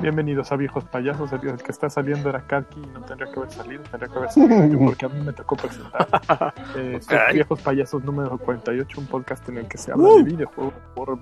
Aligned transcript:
Bienvenidos 0.00 0.52
a 0.52 0.56
Viejos 0.56 0.84
Payasos. 0.84 1.32
El, 1.32 1.48
el 1.48 1.56
que 1.56 1.72
está 1.72 1.88
saliendo 1.88 2.28
era 2.28 2.46
Karki 2.46 2.80
y 2.80 2.86
no 2.86 3.00
tendría 3.06 3.32
que 3.32 3.40
haber 3.40 3.50
salido, 3.50 3.82
tendría 3.84 4.08
que 4.12 4.18
haber 4.18 4.30
salido 4.30 4.78
porque 4.78 5.06
a 5.06 5.08
mí 5.08 5.24
me 5.24 5.32
tocó 5.32 5.56
presentar. 5.56 6.54
Eh, 6.76 6.96
este. 6.96 7.16
Viejos 7.32 7.60
Payasos 7.62 8.04
número 8.04 8.36
48, 8.36 9.00
un 9.00 9.06
podcast 9.06 9.48
en 9.48 9.58
el 9.58 9.68
que 9.68 9.78
se 9.78 9.92
habla 9.92 10.08
de 10.16 10.22
videojuegos. 10.24 10.74
Por, 10.94 11.18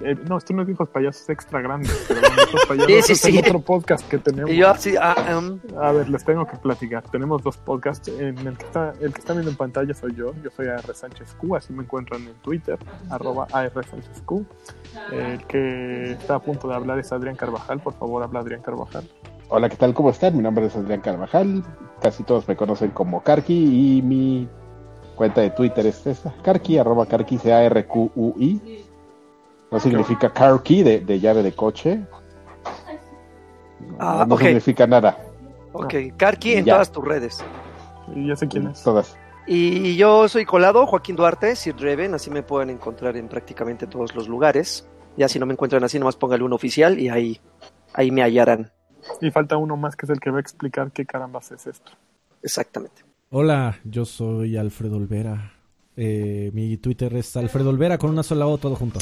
eh, 0.00 0.14
no, 0.28 0.36
esto 0.36 0.52
no 0.52 0.62
es 0.62 0.66
Viejos 0.66 0.88
Payasos 0.88 1.28
extra 1.30 1.60
grandes, 1.60 2.04
pero 2.06 2.20
Viejos 2.20 2.66
Payasos 2.68 2.86
Sí, 2.86 3.02
sí, 3.02 3.12
es 3.12 3.20
sí. 3.34 3.38
otro 3.38 3.60
podcast 3.60 4.06
que 4.08 4.18
tenemos. 4.18 4.50
Yo 4.50 4.68
ah, 5.00 5.38
um, 5.38 5.58
A 5.80 5.92
ver, 5.92 6.08
les 6.08 6.24
tengo 6.24 6.46
que 6.46 6.56
platicar. 6.56 7.02
Tenemos 7.04 7.42
dos 7.42 7.56
podcasts. 7.56 8.08
En 8.08 8.38
el 8.38 8.58
que 8.58 8.64
está, 8.64 8.92
el 9.00 9.12
que 9.12 9.20
está 9.20 9.32
viendo 9.32 9.50
en 9.50 9.56
pantalla 9.56 9.94
soy 9.94 10.14
yo. 10.14 10.34
Yo 10.42 10.50
soy 10.50 10.66
AR 10.68 10.94
Sánchez 10.94 11.34
Q, 11.34 11.56
así 11.56 11.72
me 11.72 11.82
encuentran 11.82 12.22
en 12.22 12.34
Twitter, 12.42 12.78
arroba 13.10 13.46
AR 13.52 13.72
Sánchez 13.72 14.22
Q. 14.24 14.44
El 15.12 15.44
que 15.46 16.12
está 16.12 16.36
a 16.36 16.40
punto 16.40 16.68
de 16.68 16.74
hablar 16.74 16.98
es 16.98 17.10
Adrián 17.12 17.36
Carvajal. 17.36 17.80
Por 17.80 17.94
favor, 17.94 18.22
habla 18.22 18.40
Adrián 18.40 18.62
Carvajal. 18.62 19.08
Hola, 19.48 19.68
¿qué 19.68 19.76
tal? 19.76 19.94
¿Cómo 19.94 20.10
están? 20.10 20.36
Mi 20.36 20.42
nombre 20.42 20.66
es 20.66 20.76
Adrián 20.76 21.00
Carvajal. 21.00 21.62
Casi 22.02 22.24
todos 22.24 22.46
me 22.48 22.56
conocen 22.56 22.90
como 22.90 23.22
Karki 23.22 23.98
y 23.98 24.02
mi 24.02 24.48
cuenta 25.14 25.40
de 25.40 25.50
Twitter 25.50 25.86
es 25.86 26.06
esa, 26.06 26.34
Karki, 26.42 26.78
arroba 26.78 27.06
Karki, 27.06 27.38
C-A-R-Q-U-I. 27.38 28.85
No 29.76 29.80
significa 29.80 30.32
car 30.32 30.62
key 30.62 30.82
de, 30.82 31.00
de 31.00 31.20
llave 31.20 31.42
de 31.42 31.52
coche. 31.52 32.00
No, 33.80 33.96
Ah, 33.98 34.24
no 34.26 34.38
significa 34.38 34.86
nada. 34.86 35.18
ok, 35.72 35.94
Karki 36.16 36.54
en 36.54 36.64
Ya. 36.64 36.74
todas 36.74 36.90
tus 36.92 37.04
redes. 37.04 37.44
Y 38.14 38.28
ya 38.28 38.36
sé 38.36 38.48
quién 38.48 38.68
es. 38.68 38.82
Todas. 38.82 39.16
Y 39.46 39.96
yo 39.96 40.28
soy 40.28 40.44
Colado, 40.44 40.86
Joaquín 40.86 41.14
Duarte, 41.16 41.54
Sir 41.56 41.76
Reven, 41.76 42.14
así 42.14 42.30
me 42.30 42.42
pueden 42.42 42.70
encontrar 42.70 43.16
en 43.16 43.28
prácticamente 43.28 43.86
todos 43.86 44.14
los 44.14 44.28
lugares. 44.28 44.86
Ya 45.16 45.28
si 45.28 45.38
no 45.38 45.46
me 45.46 45.52
encuentran 45.52 45.84
así, 45.84 45.98
nomás 45.98 46.16
póngale 46.16 46.42
un 46.42 46.52
oficial 46.52 46.98
y 46.98 47.08
ahí, 47.08 47.40
ahí 47.94 48.10
me 48.10 48.22
hallarán. 48.22 48.72
Y 49.20 49.30
falta 49.30 49.56
uno 49.56 49.76
más 49.76 49.94
que 49.94 50.06
es 50.06 50.10
el 50.10 50.20
que 50.20 50.30
va 50.30 50.38
a 50.38 50.40
explicar 50.40 50.90
qué 50.90 51.04
carambas 51.06 51.52
es 51.52 51.66
esto. 51.66 51.92
Exactamente. 52.42 53.02
Hola, 53.30 53.76
yo 53.84 54.04
soy 54.04 54.56
Alfredo 54.56 54.96
Olvera. 54.96 55.52
Eh, 55.96 56.50
mi 56.52 56.76
Twitter 56.78 57.14
es 57.14 57.36
Alfredo 57.36 57.70
Olvera 57.70 57.98
con 57.98 58.10
una 58.10 58.22
sola 58.22 58.46
O, 58.46 58.58
todo 58.58 58.74
junto. 58.74 58.98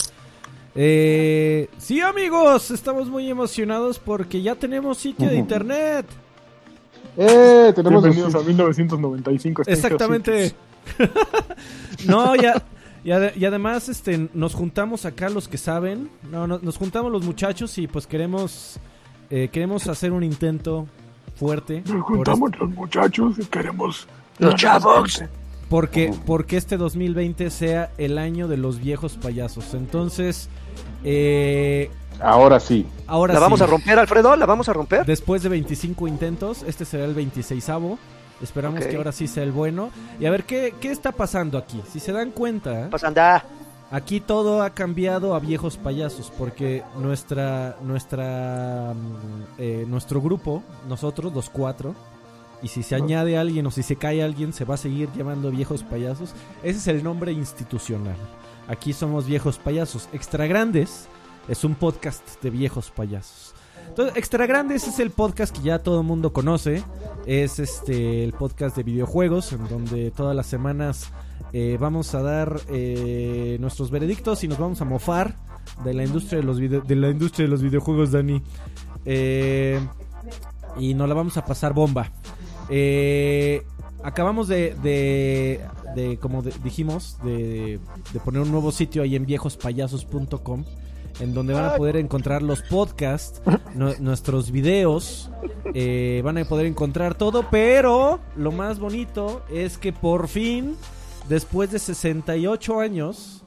Eh, 0.75 1.69
sí, 1.79 2.01
amigos, 2.01 2.71
estamos 2.71 3.09
muy 3.09 3.31
emocionados 3.31 3.99
porque 3.99 4.43
ya 4.43 4.55
tenemos 4.55 4.99
sitio 4.99 5.29
de 5.29 5.37
internet. 5.37 6.07
¡Eh! 7.17 7.73
Tenemos 7.77 8.03
Bienvenidos 8.03 8.35
a 8.35 8.39
los- 8.39 8.47
1995. 8.47 9.63
Stranger 9.63 9.85
Exactamente. 9.85 10.55
No, 12.07 12.35
ya. 12.37 12.63
Y, 13.05 13.11
ade- 13.11 13.33
y 13.37 13.45
además, 13.45 13.89
este, 13.89 14.29
nos 14.35 14.55
juntamos 14.55 15.05
acá 15.05 15.29
los 15.29 15.47
que 15.49 15.59
saben. 15.59 16.11
No, 16.31 16.47
no, 16.47 16.59
nos 16.61 16.77
juntamos 16.77 17.13
los 17.13 17.23
muchachos 17.25 17.77
y 17.79 17.87
pues 17.87 18.07
queremos, 18.07 18.79
eh, 19.31 19.49
queremos 19.53 19.87
hacer 19.89 20.13
un 20.13 20.25
intento 20.25 20.87
fuerte. 21.37 21.83
Nos 21.87 22.03
juntamos 22.03 22.51
los 22.59 22.71
muchachos 22.71 23.37
y 23.39 23.45
queremos. 23.45 24.07
Los 24.39 24.55
chavos. 24.57 25.23
Porque, 25.75 26.15
porque 26.25 26.57
este 26.57 26.77
2020 26.77 27.51
sea 27.51 27.91
el 27.99 28.17
año 28.19 28.47
de 28.47 28.57
los 28.57 28.79
viejos 28.79 29.15
payasos. 29.17 29.75
Entonces, 29.75 30.49
eh, 31.03 31.91
Ahora 32.21 32.61
sí. 32.61 32.87
ahora 33.09 33.35
¿La 33.35 33.41
vamos 33.41 33.59
sí, 33.59 33.65
a 33.65 33.67
romper, 33.67 33.99
Alfredo? 33.99 34.37
¿La 34.37 34.47
vamos 34.47 34.69
a 34.69 34.73
romper? 34.73 35.05
Después 35.05 35.43
de 35.43 35.49
25 35.49 36.07
intentos, 36.07 36.63
este 36.63 36.85
será 36.85 37.05
el 37.07 37.17
26avo. 37.17 37.99
Esperamos 38.41 38.85
que 38.87 38.95
ahora 38.95 39.11
sí 39.11 39.27
sea 39.27 39.43
el 39.43 39.51
bueno. 39.51 39.91
Y 40.21 40.27
a 40.27 40.31
ver, 40.31 40.45
¿qué, 40.45 40.73
qué 40.81 40.93
está 40.93 41.11
pasando 41.11 41.59
aquí? 41.59 41.83
Si 41.93 41.99
se 41.99 42.13
dan 42.13 42.31
cuenta, 42.31 42.87
Pues 42.89 43.03
anda. 43.03 43.45
aquí 43.91 44.21
todo 44.21 44.63
ha 44.63 44.71
cambiado 44.71 45.35
a 45.35 45.41
viejos 45.41 45.77
payasos. 45.77 46.31
Porque 46.39 46.85
nuestra, 47.01 47.79
nuestra, 47.83 48.95
mm, 48.95 49.43
eh, 49.59 49.85
nuestro 49.89 50.21
grupo, 50.23 50.63
nosotros, 50.89 51.35
los 51.35 51.51
cuatro, 51.51 51.97
y 52.65 52.69
si 52.69 52.83
se 52.83 52.95
añade 52.95 53.37
alguien 53.37 53.67
o 53.67 53.71
si 53.71 53.83
se 53.83 53.97
cae 53.97 54.23
alguien, 54.23 54.55
se 54.55 54.65
va 54.65 54.75
a 54.75 54.79
seguir 54.79 55.11
llamando 55.15 55.51
viejos 55.51 55.83
payasos. 55.83 56.35
Ese 56.63 56.79
es 56.79 56.87
el 56.87 57.05
nombre 57.05 57.31
institucional. 57.31 58.17
Aquí 58.69 58.95
somos 58.95 59.27
viejos 59.27 59.59
payasos. 59.59 60.09
Extra 60.15 60.47
Grandes 60.47 61.07
es 61.47 61.63
un 61.63 61.75
podcast 61.75 62.43
de 62.43 62.49
viejos 62.49 62.91
payasos. 62.91 63.55
Entonces, 63.87 64.17
Extra 64.17 64.47
Grandes 64.47 64.89
es 64.89 64.99
el 64.99 65.11
podcast 65.11 65.55
que 65.55 65.63
ya 65.63 65.81
todo 65.81 66.01
el 66.01 66.07
mundo 66.07 66.33
conoce. 66.33 66.83
Es 67.27 67.59
este 67.59 68.25
el 68.25 68.33
podcast 68.33 68.75
de 68.77 68.83
videojuegos, 68.83 69.53
en 69.53 69.69
donde 69.69 70.11
todas 70.11 70.35
las 70.35 70.47
semanas 70.47 71.11
eh, 71.53 71.77
vamos 71.79 72.15
a 72.15 72.23
dar 72.23 72.63
eh, 72.69 73.59
nuestros 73.61 73.91
veredictos 73.91 74.43
y 74.43 74.49
nos 74.49 74.57
vamos 74.57 74.81
a 74.81 74.87
mofar 74.87 75.37
de 75.85 75.93
la 75.93 76.03
industria 76.03 76.41
de 76.41 76.47
los 76.47 76.57
de 76.57 76.97
la 76.97 77.11
industria 77.11 77.45
de 77.45 77.51
los 77.51 77.61
videojuegos, 77.61 78.11
Dani. 78.11 78.41
Eh, 79.05 79.79
y 80.79 80.95
nos 80.95 81.07
la 81.07 81.15
vamos 81.15 81.37
a 81.37 81.45
pasar 81.45 81.75
bomba. 81.75 82.11
Eh, 82.71 83.63
acabamos 84.03 84.49
de, 84.49 84.75
de, 84.83 85.61
de, 85.95 86.17
como 86.19 86.43
de- 86.43 86.53
dijimos, 86.63 87.19
de, 87.25 87.79
de 88.13 88.21
poner 88.21 88.43
un 88.43 88.51
nuevo 88.51 88.73
sitio 88.73 89.03
ahí 89.03 89.17
en 89.17 89.27
viejospayasos.com 89.27 90.65
en 91.21 91.33
donde 91.33 91.55
van 91.55 91.65
a 91.67 91.77
poder 91.77 91.97
encontrar 91.97 92.43
los 92.43 92.61
podcasts, 92.63 93.41
nu- 93.77 93.95
nuestros 94.01 94.51
videos, 94.51 95.31
eh, 95.73 96.21
van 96.25 96.39
a 96.39 96.45
poder 96.45 96.67
encontrar 96.67 97.15
todo, 97.15 97.47
pero 97.53 98.19
lo 98.37 98.51
más 98.51 98.81
bonito 98.81 99.43
es 99.49 99.79
que 99.79 99.93
por 99.93 100.27
fin, 100.27 100.75
después 101.29 101.71
de 101.71 101.79
68 101.79 102.81
años, 102.81 103.45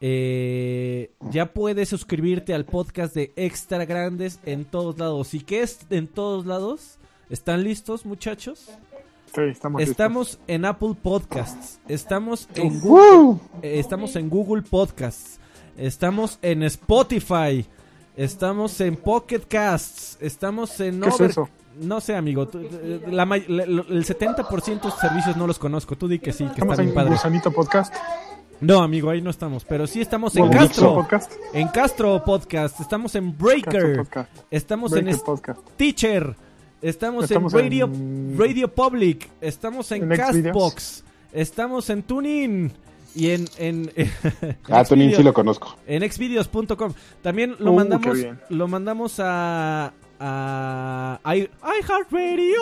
eh, 0.00 1.10
ya 1.32 1.52
puedes 1.52 1.88
suscribirte 1.88 2.54
al 2.54 2.64
podcast 2.64 3.12
de 3.14 3.32
Extra 3.34 3.84
Grandes 3.86 4.38
en 4.46 4.64
todos 4.64 4.96
lados. 4.96 5.34
¿Y 5.34 5.40
qué 5.40 5.62
es 5.62 5.80
en 5.90 6.06
todos 6.06 6.46
lados? 6.46 6.99
¿Están 7.30 7.62
listos, 7.64 8.04
muchachos? 8.04 8.66
Sí, 9.34 9.42
estamos 9.42 9.80
listos. 9.80 9.92
Estamos 9.92 10.38
en 10.48 10.64
Apple 10.64 10.94
Podcasts, 11.00 11.80
estamos 11.88 12.48
en 12.56 12.80
Google, 12.80 13.38
eh, 13.62 13.78
estamos 13.78 14.16
en 14.16 14.28
Google 14.28 14.62
Podcasts, 14.62 15.38
estamos 15.76 16.38
en 16.42 16.64
Spotify, 16.64 17.64
estamos 18.16 18.80
en 18.80 18.96
Pocket 18.96 19.42
Casts, 19.48 20.18
estamos 20.20 20.80
en 20.80 21.00
¿Qué 21.00 21.08
es 21.08 21.14
Over- 21.14 21.30
eso? 21.30 21.48
No 21.80 22.00
sé, 22.00 22.16
amigo, 22.16 22.48
tú- 22.48 22.60
la 23.06 23.24
la- 23.24 23.36
lo- 23.66 23.86
el 23.88 24.04
70% 24.04 24.88
de 24.88 24.94
servicios 25.00 25.36
no 25.36 25.46
los 25.46 25.58
conozco. 25.60 25.96
Tú 25.96 26.08
di 26.08 26.18
que 26.18 26.32
sí, 26.32 26.44
que 26.44 26.50
Estamos 26.50 26.72
está 26.72 26.82
bien 26.82 26.88
en 26.90 26.94
padre. 26.96 27.10
Gusanito 27.12 27.52
Podcast. 27.52 27.94
No, 28.60 28.82
amigo, 28.82 29.08
ahí 29.08 29.22
no 29.22 29.30
estamos, 29.30 29.64
pero 29.64 29.86
sí 29.86 30.00
estamos 30.00 30.34
en 30.36 30.50
Castro, 30.50 30.96
Podcast. 30.96 31.32
en 31.54 31.68
Castro 31.68 32.22
Podcast, 32.24 32.80
estamos 32.80 33.14
en 33.14 33.38
Breaker, 33.38 33.96
Podcast. 33.98 34.30
estamos 34.50 34.90
Breaker 34.90 35.14
en 35.14 35.20
Podcast. 35.20 35.60
Teacher, 35.76 36.36
estamos, 36.82 37.24
Estamos 37.24 37.52
en 37.54 37.60
Radio 37.60 37.84
en- 37.86 38.36
Radio 38.38 38.68
Public, 38.68 39.28
estamos 39.40 39.90
en. 39.92 40.08
Castbox, 40.08 41.04
estamos 41.32 41.90
en 41.90 42.02
TuneIn 42.02 42.72
y 43.14 43.30
en 43.30 43.44
en, 43.58 43.90
en 43.96 44.08
Ah, 44.68 44.84
Xvideos- 44.84 45.16
sí 45.16 45.22
lo 45.22 45.32
conozco. 45.32 45.76
en 45.86 46.10
xvideos.com. 46.10 46.92
También 47.22 47.56
lo 47.58 47.72
Uh, 47.72 47.76
mandamos 47.76 48.18
lo 48.48 48.68
mandamos 48.68 49.14
a 49.18 49.92
a 50.20 51.36
i- 51.36 51.48
iHeartRadio. 51.80 52.60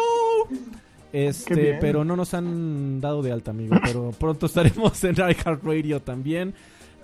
Este, 1.12 1.78
pero 1.80 2.04
no 2.04 2.16
nos 2.16 2.34
han 2.34 3.00
dado 3.00 3.22
de 3.22 3.32
alta, 3.32 3.50
amigo, 3.50 3.76
pero 3.82 4.12
pronto 4.18 4.46
estaremos 4.46 5.02
en 5.04 5.14
iHeartRadio 5.16 6.00
también. 6.02 6.54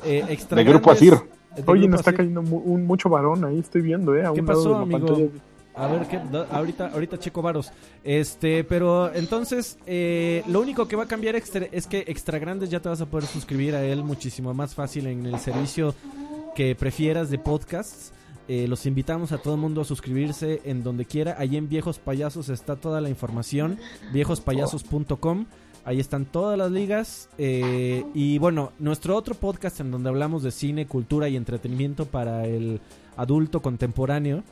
Eh, 0.04 0.22
extra 0.28 0.56
De 0.58 0.64
Grupo 0.64 0.90
Asir. 0.90 1.14
de 1.14 1.62
Oye, 1.66 1.80
Grupo 1.82 1.88
nos 1.92 2.00
está 2.00 2.10
Asir. 2.10 2.16
cayendo 2.18 2.42
mu- 2.42 2.58
un, 2.58 2.84
mucho 2.86 3.08
varón 3.08 3.44
ahí, 3.46 3.58
estoy 3.60 3.80
viendo, 3.80 4.14
¿eh? 4.14 4.26
A 4.26 4.32
¿Qué 4.32 4.40
un 4.40 4.46
lado 4.46 4.58
pasó, 4.58 4.68
de 4.68 4.74
la 4.74 4.80
amigo? 4.82 5.06
pantalla. 5.06 5.28
A 5.76 5.88
ver, 5.88 6.06
¿qué? 6.06 6.20
Ahorita, 6.50 6.88
ahorita 6.88 7.18
checo 7.18 7.42
varos. 7.42 7.72
Este, 8.04 8.62
pero 8.62 9.12
entonces, 9.12 9.76
eh, 9.86 10.44
lo 10.46 10.60
único 10.60 10.86
que 10.86 10.94
va 10.94 11.04
a 11.04 11.08
cambiar 11.08 11.34
es 11.34 11.86
que 11.86 12.04
Extra 12.06 12.38
Grandes 12.38 12.70
ya 12.70 12.80
te 12.80 12.88
vas 12.88 13.00
a 13.00 13.06
poder 13.06 13.26
suscribir 13.26 13.74
a 13.74 13.84
él 13.84 14.04
muchísimo 14.04 14.54
más 14.54 14.74
fácil 14.74 15.08
en 15.08 15.26
el 15.26 15.38
servicio 15.40 15.94
que 16.54 16.76
prefieras 16.76 17.28
de 17.30 17.38
podcasts. 17.38 18.12
Eh, 18.46 18.68
los 18.68 18.86
invitamos 18.86 19.32
a 19.32 19.38
todo 19.38 19.54
el 19.54 19.60
mundo 19.60 19.80
a 19.80 19.84
suscribirse 19.84 20.60
en 20.64 20.84
donde 20.84 21.06
quiera. 21.06 21.34
Allí 21.38 21.56
en 21.56 21.68
Viejos 21.68 21.98
Payasos 21.98 22.50
está 22.50 22.76
toda 22.76 23.00
la 23.00 23.08
información. 23.08 23.78
Viejospayasos.com. 24.12 25.46
Ahí 25.84 25.98
están 25.98 26.24
todas 26.24 26.56
las 26.56 26.70
ligas. 26.70 27.28
eh, 27.36 28.04
y 28.14 28.38
bueno, 28.38 28.72
nuestro 28.78 29.16
otro 29.16 29.34
podcast 29.34 29.80
en 29.80 29.90
donde 29.90 30.08
hablamos 30.08 30.42
de 30.44 30.52
cine, 30.52 30.86
cultura 30.86 31.28
y 31.28 31.36
entretenimiento 31.36 32.06
para 32.06 32.46
el 32.46 32.80
adulto 33.16 33.60
contemporáneo 33.60 34.44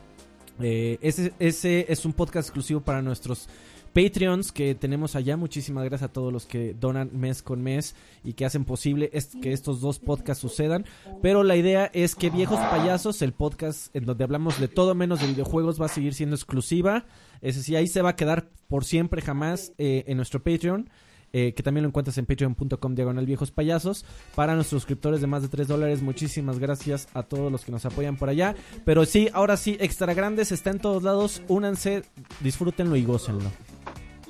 Eh, 0.61 0.97
ese, 1.01 1.33
ese 1.39 1.85
es 1.89 2.05
un 2.05 2.13
podcast 2.13 2.47
exclusivo 2.49 2.81
para 2.81 3.01
nuestros 3.01 3.47
Patreons 3.93 4.51
que 4.51 4.73
tenemos 4.75 5.15
allá. 5.15 5.37
Muchísimas 5.37 5.83
gracias 5.85 6.09
a 6.09 6.13
todos 6.13 6.33
los 6.33 6.45
que 6.45 6.73
donan 6.73 7.11
mes 7.13 7.43
con 7.43 7.61
mes 7.61 7.95
y 8.23 8.33
que 8.33 8.45
hacen 8.45 8.65
posible 8.65 9.09
es- 9.13 9.35
que 9.41 9.53
estos 9.53 9.81
dos 9.81 9.99
podcasts 9.99 10.41
sucedan. 10.41 10.85
Pero 11.21 11.43
la 11.43 11.55
idea 11.55 11.91
es 11.93 12.15
que 12.15 12.29
Viejos 12.31 12.57
Payasos, 12.59 13.21
el 13.21 13.33
podcast 13.33 13.95
en 13.95 14.05
donde 14.05 14.23
hablamos 14.23 14.59
de 14.59 14.67
todo 14.67 14.95
menos 14.95 15.21
de 15.21 15.27
videojuegos, 15.27 15.79
va 15.79 15.85
a 15.85 15.89
seguir 15.89 16.13
siendo 16.15 16.35
exclusiva. 16.35 17.05
Es 17.41 17.55
decir, 17.55 17.77
ahí 17.77 17.87
se 17.87 18.01
va 18.01 18.09
a 18.09 18.15
quedar 18.15 18.49
por 18.67 18.83
siempre, 18.85 19.21
jamás 19.21 19.73
eh, 19.77 20.05
en 20.07 20.17
nuestro 20.17 20.41
Patreon. 20.43 20.89
Eh, 21.33 21.53
que 21.53 21.63
también 21.63 21.83
lo 21.83 21.89
encuentras 21.89 22.17
en 22.17 22.25
patreon.com 22.25 22.95
diagonal 22.95 23.25
viejos 23.25 23.51
payasos. 23.51 24.05
Para 24.35 24.55
nuestros 24.55 24.81
suscriptores 24.81 25.19
de 25.19 25.27
más 25.27 25.41
de 25.41 25.49
3 25.49 25.67
dólares, 25.67 26.01
muchísimas 26.01 26.59
gracias 26.59 27.07
a 27.13 27.23
todos 27.23 27.51
los 27.51 27.65
que 27.65 27.71
nos 27.71 27.85
apoyan 27.85 28.15
por 28.15 28.29
allá. 28.29 28.55
Pero 28.85 29.05
sí, 29.05 29.29
ahora 29.33 29.57
sí, 29.57 29.77
Extra 29.79 30.13
Grandes 30.13 30.51
está 30.51 30.69
en 30.69 30.79
todos 30.79 31.03
lados. 31.03 31.41
Únanse, 31.47 32.03
disfrútenlo 32.41 32.95
y 32.95 33.03
gócenlo. 33.03 33.49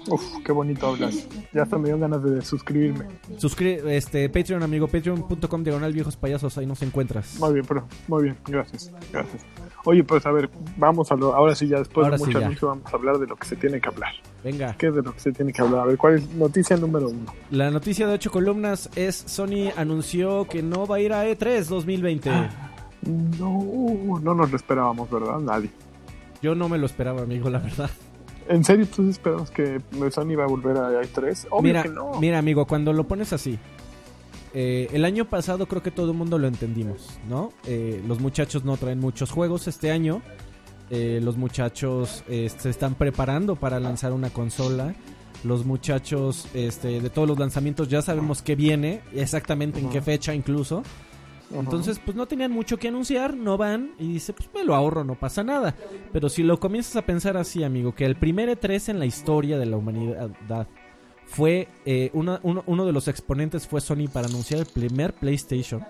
Uf, 0.08 0.22
qué 0.44 0.52
bonito 0.52 0.88
hablas. 0.88 1.28
Ya 1.54 1.64
hasta 1.64 1.78
me 1.78 1.88
dio 1.88 1.98
ganas 1.98 2.24
de 2.24 2.42
suscribirme. 2.42 3.08
Suscri 3.38 3.80
este, 3.86 4.30
Patreon, 4.30 4.64
amigo, 4.64 4.88
patreon.com 4.88 5.64
diagonal 5.64 5.94
viejos 5.94 6.18
payasos, 6.18 6.58
ahí 6.58 6.66
nos 6.66 6.82
encuentras. 6.82 7.40
Muy 7.40 7.54
bien, 7.54 7.66
pero 7.66 7.88
muy 8.08 8.24
bien, 8.24 8.38
gracias, 8.46 8.92
gracias. 9.12 9.46
Oye, 9.86 10.04
pues 10.04 10.26
a 10.26 10.32
ver, 10.32 10.50
vamos 10.78 11.12
a 11.12 11.16
lo, 11.16 11.34
ahora 11.36 11.56
sí 11.56 11.68
ya 11.68 11.80
después 11.80 12.06
Ahora 12.06 12.18
de 12.18 12.20
sí, 12.20 12.26
mucho 12.28 12.40
ya. 12.40 12.46
anuncio 12.46 12.68
vamos 12.70 12.94
a 12.94 12.96
hablar 12.96 13.18
de 13.18 13.28
lo 13.28 13.36
que 13.36 13.46
se 13.48 13.56
tiene 13.58 13.82
que 13.82 13.90
hablar. 13.90 14.14
Venga, 14.44 14.76
¿Qué 14.78 14.88
es 14.88 14.96
de 14.96 15.02
lo 15.02 15.14
que 15.14 15.20
se 15.20 15.32
tiene 15.34 15.52
que 15.52 15.62
hablar? 15.62 15.82
A 15.82 15.86
ver, 15.86 15.98
¿cuál 15.98 16.16
es 16.16 16.30
noticia 16.36 16.78
número 16.78 17.10
uno? 17.10 17.34
la 17.52 17.70
noticia 17.70 18.08
de 18.08 18.14
8 18.14 18.32
columnas 18.32 18.90
es 18.96 19.16
Sony 19.28 19.72
anunció 19.76 20.46
que 20.48 20.64
no 20.64 20.88
va 20.88 20.98
a 20.98 21.00
ir 21.02 21.12
a 21.14 21.26
E 21.28 21.38
E3 21.38 21.66
2020. 21.66 22.30
No, 23.40 24.20
no 24.22 24.34
nos 24.34 24.50
lo 24.50 24.56
esperábamos, 24.56 25.10
¿verdad? 25.10 25.40
Nadie. 25.40 25.70
Yo 26.42 26.56
no 26.56 26.70
me 26.70 26.78
lo 26.78 26.86
esperaba, 26.86 27.22
amigo, 27.22 27.50
la 27.50 27.60
verdad. 27.60 27.90
¿En 28.48 28.64
serio 28.64 28.86
tú 28.94 29.04
sí 29.04 29.10
esperabas 29.12 29.50
que 29.52 29.82
Sony 30.12 30.32
iba 30.32 30.44
a 30.44 30.48
volver 30.48 30.76
a 30.78 31.02
i3? 31.02 31.48
Obvio 31.50 31.62
mira, 31.62 31.84
que 31.84 31.90
no. 31.90 32.20
mira, 32.20 32.40
amigo, 32.40 32.66
cuando 32.66 32.92
lo 32.92 33.06
pones 33.06 33.32
así, 33.34 33.58
eh, 34.54 34.88
el 34.94 35.04
año 35.06 35.26
pasado 35.26 35.68
creo 35.68 35.82
que 35.82 35.92
todo 35.92 36.12
el 36.12 36.18
mundo 36.18 36.38
lo 36.38 36.48
entendimos, 36.48 37.20
¿no? 37.28 37.52
Eh, 37.66 38.04
los 38.08 38.20
muchachos 38.20 38.64
no 38.64 38.78
traen 38.78 39.00
muchos 39.00 39.32
juegos 39.32 39.68
este 39.68 39.92
año. 39.92 40.22
eh, 40.90 41.20
los 41.24 41.38
muchachos 41.38 42.24
se 42.28 42.70
están 42.70 42.94
preparando 42.96 43.56
para 43.56 43.80
lanzar 43.80 44.14
una 44.14 44.30
consola. 44.30 44.94
Los 45.44 45.66
muchachos 45.66 46.48
este, 46.54 47.02
de 47.02 47.10
todos 47.10 47.28
los 47.28 47.40
lanzamientos 47.40 47.90
ya 47.90 48.02
sabemos 48.02 48.42
qué 48.42 48.56
viene, 48.56 49.02
exactamente 49.14 49.80
en 49.80 49.90
qué 49.90 50.02
fecha 50.02 50.34
incluso. 50.36 50.84
Entonces, 51.52 52.00
pues 52.04 52.16
no 52.16 52.26
tenían 52.26 52.52
mucho 52.52 52.78
que 52.78 52.88
anunciar, 52.88 53.36
no 53.36 53.58
van 53.58 53.92
y 54.00 54.14
dice, 54.14 54.34
pues 54.34 54.50
me 54.54 54.64
lo 54.64 54.74
ahorro, 54.76 55.04
no 55.04 55.16
pasa 55.16 55.44
nada. 55.44 55.76
Pero 56.12 56.30
si 56.30 56.44
lo 56.44 56.60
comienzas 56.60 56.96
a 56.96 57.04
pensar 57.04 57.38
así, 57.38 57.64
amigo, 57.64 57.94
que 57.94 58.06
el 58.06 58.16
primer 58.16 58.50
E3 58.50 58.90
en 58.90 59.00
la 59.00 59.06
historia 59.06 59.58
de 59.58 59.66
la 59.66 59.78
humanidad 59.78 60.68
fue, 61.36 61.68
eh, 61.86 62.12
una- 62.14 62.40
uno, 62.44 62.64
uno 62.68 62.86
de 62.86 62.92
los 62.92 63.08
exponentes 63.08 63.68
fue 63.68 63.82
Sony 63.82 64.08
para 64.12 64.28
anunciar 64.28 64.60
el 64.60 64.66
primer 64.68 65.14
PlayStation 65.14 65.84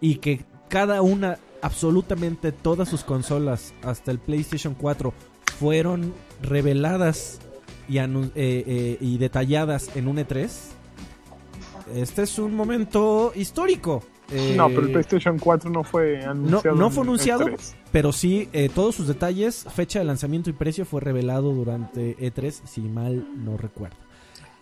y 0.00 0.16
que 0.16 0.44
cada 0.68 1.00
una, 1.02 1.38
absolutamente 1.62 2.50
todas 2.52 2.88
sus 2.88 3.04
consolas, 3.04 3.72
hasta 3.82 4.10
el 4.10 4.18
PlayStation 4.18 4.74
4, 4.74 5.14
fueron 5.58 6.12
reveladas 6.42 7.38
y, 7.88 7.98
eh, 7.98 8.10
eh, 8.34 8.98
y 9.00 9.18
detalladas 9.18 9.94
en 9.94 10.08
un 10.08 10.18
E3. 10.18 10.50
Este 11.94 12.22
es 12.22 12.38
un 12.38 12.54
momento 12.56 13.32
histórico. 13.36 14.02
Eh, 14.32 14.54
No, 14.56 14.68
pero 14.68 14.82
el 14.82 14.92
PlayStation 14.92 15.38
4 15.38 15.70
no 15.70 15.84
fue 15.84 16.24
anunciado. 16.24 16.76
no 16.76 16.90
fue 16.90 17.04
anunciado, 17.04 17.46
E3. 17.46 17.74
pero 17.92 18.10
sí, 18.12 18.48
eh, 18.52 18.70
todos 18.74 18.94
sus 18.94 19.06
detalles, 19.06 19.66
fecha 19.74 19.98
de 19.98 20.04
lanzamiento 20.06 20.48
y 20.50 20.54
precio 20.54 20.84
fue 20.86 21.00
revelado 21.00 21.52
durante 21.52 22.16
E3, 22.16 22.50
si 22.64 22.80
mal 22.82 23.26
no 23.44 23.56
recuerdo. 23.56 23.96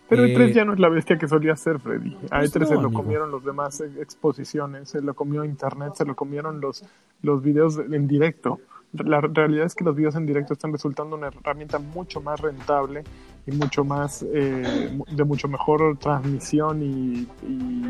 Pero 0.09 0.25
Eh, 0.25 0.35
E3 0.35 0.53
ya 0.53 0.65
no 0.65 0.73
es 0.73 0.79
la 0.79 0.89
bestia 0.89 1.17
que 1.17 1.27
solía 1.29 1.55
ser, 1.55 1.79
Freddy. 1.79 2.15
A 2.29 2.39
pues 2.39 2.53
E3 2.53 2.65
se 2.67 2.73
lo 2.75 2.81
amigo. 2.81 2.91
comieron 3.03 3.31
los 3.31 3.43
demás 3.45 3.79
eh, 3.79 3.89
exposiciones, 4.01 4.89
se 4.89 5.01
lo 5.01 5.13
comió 5.13 5.45
Internet, 5.45 5.93
se 5.95 6.05
lo 6.05 6.13
comieron 6.15 6.59
los, 6.59 6.83
los 7.21 7.41
videos 7.41 7.77
de- 7.77 7.95
en 7.95 8.07
directo. 8.07 8.59
La 8.91 9.21
realidad 9.21 9.65
es 9.65 9.73
que 9.73 9.83
los 9.85 9.95
videos 9.95 10.15
en 10.15 10.25
directo 10.27 10.53
están 10.53 10.71
resultando 10.71 11.15
una 11.15 11.27
herramienta 11.27 11.79
mucho 11.79 12.21
más 12.21 12.39
rentable 12.39 13.03
y 13.47 13.51
mucho 13.51 13.83
más 13.83 14.23
eh, 14.31 14.91
de 15.09 15.23
mucho 15.23 15.47
mejor 15.47 15.97
transmisión 15.97 16.83
y, 16.83 17.27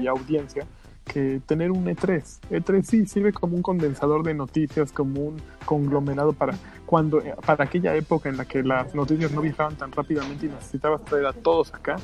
y 0.01 0.07
audiencia 0.07 0.65
que 1.03 1.41
tener 1.45 1.71
un 1.71 1.87
E 1.87 1.95
E3. 1.95 2.39
E3 2.49 2.83
sí 2.83 3.05
sirve 3.05 3.33
como 3.33 3.55
un 3.55 3.61
condensador 3.61 4.23
de 4.23 4.33
noticias, 4.33 4.91
como 4.91 5.21
un 5.21 5.41
conglomerado 5.65 6.33
para 6.33 6.55
cuando 6.85 7.21
eh, 7.21 7.35
para 7.45 7.65
aquella 7.65 7.95
época 7.95 8.29
en 8.29 8.37
la 8.37 8.45
que 8.45 8.63
las 8.63 8.93
noticias 8.95 9.31
no 9.31 9.41
viajaban 9.41 9.75
tan 9.75 9.91
rápidamente 9.91 10.45
y 10.45 10.49
necesitabas 10.49 11.03
traer 11.05 11.25
a 11.25 11.33
todos 11.33 11.73
acá, 11.73 11.95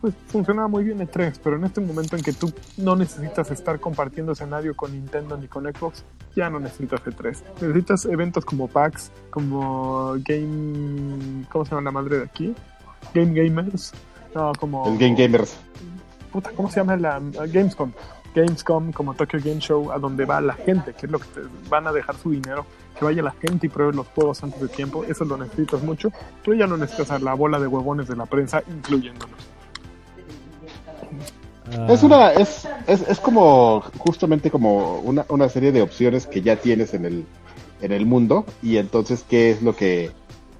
pues 0.00 0.14
funcionaba 0.26 0.68
muy 0.68 0.84
bien 0.84 0.98
E3, 0.98 1.40
pero 1.42 1.56
en 1.56 1.64
este 1.64 1.80
momento 1.80 2.16
en 2.16 2.22
que 2.22 2.32
tú 2.32 2.52
no 2.76 2.94
necesitas 2.94 3.50
estar 3.50 3.80
compartiendo 3.80 4.32
escenario 4.32 4.76
con 4.76 4.92
Nintendo 4.92 5.36
ni 5.36 5.48
con 5.48 5.64
Xbox, 5.64 6.04
ya 6.36 6.50
no 6.50 6.60
necesitas 6.60 7.02
E3. 7.04 7.42
Necesitas 7.62 8.04
eventos 8.04 8.44
como 8.44 8.68
PAX, 8.68 9.10
como 9.30 10.14
Game... 10.18 11.46
¿Cómo 11.50 11.64
se 11.64 11.70
llama 11.70 11.82
la 11.84 11.90
madre 11.90 12.18
de 12.18 12.24
aquí? 12.24 12.54
Game 13.14 13.32
Gamers. 13.32 13.94
No, 14.34 14.52
como... 14.60 14.86
El 14.88 14.98
Game 14.98 15.14
Gamers. 15.14 15.56
puta, 16.30 16.50
¿cómo 16.50 16.68
se 16.68 16.80
llama 16.80 16.96
la 16.96 17.18
Gamescom? 17.46 17.92
Gamescom 18.34 18.92
como 18.92 19.14
Tokyo 19.14 19.38
Game 19.42 19.60
Show, 19.60 19.92
a 19.92 19.98
donde 19.98 20.24
va 20.24 20.40
la 20.40 20.54
gente, 20.54 20.92
que 20.92 21.06
es 21.06 21.12
lo 21.12 21.18
que 21.18 21.26
te 21.28 21.40
van 21.68 21.86
a 21.86 21.92
dejar 21.92 22.16
su 22.16 22.30
dinero, 22.30 22.66
que 22.98 23.04
vaya 23.04 23.22
la 23.22 23.32
gente 23.32 23.66
y 23.66 23.70
pruebe 23.70 23.92
los 23.92 24.06
juegos 24.08 24.42
antes 24.42 24.60
de 24.60 24.68
tiempo, 24.68 25.04
eso 25.04 25.24
lo 25.24 25.36
necesitas 25.36 25.82
mucho, 25.82 26.10
pero 26.44 26.56
ya 26.56 26.66
no 26.66 26.76
necesitas 26.76 27.10
a 27.10 27.18
la 27.18 27.34
bola 27.34 27.58
de 27.58 27.66
huevones 27.66 28.08
de 28.08 28.16
la 28.16 28.26
prensa, 28.26 28.62
incluyéndonos. 28.68 29.36
Ah, 31.72 31.86
Es 31.88 32.02
una, 32.02 32.32
es, 32.32 32.68
es, 32.86 33.08
es 33.08 33.20
como 33.20 33.82
justamente 33.98 34.50
como 34.50 34.98
una, 35.00 35.24
una 35.28 35.48
serie 35.48 35.72
de 35.72 35.82
opciones 35.82 36.26
que 36.26 36.42
ya 36.42 36.56
tienes 36.56 36.94
en 36.94 37.06
el, 37.06 37.24
en 37.80 37.92
el 37.92 38.06
mundo 38.06 38.44
y 38.62 38.76
entonces 38.76 39.24
qué 39.28 39.50
es 39.50 39.62
lo 39.62 39.74
que, 39.74 40.10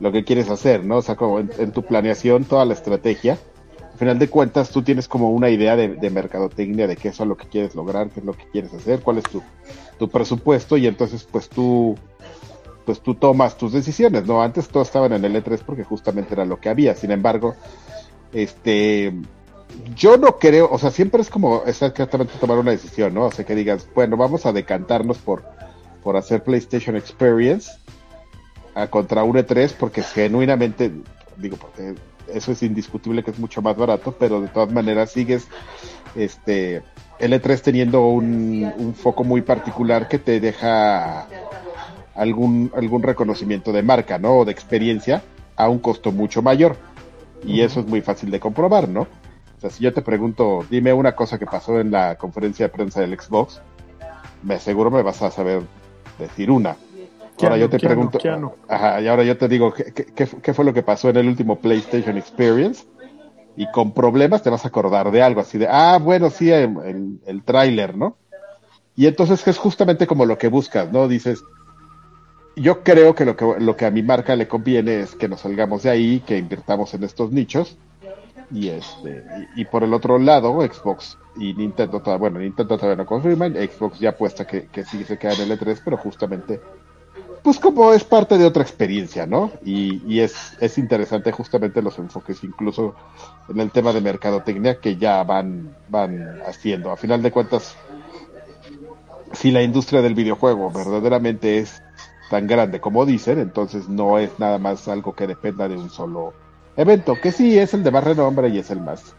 lo 0.01 0.13
que 0.13 0.25
quieres 0.25 0.49
hacer, 0.49 0.85
¿no? 0.85 0.99
O 0.99 1.03
sea, 1.03 1.17
como 1.17 1.41
en, 1.41 1.51
en 1.59 1.73
tu 1.73 1.83
planeación, 1.83 2.45
toda 2.45 2.65
la 2.65 2.75
estrategia, 2.75 3.39
final 4.05 4.19
de 4.19 4.29
cuentas 4.29 4.71
tú 4.71 4.83
tienes 4.83 5.09
como 5.09 5.31
una 5.31 5.51
idea 5.51 5.77
de, 5.77 5.89
de 5.89 6.11
mercadotecnia, 6.11 6.87
de 6.87 6.97
qué 6.97 7.09
es 7.09 7.19
lo 7.21 7.37
que 7.37 7.49
quieres 7.49 7.75
lograr, 7.75 8.11
qué 8.11 8.21
es 8.21 8.27
lo 8.27 8.35
que 8.35 8.47
quieres 8.53 8.73
hacer, 8.73 9.01
cuál 9.01 9.19
es 9.19 9.25
tu, 9.25 9.43
tu 9.99 10.09
presupuesto 10.09 10.77
y 10.77 10.87
entonces 10.87 11.27
pues 11.31 11.49
tú 11.49 11.97
pues 12.85 13.01
tú 13.01 13.15
tomas 13.15 13.57
tus 13.57 13.73
decisiones, 13.73 14.27
¿no? 14.27 14.43
Antes 14.43 14.69
todos 14.69 14.89
estaban 14.89 15.15
en 15.15 15.25
el 15.25 15.43
E3 15.43 15.61
porque 15.65 15.85
justamente 15.85 16.35
era 16.35 16.45
lo 16.45 16.61
que 16.61 16.69
había, 16.69 16.95
sin 16.95 17.13
embargo, 17.13 17.55
este 18.33 19.15
yo 19.97 20.19
no 20.19 20.39
creo, 20.39 20.69
o 20.71 20.79
sea, 20.79 20.91
siempre 20.91 21.23
es 21.23 21.31
como 21.31 21.63
exactamente 21.67 22.35
tomar 22.39 22.59
una 22.59 22.71
decisión, 22.71 23.15
¿no? 23.15 23.25
O 23.25 23.33
sea, 23.33 23.45
que 23.45 23.55
digas, 23.55 23.89
bueno, 23.95 24.17
vamos 24.17 24.47
a 24.47 24.53
decantarnos 24.53 25.19
por, 25.19 25.43
por 26.03 26.17
hacer 26.17 26.45
PlayStation 26.45 26.95
Experience 26.95 27.73
contra 28.91 29.25
un 29.25 29.37
E3 29.37 29.75
porque 29.79 30.03
genuinamente, 30.03 30.93
digo, 31.39 31.57
porque 31.57 31.95
eso 32.33 32.53
es 32.53 32.63
indiscutible 32.63 33.23
que 33.23 33.31
es 33.31 33.39
mucho 33.39 33.63
más 33.63 33.77
barato, 33.77 34.13
pero 34.19 34.41
de 34.41 34.49
todas 34.49 34.73
maneras 34.73 35.13
sigues, 35.13 35.47
este, 36.15 36.83
el 37.19 37.33
E3 37.33 37.61
teniendo 37.61 38.07
un, 38.07 38.73
un 38.77 38.95
foco 38.95 39.25
muy 39.25 39.43
particular 39.43 40.09
que 40.09 40.19
te 40.19 40.41
deja 40.41 41.27
algún, 42.15 42.73
algún 42.77 43.03
reconocimiento 43.03 43.73
de 43.73 43.83
marca, 43.83 44.19
¿no? 44.19 44.39
O 44.39 44.45
de 44.45 44.53
experiencia 44.53 45.23
a 45.57 45.69
un 45.69 45.79
costo 45.79 46.13
mucho 46.13 46.43
mayor. 46.43 46.77
Y 47.45 47.61
eso 47.61 47.81
es 47.81 47.87
muy 47.87 48.01
fácil 48.01 48.31
de 48.31 48.41
comprobar, 48.41 48.89
¿no? 48.89 49.03
O 49.03 49.61
sea, 49.61 49.71
si 49.71 49.85
yo 49.85 49.93
te 49.93 50.03
pregunto, 50.03 50.65
dime 50.71 50.93
una 50.93 51.15
cosa 51.15 51.39
que 51.39 51.47
pasó 51.47 51.79
en 51.81 51.91
la 51.91 52.17
conferencia 52.17 52.67
de 52.67 52.73
prensa 52.73 53.01
del 53.01 53.19
Xbox, 53.19 53.61
me 54.43 54.55
aseguro 54.55 54.91
me 54.91 55.03
vas 55.03 55.23
a 55.23 55.31
saber 55.31 55.63
decir 56.19 56.51
una. 56.51 56.77
Ahora 57.39 57.57
yo 57.57 57.69
te 57.69 57.79
Keanu, 57.79 57.89
pregunto, 57.89 58.19
Keanu. 58.19 58.53
ajá, 58.69 59.01
y 59.01 59.09
ahora 59.09 59.25
yo 59.25 59.37
te 59.37 59.49
digo, 59.49 59.73
¿qué, 59.73 59.93
qué- 59.93 60.07
qué, 60.15 60.27
qué 60.43 60.55
fue 60.55 60.65
lo 60.65 60.73
que 60.75 60.83
pasó 60.83 61.09
en 61.11 61.17
el 61.17 61.29
último 61.29 61.61
PlayStation 61.61 62.17
Experience? 62.17 62.85
Y 63.57 63.71
con 63.71 63.93
problemas 63.95 64.43
te 64.43 64.51
vas 64.51 64.65
a 64.65 64.69
acordar 64.69 65.11
de 65.11 65.23
algo 65.23 65.41
así 65.41 65.59
de, 65.59 65.69
ah, 65.71 65.99
bueno, 66.03 66.31
sí, 66.31 66.51
el, 66.51 66.77
el, 66.85 67.21
el 67.27 67.45
tráiler, 67.45 67.97
¿no? 67.97 68.17
Y 68.97 69.07
entonces 69.07 69.47
es 69.47 69.59
justamente 69.59 70.07
como 70.07 70.27
lo 70.27 70.39
que 70.39 70.49
buscas, 70.49 70.91
¿no? 70.93 71.09
Dices, 71.09 71.43
yo 72.57 72.83
creo 72.83 73.15
que 73.15 73.25
lo 73.25 73.37
que 73.37 73.47
lo 73.59 73.77
que 73.77 73.87
a 73.87 73.91
mi 73.91 74.03
marca 74.03 74.37
le 74.37 74.47
conviene 74.49 75.01
es 75.01 75.15
que 75.17 75.29
nos 75.29 75.41
salgamos 75.41 75.83
de 75.83 75.91
ahí, 75.91 76.21
que 76.21 76.39
invirtamos 76.39 76.95
en 76.95 77.03
estos 77.05 77.33
nichos 77.33 77.77
y 78.51 78.69
este 78.69 79.25
y, 79.57 79.63
y 79.63 79.65
por 79.65 79.83
el 79.85 79.93
otro 79.95 80.19
lado 80.19 80.61
Xbox 80.61 81.19
y 81.37 81.55
Nintendo 81.55 82.01
bueno 82.19 82.39
Nintendo 82.39 82.77
todavía 82.77 82.97
no 83.03 83.07
confirman, 83.07 83.55
Xbox 83.55 83.99
ya 83.99 84.11
apuesta 84.11 84.47
que, 84.47 84.69
que 84.69 84.85
sí 84.85 85.05
se 85.05 85.19
queda 85.19 85.33
en 85.35 85.41
el 85.43 85.51
E3, 85.59 85.81
pero 85.85 85.97
justamente 85.97 86.61
pues 87.45 87.61
como 87.61 87.93
es 87.93 88.05
parte 88.05 88.39
de 88.39 88.47
otra 88.47 88.63
experiencia, 88.63 89.27
¿no? 89.27 89.53
Y, 89.67 90.19
es, 90.19 90.57
es 90.61 90.79
interesante 90.79 91.31
justamente 91.31 91.83
los 91.83 91.99
enfoques 91.99 92.43
incluso 92.43 92.95
en 93.51 93.61
el 93.61 93.71
tema 93.71 93.93
de 93.93 94.01
mercadotecnia 94.01 94.81
que 94.81 94.97
ya 94.97 95.23
van, 95.25 95.77
van 95.91 96.41
haciendo. 96.49 96.91
A 96.91 96.97
final 96.97 97.21
de 97.21 97.31
cuentas, 97.31 97.77
si 99.33 99.51
la 99.51 99.63
industria 99.63 100.01
del 100.01 100.15
videojuego 100.15 100.71
verdaderamente 100.71 101.59
es 101.59 101.83
tan 102.31 102.47
grande 102.47 102.81
como 102.81 103.05
dicen, 103.05 103.39
entonces 103.39 103.91
no 103.91 104.19
es 104.19 104.39
nada 104.39 104.59
más 104.59 104.89
algo 104.89 105.15
que 105.15 105.27
dependa 105.27 105.69
de 105.69 105.77
un 105.77 105.91
solo 105.91 106.33
evento, 106.79 107.15
que 107.21 107.31
sí 107.31 107.59
es 107.59 107.75
el 107.75 107.85
de 107.85 107.91
más 107.91 108.05
renombre 108.05 108.49
y 108.49 108.59
es 108.59 108.71
el 108.71 108.81
más 108.81 109.15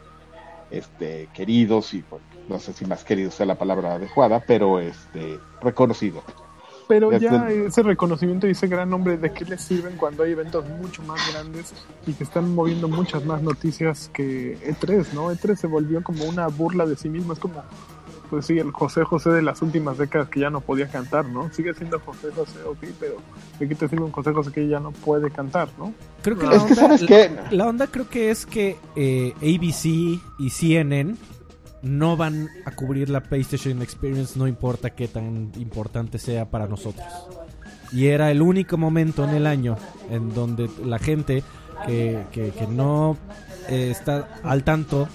este 0.71 1.29
querido, 1.31 1.83
sí, 1.83 2.03
no 2.49 2.57
sé 2.57 2.73
si 2.73 2.85
más 2.85 3.03
querido 3.03 3.29
sea 3.29 3.45
la 3.45 3.55
palabra 3.55 3.93
adecuada, 3.93 4.43
pero 4.47 4.79
este 4.79 5.39
reconocido. 5.61 6.23
Pero 6.87 7.17
ya 7.17 7.49
ese 7.49 7.83
reconocimiento 7.83 8.47
y 8.47 8.51
ese 8.51 8.67
gran 8.67 8.89
nombre, 8.89 9.17
¿de 9.17 9.31
qué 9.31 9.45
les 9.45 9.61
sirven 9.61 9.95
cuando 9.97 10.23
hay 10.23 10.31
eventos 10.31 10.67
mucho 10.69 11.01
más 11.03 11.19
grandes 11.31 11.73
y 12.05 12.13
que 12.13 12.23
están 12.23 12.53
moviendo 12.53 12.87
muchas 12.87 13.25
más 13.25 13.41
noticias 13.41 14.09
que 14.13 14.57
E3, 14.59 15.13
¿no? 15.13 15.31
E3 15.31 15.55
se 15.55 15.67
volvió 15.67 16.03
como 16.03 16.25
una 16.25 16.47
burla 16.47 16.85
de 16.85 16.95
sí 16.95 17.09
mismo, 17.09 17.33
es 17.33 17.39
como, 17.39 17.63
pues 18.29 18.45
sí, 18.45 18.59
el 18.59 18.71
José 18.71 19.03
José 19.03 19.31
de 19.31 19.41
las 19.41 19.61
últimas 19.61 19.97
décadas 19.97 20.29
que 20.29 20.39
ya 20.39 20.49
no 20.49 20.61
podía 20.61 20.87
cantar, 20.87 21.25
¿no? 21.25 21.51
Sigue 21.51 21.73
siendo 21.73 21.99
José 21.99 22.29
José, 22.35 22.59
ok, 22.65 22.83
pero 22.99 23.15
¿de 23.59 23.67
qué 23.67 23.75
te 23.75 23.87
sirve 23.87 24.03
un 24.03 24.11
José 24.11 24.31
José 24.31 24.51
que 24.51 24.67
ya 24.67 24.79
no 24.79 24.91
puede 24.91 25.31
cantar, 25.31 25.69
¿no? 25.77 25.93
Creo 26.21 26.37
que 26.37 26.45
Es 26.45 26.51
la 26.51 26.57
Es 26.57 26.63
que 26.63 26.73
onda, 26.73 26.75
sabes 26.75 27.03
que 27.03 27.55
la 27.55 27.67
onda 27.67 27.87
creo 27.87 28.07
que 28.09 28.29
es 28.29 28.45
que 28.45 28.77
eh, 28.95 29.33
ABC 29.37 29.85
y 30.37 30.49
CNN 30.49 31.15
no 31.85 32.17
van 32.17 32.49
a 32.65 32.71
cubrir 32.71 33.09
la 33.09 33.21
PlayStation 33.21 33.81
Experience, 33.81 34.37
no 34.37 34.47
importa 34.47 34.89
qué 34.89 35.07
tan 35.07 35.51
importante 35.57 36.17
sea 36.17 36.49
para 36.49 36.67
nosotros. 36.67 37.05
Y 37.93 38.07
era 38.07 38.31
el 38.31 38.41
único 38.41 38.77
momento 38.77 39.23
en 39.23 39.29
el 39.29 39.45
año 39.47 39.77
en 40.09 40.33
donde 40.33 40.69
la 40.83 40.97
gente 40.99 41.43
que, 41.85 42.23
que- 42.31 42.51
no 42.67 43.15
eh, 43.69 43.89
está 43.91 44.27
al 44.43 44.63
tanto, 44.63 45.07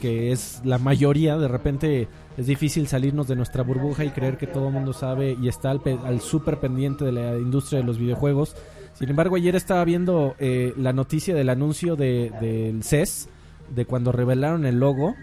que 0.00 0.32
es 0.32 0.60
la 0.64 0.78
mayoría, 0.78 1.38
de 1.38 1.46
repente 1.48 2.08
es 2.36 2.46
difícil 2.46 2.88
salirnos 2.88 3.28
de 3.28 3.36
nuestra 3.36 3.62
burbuja 3.62 4.04
y 4.04 4.10
creer 4.10 4.36
que 4.36 4.46
todo 4.48 4.66
el 4.66 4.74
mundo 4.74 4.92
sabe 4.92 5.36
y 5.40 5.48
está 5.48 5.70
al, 5.70 5.80
pe- 5.80 5.98
al 6.04 6.20
súper 6.20 6.58
pendiente 6.58 7.04
de 7.04 7.12
la 7.12 7.36
industria 7.38 7.80
de 7.80 7.86
los 7.86 7.98
videojuegos. 7.98 8.56
Sin 8.94 9.08
embargo, 9.08 9.36
ayer 9.36 9.54
estaba 9.54 9.84
viendo 9.84 10.34
eh, 10.38 10.74
la 10.76 10.92
noticia 10.92 11.34
del 11.34 11.48
anuncio 11.50 11.94
de, 11.96 12.32
del 12.40 12.82
CES, 12.82 13.28
de 13.74 13.84
cuando 13.86 14.10
revelaron 14.10 14.66
el 14.66 14.80
logo, 14.80 15.14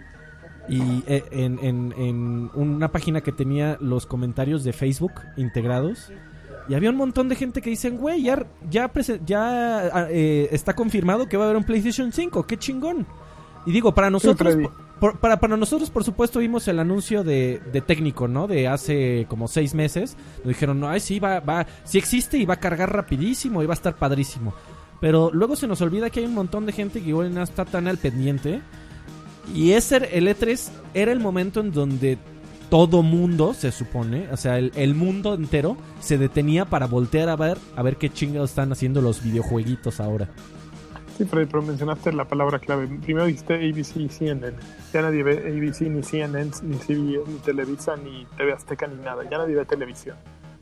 y 0.68 1.02
eh, 1.06 1.22
en, 1.30 1.58
en- 1.62 1.94
en 1.96 2.50
una 2.54 2.90
página 2.90 3.20
que 3.20 3.32
tenía 3.32 3.76
los 3.80 4.06
comentarios 4.06 4.64
de 4.64 4.72
Facebook 4.72 5.12
integrados. 5.36 6.10
Y 6.68 6.74
había 6.74 6.88
un 6.90 6.96
montón 6.96 7.28
de 7.28 7.36
gente 7.36 7.60
que 7.60 7.68
dicen, 7.70 7.98
güey, 7.98 8.22
ya, 8.22 8.46
ya, 8.70 8.90
ya 9.26 9.78
ah, 9.92 10.06
eh, 10.10 10.48
está 10.50 10.74
confirmado 10.74 11.28
que 11.28 11.36
va 11.36 11.44
a 11.44 11.46
haber 11.48 11.58
un 11.58 11.64
PlayStation 11.64 12.10
5, 12.10 12.46
qué 12.46 12.56
chingón. 12.56 13.06
Y 13.66 13.72
digo, 13.72 13.94
para 13.94 14.08
nosotros, 14.10 14.54
por- 14.98 15.18
para, 15.18 15.38
para 15.40 15.56
nosotros, 15.58 15.90
por 15.90 16.04
supuesto, 16.04 16.38
vimos 16.38 16.66
el 16.68 16.78
anuncio 16.78 17.22
de, 17.22 17.60
de 17.70 17.80
técnico, 17.82 18.28
¿no? 18.28 18.46
De 18.46 18.66
hace 18.68 19.26
como 19.28 19.46
seis 19.48 19.74
meses. 19.74 20.16
Nos 20.38 20.48
dijeron, 20.48 20.80
no, 20.80 20.88
ay, 20.88 21.00
sí, 21.00 21.18
va, 21.20 21.40
va, 21.40 21.66
sí 21.84 21.98
existe 21.98 22.38
y 22.38 22.46
va 22.46 22.54
a 22.54 22.60
cargar 22.60 22.90
rapidísimo 22.90 23.62
y 23.62 23.66
va 23.66 23.74
a 23.74 23.76
estar 23.76 23.96
padrísimo. 23.96 24.54
Pero 25.00 25.30
luego 25.34 25.56
se 25.56 25.66
nos 25.68 25.82
olvida 25.82 26.08
que 26.08 26.20
hay 26.20 26.26
un 26.26 26.34
montón 26.34 26.64
de 26.64 26.72
gente 26.72 27.02
que 27.02 27.10
igual 27.10 27.34
no 27.34 27.42
está 27.42 27.66
tan 27.66 27.88
al 27.88 27.98
pendiente. 27.98 28.62
Y 29.52 29.72
ese, 29.72 29.96
el 30.16 30.28
E3 30.28 30.70
era 30.94 31.12
el 31.12 31.20
momento 31.20 31.60
en 31.60 31.72
donde 31.72 32.18
todo 32.70 33.02
mundo, 33.02 33.54
se 33.54 33.70
supone, 33.70 34.28
o 34.32 34.36
sea, 34.36 34.58
el, 34.58 34.72
el 34.74 34.94
mundo 34.94 35.34
entero 35.34 35.76
se 36.00 36.18
detenía 36.18 36.64
para 36.64 36.86
voltear 36.86 37.28
a 37.28 37.36
ver, 37.36 37.58
a 37.76 37.82
ver 37.82 37.96
qué 37.96 38.10
chingados 38.10 38.50
están 38.50 38.72
haciendo 38.72 39.00
los 39.00 39.22
videojueguitos 39.22 40.00
ahora. 40.00 40.30
Sí, 41.16 41.24
Freddy, 41.24 41.46
pero 41.46 41.62
mencionaste 41.62 42.12
la 42.12 42.26
palabra 42.26 42.58
clave. 42.58 42.88
Primero 42.88 43.26
dijiste 43.26 43.54
ABC 43.54 43.96
y 43.96 44.08
CNN. 44.08 44.56
Ya 44.92 45.02
nadie 45.02 45.22
ve 45.22 45.32
ABC, 45.46 45.82
ni 45.82 46.02
CNN, 46.02 46.50
ni 46.62 46.76
CBS, 46.76 47.30
ni 47.30 47.38
Televisa, 47.44 47.96
ni 47.96 48.26
TV 48.36 48.52
Azteca, 48.52 48.88
ni 48.88 48.96
nada. 48.96 49.22
Ya 49.30 49.38
nadie 49.38 49.54
ve 49.54 49.64
televisión. 49.64 50.16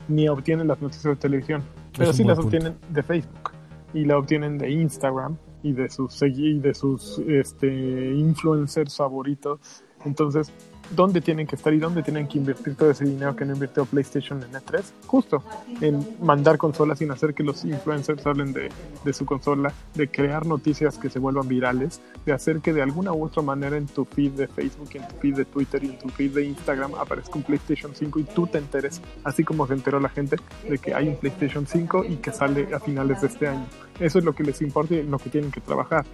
Ni 0.07 0.27
obtienen 0.27 0.67
las 0.67 0.79
noticias 0.79 1.05
de 1.05 1.15
televisión. 1.15 1.63
Pero 1.97 2.13
sí 2.13 2.23
las 2.23 2.37
punto. 2.37 2.55
obtienen 2.55 2.77
de 2.89 3.01
Facebook. 3.01 3.51
Y 3.95 4.05
la 4.05 4.17
obtienen 4.17 4.59
de 4.59 4.69
Instagram 4.69 5.37
y 5.63 5.71
de 5.73 5.89
sus, 5.89 6.21
y 6.21 6.59
de 6.59 6.73
sus 6.73 7.19
este, 7.19 7.67
influencers 8.13 8.95
favoritos. 8.95 9.59
Entonces, 10.05 10.51
¿dónde 10.91 11.21
tienen 11.21 11.47
que 11.47 11.55
estar 11.55 11.73
y 11.73 11.79
dónde 11.79 12.03
tienen 12.03 12.27
que 12.27 12.37
invertir 12.37 12.75
todo 12.75 12.91
ese 12.91 13.05
dinero 13.05 13.35
que 13.35 13.45
no 13.45 13.53
invirtió 13.53 13.85
PlayStation 13.85 14.41
en 14.43 14.51
E3? 14.51 14.83
Justo 15.07 15.43
en 15.81 16.05
mandar 16.21 16.57
consolas 16.57 16.99
sin 16.99 17.11
hacer 17.11 17.33
que 17.33 17.43
los 17.43 17.63
influencers 17.65 18.25
hablen 18.25 18.53
de, 18.53 18.69
su 19.13 19.25
consola, 19.25 19.73
de 19.95 20.07
crear 20.09 20.45
noticias 20.45 20.97
que 20.97 21.09
se 21.09 21.19
vuelvan 21.19 21.47
virales, 21.47 22.01
de 22.25 22.33
hacer 22.33 22.59
que 22.59 22.73
de 22.73 22.81
alguna 22.81 23.13
u 23.13 23.25
otra 23.25 23.41
manera 23.41 23.77
en 23.77 23.85
tu 23.87 24.05
feed 24.05 24.31
de 24.31 24.47
Facebook, 24.47 24.89
en 24.93 25.07
tu 25.07 25.15
feed 25.15 25.35
de 25.35 25.45
Twitter 25.45 25.83
y 25.83 25.89
en 25.89 25.99
tu 25.99 26.09
feed 26.09 26.31
de 26.31 26.45
Instagram 26.45 26.95
aparezca 26.95 27.35
un 27.35 27.43
PlayStation 27.43 27.93
5 27.93 28.19
y 28.19 28.23
tú 28.23 28.47
te 28.47 28.57
enteres, 28.57 29.01
así 29.23 29.43
como 29.43 29.67
se 29.67 29.73
enteró 29.73 29.99
la 29.99 30.09
gente 30.09 30.37
de 30.67 30.77
que 30.77 30.93
hay 30.93 31.07
un 31.07 31.15
PlayStation 31.17 31.65
5 31.65 32.05
y 32.05 32.15
que 32.17 32.31
sale 32.31 32.73
a 32.73 32.79
finales 32.79 33.21
de 33.21 33.27
este 33.27 33.47
año. 33.47 33.65
Eso 33.99 34.19
es 34.19 34.25
lo 34.25 34.33
que 34.33 34.43
les 34.43 34.61
importa 34.61 34.95
y 34.95 34.99
en 34.99 35.11
lo 35.11 35.19
que 35.19 35.29
tienen 35.29 35.51
que 35.51 35.61
trabajar. 35.61 36.05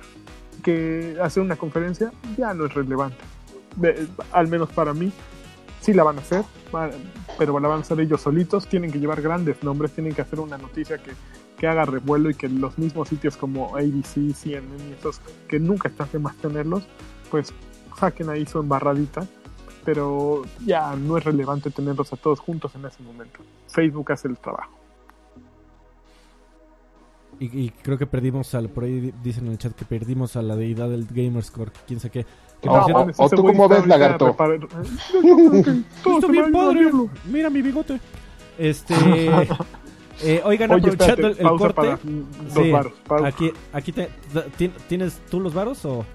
Que 0.64 1.18
hacer 1.22 1.42
una 1.42 1.56
conferencia 1.56 2.12
ya 2.38 2.54
no 2.54 2.66
es 2.66 2.74
relevante. 2.74 3.18
Al 4.32 4.48
menos 4.48 4.70
para 4.70 4.94
mí, 4.94 5.12
sí 5.82 5.94
la 5.94 6.04
van 6.04 6.18
a 6.18 6.22
hacer, 6.22 6.44
pero 7.38 7.60
la 7.60 7.68
van 7.68 7.80
a 7.80 7.82
hacer 7.82 8.00
ellos 8.00 8.22
solitos, 8.22 8.68
tienen 8.68 8.92
que 8.92 9.00
llevar 9.00 9.22
grandes 9.22 9.64
nombres, 9.64 9.92
tienen 9.92 10.14
que 10.14 10.22
hacer 10.22 10.40
una 10.40 10.58
noticia 10.58 10.98
que, 10.98 11.12
que 11.58 11.68
haga 11.68 11.86
revuelo 11.86 12.30
y 12.30 12.36
que 12.36 12.50
los 12.50 12.78
mismos 12.78 13.10
sitios 13.10 13.38
como 13.38 13.76
ABC, 13.76 14.34
CNN 14.34 14.90
y 14.90 14.94
esos 14.94 15.22
que 15.48 15.60
nunca 15.60 15.90
está 15.90 16.06
de 16.06 16.20
más 16.20 16.36
tenerlos, 16.38 16.84
pues 17.30 17.54
saquen 18.00 18.30
ahí 18.30 18.46
su 18.46 18.60
embarradita, 18.60 19.26
pero 19.86 20.44
ya 20.66 20.96
no 20.96 21.18
es 21.18 21.24
relevante 21.24 21.70
tenerlos 21.70 22.12
a 22.14 22.18
todos 22.18 22.40
juntos 22.40 22.74
en 22.76 22.86
ese 22.86 23.02
momento. 23.04 23.40
Facebook 23.68 24.12
hace 24.12 24.28
el 24.28 24.38
trabajo. 24.38 24.79
Y, 27.40 27.46
y 27.66 27.70
creo 27.70 27.98
que 27.98 28.06
perdimos 28.06 28.54
al, 28.54 28.68
por 28.70 28.84
ahí 28.84 29.00
di- 29.00 29.14
dicen 29.24 29.46
en 29.46 29.54
el 29.54 29.58
chat 29.58 29.74
que 29.74 29.86
perdimos 29.86 30.36
a 30.36 30.42
la 30.42 30.56
deidad 30.58 30.90
del 30.90 31.06
Gamerscore, 31.10 31.72
quién 31.88 32.00
sé 32.00 32.10
qué. 32.10 32.26
Que 32.62 32.68
O- 32.68 33.30
tú 33.30 33.44
cómo 33.44 33.70
ves, 33.70 33.88
lagarto. 33.88 34.36
se 36.22 36.28
bien 36.28 36.52
padre. 36.52 36.92
Mira 37.32 37.50
mi 37.50 37.62
bigote. 37.62 38.00
Este. 38.58 38.94
eh, 40.22 40.42
oigan, 40.44 40.72
Oye, 40.72 40.80
aprovechando 40.90 41.28
espérate, 41.28 41.28
el, 41.28 41.38
el 41.38 41.44
pausa 41.44 41.58
corte. 41.60 41.74
para 41.76 41.90
dos 42.54 42.64
Sí, 42.66 42.72
varos. 42.72 42.94
pausa. 43.08 43.28
Aquí, 43.28 43.52
aquí 43.72 43.92
te- 43.94 44.10
ti- 44.58 44.72
¿tienes 44.90 45.20
tú 45.32 45.40
los 45.40 45.54
varos 45.54 45.86
o 45.86 46.06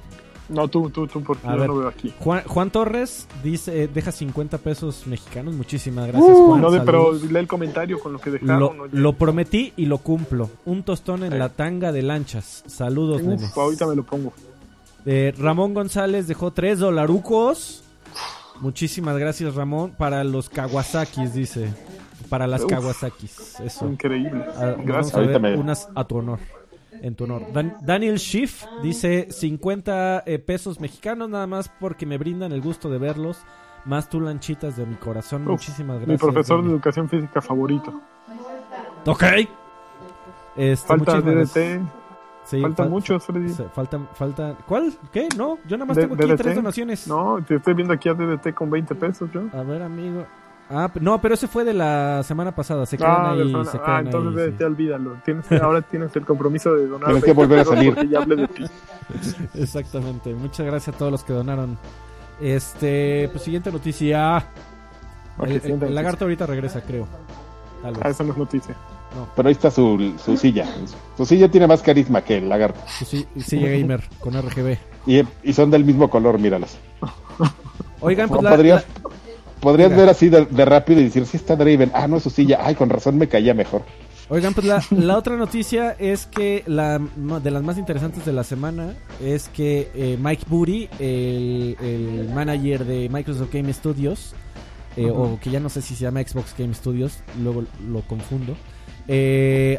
No, 0.49 0.69
tú, 0.69 0.91
tú, 0.91 1.07
tú, 1.07 1.23
porque 1.23 1.47
A 1.49 1.53
yo 1.55 1.59
ver. 1.61 1.69
no 1.69 1.77
veo 1.77 1.89
aquí. 1.89 2.13
Juan, 2.21 2.43
Juan 2.47 2.71
Torres 2.71 3.27
dice 3.43 3.85
eh, 3.85 3.89
deja 3.89 4.13
50 4.13 4.59
pesos 4.59 5.07
mexicanos? 5.07 5.55
Muchísimas 5.55 6.07
gracias, 6.09 6.33
Juan. 6.37 6.61
Uh, 6.61 6.63
no, 6.63 6.71
de, 6.71 6.81
pero 6.83 7.13
lee 7.15 7.39
el 7.39 7.47
comentario 7.49 7.99
con 7.99 8.13
lo 8.13 8.19
que 8.21 8.31
dejaron. 8.31 8.77
lo, 8.93 9.13
prometí 9.15 9.73
y 9.77 9.87
lo 9.87 9.99
cumplo. 9.99 10.51
Un 10.67 10.83
tostón 10.83 11.25
en 11.25 11.33
Sí. 11.33 11.39
la 11.39 11.49
tanga 11.49 11.93
de 11.93 12.03
lanchas. 12.03 12.63
Saludos, 12.67 13.23
Uf, 13.23 13.29
nenes. 13.29 13.57
ahorita 13.57 13.87
me 13.87 13.97
lo 13.97 14.03
pongo. 14.05 14.33
Eh, 15.07 15.33
Ramón 15.39 15.73
González 15.75 16.27
dejó 16.29 16.51
3 16.53 16.79
dolarucos. 16.79 17.83
Muchísimas 18.61 19.17
gracias, 19.19 19.55
Ramón. 19.55 19.93
Para 19.97 20.25
los 20.25 20.49
Kawasakis, 20.51 21.35
dice. 21.35 21.73
Para 22.29 22.47
las 22.47 22.63
Uf. 22.65 22.71
Kawasakis. 22.71 23.61
Eso. 23.61 23.89
Increíble. 23.89 24.45
Ah, 24.57 24.73
vamos 24.73 24.87
Gracias. 24.87 25.15
a 25.15 25.19
ver 25.21 25.29
Ahorita 25.35 25.39
me- 25.39 25.57
unas 25.57 25.89
a 25.95 26.05
tu 26.05 26.17
honor. 26.17 26.39
En 27.04 27.14
tu 27.14 27.25
honor. 27.25 27.42
Dan- 27.52 27.76
Daniel 27.82 28.18
Schiff 28.18 28.64
dice 28.82 29.26
50 29.30 30.23
eh, 30.25 30.38
pesos 30.38 30.80
mexicanos 30.80 31.28
nada 31.28 31.46
más 31.46 31.68
porque 31.68 32.06
me 32.06 32.16
brindan 32.16 32.52
el 32.52 32.62
gusto 32.62 32.88
de 32.88 32.96
verlos. 32.96 33.44
Más 33.84 34.08
tú 34.08 34.23
lanchitas 34.23 34.76
de 34.76 34.87
mi 34.87 34.94
corazón. 34.94 35.42
Uf, 35.42 35.49
Muchísimas 35.50 35.96
gracias. 35.99 36.08
Mi 36.08 36.16
profesor 36.16 36.64
de 36.64 36.70
educación 36.70 37.08
física 37.11 37.42
favorito. 37.42 38.00
Ok. 39.04 39.23
Este, 40.56 40.87
Falta 40.88 41.20
DDT. 41.20 41.82
Sí, 42.44 42.61
Faltan 42.62 42.87
fal- 42.87 42.90
muchos, 42.90 43.25
Freddy. 43.26 43.52
Faltan, 43.75 44.08
falta. 44.14 44.56
¿Cuál? 44.66 44.92
¿Qué? 45.12 45.28
No, 45.37 45.58
yo 45.66 45.76
nada 45.76 45.87
más 45.87 45.96
tengo 45.99 46.14
aquí 46.14 46.25
DDT. 46.25 46.37
tres 46.42 46.54
donaciones. 46.56 47.06
No, 47.08 47.38
te 47.46 47.56
estoy 47.56 47.75
viendo 47.75 47.92
aquí 47.92 48.08
a 48.08 48.14
DDT 48.14 48.54
con 48.54 48.70
20 48.70 48.94
pesos, 48.94 49.30
yo. 49.32 49.42
A 49.52 49.62
ver, 49.62 49.82
amigo. 49.82 50.25
Ah, 50.76 50.90
no, 51.00 51.21
pero 51.21 51.35
ese 51.35 51.47
fue 51.47 51.64
de 51.64 51.73
la 51.73 52.23
semana 52.25 52.52
pasada. 52.54 52.85
Se 52.87 52.97
quedan 52.99 53.11
Ah, 53.16 53.31
ahí. 53.33 53.38
de 53.47 53.52
zona. 53.52 53.64
se 53.71 53.76
ah, 53.78 53.83
quedan 53.85 54.07
entonces 54.07 54.43
ahí, 54.43 54.50
DDT, 54.50 54.59
sí. 54.59 54.64
olvídalo. 54.64 55.16
Tienes, 55.25 55.52
ahora 55.62 55.83
tienes 55.83 56.16
el 56.16 56.25
compromiso 56.25 56.75
de 56.75 56.87
donar. 56.88 57.07
Tienes 57.07 57.25
que 57.25 57.33
20 57.33 57.43
volver 57.47 57.59
a 57.61 57.64
salir. 57.64 57.95
porque 57.95 58.09
ya 58.09 58.19
hablé 58.21 58.37
de 58.37 58.49
ti. 58.49 58.64
Exactamente. 59.54 60.35
Muchas 60.35 60.66
gracias 60.66 60.95
a 60.95 60.99
todos 60.99 61.12
los 61.12 61.23
que 61.25 61.33
donaron. 61.33 61.78
Este, 62.40 63.28
pues 63.31 63.43
siguiente 63.45 63.71
noticia. 63.71 64.38
El, 65.38 65.45
el- 65.52 65.61
siguiente 65.61 65.62
el 65.64 65.71
noticia. 65.78 65.90
lagarto 65.95 66.25
ahorita 66.25 66.47
regresa, 66.47 66.81
creo. 66.83 67.07
Tal 67.83 67.95
Ah, 68.02 68.09
esa 68.09 68.25
no 68.25 68.33
es 68.33 68.38
noticia. 68.38 68.75
Pero 69.37 69.47
ahí 69.49 69.52
está 69.52 69.71
su, 69.71 70.12
su 70.19 70.37
silla. 70.37 70.66
Su 71.16 71.25
silla 71.25 71.49
tiene 71.49 71.69
más 71.69 71.83
carisma 71.83 72.23
que 72.23 72.38
el 72.38 72.49
lagarto. 72.49 72.81
Pues 72.81 73.09
sí, 73.09 73.26
sigue 73.38 73.78
gamer 73.78 74.02
con 74.19 74.35
RGB. 74.35 74.76
Y, 75.07 75.23
y 75.45 75.52
son 75.52 75.71
del 75.71 75.85
mismo 75.85 76.11
color, 76.11 76.40
míralas. 76.40 76.76
Oigan, 78.00 78.28
pues 78.28 78.43
No, 78.43 78.49
la- 78.50 78.57
podrías 78.57 78.85
la- 79.04 79.11
podrías 79.64 79.90
ver 79.97 80.09
así 80.09 80.28
de, 80.28 80.44
de 80.47 80.64
rápido 80.64 81.00
y 81.00 81.04
decir, 81.04 81.26
sí 81.26 81.37
está 81.37 81.56
Draven. 81.56 81.90
Ah, 81.94 82.06
no 82.06 82.18
es 82.18 82.23
su 82.23 82.30
silla. 82.30 82.61
Ay, 82.62 82.76
con 82.76 82.88
razón 82.90 83.18
me 83.18 83.26
caía 83.26 83.52
mejor. 83.54 83.83
Oigan, 84.30 84.54
pues 84.54 84.66
la, 84.66 84.83
la 84.90 85.18
otra 85.18 85.37
noticia 85.37 85.90
es 85.99 86.25
que 86.26 86.62
la 86.66 86.99
de 86.99 87.50
las 87.50 87.62
más 87.62 87.76
interesantes 87.76 88.25
de 88.25 88.33
la 88.33 88.42
semana 88.44 88.94
es 89.21 89.49
que 89.49 89.90
eh, 89.94 90.16
Mike 90.18 90.44
Booty, 90.49 90.88
el, 90.99 91.76
el 91.80 92.30
manager 92.33 92.85
de 92.87 93.09
Microsoft 93.11 93.52
Game 93.52 93.71
Studios, 93.73 94.35
eh, 94.97 95.11
o 95.11 95.38
que 95.40 95.50
ya 95.50 95.61
no 95.61 95.68
sé 95.68 95.83
si 95.83 95.94
se 95.94 96.04
llama 96.04 96.23
Xbox 96.23 96.54
Game 96.56 96.73
Studios, 96.73 97.18
luego 97.42 97.64
lo 97.87 98.00
confundo, 98.02 98.56
eh, 99.09 99.78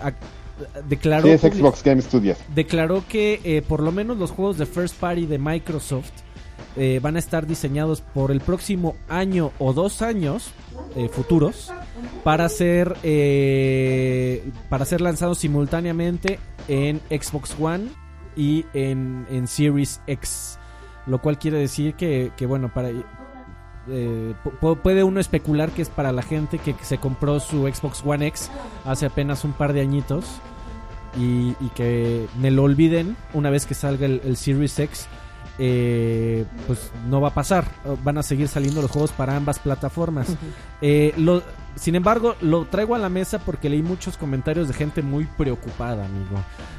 declaró, 0.88 1.24
Sí, 1.28 1.32
es 1.34 1.42
Xbox 1.42 1.82
Game 1.84 2.02
Studios. 2.02 2.38
declaró 2.54 3.04
que 3.10 3.40
eh, 3.44 3.64
por 3.68 3.82
lo 3.82 3.92
menos 3.92 4.18
los 4.18 4.30
juegos 4.32 4.58
de 4.60 4.66
first 4.68 4.96
party 5.00 5.26
de 5.26 5.40
Microsoft 5.40 6.12
eh, 6.78 7.00
van 7.02 7.16
a 7.16 7.20
estar 7.20 7.46
diseñados 7.48 8.02
por 8.02 8.32
el 8.32 8.42
próximo 8.42 8.96
año 9.08 9.52
o 9.60 9.74
dos 9.74 10.02
años 10.02 10.52
eh, 10.96 11.10
futuros 11.10 11.72
para 12.24 12.50
ser 12.50 12.96
eh, 13.04 14.50
para 14.70 14.86
ser 14.86 15.02
lanzados 15.02 15.38
simultáneamente 15.40 16.40
en 16.68 17.00
Xbox 17.10 17.56
One 17.60 17.86
y 18.36 18.66
en, 18.74 19.26
en 19.30 19.48
Series 19.48 20.02
X 20.08 20.60
lo 21.06 21.22
cual 21.22 21.38
quiere 21.38 21.58
decir 21.60 21.94
que, 21.94 22.32
que, 22.36 22.46
bueno 22.46 22.74
para 22.74 22.90
eh, 22.90 24.34
pu- 24.44 24.78
puede 24.82 25.04
uno 25.04 25.20
especular 25.20 25.70
que 25.70 25.82
es 25.84 25.90
para 25.90 26.12
la 26.12 26.24
gente 26.24 26.58
que 26.58 26.76
se 26.82 26.98
compró 26.98 27.40
su 27.40 27.68
Xbox 27.68 28.02
One 28.06 28.28
X 28.28 28.50
hace 28.84 29.06
apenas 29.06 29.44
un 29.46 29.54
par 29.54 29.74
de 29.74 29.82
añitos 29.82 30.26
y, 31.18 31.54
que 31.76 32.28
me 32.42 32.52
lo 32.52 32.64
olviden 32.64 33.16
una 33.34 33.50
vez 33.50 33.66
que 33.66 33.74
salga 33.74 34.06
el 34.06 34.36
Series 34.36 34.78
X. 34.80 35.08
eh, 35.60 36.46
pues 36.68 36.92
no 37.10 37.22
va 37.22 37.30
a 37.30 37.34
pasar. 37.34 37.66
Van 38.04 38.18
a 38.18 38.24
seguir 38.24 38.48
saliendo 38.48 38.82
los 38.82 38.92
juegos 38.92 39.12
para 39.12 39.36
ambas 39.36 39.60
plataformas. 39.60 40.28
Eh, 40.82 41.14
lo- 41.18 41.42
sin 41.76 41.96
embargo, 41.96 42.36
lo 42.42 42.66
traigo 42.66 42.96
a 42.96 43.00
la 43.00 43.10
mesa 43.10 43.40
porque 43.40 43.70
leí 43.70 43.82
muchos 43.82 44.16
comentarios 44.18 44.68
de 44.70 44.74
gente 44.74 45.02
muy 45.02 45.26
preocupada, 45.38 46.06
amigo. 46.06 46.38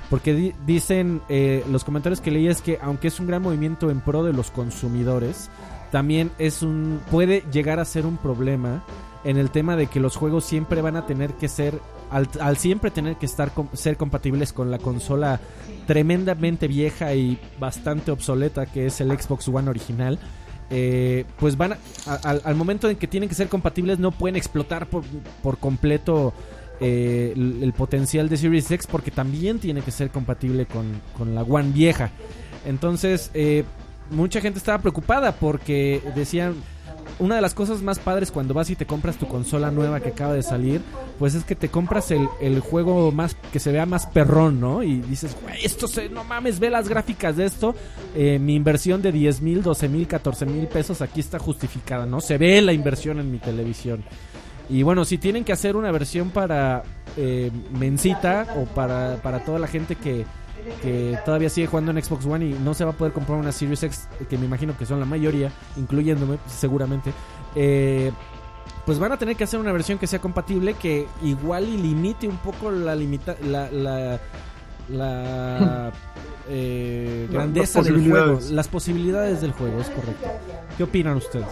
Porque 0.09 0.33
di- 0.35 0.55
dicen, 0.67 1.21
eh, 1.29 1.65
los 1.71 1.85
comentarios 1.85 2.21
que 2.21 2.31
leí 2.31 2.49
es 2.49 2.63
que 2.63 2.79
aunque 2.81 3.09
es 3.09 3.21
un 3.21 3.27
gran 3.27 3.43
movimiento 3.43 3.91
en 3.91 4.01
pro 4.01 4.23
de 4.23 4.33
los 4.33 4.51
consumidores, 4.51 5.51
también 5.93 6.31
es 6.39 6.63
un 6.63 7.01
puede 7.11 7.45
llegar 7.53 7.79
a 7.79 7.85
ser 7.85 8.07
un 8.07 8.17
problema 8.17 8.83
en 9.27 9.37
el 9.37 9.51
tema 9.51 9.77
de 9.77 9.89
que 9.89 10.01
los 10.01 10.17
juegos 10.17 10.45
siempre 10.45 10.81
van 10.81 10.97
a 10.97 11.05
tener 11.05 11.35
que 11.35 11.49
ser 11.49 11.81
al, 12.11 12.57
siempre 12.57 12.93
tener 12.93 13.17
que 13.17 13.27
estar 13.27 13.51
ser 13.73 13.97
compatibles 13.97 14.53
con 14.53 14.71
la 14.71 14.79
consola 14.79 15.41
tremendamente 15.87 16.69
vieja 16.69 17.13
y 17.15 17.39
bastante 17.59 18.13
obsoleta 18.13 18.67
que 18.67 18.87
es 18.87 19.01
el 19.01 19.11
Xbox 19.11 19.49
One 19.49 19.69
original 19.69 20.21
eh, 20.71 21.25
pues 21.41 21.57
van 21.57 21.77
al, 22.23 22.55
momento 22.55 22.89
en 22.89 22.97
que 22.97 23.09
tienen 23.09 23.29
que 23.29 23.35
ser 23.35 23.49
compatibles 23.49 23.99
no 23.99 24.13
pueden 24.13 24.37
explotar 24.37 24.87
por, 24.87 25.03
por 25.43 25.59
completo 25.59 26.33
eh, 26.79 27.33
el, 27.35 27.63
el 27.65 27.73
potencial 27.73 28.29
de 28.29 28.37
Series 28.37 28.71
X 28.71 28.87
porque 28.87 29.11
también 29.11 29.59
tiene 29.59 29.83
que 29.83 29.91
ser 29.91 30.11
compatible 30.11 30.67
con, 30.67 31.01
con 31.17 31.35
la 31.35 31.43
One 31.43 31.73
vieja. 31.73 32.11
Entonces 32.65 33.31
eh, 33.35 33.65
mucha 34.11 34.41
gente 34.41 34.59
estaba 34.59 34.79
preocupada 34.79 35.33
porque 35.33 36.03
decían 36.15 36.55
una 37.19 37.37
de 37.37 37.41
las 37.41 37.55
cosas 37.55 37.83
más 37.83 37.99
padres 37.99 38.31
cuando 38.31 38.55
vas 38.55 38.71
y 38.71 38.77
te 38.77 38.87
compras 38.87 39.17
tu 39.17 39.27
consola 39.27 39.71
nueva 39.71 40.01
que 40.01 40.11
acaba 40.11 40.35
de 40.35 40.43
salir, 40.43 40.81
pues 41.19 41.35
es 41.35 41.45
que 41.45 41.55
te 41.55 41.69
compras 41.69 42.11
el, 42.11 42.29
el 42.41 42.61
juego 42.61 43.11
más 43.13 43.37
que 43.53 43.59
se 43.59 43.73
vea 43.73 43.87
más 43.87 44.07
perrón, 44.07 44.61
¿no? 44.61 44.83
Y 44.83 45.01
dices, 45.01 45.37
güey, 45.43 45.65
esto 45.65 45.89
se, 45.89 46.09
no 46.09 46.25
mames, 46.25 46.59
ve 46.61 46.71
las 46.71 46.89
gráficas 46.89 47.37
de 47.37 47.47
esto. 47.47 47.75
Eh, 48.15 48.39
mi 48.39 48.55
inversión 48.55 49.03
de 49.03 49.13
10 49.13 49.41
mil, 49.41 49.63
12 49.63 49.89
mil, 49.89 50.07
14 50.07 50.47
mil 50.47 50.67
pesos 50.67 51.01
aquí 51.03 51.21
está 51.21 51.39
justificada, 51.39 52.07
¿no? 52.07 52.21
Se 52.21 52.39
ve 52.39 52.61
la 52.63 52.73
inversión 52.73 53.19
en 53.19 53.31
mi 53.31 53.39
televisión. 53.39 54.05
Y 54.69 54.83
bueno, 54.83 55.05
si 55.05 55.19
tienen 55.19 55.45
que 55.45 55.53
hacer 55.53 55.77
una 55.77 55.93
versión 55.93 56.31
para 56.31 56.83
eh, 57.17 57.51
Mencita 57.79 58.47
o 58.57 58.65
para, 58.65 59.23
para 59.23 59.45
toda 59.45 59.59
la 59.59 59.69
gente 59.69 59.95
que, 59.95 60.25
que 60.83 61.19
todavía 61.25 61.49
sigue 61.51 61.67
jugando 61.67 61.93
en 61.93 62.03
Xbox 62.03 62.27
One 62.27 62.47
y 62.47 62.53
no 62.53 62.75
se 62.75 62.85
va 62.85 62.91
a 62.93 62.95
poder 62.95 63.13
comprar 63.13 63.39
una 63.39 63.53
Series 63.53 63.83
X, 63.83 64.09
que 64.29 64.39
me 64.39 64.47
imagino 64.47 64.77
que 64.77 64.87
son 64.87 65.01
la 65.01 65.07
mayoría, 65.07 65.51
incluyéndome 65.77 66.39
seguramente, 66.47 67.13
eh, 67.55 68.13
pues 68.85 68.99
van 68.99 69.13
a 69.13 69.17
tener 69.17 69.37
que 69.37 69.45
hacer 69.45 69.59
una 69.59 69.73
versión 69.73 69.99
que 69.99 70.07
sea 70.07 70.21
compatible, 70.21 70.75
que 70.75 71.07
igual 71.23 71.69
y 71.69 71.77
limite 71.77 72.29
un 72.29 72.39
poco 72.39 72.71
la 72.71 72.95
limita 72.95 73.37
la, 73.43 73.71
la, 73.71 74.21
la 74.89 75.93
eh, 76.49 77.29
grandeza 77.31 77.83
del 77.83 78.09
juego, 78.09 78.39
las 78.51 78.69
posibilidades 78.69 79.41
del 79.41 79.53
juego, 79.53 79.81
es 79.81 79.91
correcto. 79.91 80.29
¿Qué 80.77 80.83
opinan 80.83 81.17
ustedes? 81.17 81.47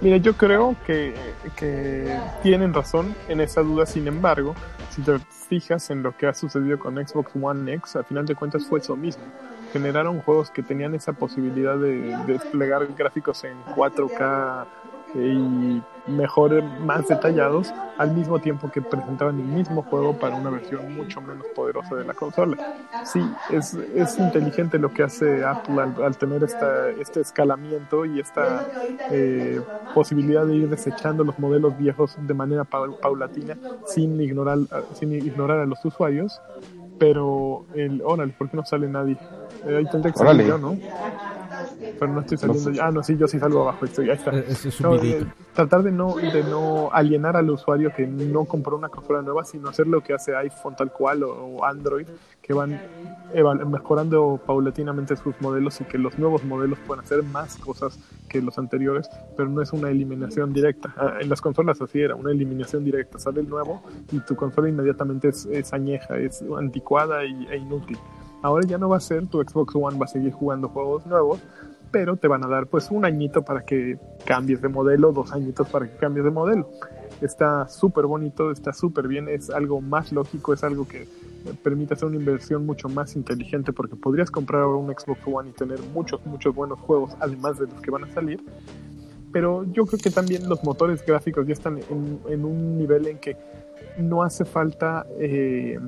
Mira, 0.00 0.16
yo 0.18 0.34
creo 0.34 0.76
que, 0.86 1.14
que 1.56 2.18
tienen 2.42 2.72
razón 2.72 3.14
en 3.28 3.40
esa 3.40 3.62
duda, 3.62 3.86
sin 3.86 4.06
embargo, 4.06 4.54
si 4.90 5.02
te 5.02 5.18
fijas 5.48 5.90
en 5.90 6.02
lo 6.02 6.16
que 6.16 6.26
ha 6.26 6.34
sucedido 6.34 6.78
con 6.78 6.94
Xbox 6.96 7.32
One 7.40 7.72
X, 7.74 7.96
al 7.96 8.04
final 8.04 8.26
de 8.26 8.34
cuentas 8.34 8.66
fue 8.66 8.80
eso 8.80 8.96
mismo. 8.96 9.24
Generaron 9.72 10.20
juegos 10.20 10.50
que 10.50 10.62
tenían 10.62 10.94
esa 10.94 11.12
posibilidad 11.12 11.76
de, 11.76 12.16
de 12.26 12.32
desplegar 12.34 12.86
gráficos 12.96 13.44
en 13.44 13.62
4K 13.74 14.66
y 15.12 15.84
mejor, 16.04 16.62
más 16.64 17.06
detallados, 17.06 17.74
al 17.96 18.10
mismo 18.12 18.40
tiempo 18.40 18.70
que 18.70 18.82
presentaban 18.82 19.38
el 19.38 19.46
mismo 19.46 19.82
juego 19.84 20.14
para 20.16 20.36
una 20.36 20.50
versión 20.50 20.92
mucho 20.92 21.20
menos 21.20 21.48
poderosa 21.50 21.96
de 21.96 22.04
la 22.04 22.14
consola. 22.14 22.58
Sí, 23.02 23.40
es, 23.48 23.74
es 23.74 24.18
inteligente 24.18 24.78
lo 24.78 24.92
que 24.92 25.02
hace 25.02 25.44
Apple 25.44 25.82
al, 25.82 25.94
al 26.02 26.16
tener 26.18 26.42
esta, 26.44 26.90
este 26.92 27.20
escalamiento 27.20 28.04
y 28.04 28.20
esta 28.20 28.66
eh, 29.08 29.60
posibilidad 29.92 30.46
de 30.46 30.56
ir 30.56 30.68
desechando 30.68 31.24
los 31.24 31.38
modelos 31.38 31.76
viejos 31.76 32.14
de 32.16 32.34
manera 32.34 32.64
paul- 32.64 32.96
paulatina 33.00 33.58
sin 33.82 34.20
ignorar, 34.20 34.58
sin 34.92 35.12
ignorar 35.12 35.60
a 35.60 35.66
los 35.66 35.84
usuarios. 35.84 36.42
Pero, 36.98 37.66
el, 37.72 38.02
órale, 38.04 38.32
¿por 38.34 38.50
qué 38.50 38.56
no 38.56 38.64
sale 38.64 38.88
nadie? 38.88 39.18
Eh, 39.62 39.76
ahí 39.76 39.86
tendré 39.86 40.12
que 40.12 40.18
salir 40.18 40.42
yo, 40.44 40.58
¿no? 40.58 40.80
Pero 41.98 42.12
no 42.12 42.20
estoy 42.20 42.38
saliendo 42.38 42.70
No. 42.70 42.82
Ah, 42.82 42.90
no, 42.90 43.02
sí, 43.02 43.16
yo 43.16 43.28
sí 43.28 43.38
salgo 43.38 43.62
abajo. 43.62 43.84
Estoy, 43.84 44.10
ahí 44.10 44.16
está. 44.16 44.30
Eh, 44.32 44.44
Es, 44.48 44.66
es 44.66 44.80
un 44.80 44.86
No, 44.86 44.98
videito. 45.00 45.24
eh, 45.24 45.28
tratar 45.54 45.82
de 45.82 45.92
no, 45.92 46.16
de 46.16 46.42
no 46.44 46.90
alienar 46.92 47.36
al 47.36 47.50
usuario 47.50 47.92
que 47.96 48.06
no 48.06 48.44
compró 48.46 48.76
una 48.76 48.88
consola 48.88 49.22
nueva, 49.22 49.44
sino 49.44 49.68
hacer 49.68 49.86
lo 49.86 50.00
que 50.02 50.12
hace 50.14 50.34
iPhone 50.36 50.74
tal 50.76 50.90
cual 50.92 51.22
o, 51.22 51.32
o 51.32 51.64
Android, 51.64 52.06
que 52.42 52.52
van 52.52 52.80
mejorando 53.70 54.40
paulatinamente 54.44 55.16
sus 55.16 55.34
modelos 55.40 55.80
y 55.80 55.84
que 55.84 55.98
los 55.98 56.18
nuevos 56.18 56.44
modelos 56.44 56.78
puedan 56.86 57.04
hacer 57.04 57.22
más 57.22 57.56
cosas 57.58 57.98
que 58.28 58.40
los 58.40 58.58
anteriores, 58.58 59.08
pero 59.36 59.48
no 59.48 59.60
es 59.62 59.72
una 59.72 59.90
eliminación 59.90 60.52
directa. 60.52 60.94
Ah, 60.96 61.14
En 61.20 61.28
las 61.28 61.40
consolas 61.40 61.80
así 61.80 62.00
era, 62.00 62.14
una 62.14 62.30
eliminación 62.30 62.84
directa. 62.84 63.18
Sale 63.18 63.40
el 63.40 63.48
nuevo 63.48 63.82
y 64.12 64.20
tu 64.20 64.34
consola 64.36 64.68
inmediatamente 64.68 65.28
es, 65.28 65.46
es 65.46 65.72
añeja, 65.72 66.16
es 66.18 66.42
anticuada 66.56 67.24
y, 67.24 67.46
e 67.50 67.56
inútil. 67.58 67.98
Ahora 68.40 68.64
ya 68.66 68.78
no 68.78 68.88
va 68.88 68.98
a 68.98 69.00
ser, 69.00 69.26
tu 69.26 69.42
Xbox 69.42 69.74
One 69.74 69.98
va 69.98 70.04
a 70.04 70.08
seguir 70.08 70.32
jugando 70.32 70.68
juegos 70.68 71.04
nuevos, 71.06 71.40
pero 71.90 72.16
te 72.16 72.28
van 72.28 72.44
a 72.44 72.48
dar 72.48 72.66
pues 72.66 72.90
un 72.90 73.04
añito 73.04 73.42
para 73.42 73.64
que 73.64 73.98
cambies 74.24 74.60
de 74.60 74.68
modelo, 74.68 75.12
dos 75.12 75.32
añitos 75.32 75.68
para 75.68 75.86
que 75.86 75.96
cambies 75.96 76.24
de 76.24 76.30
modelo. 76.30 76.70
Está 77.20 77.66
súper 77.68 78.06
bonito, 78.06 78.50
está 78.50 78.72
súper 78.72 79.08
bien, 79.08 79.28
es 79.28 79.50
algo 79.50 79.80
más 79.80 80.12
lógico, 80.12 80.52
es 80.52 80.62
algo 80.62 80.86
que 80.86 81.08
permite 81.62 81.94
hacer 81.94 82.08
una 82.08 82.16
inversión 82.16 82.66
mucho 82.66 82.88
más 82.88 83.16
inteligente 83.16 83.72
porque 83.72 83.96
podrías 83.96 84.30
comprar 84.30 84.62
ahora 84.62 84.78
un 84.78 84.88
Xbox 84.88 85.20
One 85.26 85.50
y 85.50 85.52
tener 85.52 85.78
muchos, 85.94 86.24
muchos 86.26 86.54
buenos 86.54 86.78
juegos, 86.80 87.16
además 87.20 87.58
de 87.58 87.66
los 87.66 87.80
que 87.80 87.90
van 87.90 88.04
a 88.04 88.12
salir. 88.12 88.40
Pero 89.32 89.64
yo 89.72 89.84
creo 89.84 89.98
que 89.98 90.10
también 90.10 90.48
los 90.48 90.62
motores 90.64 91.04
gráficos 91.04 91.46
ya 91.46 91.52
están 91.52 91.78
en, 91.78 92.20
en 92.28 92.44
un 92.44 92.78
nivel 92.78 93.06
en 93.06 93.18
que 93.18 93.36
no 93.98 94.22
hace 94.22 94.44
falta 94.44 95.06
eh, 95.18 95.78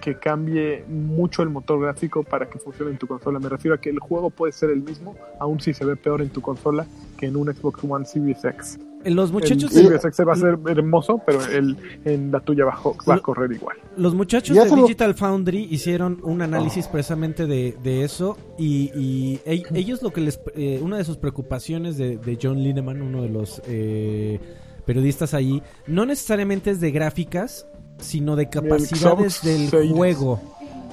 que 0.00 0.16
cambie 0.16 0.84
mucho 0.88 1.42
el 1.42 1.48
motor 1.48 1.80
gráfico 1.80 2.22
para 2.22 2.48
que 2.48 2.58
funcione 2.58 2.90
en 2.92 2.98
tu 2.98 3.06
consola. 3.06 3.38
Me 3.38 3.48
refiero 3.48 3.74
a 3.74 3.80
que 3.80 3.90
el 3.90 3.98
juego 3.98 4.30
puede 4.30 4.52
ser 4.52 4.70
el 4.70 4.82
mismo, 4.82 5.14
aun 5.38 5.60
si 5.60 5.72
se 5.74 5.84
ve 5.84 5.96
peor 5.96 6.22
en 6.22 6.30
tu 6.30 6.40
consola 6.40 6.86
que 7.16 7.26
en 7.26 7.36
un 7.36 7.52
Xbox 7.54 7.84
One 7.88 8.04
Series 8.04 8.44
X. 8.44 8.78
Los 9.04 9.30
muchachos 9.30 9.70
el 9.76 9.84
de, 9.84 9.98
Series 10.00 10.04
X 10.04 10.26
va 10.26 10.32
a 10.32 10.36
ser 10.36 10.58
hermoso, 10.66 11.20
pero 11.24 11.40
el, 11.46 11.76
en 12.04 12.32
la 12.32 12.40
tuya 12.40 12.64
va, 12.64 12.76
va 13.08 13.14
a 13.14 13.20
correr 13.20 13.52
igual. 13.52 13.76
Los 13.96 14.14
muchachos 14.14 14.56
de 14.56 14.68
Digital 14.68 15.14
Foundry 15.14 15.68
hicieron 15.70 16.18
un 16.24 16.42
análisis 16.42 16.88
precisamente 16.88 17.46
de, 17.46 17.76
de 17.84 18.02
eso 18.02 18.36
y, 18.58 18.90
y 18.96 19.40
e- 19.44 19.62
ellos 19.74 20.02
lo 20.02 20.10
que 20.10 20.22
les... 20.22 20.40
eh, 20.56 20.80
una 20.82 20.98
de 20.98 21.04
sus 21.04 21.18
preocupaciones 21.18 21.96
de, 21.96 22.16
de 22.18 22.38
John 22.42 22.60
Lineman, 22.60 23.00
uno 23.00 23.22
de 23.22 23.28
los 23.28 23.62
eh, 23.68 24.40
periodistas 24.84 25.34
ahí, 25.34 25.62
no 25.86 26.04
necesariamente 26.04 26.70
es 26.70 26.80
de 26.80 26.90
gráficas, 26.90 27.68
sino 27.98 28.36
de 28.36 28.48
capacidades 28.48 29.42
del 29.42 29.70
juego. 29.94 30.40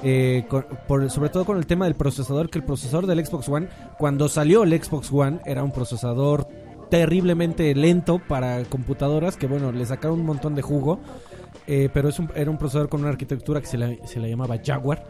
Eh, 0.06 0.44
con- 0.48 0.66
por- 0.86 1.10
sobre 1.10 1.30
todo 1.30 1.44
con 1.46 1.56
el 1.56 1.66
tema 1.66 1.86
del 1.86 1.94
procesador, 1.94 2.50
que 2.50 2.58
el 2.58 2.64
procesador 2.64 3.06
del 3.06 3.24
Xbox 3.24 3.48
One, 3.48 3.68
cuando 3.98 4.28
salió 4.28 4.62
el 4.62 4.82
Xbox 4.82 5.10
One, 5.10 5.40
era 5.46 5.62
un 5.64 5.70
procesador 5.72 6.46
terriblemente 6.90 7.74
lento 7.74 8.18
para 8.28 8.62
computadoras, 8.64 9.36
que 9.36 9.46
bueno, 9.46 9.72
le 9.72 9.86
sacaron 9.86 10.20
un 10.20 10.26
montón 10.26 10.54
de 10.54 10.62
jugo, 10.62 11.00
eh, 11.66 11.88
pero 11.92 12.08
es 12.10 12.18
un- 12.18 12.30
era 12.34 12.50
un 12.50 12.58
procesador 12.58 12.88
con 12.90 13.00
una 13.00 13.08
arquitectura 13.10 13.60
que 13.60 13.66
se 13.66 13.78
la, 13.78 13.94
se 14.06 14.20
la 14.20 14.28
llamaba 14.28 14.58
Jaguar. 14.62 15.06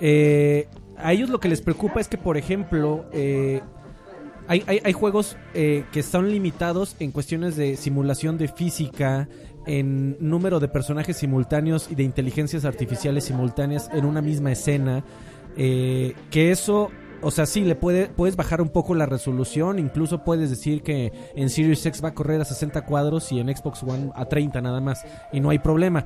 Eh, 0.00 0.68
a 0.98 1.12
ellos 1.12 1.30
lo 1.30 1.40
que 1.40 1.48
les 1.48 1.62
preocupa 1.62 2.00
es 2.00 2.08
que, 2.08 2.18
por 2.18 2.36
ejemplo, 2.36 3.06
eh, 3.12 3.62
hay, 4.46 4.62
hay- 4.66 4.80
hay 4.84 4.92
juegos 4.92 5.36
eh, 5.54 5.84
que 5.92 6.00
están 6.00 6.30
limitados 6.30 6.96
en 7.00 7.12
cuestiones 7.12 7.56
de 7.56 7.76
simulación 7.76 8.36
de 8.36 8.48
física, 8.48 9.26
en 9.66 10.16
número 10.20 10.60
de 10.60 10.68
personajes 10.68 11.16
simultáneos 11.16 11.88
y 11.90 11.94
de 11.94 12.02
inteligencias 12.02 12.64
artificiales 12.64 13.24
simultáneas 13.24 13.90
en 13.92 14.04
una 14.04 14.22
misma 14.22 14.52
escena. 14.52 15.04
eh, 15.56 16.14
que 16.30 16.50
eso, 16.50 16.90
o 17.22 17.30
sea, 17.30 17.46
sí, 17.46 17.62
le 17.62 17.74
puede, 17.74 18.08
puedes 18.08 18.36
bajar 18.36 18.60
un 18.60 18.68
poco 18.68 18.94
la 18.94 19.06
resolución. 19.06 19.78
Incluso 19.78 20.24
puedes 20.24 20.50
decir 20.50 20.82
que 20.82 21.12
en 21.34 21.48
Series 21.48 21.84
X 21.86 22.02
va 22.04 22.08
a 22.08 22.14
correr 22.14 22.40
a 22.40 22.44
60 22.44 22.84
cuadros 22.84 23.32
y 23.32 23.40
en 23.40 23.54
Xbox 23.54 23.82
One 23.82 24.10
a 24.14 24.26
30 24.26 24.60
nada 24.60 24.80
más. 24.80 25.04
Y 25.32 25.40
no 25.40 25.50
hay 25.50 25.58
problema. 25.58 26.04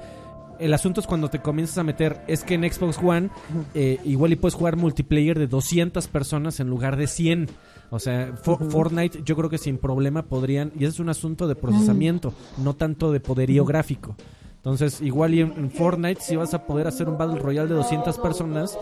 el 0.58 0.74
asunto 0.74 1.00
es 1.00 1.06
cuando 1.06 1.28
te 1.28 1.40
comienzas 1.40 1.78
a 1.78 1.84
meter, 1.84 2.20
es 2.26 2.42
que 2.42 2.54
en 2.54 2.70
Xbox 2.70 2.98
One 3.02 3.30
eh, 3.74 3.98
igual 4.04 4.32
y 4.32 4.36
puedes 4.36 4.54
jugar 4.54 4.76
multiplayer 4.76 5.38
de 5.38 5.46
200 5.46 6.06
personas 6.08 6.60
en 6.60 6.68
lugar 6.68 6.96
de 6.96 7.06
100. 7.06 7.48
O 7.90 7.98
sea, 7.98 8.35
For- 8.42 8.70
Fortnite 8.70 9.22
yo 9.24 9.35
creo 9.37 9.48
que 9.48 9.59
sin 9.59 9.79
problema 9.79 10.22
podrían, 10.22 10.72
y 10.74 10.85
ese 10.85 10.88
es 10.94 11.01
un 11.01 11.09
asunto 11.09 11.48
de 11.48 11.55
procesamiento, 11.55 12.33
no 12.59 12.74
tanto 12.74 13.12
de 13.12 13.20
poderío 13.20 13.64
gráfico. 13.64 14.14
Entonces, 14.57 15.01
igual 15.01 15.35
y 15.35 15.40
en, 15.40 15.53
en 15.57 15.70
Fortnite 15.70 16.20
si 16.20 16.37
vas 16.37 16.53
a 16.53 16.64
poder 16.66 16.87
hacer 16.87 17.09
un 17.09 17.16
Battle 17.16 17.38
Royale 17.40 17.68
de 17.68 17.74
200 17.77 18.18
personas, 18.18 18.79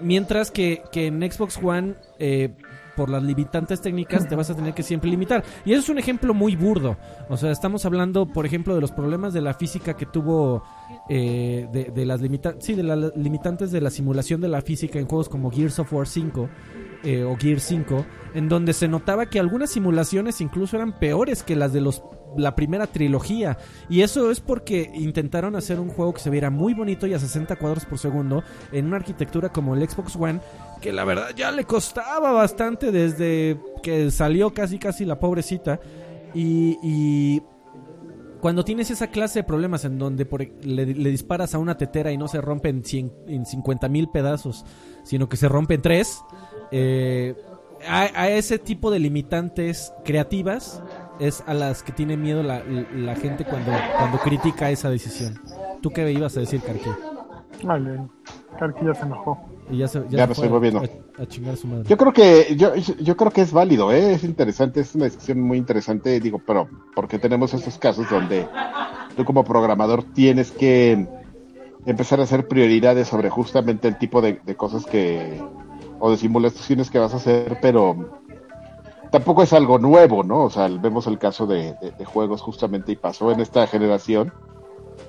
mientras 0.00 0.50
que, 0.50 0.82
que 0.92 1.06
en 1.08 1.20
Xbox 1.30 1.58
One, 1.62 1.94
eh, 2.18 2.54
por 2.96 3.10
las 3.10 3.22
limitantes 3.22 3.80
técnicas, 3.80 4.28
te 4.28 4.36
vas 4.36 4.50
a 4.50 4.54
tener 4.54 4.74
que 4.74 4.82
siempre 4.82 5.10
limitar. 5.10 5.44
Y 5.64 5.72
eso 5.72 5.82
es 5.82 5.88
un 5.88 5.98
ejemplo 5.98 6.34
muy 6.34 6.56
burdo. 6.56 6.96
O 7.28 7.36
sea, 7.36 7.50
estamos 7.50 7.84
hablando, 7.84 8.26
por 8.26 8.46
ejemplo, 8.46 8.74
de 8.74 8.80
los 8.80 8.92
problemas 8.92 9.32
de 9.32 9.40
la 9.40 9.54
física 9.54 9.94
que 9.94 10.06
tuvo, 10.06 10.62
eh, 11.08 11.68
de, 11.72 11.84
de 11.84 12.06
las 12.06 12.20
limita 12.20 12.54
sí, 12.58 12.74
de 12.74 12.82
las 12.82 13.16
limitantes 13.16 13.70
de 13.70 13.80
la 13.80 13.90
simulación 13.90 14.40
de 14.40 14.48
la 14.48 14.62
física 14.62 14.98
en 14.98 15.06
juegos 15.06 15.28
como 15.28 15.50
Gears 15.50 15.78
of 15.78 15.92
War 15.92 16.06
5 16.06 16.48
eh, 17.04 17.22
o 17.22 17.36
Gear 17.36 17.60
5, 17.60 18.06
en 18.34 18.48
donde 18.48 18.72
se 18.72 18.88
notaba 18.88 19.26
que 19.26 19.38
algunas 19.38 19.70
simulaciones 19.70 20.40
incluso 20.40 20.76
eran 20.76 20.98
peores 20.98 21.42
que 21.42 21.54
las 21.54 21.72
de 21.72 21.82
los 21.82 22.02
la 22.36 22.54
primera 22.54 22.86
trilogía. 22.86 23.58
Y 23.88 24.00
eso 24.00 24.30
es 24.30 24.40
porque 24.40 24.90
intentaron 24.94 25.54
hacer 25.54 25.80
un 25.80 25.88
juego 25.88 26.14
que 26.14 26.20
se 26.20 26.30
viera 26.30 26.50
muy 26.50 26.74
bonito 26.74 27.06
y 27.06 27.14
a 27.14 27.18
60 27.18 27.56
cuadros 27.56 27.84
por 27.84 27.98
segundo 27.98 28.42
en 28.72 28.86
una 28.86 28.96
arquitectura 28.96 29.50
como 29.50 29.74
el 29.74 29.88
Xbox 29.88 30.16
One, 30.16 30.40
que 30.84 30.92
la 30.92 31.04
verdad 31.04 31.30
ya 31.34 31.50
le 31.50 31.64
costaba 31.64 32.30
bastante 32.32 32.92
desde 32.92 33.58
que 33.82 34.10
salió 34.10 34.52
casi 34.52 34.78
casi 34.78 35.06
la 35.06 35.18
pobrecita. 35.18 35.80
Y, 36.34 36.76
y 36.82 37.42
cuando 38.42 38.66
tienes 38.66 38.90
esa 38.90 39.06
clase 39.06 39.38
de 39.38 39.44
problemas 39.44 39.86
en 39.86 39.98
donde 39.98 40.26
por- 40.26 40.42
le, 40.42 40.84
le 40.84 41.10
disparas 41.10 41.54
a 41.54 41.58
una 41.58 41.78
tetera 41.78 42.12
y 42.12 42.18
no 42.18 42.28
se 42.28 42.42
rompe 42.42 42.68
en, 42.68 42.84
100 42.84 43.12
en 43.28 43.46
50 43.46 43.88
mil 43.88 44.08
pedazos, 44.10 44.66
sino 45.04 45.26
que 45.26 45.38
se 45.38 45.48
rompe 45.48 45.72
en 45.72 45.80
tres, 45.80 46.20
eh, 46.70 47.34
a, 47.88 48.00
a 48.14 48.28
ese 48.28 48.58
tipo 48.58 48.90
de 48.90 48.98
limitantes 48.98 49.90
creativas 50.04 50.82
es 51.18 51.42
a 51.46 51.54
las 51.54 51.82
que 51.82 51.92
tiene 51.92 52.18
miedo 52.18 52.42
la, 52.42 52.62
la 52.62 53.16
gente 53.16 53.46
cuando, 53.46 53.72
cuando 53.96 54.18
critica 54.18 54.70
esa 54.70 54.90
decisión. 54.90 55.40
¿Tú 55.80 55.88
qué 55.90 56.12
ibas 56.12 56.36
a 56.36 56.40
decir, 56.40 56.60
Karki? 56.60 56.90
Vale, 57.62 58.06
Karki 58.58 58.84
ya 58.84 58.94
se 58.94 59.02
enojó. 59.04 59.38
Y 59.70 59.78
ya 59.78 59.88
se, 59.88 60.00
ya 60.08 60.18
Ya 60.18 60.22
se 60.24 60.28
me 60.28 60.34
fue 60.34 60.44
estoy 60.46 60.48
moviendo. 60.50 60.80
A, 61.18 61.22
a 61.22 61.26
chingar 61.26 61.54
a 61.54 61.56
su 61.56 61.66
madre. 61.66 61.84
Yo 61.88 61.96
creo 61.96 62.12
que 62.12 62.54
yo, 62.56 62.74
yo 62.74 63.16
creo 63.16 63.30
que 63.30 63.40
es 63.42 63.52
válido, 63.52 63.92
¿eh? 63.92 64.12
es 64.14 64.24
interesante, 64.24 64.80
es 64.80 64.94
una 64.94 65.06
discusión 65.06 65.40
muy 65.40 65.58
interesante, 65.58 66.18
digo, 66.20 66.40
pero 66.46 66.68
porque 66.94 67.18
tenemos 67.18 67.54
estos 67.54 67.78
casos 67.78 68.08
donde 68.10 68.46
tú 69.16 69.24
como 69.24 69.44
programador 69.44 70.02
tienes 70.02 70.50
que 70.50 71.06
empezar 71.86 72.20
a 72.20 72.24
hacer 72.24 72.46
prioridades 72.48 73.08
sobre 73.08 73.30
justamente 73.30 73.88
el 73.88 73.98
tipo 73.98 74.20
de, 74.20 74.40
de 74.44 74.54
cosas 74.56 74.84
que 74.86 75.40
o 76.00 76.10
de 76.10 76.16
simulaciones 76.16 76.90
que 76.90 76.98
vas 76.98 77.14
a 77.14 77.18
hacer, 77.18 77.58
pero 77.62 78.22
tampoco 79.10 79.42
es 79.42 79.52
algo 79.52 79.78
nuevo, 79.78 80.22
¿no? 80.24 80.44
O 80.44 80.50
sea, 80.50 80.68
vemos 80.68 81.06
el 81.06 81.18
caso 81.18 81.46
de, 81.46 81.74
de- 81.80 81.92
de 81.96 82.04
juegos 82.04 82.42
justamente 82.42 82.92
y 82.92 82.96
pasó 82.96 83.30
en 83.30 83.40
esta 83.40 83.66
generación 83.66 84.32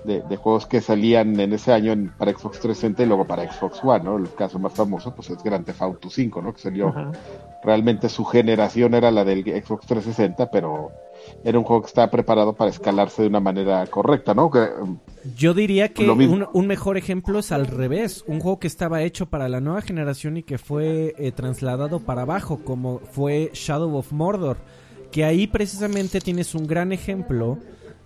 de, 0.05 0.21
de 0.21 0.37
juegos 0.37 0.65
que 0.65 0.81
salían 0.81 1.39
en 1.39 1.53
ese 1.53 1.73
año 1.73 1.91
en- 1.91 2.09
para 2.17 2.31
Xbox 2.31 2.59
360 2.59 3.03
y 3.03 3.05
luego 3.07 3.25
para 3.25 3.51
Xbox 3.51 3.83
One, 3.83 4.03
¿no? 4.03 4.17
El 4.17 4.33
caso 4.33 4.59
más 4.59 4.73
famoso 4.73 5.13
pues 5.15 5.29
es 5.29 5.41
Grand 5.43 5.65
Theft 5.65 5.81
Auto 5.81 6.09
5, 6.09 6.41
¿no? 6.41 6.53
Que 6.53 6.61
salió 6.61 6.93
realmente 7.63 8.09
su 8.09 8.23
generación 8.25 8.93
era 8.93 9.11
la 9.11 9.23
del 9.25 9.43
Xbox 9.43 9.87
360, 9.87 10.51
pero 10.51 10.91
era 11.43 11.57
un 11.57 11.63
juego 11.65 11.81
que 11.81 11.87
estaba 11.87 12.11
preparado 12.11 12.53
para 12.53 12.69
escalarse 12.69 13.23
de 13.23 13.27
una 13.29 13.39
manera 13.39 13.85
correcta, 13.87 14.33
¿no? 14.35 14.51
Que, 14.51 14.59
um, 14.81 14.99
Yo 15.35 15.53
diría 15.55 15.89
que 15.89 16.05
un, 16.31 16.47
un 16.53 16.67
mejor 16.67 16.97
ejemplo 16.97 17.39
es 17.39 17.51
al 17.51 17.65
revés, 17.65 18.23
un 18.27 18.39
juego 18.39 18.59
que 18.59 18.67
estaba 18.67 19.01
hecho 19.01 19.25
para 19.25 19.49
la 19.49 19.59
nueva 19.61 19.81
generación 19.81 20.37
y 20.37 20.43
que 20.43 20.57
fue 20.59 21.15
eh, 21.17 21.31
trasladado 21.31 21.99
para 22.01 22.21
abajo, 22.23 22.59
como 22.63 22.99
fue 22.99 23.49
Shadow 23.53 23.95
of 23.95 24.11
Mordor, 24.11 24.57
que 25.11 25.25
ahí 25.25 25.47
precisamente 25.47 26.19
tienes 26.21 26.53
un 26.53 26.67
gran 26.67 26.91
ejemplo 26.91 27.57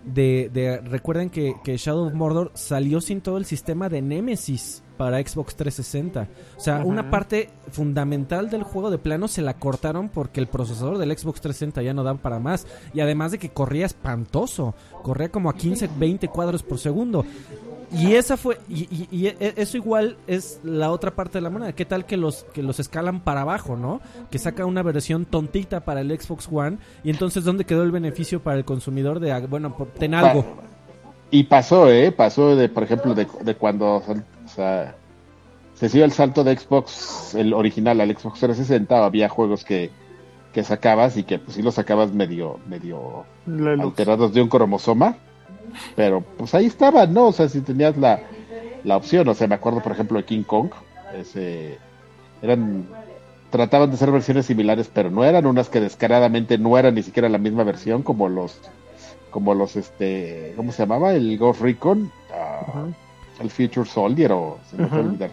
de, 0.04 0.50
de- 0.52 0.78
recuerden 0.80 1.30
que, 1.30 1.54
que 1.64 1.76
Shadow 1.76 2.06
of 2.06 2.14
Mordor 2.14 2.52
salió 2.54 3.00
sin 3.00 3.20
todo 3.20 3.36
el 3.38 3.44
sistema 3.44 3.88
de 3.88 4.02
Nemesis 4.02 4.82
para 5.00 5.16
Xbox 5.18 5.56
360. 5.56 6.28
O 6.58 6.60
sea, 6.60 6.76
Ajá. 6.76 6.84
una 6.84 7.10
parte 7.10 7.48
fundamental 7.72 8.50
del 8.50 8.64
juego 8.64 8.90
de 8.90 8.98
plano 8.98 9.28
se 9.28 9.40
la 9.40 9.54
cortaron 9.54 10.10
porque 10.10 10.40
el 10.40 10.46
procesador 10.46 10.98
del 10.98 11.16
Xbox 11.16 11.40
360 11.40 11.80
ya 11.80 11.94
no 11.94 12.04
daba 12.04 12.18
para 12.18 12.38
más. 12.38 12.66
Y 12.92 13.00
además 13.00 13.32
de 13.32 13.38
que 13.38 13.48
corría 13.48 13.86
espantoso. 13.86 14.74
Corría 15.02 15.30
como 15.30 15.48
a 15.48 15.54
15, 15.54 15.88
20 15.98 16.28
cuadros 16.28 16.62
por 16.62 16.78
segundo. 16.78 17.24
Y 17.92 18.12
esa 18.14 18.36
fue 18.36 18.58
y, 18.68 18.82
y- 18.94 19.08
y 19.10 19.26
e- 19.28 19.54
eso 19.56 19.78
igual 19.78 20.18
es 20.26 20.60
la 20.62 20.92
otra 20.92 21.12
parte 21.12 21.38
de 21.38 21.42
la 21.42 21.48
moneda. 21.50 21.72
¿Qué 21.72 21.86
tal 21.86 22.04
que 22.04 22.18
los 22.18 22.44
que 22.52 22.62
los 22.62 22.78
escalan 22.78 23.20
para 23.20 23.40
abajo, 23.40 23.76
no? 23.76 24.02
Que 24.30 24.38
saca 24.38 24.66
una 24.66 24.82
versión 24.82 25.24
tontita 25.24 25.80
para 25.80 26.02
el 26.02 26.10
Xbox 26.20 26.46
One 26.52 26.76
y 27.02 27.08
entonces 27.10 27.42
dónde 27.42 27.64
quedó 27.64 27.82
el 27.82 27.90
beneficio 27.90 28.40
para 28.42 28.58
el 28.58 28.66
consumidor 28.66 29.18
de 29.18 29.32
ah, 29.32 29.40
bueno, 29.48 29.74
ten 29.98 30.12
algo. 30.14 30.44
y 31.32 31.44
pasó, 31.44 31.90
¿eh? 31.90 32.12
Pasó 32.12 32.54
de, 32.54 32.68
por 32.68 32.82
ejemplo, 32.84 33.14
de, 33.14 33.26
de 33.44 33.54
cuando 33.56 34.02
o 34.50 34.54
sea, 34.54 34.94
se 35.74 35.88
dio 35.88 36.04
el 36.04 36.12
salto 36.12 36.44
de 36.44 36.56
Xbox, 36.56 37.34
el 37.34 37.54
original 37.54 38.00
al 38.00 38.10
Xbox 38.10 38.40
360, 38.40 39.04
había 39.04 39.28
juegos 39.28 39.64
que, 39.64 39.90
que 40.52 40.64
sacabas 40.64 41.16
y 41.16 41.22
que 41.22 41.38
pues 41.38 41.56
sí 41.56 41.62
los 41.62 41.74
sacabas 41.74 42.12
medio, 42.12 42.58
medio 42.66 43.24
alterados 43.46 44.34
de 44.34 44.42
un 44.42 44.48
cromosoma, 44.48 45.16
pero 45.96 46.22
pues 46.36 46.54
ahí 46.54 46.66
estaban, 46.66 47.14
¿no? 47.14 47.28
O 47.28 47.32
sea, 47.32 47.48
si 47.48 47.60
tenías 47.60 47.96
la, 47.96 48.20
la 48.84 48.96
opción, 48.96 49.28
o 49.28 49.34
sea, 49.34 49.46
me 49.46 49.54
acuerdo 49.54 49.80
por 49.82 49.92
ejemplo 49.92 50.18
de 50.18 50.24
King 50.24 50.42
Kong, 50.42 50.70
ese, 51.14 51.78
eran, 52.42 52.86
trataban 53.50 53.90
de 53.90 53.96
ser 53.96 54.10
versiones 54.10 54.46
similares, 54.46 54.90
pero 54.92 55.10
no 55.10 55.24
eran 55.24 55.46
unas 55.46 55.68
que 55.68 55.80
descaradamente 55.80 56.58
no 56.58 56.76
eran 56.76 56.94
ni 56.94 57.02
siquiera 57.02 57.28
la 57.28 57.38
misma 57.38 57.62
versión 57.62 58.02
como 58.02 58.28
los, 58.28 58.60
como 59.30 59.54
los, 59.54 59.76
este, 59.76 60.54
¿cómo 60.56 60.72
se 60.72 60.82
llamaba? 60.82 61.14
El 61.14 61.38
Ghost 61.38 61.60
Recon, 61.60 62.10
ah. 62.32 62.88
El 63.40 63.50
Future 63.50 63.88
Soldier 63.88 64.32
o 64.32 64.58
se 64.70 64.76
me 64.76 64.84
olvidar. 64.84 65.30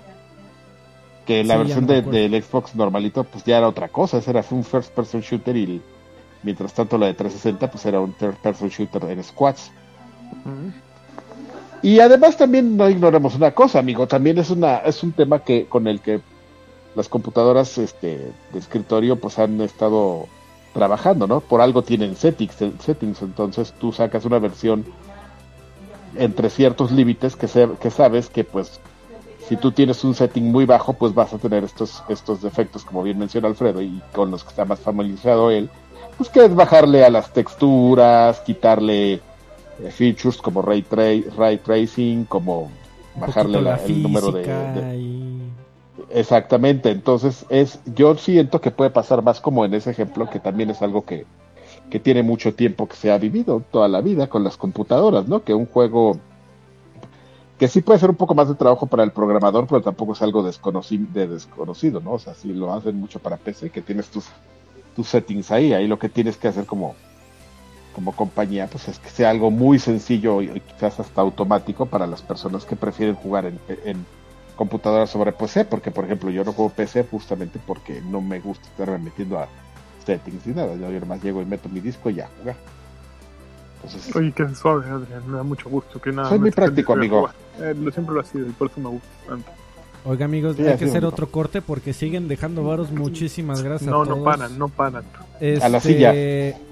Que 1.25 1.43
la 1.43 1.55
Sí, 1.55 1.57
versión 1.59 1.85
no 1.87 1.93
de- 1.93 2.01
del 2.01 2.41
Xbox 2.43 2.73
normalito 2.75 3.23
pues 3.25 3.43
ya 3.43 3.57
era 3.57 3.67
otra 3.67 3.89
cosa, 3.89 4.17
ese 4.17 4.29
era 4.31 4.43
un 4.51 4.63
first 4.63 4.91
person 4.93 5.21
shooter 5.21 5.55
y 5.57 5.63
el- 5.63 5.81
mientras 6.43 6.73
tanto 6.73 6.97
la 6.97 7.07
de 7.07 7.13
360 7.13 7.69
pues 7.69 7.85
era 7.85 7.99
un 7.99 8.13
third 8.13 8.35
person 8.35 8.69
shooter 8.69 9.03
en 9.05 9.23
squads. 9.23 9.71
Y 11.81 11.99
además 11.99 12.37
también 12.37 12.75
no 12.75 12.89
ignoremos 12.89 13.35
una 13.35 13.51
cosa, 13.51 13.79
amigo, 13.79 14.07
también 14.07 14.37
es 14.39 14.49
una 14.49 14.77
es 14.77 15.03
un 15.03 15.11
tema 15.11 15.39
que 15.39 15.65
con 15.67 15.87
el 15.87 15.99
que 16.01 16.21
las 16.95 17.07
computadoras 17.07 17.77
este 17.77 18.31
de 18.51 18.59
escritorio 18.59 19.17
pues 19.17 19.37
han 19.37 19.61
estado 19.61 20.27
trabajando, 20.73 21.27
¿no? 21.27 21.39
Por 21.41 21.61
algo 21.61 21.83
tienen 21.83 22.15
settings, 22.15 22.55
settings, 22.79 23.21
entonces 23.21 23.73
tú 23.79 23.91
sacas 23.91 24.25
una 24.25 24.39
versión 24.39 24.85
entre 26.15 26.49
ciertos 26.49 26.91
límites 26.91 27.35
que, 27.35 27.47
se- 27.47 27.69
que 27.79 27.91
sabes 27.91 28.29
que 28.29 28.43
pues 28.43 28.79
si 29.47 29.55
tú 29.57 29.71
tienes 29.71 30.03
un 30.03 30.13
setting 30.15 30.51
muy 30.51 30.65
bajo 30.65 30.93
pues 30.93 31.13
vas 31.13 31.33
a 31.33 31.37
tener 31.37 31.63
estos 31.63 32.03
estos 32.09 32.41
defectos 32.41 32.83
como 32.83 33.03
bien 33.03 33.17
menciona 33.19 33.47
Alfredo 33.47 33.81
y 33.81 34.01
con 34.13 34.29
los 34.31 34.43
que 34.43 34.49
está 34.49 34.65
más 34.65 34.79
familiarizado 34.79 35.51
él 35.51 35.69
pues 36.17 36.29
que 36.29 36.43
es 36.45 36.53
bajarle 36.55 37.05
a 37.05 37.09
las 37.09 37.31
texturas 37.33 38.39
quitarle 38.41 39.13
eh, 39.13 39.91
features 39.91 40.37
como 40.37 40.61
ray, 40.61 40.83
tra- 40.89 41.25
ray 41.35 41.57
tracing 41.59 42.25
como 42.25 42.69
bajarle 43.15 43.61
la- 43.61 43.75
el 43.85 44.01
número 44.03 44.31
de, 44.31 44.43
física 44.43 44.71
de- 44.73 44.95
y- 44.97 45.51
Exactamente, 46.09 46.91
entonces 46.91 47.45
es, 47.49 47.79
yo 47.95 48.15
siento 48.15 48.61
que 48.61 48.71
puede 48.71 48.91
pasar 48.91 49.23
más 49.23 49.41
como 49.41 49.65
en 49.65 49.73
ese 49.73 49.89
ejemplo, 49.91 50.29
que 50.29 50.39
también 50.39 50.69
es 50.69 50.81
algo 50.81 51.03
que, 51.03 51.25
que 51.89 51.99
tiene 51.99 52.23
mucho 52.23 52.53
tiempo 52.53 52.87
que 52.87 52.95
se 52.95 53.11
ha 53.11 53.17
vivido 53.17 53.63
toda 53.71 53.87
la 53.87 54.01
vida 54.01 54.27
con 54.27 54.43
las 54.43 54.57
computadoras, 54.57 55.27
¿no? 55.27 55.43
Que 55.43 55.53
un 55.53 55.65
juego 55.65 56.19
que 57.57 57.67
sí 57.67 57.81
puede 57.81 57.99
ser 57.99 58.09
un 58.09 58.15
poco 58.15 58.35
más 58.35 58.47
de 58.49 58.55
trabajo 58.55 58.85
para 58.85 59.03
el 59.03 59.11
programador, 59.11 59.67
pero 59.67 59.81
tampoco 59.81 60.13
es 60.13 60.21
algo 60.21 60.43
desconocido, 60.43 61.07
de 61.13 61.27
desconocido, 61.27 61.99
¿no? 61.99 62.13
O 62.13 62.19
sea, 62.19 62.35
si 62.35 62.53
lo 62.53 62.73
hacen 62.73 62.99
mucho 62.99 63.19
para 63.19 63.37
PC, 63.37 63.71
que 63.71 63.81
tienes 63.81 64.07
tus, 64.09 64.25
tus 64.95 65.07
settings 65.07 65.51
ahí, 65.51 65.73
ahí 65.73 65.87
lo 65.87 65.97
que 65.97 66.09
tienes 66.09 66.37
que 66.37 66.49
hacer 66.49 66.65
como, 66.65 66.95
como 67.95 68.11
compañía, 68.11 68.67
pues 68.67 68.87
es 68.89 68.99
que 68.99 69.09
sea 69.09 69.31
algo 69.31 69.49
muy 69.49 69.79
sencillo 69.79 70.41
y, 70.41 70.51
y 70.51 70.59
quizás 70.59 70.99
hasta 70.99 71.21
automático 71.21 71.87
para 71.87 72.05
las 72.05 72.21
personas 72.21 72.63
que 72.65 72.75
prefieren 72.75 73.15
jugar 73.15 73.45
en, 73.45 73.59
en 73.85 74.05
computadora 74.55 75.07
sobre 75.07 75.31
PC, 75.31 75.65
porque 75.65 75.89
por 75.91 76.05
ejemplo 76.05 76.29
yo 76.29 76.43
no 76.43 76.51
juego 76.51 76.69
PC 76.69 77.05
justamente 77.09 77.59
porque 77.65 78.01
no 78.01 78.21
me 78.21 78.39
gusta 78.39 78.67
estarme 78.67 78.97
metiendo 78.97 79.39
a 79.39 79.47
settings 80.07 80.47
y 80.47 80.49
nada, 80.51 80.73
yo 80.75 80.89
nomás 80.99 81.21
llego 81.23 81.41
y 81.41 81.45
meto 81.45 81.69
mi 81.69 81.79
disco 81.81 82.09
y 82.09 82.15
ya, 82.15 82.29
jugar. 82.39 82.55
Entonces, 83.83 84.15
Oye, 84.15 84.31
qué 84.31 84.47
suave, 84.55 84.89
Adrián. 84.89 85.21
Me 85.29 85.37
da 85.37 85.43
mucho 85.43 85.69
gusto 85.69 86.01
que 86.01 86.11
nada. 86.11 86.29
Soy 86.29 86.39
más 86.39 86.41
muy 86.45 86.51
práctico, 86.51 86.93
amigo. 86.93 87.29
Eh, 87.61 87.75
lo 87.79 87.91
siempre 87.91 88.15
lo 88.15 88.21
ha 88.21 88.23
sido 88.23 88.47
y 88.47 88.51
por 88.51 88.71
eso 88.71 88.79
me 88.81 88.89
gusta 88.89 89.07
tanto. 89.27 89.51
Oiga, 90.05 90.25
amigos, 90.25 90.55
Sí, 90.55 90.65
hay 90.65 90.77
que 90.77 90.85
hacer 90.85 91.03
otro 91.05 91.29
corte 91.29 91.61
porque 91.61 91.91
siguen 91.93 92.27
dejando 92.29 92.63
varos. 92.63 92.91
Muchísimas 92.91 93.61
gracias 93.61 93.89
No, 93.91 94.03
a 94.03 94.05
no 94.05 94.23
paran, 94.23 94.57
no 94.57 94.69
paran. 94.69 95.03
A 95.61 95.69
la 95.69 95.77
Este, 95.77 95.81
silla. 95.81 96.13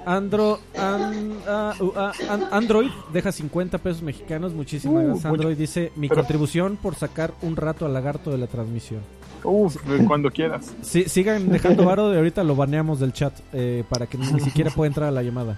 Andro, 0.06 0.60
an- 0.78 1.34
uh, 1.82 1.92
an- 2.30 2.48
Android 2.52 2.90
deja 3.14 3.32
50 3.34 3.78
pesos 3.80 4.02
mexicanos. 4.02 4.54
Muchísimas 4.54 5.04
Uh, 5.04 5.08
gracias. 5.08 5.26
mucho. 5.26 5.28
Android 5.36 5.58
dice 5.58 5.92
mi 5.98 6.08
Pero- 6.08 6.22
contribución 6.22 6.78
por 6.82 6.96
sacar 6.96 7.34
un 7.42 7.56
rato 7.58 7.86
al 7.86 7.94
lagarto 7.94 8.32
de 8.32 8.38
la 8.38 8.48
transmisión. 8.48 9.02
Uf, 9.46 9.78
cuando 10.08 10.30
quieras. 10.32 10.74
Sí, 10.82 11.06
sigan 11.08 11.50
dejando 11.50 11.86
varo 11.86 12.14
y 12.14 12.18
ahorita 12.18 12.44
lo 12.44 12.56
baneamos 12.56 13.00
del 13.00 13.14
chat 13.14 13.34
eh, 13.54 13.84
para 13.90 14.08
que 14.08 14.18
ni 14.18 14.40
siquiera 14.42 14.72
pueda 14.72 14.88
entrar 14.88 15.08
a 15.10 15.12
la 15.12 15.24
llamada. 15.24 15.58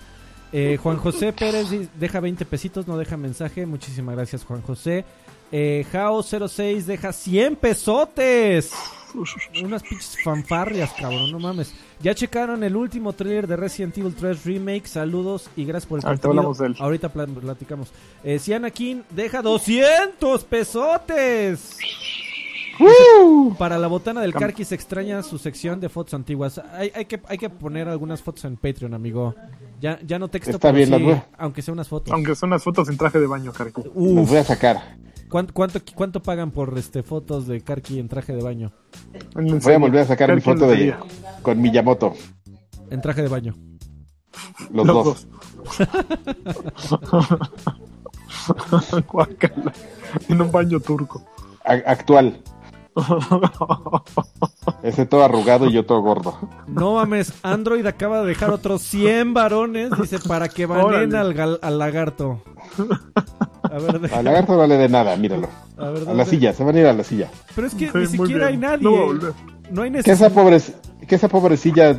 Eh, 0.54 0.78
Juan 0.82 0.98
José 0.98 1.34
Pérez 1.34 1.68
deja 2.00 2.20
20 2.22 2.46
pesitos, 2.46 2.88
no 2.88 2.98
deja 2.98 3.18
mensaje. 3.18 3.66
Muchísimas 3.66 4.16
gracias, 4.16 4.46
Juan 4.46 4.62
José. 4.62 5.04
Eh, 5.52 5.86
Jao06 5.92 6.84
deja 6.86 7.12
100 7.14 7.56
pesotes. 7.58 8.72
Unas 9.64 9.82
pinches 9.84 10.18
fanfarrias, 10.24 10.92
cabrón, 10.94 11.32
no 11.32 11.40
mames. 11.40 11.74
Ya 12.02 12.14
checaron 12.14 12.64
el 12.64 12.76
último 12.76 13.14
trailer 13.14 13.48
de 13.48 13.56
Resident 13.56 13.98
Evil 13.98 14.14
3 14.14 14.44
Remake. 14.46 14.86
Saludos 14.88 15.50
y 15.56 15.64
gracias 15.66 15.88
por 15.88 16.00
el 16.00 16.06
Ahorita 16.06 16.28
hablamos 16.28 16.58
de 16.60 16.68
él. 16.68 16.76
Ahorita 16.80 17.10
pla- 17.10 17.26
platicamos. 17.26 17.90
Eh, 18.24 18.38
Siana 18.40 18.70
King 18.70 19.02
deja 19.10 19.42
200 19.42 20.44
pesotes. 20.44 21.78
Para 23.58 23.78
la 23.78 23.88
botana 23.88 24.22
del 24.22 24.34
Carqui 24.34 24.64
se 24.66 24.76
extraña 24.76 25.24
su 25.24 25.38
sección 25.38 25.80
de 25.80 25.90
fotos 25.90 26.14
antiguas. 26.14 26.62
Hay, 26.74 26.92
hay, 26.94 27.06
que, 27.06 27.22
hay 27.28 27.38
que 27.38 27.50
poner 27.50 27.88
algunas 27.88 28.22
fotos 28.22 28.46
en 28.46 28.58
Patreon, 28.58 28.94
amigo. 28.94 29.36
Ya, 29.80 30.00
ya 30.06 30.20
no 30.20 30.28
texto, 30.28 30.52
Está 30.52 30.72
bien, 30.72 30.90
las 30.90 31.24
aunque 31.38 31.62
sea 31.62 31.74
unas 31.74 31.88
fotos. 31.88 32.14
Aunque 32.14 32.36
son 32.36 32.50
unas 32.50 32.64
fotos 32.64 32.90
en 32.90 32.98
traje 32.98 33.20
de 33.20 33.28
baño, 33.28 33.52
Carqui. 33.52 33.82
Los 33.84 33.92
Uf, 33.96 34.30
voy 34.30 34.38
a 34.38 34.44
sacar. 34.44 34.98
¿cuánto, 35.30 35.54
cuánto, 35.54 35.80
cuánto 35.96 36.22
pagan 36.22 36.52
por 36.52 36.78
este 36.78 37.04
fotos 37.04 37.48
de 37.48 37.62
Karki 37.62 38.00
en 38.00 38.08
traje 38.08 38.34
de 38.34 38.42
baño? 38.44 38.72
Voy 39.36 39.74
a 39.74 39.78
volver 39.78 40.02
a 40.02 40.06
sacar 40.06 40.34
mi 40.34 40.42
foto 40.42 40.68
de 40.68 40.96
con 41.42 41.62
Miyamoto. 41.62 42.14
En 42.90 43.02
traje 43.02 43.22
de 43.22 43.28
baño. 43.28 43.56
Los, 44.72 44.86
Los 44.86 45.06
dos. 45.06 45.28
dos. 46.90 47.08
Guácala. 49.12 49.74
en 50.30 50.42
un 50.42 50.52
baño 50.52 50.80
turco. 50.80 51.24
A- 51.66 51.74
actual. 51.92 52.42
Ese 54.84 55.06
todo 55.06 55.24
arrugado 55.24 55.68
y 55.68 55.74
yo 55.74 55.86
todo 55.86 56.02
gordo. 56.02 56.38
No 56.68 56.96
mames, 56.96 57.34
Android 57.44 57.86
acaba 57.86 58.22
de 58.22 58.28
dejar 58.28 58.52
otros 58.52 58.82
100 58.84 59.34
varones, 59.34 59.92
dice, 60.00 60.20
para 60.20 60.50
que 60.50 60.66
baneen 60.66 61.16
al, 61.16 61.78
lagarto. 61.78 62.42
A 63.64 63.80
ver, 63.80 64.14
Al 64.14 64.26
lagarto 64.26 64.54
no 64.54 64.60
vale 64.60 64.78
de 64.78 64.90
nada, 64.90 65.16
míralo. 65.16 65.50
a 65.78 65.90
ver, 65.90 66.08
A 66.10 66.14
la 66.14 66.26
silla, 66.26 66.54
se 66.54 66.64
van 66.64 66.76
a 66.76 66.80
ir 66.80 66.88
a 66.88 66.94
la 66.94 67.04
silla. 67.04 67.30
Pero 67.56 67.68
es 67.68 67.76
que 67.76 67.92
Sí, 67.92 67.98
ni 67.98 68.08
siquiera 68.08 68.48
hay 68.48 68.58
nadie. 68.58 68.84
No. 68.84 69.14
No 69.70 69.82
hay 69.82 69.92
Que 69.92 70.00
esa, 70.00 70.30
necesidad. 70.30 70.32
pobre, 70.32 70.62
que 71.08 71.16
esa 71.16 71.28
pobrecilla 71.28 71.94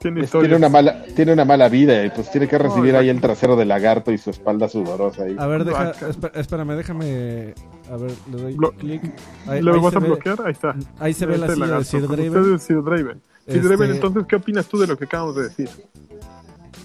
Tiene 0.00 0.20
es- 0.20 0.26
historia. 0.26 0.48
tiene, 0.48 0.56
una 0.56 0.68
mala, 0.68 1.04
tiene 1.16 1.32
una 1.32 1.44
mala 1.44 1.68
vida 1.68 2.04
y 2.04 2.10
pues 2.10 2.30
tiene 2.30 2.46
que 2.48 2.56
recibir 2.58 2.92
No, 2.92 3.00
ahí 3.00 3.08
el 3.08 3.20
trasero 3.20 3.56
del 3.56 3.68
lagarto 3.68 4.12
y 4.12 4.18
su 4.18 4.30
espalda 4.30 4.68
sudorosa. 4.68 5.24
ahí. 5.24 5.36
A 5.38 5.46
ver, 5.46 5.64
deja, 5.64 5.92
espérame, 6.34 6.76
déjame. 6.76 7.54
A 7.90 7.96
ver, 7.96 8.10
le 8.30 8.42
doy 8.42 8.54
Blo- 8.54 8.74
clic. 8.76 9.02
Ahí, 9.46 9.60
¿Lo 9.62 9.74
ahí 9.74 9.80
vas 9.80 9.96
a 9.96 9.98
ve- 9.98 10.06
bloquear? 10.08 10.38
Ahí 10.44 10.52
está. 10.52 10.74
Ahí 11.00 11.12
se 11.14 11.26
ve 11.26 11.38
la 11.38 11.46
Este 11.46 11.54
silla 11.54 11.66
de 11.66 11.70
lagarto. 11.70 11.84
Sir 11.90 12.02
Draven. 12.08 12.58
Sir 12.60 12.82
Draven. 12.82 13.06
Sir 13.46 13.56
Este- 13.56 13.60
Draven, 13.60 13.90
entonces, 13.92 14.24
¿qué 14.28 14.36
opinas 14.36 14.66
tú 14.66 14.78
de 14.78 14.86
lo 14.86 14.96
que 14.96 15.04
acabamos 15.06 15.36
de 15.36 15.42
decir? 15.44 15.68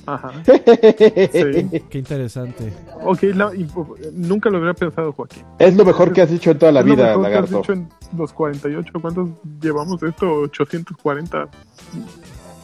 Ajá. 0.05 0.31
Sí. 0.45 1.81
Qué 1.89 1.97
interesante. 1.97 2.73
Ok, 3.05 3.23
la- 3.35 3.53
y- 3.55 3.67
nunca 4.13 4.49
lo 4.49 4.57
habría 4.57 4.73
pensado, 4.73 5.11
Joaquín. 5.13 5.43
Es 5.59 5.75
lo 5.75 5.85
mejor 5.85 6.11
que 6.11 6.21
has 6.21 6.29
dicho 6.29 6.51
en 6.51 6.57
toda 6.59 6.71
la 6.71 6.81
Es 6.81 6.85
lo 6.85 6.95
vida, 6.95 7.07
mejor 7.09 7.21
que 7.21 7.27
has 7.27 7.33
lagarto. 7.51 7.57
dicho 7.59 7.73
en 7.73 7.89
los 8.17 8.33
48. 8.33 8.91
¿Cuántos 9.01 9.29
llevamos 9.61 9.99
de 10.01 10.09
esto? 10.09 10.29
840. 10.29 11.47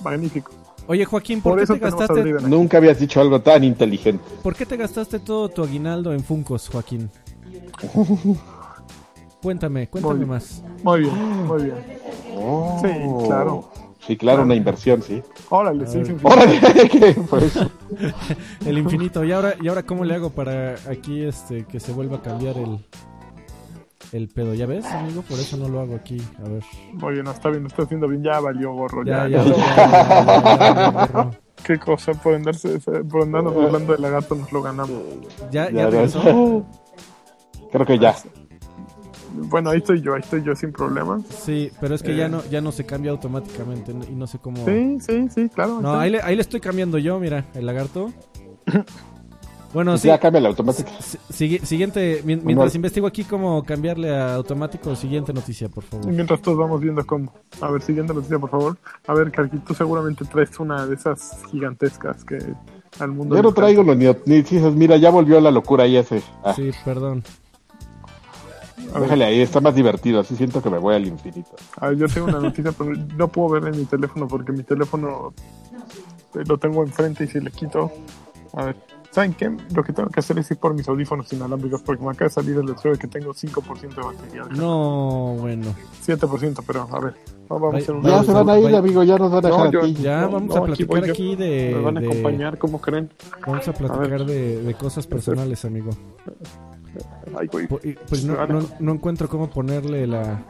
Magnífico. 0.03 0.51
Oye, 0.87 1.05
Joaquín, 1.05 1.41
¿por, 1.41 1.51
Por 1.51 1.59
qué 1.59 1.63
eso 1.65 1.73
te 1.73 1.79
gastaste. 1.79 2.23
Nunca 2.47 2.77
habías 2.77 2.99
dicho 2.99 3.21
algo 3.21 3.41
tan 3.41 3.63
inteligente. 3.63 4.23
¿Por 4.41 4.55
qué 4.55 4.65
te 4.65 4.75
gastaste 4.75 5.19
todo 5.19 5.47
tu 5.49 5.63
aguinaldo 5.63 6.13
en 6.13 6.23
Funcos, 6.23 6.67
Joaquín? 6.67 7.11
Cuéntame, 9.41 9.87
cuéntame 9.87 10.15
Muy- 10.15 10.25
más. 10.25 10.63
Muy 10.83 11.01
bien, 11.01 11.47
muy 11.47 11.63
bien. 11.63 11.75
Oh. 12.35 12.81
Sí, 12.81 13.27
claro. 13.27 13.71
Sí, 14.05 14.17
claro, 14.17 14.43
una 14.43 14.55
inversión, 14.55 15.03
sí. 15.03 15.21
Órale, 15.49 15.85
sí, 15.85 16.03
sí, 16.03 16.13
sí. 16.13 16.19
Órale, 16.23 16.59
¿qué 16.89 17.13
fue 17.13 17.45
eso? 17.45 17.69
El 18.65 18.77
infinito. 18.77 19.23
¿Y 19.23 19.31
ahora, 19.31 19.53
¿Y 19.61 19.67
ahora 19.67 19.83
cómo 19.83 20.03
le 20.05 20.15
hago 20.15 20.31
para 20.31 20.75
aquí 20.89 21.21
este 21.21 21.65
que 21.65 21.79
se 21.79 21.91
vuelva 21.91 22.17
a 22.17 22.21
cambiar 22.21 22.57
el, 22.57 22.83
el 24.11 24.27
pedo? 24.29 24.53
¿Ya 24.53 24.65
ves, 24.65 24.85
amigo? 24.85 25.21
Por 25.23 25.39
eso 25.39 25.57
no 25.57 25.67
lo 25.69 25.81
hago 25.81 25.95
aquí. 25.95 26.17
A 26.45 26.49
ver. 26.49 26.63
Muy 26.93 27.13
bien, 27.13 27.25
no, 27.25 27.31
está 27.31 27.49
bien, 27.49 27.65
está 27.65 27.83
haciendo 27.83 28.07
bien. 28.07 28.23
Ya 28.23 28.39
valió 28.39 28.73
gorro. 28.73 29.03
Ya, 29.05 29.27
Ya, 29.27 29.43
ya, 29.43 29.55
ya. 29.55 29.55
ya, 29.55 29.75
ya, 29.75 30.91
ya, 30.91 31.09
ya, 31.13 31.29
Qué 31.63 31.77
cosa, 31.77 32.13
por 32.13 32.35
andarse, 32.35 32.79
por 32.79 33.23
andarnos 33.23 33.53
hablando 33.55 33.93
de 33.93 33.99
lagarto 33.99 34.33
nos 34.35 34.51
lo 34.51 34.61
ganamos. 34.61 34.97
ya, 35.51 35.69
ya 35.69 35.89
regresó. 35.89 36.65
Creo 37.71 37.85
que 37.85 37.99
ya. 37.99 38.15
Bueno, 39.31 39.69
ahí 39.69 39.77
estoy 39.77 40.01
yo, 40.01 40.15
ahí 40.15 40.21
estoy 40.21 40.41
yo 40.43 40.55
sin 40.55 40.71
problemas. 40.71 41.21
Sí, 41.27 41.71
pero 41.79 41.93
es 41.93 42.01
que 42.01 42.15
ya 42.15 42.25
Eh. 42.25 42.29
no, 42.29 42.43
ya 42.49 42.61
no 42.61 42.71
se 42.71 42.85
cambia 42.85 43.11
automáticamente 43.11 43.91
y 44.09 44.15
no 44.15 44.25
sé 44.25 44.39
cómo. 44.39 44.65
Sí, 44.65 44.97
sí, 45.01 45.27
sí, 45.29 45.49
claro. 45.49 45.79
No, 45.81 45.93
ahí 45.99 46.09
le, 46.11 46.21
ahí 46.21 46.35
le 46.35 46.41
estoy 46.41 46.59
cambiando 46.61 46.97
yo, 46.97 47.19
mira, 47.19 47.45
el 47.53 47.65
lagarto. 47.65 48.11
Bueno, 49.73 49.97
sí. 49.97 50.07
Ya 50.07 50.17
cambia 50.17 50.41
la 50.41 50.49
automática. 50.49 50.89
si- 50.99 51.17
sigue- 51.29 51.65
siguiente, 51.65 52.21
mien- 52.25 52.41
mientras 52.43 52.73
investigo 52.73 53.05
aquí 53.05 53.23
cómo 53.23 53.63
cambiarle 53.63 54.15
a 54.15 54.33
automático, 54.35 54.95
siguiente 54.95 55.31
noticia, 55.31 55.69
por 55.69 55.83
Y 55.83 55.87
favor. 55.87 56.07
mientras 56.11 56.41
todos 56.41 56.57
vamos 56.57 56.81
viendo 56.81 57.05
cómo. 57.05 57.31
A 57.61 57.69
ver, 57.69 57.81
siguiente 57.83 58.13
noticia, 58.13 58.39
por 58.39 58.49
favor. 58.49 58.77
A 59.05 59.13
ver, 59.13 59.31
Carqui, 59.31 59.57
tú 59.59 59.73
seguramente 59.75 60.25
traes 60.25 60.59
una 60.59 60.87
de 60.87 60.95
esas 60.95 61.37
gigantescas 61.51 62.23
que 62.25 62.39
al 62.99 63.11
mundo. 63.11 63.35
Yo 63.35 63.43
no 63.43 63.53
traigo 63.53 63.83
los 63.83 63.95
dices, 64.25 64.73
mira, 64.73 64.97
ya 64.97 65.11
volvió 65.11 65.39
la 65.39 65.51
locura 65.51 65.83
ahí 65.83 65.97
ese. 65.97 66.23
Ah, 66.43 66.53
Sí, 66.55 66.71
perdón. 66.83 67.23
A 68.89 68.93
ver. 68.93 69.01
déjale 69.03 69.25
ahí, 69.25 69.41
está 69.41 69.61
más 69.61 69.75
divertido, 69.75 70.19
así 70.21 70.35
siento 70.35 70.63
que 70.63 70.69
me 70.71 70.79
voy 70.79 70.95
al 70.95 71.05
infinito. 71.05 71.51
A 71.79 71.89
ver, 71.89 71.97
yo 71.97 72.07
tengo 72.07 72.25
una 72.27 72.39
noticia, 72.39 72.71
pero 72.71 72.91
no 72.95 73.27
puedo 73.27 73.49
verla 73.49 73.69
en 73.69 73.77
mi 73.77 73.85
teléfono 73.85 74.27
porque 74.27 74.51
mi 74.51 74.63
teléfono 74.63 75.31
lo 76.33 76.57
tengo 76.57 76.81
enfrente 76.83 77.25
y 77.25 77.27
si 77.27 77.39
le 77.39 77.51
quito. 77.51 77.91
A 78.53 78.65
ver, 78.65 78.75
¿saben 79.11 79.33
qué? 79.33 79.49
Lo 79.75 79.83
que 79.83 79.93
tengo 79.93 80.09
que 80.09 80.19
hacer 80.19 80.37
es 80.39 80.49
ir 80.51 80.57
por 80.57 80.73
mis 80.73 80.87
audífonos 80.87 81.31
inalámbricos 81.33 81.81
porque 81.81 82.03
me 82.03 82.11
acaba 82.11 82.27
de 82.27 82.33
salir 82.33 82.57
el 82.57 82.65
letrero 82.65 82.95
de 82.95 82.99
que 82.99 83.07
tengo 83.07 83.33
5% 83.33 83.95
de 83.95 84.01
batería. 84.01 84.43
No, 84.55 85.35
bueno. 85.39 85.73
7%, 86.05 86.63
pero 86.65 86.87
a 86.91 86.99
ver, 86.99 87.15
vamos 87.47 87.73
a 87.73 87.77
hacer 87.77 87.95
un 87.95 88.03
Ya 88.03 88.23
se 88.23 88.31
van 88.31 88.49
a 88.49 88.57
ir, 88.59 88.75
amigo, 88.75 89.03
ya 89.03 89.17
nos 89.17 89.31
van 89.31 89.45
a 89.45 89.49
No, 89.49 89.55
dejar 89.57 89.71
yo- 89.71 89.79
aquí. 89.81 89.93
Ya 89.95 90.21
No, 90.21 90.31
vamos 90.31 90.55
a 90.55 90.63
platicar 90.63 91.03
aquí 91.09 91.35
de, 91.35 91.73
Me 91.75 91.81
van 91.81 91.97
a 91.97 92.01
de- 92.01 92.07
acompañar, 92.07 92.57
¿cómo 92.57 92.79
creen? 92.81 93.09
Vamos 93.45 93.67
a 93.67 93.73
platicar 93.73 94.25
de, 94.25 94.61
de 94.63 94.73
cosas 94.75 95.05
personales, 95.07 95.65
amigo. 95.65 95.89
Ay, 97.37 97.47
güey. 97.47 97.67
Pues 98.07 98.23
no, 98.25 98.45
no, 98.47 98.61
no 98.79 98.91
encuentro 98.93 99.29
cómo 99.29 99.49
ponerle 99.49 100.07
la. 100.07 100.43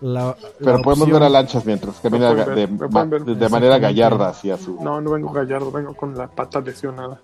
La 0.00 0.34
Pero 0.58 0.78
la 0.78 0.82
podemos 0.82 1.02
opción. 1.02 1.10
ver 1.20 1.22
a 1.22 1.28
lanchas 1.28 1.64
mientras 1.66 1.96
camina 2.00 2.34
de, 2.34 2.66
ver, 2.66 3.50
manera 3.50 3.78
gallarda 3.78 4.28
hacia 4.28 4.56
su. 4.56 4.82
No, 4.82 5.00
no 5.00 5.10
vengo 5.12 5.30
gallardo, 5.32 5.70
vengo 5.70 5.94
con 5.94 6.16
la 6.16 6.26
pata 6.28 6.60
lesionada. 6.60 7.20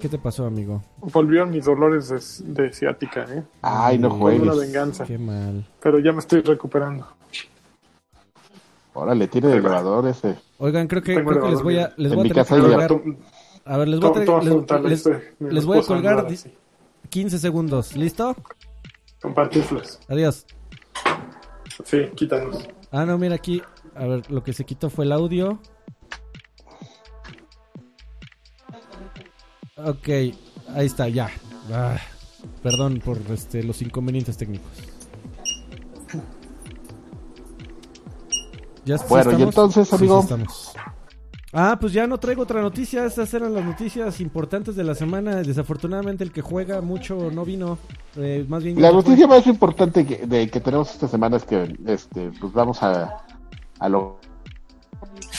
¿Qué 0.00 0.08
te 0.08 0.18
pasó, 0.18 0.46
amigo? 0.46 0.82
Volvieron 1.00 1.50
mis 1.50 1.64
dolores 1.64 2.08
de, 2.44 2.62
de 2.62 2.72
ciática, 2.72 3.24
¿eh? 3.28 3.42
Ay, 3.62 3.98
no 3.98 4.10
Fue 4.10 4.36
una 4.36 4.52
juegues. 4.52 4.66
venganza. 4.68 5.04
Qué 5.04 5.18
mal. 5.18 5.66
Pero 5.80 5.98
ya 5.98 6.12
me 6.12 6.18
estoy 6.20 6.40
recuperando. 6.42 7.06
Órale, 8.94 9.28
tiene 9.28 9.52
elevador 9.52 10.06
ese. 10.08 10.36
Oigan, 10.58 10.88
creo 10.88 11.02
que, 11.02 11.14
Tengo 11.14 11.30
creo 11.30 11.42
que 11.44 11.50
les 11.50 11.62
voy 11.62 11.78
a, 11.78 11.92
les 11.96 12.10
En 12.12 12.18
voy 12.18 12.26
a 12.26 12.28
mi 12.30 12.34
casa 12.34 12.54
hay 12.56 12.60
colgar. 12.62 12.90
A 13.64 13.76
ver, 13.76 13.88
les 13.88 14.00
voy 14.00 14.08
a, 14.08 14.12
a 14.12 14.42
les- 14.42 14.54
contarle 14.54 14.90
les- 14.90 15.64
voy 15.66 15.78
a 15.78 15.82
colgar 15.82 16.12
andar 16.18 16.28
di- 16.28 16.34
así, 16.34 16.52
15 17.10 17.38
segundos. 17.38 17.94
¿Listo? 17.96 18.34
Con 19.20 19.34
pantuflas. 19.34 20.00
Adiós. 20.08 20.46
Sí, 21.84 22.06
quítanos. 22.16 22.68
Ah, 22.90 23.04
no, 23.04 23.18
mira 23.18 23.34
aquí. 23.34 23.62
A 23.94 24.06
ver, 24.06 24.30
lo 24.30 24.42
que 24.42 24.52
se 24.52 24.64
quitó 24.64 24.90
fue 24.90 25.04
el 25.04 25.12
audio. 25.12 25.60
Ok, 29.76 30.08
ahí 30.08 30.86
está, 30.86 31.08
ya. 31.08 31.30
Ah, 31.72 31.96
perdón 32.62 33.00
por 33.04 33.18
este, 33.30 33.62
los 33.62 33.80
inconvenientes 33.82 34.36
técnicos. 34.36 34.70
¿Ya 38.84 38.96
Bueno, 39.08 39.38
y 39.38 39.42
entonces, 39.42 39.86
Sí, 39.88 39.94
amigo. 39.96 40.22
sí 40.22 40.24
estamos. 40.24 40.72
Ah, 41.52 41.78
pues 41.80 41.92
ya 41.94 42.06
no 42.06 42.18
traigo 42.18 42.42
otra 42.42 42.60
noticia. 42.60 43.06
Estas 43.06 43.32
eran 43.32 43.54
las 43.54 43.64
noticias 43.64 44.20
importantes 44.20 44.76
de 44.76 44.84
la 44.84 44.94
semana. 44.94 45.36
Desafortunadamente, 45.36 46.22
el 46.24 46.30
que 46.32 46.42
juega 46.42 46.80
mucho 46.82 47.30
no 47.30 47.44
vino. 47.44 47.78
Eh, 48.16 48.44
más 48.48 48.62
bien. 48.62 48.80
La 48.80 48.88
fue. 48.88 48.96
noticia 48.98 49.26
más 49.26 49.46
importante 49.46 50.04
que, 50.04 50.26
de, 50.26 50.50
que 50.50 50.60
tenemos 50.60 50.90
esta 50.90 51.08
semana 51.08 51.38
es 51.38 51.44
que 51.44 51.74
este, 51.86 52.30
pues 52.38 52.52
vamos 52.52 52.82
a, 52.82 53.24
a 53.78 53.88
lo 53.88 54.18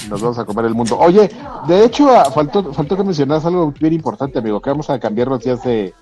nos 0.10 0.22
vamos 0.22 0.40
a 0.40 0.46
comer 0.46 0.66
el 0.66 0.74
mundo. 0.74 0.98
Oye, 0.98 1.30
de 1.68 1.86
hecho, 1.86 2.10
ah, 2.10 2.32
faltó, 2.32 2.74
faltó 2.74 2.96
que 2.98 3.04
mencionaras 3.04 3.46
algo 3.46 3.72
bien 3.80 3.94
importante, 3.94 4.40
amigo, 4.40 4.62
que 4.62 4.70
vamos 4.70 4.90
a 4.90 5.00
cambiar 5.00 5.28
los 5.28 5.44
días 5.44 5.62
de, 5.64 5.70
de 5.72 5.94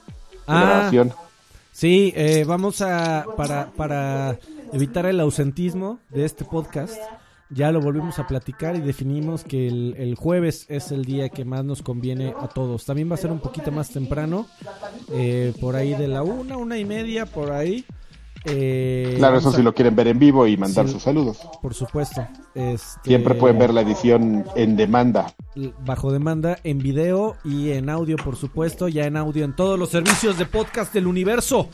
Ah, 0.48 0.62
grabación. 0.62 1.12
Sí, 1.72 2.14
eh, 2.16 2.46
vamos 2.48 2.82
a, 2.82 3.26
para, 3.36 3.72
para 3.76 4.38
evitar 4.74 5.06
el 5.06 5.20
ausentismo 5.20 6.00
de 6.10 6.26
este 6.26 6.46
podcast, 6.46 6.96
ya 7.50 7.72
lo 7.72 7.82
volvimos 7.82 8.20
a 8.20 8.28
platicar 8.28 8.76
y 8.76 8.82
definimos 8.82 9.44
que 9.44 9.68
el, 9.68 10.16
jueves 10.16 10.66
es 10.70 10.92
el 10.92 11.06
día 11.06 11.30
que 11.30 11.46
más 11.46 11.64
nos 11.64 11.82
conviene 11.82 12.34
a 12.40 12.48
todos. 12.48 12.86
También 12.86 13.10
va 13.10 13.16
a 13.16 13.18
ser 13.18 13.32
un 13.32 13.40
poquito 13.40 13.72
más 13.72 13.90
temprano, 13.90 14.48
eh, 15.14 15.54
por 15.62 15.76
ahí 15.76 15.94
de 15.94 16.08
la 16.08 16.24
una, 16.24 16.58
una 16.58 16.78
y 16.78 16.86
media, 16.86 17.26
por 17.26 17.52
ahí. 17.52 17.86
Eh, 18.50 19.14
Claro, 19.18 19.38
eso 19.38 19.46
vamos 19.46 19.56
si 19.56 19.62
a- 19.62 19.64
lo 19.66 19.74
quieren 19.76 19.96
ver 19.96 20.08
en 20.08 20.20
vivo 20.20 20.48
y 20.48 20.56
mandar 20.58 20.86
Sí. 20.88 20.94
sus 20.94 21.04
saludos. 21.04 21.38
Por 21.62 21.74
supuesto. 21.74 22.26
Este, 22.56 23.00
Siempre 23.10 23.36
pueden 23.36 23.60
ver 23.60 23.74
la 23.74 23.82
edición 23.82 24.46
en 24.56 24.76
demanda. 24.76 25.34
bajo 25.86 26.12
demanda 26.12 26.58
en 26.64 26.78
video 26.80 27.36
y 27.44 27.72
en 27.72 27.90
audio, 27.90 28.16
por 28.18 28.36
supuesto, 28.36 28.88
ya 28.88 29.06
en 29.06 29.18
audio 29.18 29.44
en 29.44 29.56
todos 29.56 29.78
los 29.80 29.90
servicios 29.90 30.38
de 30.38 30.46
podcast 30.46 30.94
del 30.94 31.08
universo 31.08 31.70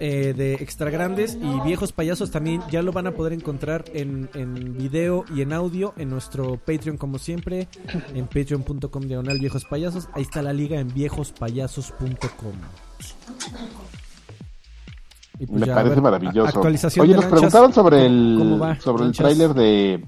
eh, 0.00 0.34
de 0.36 0.54
extra 0.54 0.90
grandes 0.90 1.36
y 1.40 1.60
viejos 1.64 1.92
payasos 1.92 2.30
también 2.30 2.60
ya 2.70 2.82
lo 2.82 2.90
van 2.92 3.06
a 3.06 3.12
poder 3.12 3.32
encontrar 3.32 3.84
en, 3.92 4.28
en 4.34 4.76
video 4.76 5.24
y 5.34 5.42
en 5.42 5.52
audio 5.52 5.94
en 5.96 6.10
nuestro 6.10 6.56
Patreon 6.58 6.96
como 6.96 7.18
siempre 7.18 7.68
en 8.14 8.26
patreon.com 8.26 9.02
diagonal 9.02 9.38
viejos 9.38 9.64
payasos 9.64 10.08
ahí 10.14 10.22
está 10.22 10.42
la 10.42 10.52
liga 10.52 10.78
en 10.80 10.92
viejospayasos.com 10.92 12.52
Y 15.42 15.46
pues 15.46 15.60
Me 15.62 15.66
ya, 15.66 15.74
parece 15.74 15.94
ver, 15.96 16.02
maravilloso. 16.02 16.46
actualización 16.56 17.04
Oye, 17.04 17.16
nos 17.16 17.24
preguntaban 17.24 17.72
sobre 17.72 17.96
¿Cómo- 18.06 18.54
el 18.54 18.62
va, 18.62 18.78
sobre 18.80 19.04
el 19.06 19.12
tráiler 19.12 19.52
de, 19.54 20.04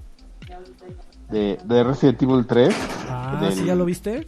de 1.31 1.59
de 1.64 1.83
Resident 1.85 2.23
Evil 2.23 2.47
3. 2.47 2.75
ah 3.09 3.38
del- 3.42 3.53
¿sí 3.53 3.64
ya 3.64 3.75
lo 3.75 3.85
viste? 3.85 4.25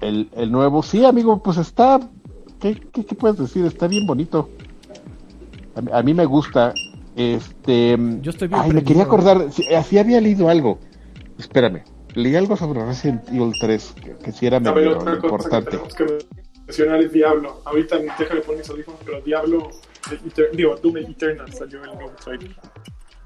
El, 0.00 0.28
el 0.36 0.52
nuevo, 0.52 0.82
sí, 0.84 1.04
amigo, 1.04 1.42
pues 1.42 1.56
está. 1.58 1.98
¿Qué, 2.60 2.80
qué, 2.92 3.04
qué 3.04 3.14
puedes 3.16 3.38
decir? 3.38 3.64
Está 3.66 3.88
bien 3.88 4.06
bonito. 4.06 4.48
A, 5.74 5.80
mí- 5.80 5.90
a 5.92 6.02
mí 6.02 6.14
me 6.14 6.26
gusta. 6.26 6.72
Este. 7.16 7.96
Yo 8.20 8.30
estoy 8.30 8.46
bien 8.48 8.60
Ay, 8.62 8.70
me 8.72 8.84
quería 8.84 9.02
acordar. 9.04 9.50
Sí, 9.50 9.64
así 9.74 9.98
había 9.98 10.20
leído 10.20 10.48
algo. 10.48 10.78
Espérame. 11.38 11.82
Leí 12.14 12.36
algo 12.36 12.56
sobre 12.56 12.84
Resident 12.86 13.28
Evil 13.30 13.52
3 13.60 13.94
que, 14.00 14.16
que 14.16 14.30
sí 14.32 14.46
era 14.46 14.60
ver, 14.60 14.74
medio 14.74 14.98
cosa 14.98 15.14
importante. 15.14 15.64
que 15.64 15.70
tenemos 15.78 15.94
que 15.94 16.18
mencionar 16.68 17.00
es 17.02 17.12
Diablo. 17.12 17.60
Ahorita 17.64 17.96
déjale 17.98 18.40
poner 18.42 18.58
mis 18.60 18.70
audífonos, 18.70 19.00
pero 19.04 19.20
Diablo, 19.22 19.70
digo, 20.54 20.76
Doom 20.82 20.96
Eternal 20.98 21.52
salió 21.52 21.82
el 21.84 21.94
nuevo 21.94 22.12
trailer. 22.24 22.50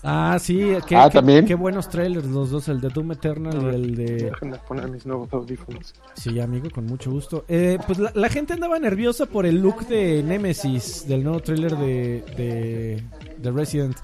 Ah, 0.04 0.38
sí, 0.40 0.58
qué, 0.86 0.94
Ah, 0.94 1.08
qué- 1.10 1.18
¿también? 1.18 1.44
qué 1.44 1.56
buenos 1.56 1.88
trailers 1.88 2.24
los 2.26 2.50
dos, 2.50 2.68
el 2.68 2.80
de 2.80 2.88
Doom 2.88 3.12
Eternal 3.12 3.60
y 3.60 3.74
el 3.74 3.94
de... 3.96 4.04
Déjenme 4.30 4.58
poner 4.58 4.88
mis 4.88 5.04
nuevos 5.04 5.28
audífonos. 5.32 5.92
Sí, 6.14 6.38
amigo, 6.38 6.70
con 6.70 6.86
mucho 6.86 7.10
gusto. 7.10 7.44
Eh, 7.48 7.78
pues 7.84 7.98
la, 7.98 8.12
la 8.14 8.28
gente 8.28 8.52
andaba 8.52 8.78
nerviosa 8.78 9.26
por 9.26 9.44
el 9.44 9.56
look 9.60 9.88
de 9.88 10.22
Nemesis, 10.22 11.08
del 11.08 11.24
nuevo 11.24 11.40
trailer 11.40 11.76
de, 11.76 12.22
de, 12.36 13.02
de 13.38 13.50
Resident. 13.50 13.96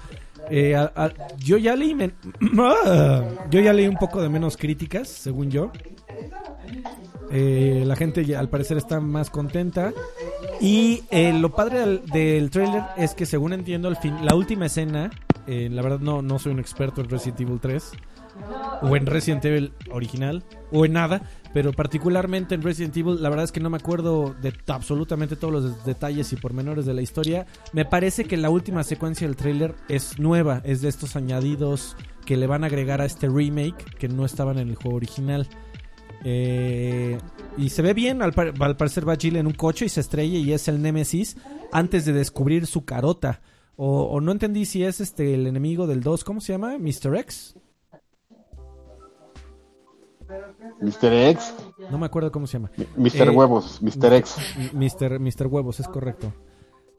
Eh, 0.49 0.75
a- 0.75 0.91
a- 0.95 1.13
yo 1.37 1.55
ya 1.57 1.75
leí 1.77 1.95
men- 1.95 2.13
yo 3.49 3.59
ya 3.61 3.71
leí 3.71 3.87
un 3.87 3.95
poco 3.97 4.21
de 4.21 4.27
menos 4.27 4.57
críticas, 4.57 5.07
según 5.07 5.49
yo. 5.49 5.71
Eh, 7.31 7.83
la 7.85 7.95
gente 7.95 8.35
al 8.35 8.49
parecer 8.49 8.77
está 8.77 8.99
más 8.99 9.29
contenta. 9.29 9.93
Y 10.61 11.03
eh, 11.11 11.33
lo 11.33 11.53
padre 11.53 11.79
del, 11.79 12.05
del 12.05 12.49
trailer 12.49 12.83
es 12.97 13.13
que 13.13 13.25
según 13.25 13.53
entiendo 13.53 13.87
el 13.89 13.97
fin, 13.97 14.17
la 14.23 14.35
última 14.35 14.67
escena, 14.67 15.11
eh, 15.47 15.69
la 15.71 15.81
verdad 15.81 15.99
no, 15.99 16.21
no 16.21 16.39
soy 16.39 16.53
un 16.53 16.59
experto 16.59 17.01
en 17.01 17.09
Resident 17.09 17.41
Evil 17.41 17.59
3 17.59 17.91
o 18.81 18.95
en 18.95 19.05
Resident 19.05 19.45
Evil 19.45 19.73
original 19.91 20.43
o 20.71 20.85
en 20.85 20.93
nada, 20.93 21.21
pero 21.53 21.71
particularmente 21.71 22.55
en 22.55 22.61
Resident 22.61 22.97
Evil 22.97 23.21
la 23.21 23.29
verdad 23.29 23.45
es 23.45 23.51
que 23.51 23.59
no 23.59 23.69
me 23.69 23.77
acuerdo 23.77 24.35
de 24.41 24.53
absolutamente 24.67 25.35
todos 25.35 25.53
los 25.53 25.85
detalles 25.85 26.33
y 26.33 26.35
pormenores 26.35 26.85
de 26.85 26.93
la 26.93 27.01
historia. 27.01 27.45
Me 27.73 27.85
parece 27.85 28.25
que 28.25 28.37
la 28.37 28.49
última 28.49 28.83
secuencia 28.83 29.27
del 29.27 29.35
trailer 29.35 29.75
es 29.87 30.19
nueva, 30.19 30.61
es 30.65 30.81
de 30.81 30.89
estos 30.89 31.15
añadidos 31.15 31.95
que 32.25 32.37
le 32.37 32.47
van 32.47 32.63
a 32.63 32.67
agregar 32.67 33.01
a 33.01 33.05
este 33.05 33.29
remake 33.29 33.85
que 33.97 34.09
no 34.09 34.25
estaban 34.25 34.57
en 34.57 34.69
el 34.69 34.75
juego 34.75 34.97
original. 34.97 35.47
Eh, 36.27 37.19
y 37.55 37.69
se 37.69 37.83
ve 37.83 37.93
bien, 37.93 38.23
al, 38.23 38.33
par- 38.33 38.53
al 38.59 38.75
parecer 38.77 39.07
va 39.07 39.15
Jill 39.15 39.35
en 39.35 39.45
un 39.45 39.53
coche 39.53 39.85
y 39.85 39.89
se 39.89 40.01
estrella 40.01 40.39
y 40.39 40.51
es 40.53 40.67
el 40.67 40.81
Nemesis 40.81 41.37
antes 41.71 42.03
de 42.05 42.13
descubrir 42.13 42.65
su 42.65 42.83
carota. 42.83 43.41
O, 43.77 44.03
o 44.05 44.21
no 44.21 44.31
entendí 44.31 44.65
si 44.65 44.83
es 44.83 45.01
este 45.01 45.33
el 45.35 45.45
enemigo 45.45 45.85
del 45.85 46.01
2, 46.01 46.23
¿cómo 46.23 46.41
se 46.41 46.53
llama? 46.53 46.77
¿Mr. 46.79 47.15
X? 47.17 47.55
Mr. 50.81 51.13
X, 51.13 51.53
No 51.91 51.97
me 51.99 52.07
acuerdo 52.07 52.31
cómo 52.31 52.47
se 52.47 52.53
llama. 52.57 52.71
Mr. 52.97 53.27
Eh, 53.27 53.29
Huevos, 53.29 53.79
Mr. 53.81 54.13
X. 54.13 54.35
Mr. 54.73 55.19
Mr. 55.19 55.47
Huevos, 55.47 55.79
es 55.79 55.87
correcto. 55.87 56.33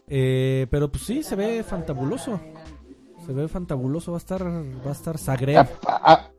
Eh, 0.07 0.67
pero 0.71 0.91
pues 0.91 1.03
sí, 1.05 1.23
se 1.25 1.35
ve 1.35 1.65
fantabuloso. 1.65 2.41
Se 3.27 3.33
ve 3.33 3.49
fantabuloso, 3.49 4.13
va 4.13 4.19
a 4.19 4.21
estar, 4.21 4.45
va 4.47 4.91
a 4.91 4.93
estar 4.93 5.19
Zagreb. 5.19 5.67
A- 5.87 6.13
a- 6.13 6.31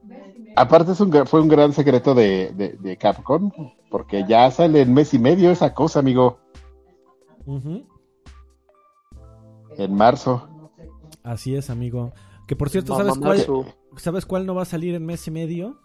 aparte 0.55 0.91
es 0.91 0.99
un, 0.99 1.11
fue 1.25 1.41
un 1.41 1.47
gran 1.47 1.73
secreto 1.73 2.13
de, 2.13 2.51
de, 2.55 2.77
de 2.79 2.97
Capcom, 2.97 3.51
porque 3.89 4.25
ya 4.27 4.49
sale 4.51 4.81
en 4.81 4.93
mes 4.93 5.13
y 5.13 5.19
medio 5.19 5.51
esa 5.51 5.73
cosa, 5.73 5.99
amigo, 5.99 6.39
en 9.77 9.93
marzo. 9.93 10.49
Así 11.23 11.55
es, 11.55 11.69
amigo. 11.69 12.13
Que 12.47 12.55
por 12.55 12.69
cierto, 12.69 12.95
¿sabes 12.95 13.17
cuál. 13.17 13.45
¿sabes 13.97 14.25
cuál 14.25 14.45
no 14.45 14.55
va 14.55 14.61
a 14.63 14.65
salir 14.65 14.95
en 14.95 15.05
mes 15.05 15.27
y 15.27 15.31
medio? 15.31 15.79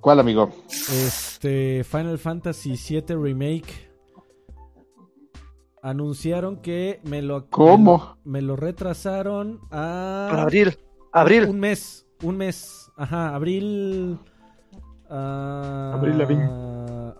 ¿Cuál, 0.00 0.20
amigo? 0.20 0.50
Este 0.68 1.84
Final 1.84 2.18
Fantasy 2.18 2.72
VII 2.72 3.16
Remake. 3.16 3.92
Anunciaron 5.82 6.62
que 6.62 7.00
me 7.04 7.20
lo 7.20 7.50
¿Cómo? 7.50 7.98
Me 7.98 7.98
lo, 7.98 8.16
me 8.24 8.42
lo 8.42 8.56
retrasaron 8.56 9.60
a 9.70 10.30
Abril. 10.42 10.78
Abril. 11.12 11.44
Un 11.44 11.60
mes, 11.60 12.06
un 12.22 12.38
mes. 12.38 12.83
Ajá, 12.96 13.34
abril. 13.34 14.18
ah, 15.10 15.92
Abril 15.94 16.18
Lavigne. 16.18 16.44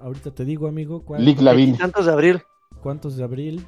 Ahorita 0.00 0.30
te 0.32 0.44
digo, 0.44 0.68
amigo. 0.68 1.02
¿cuál- 1.04 1.24
Lick 1.24 1.40
Lavin. 1.40 1.76
Tantos 1.76 2.06
de 2.06 2.12
abril. 2.12 2.42
¿Cuántos 2.82 3.16
de 3.16 3.24
abril? 3.24 3.66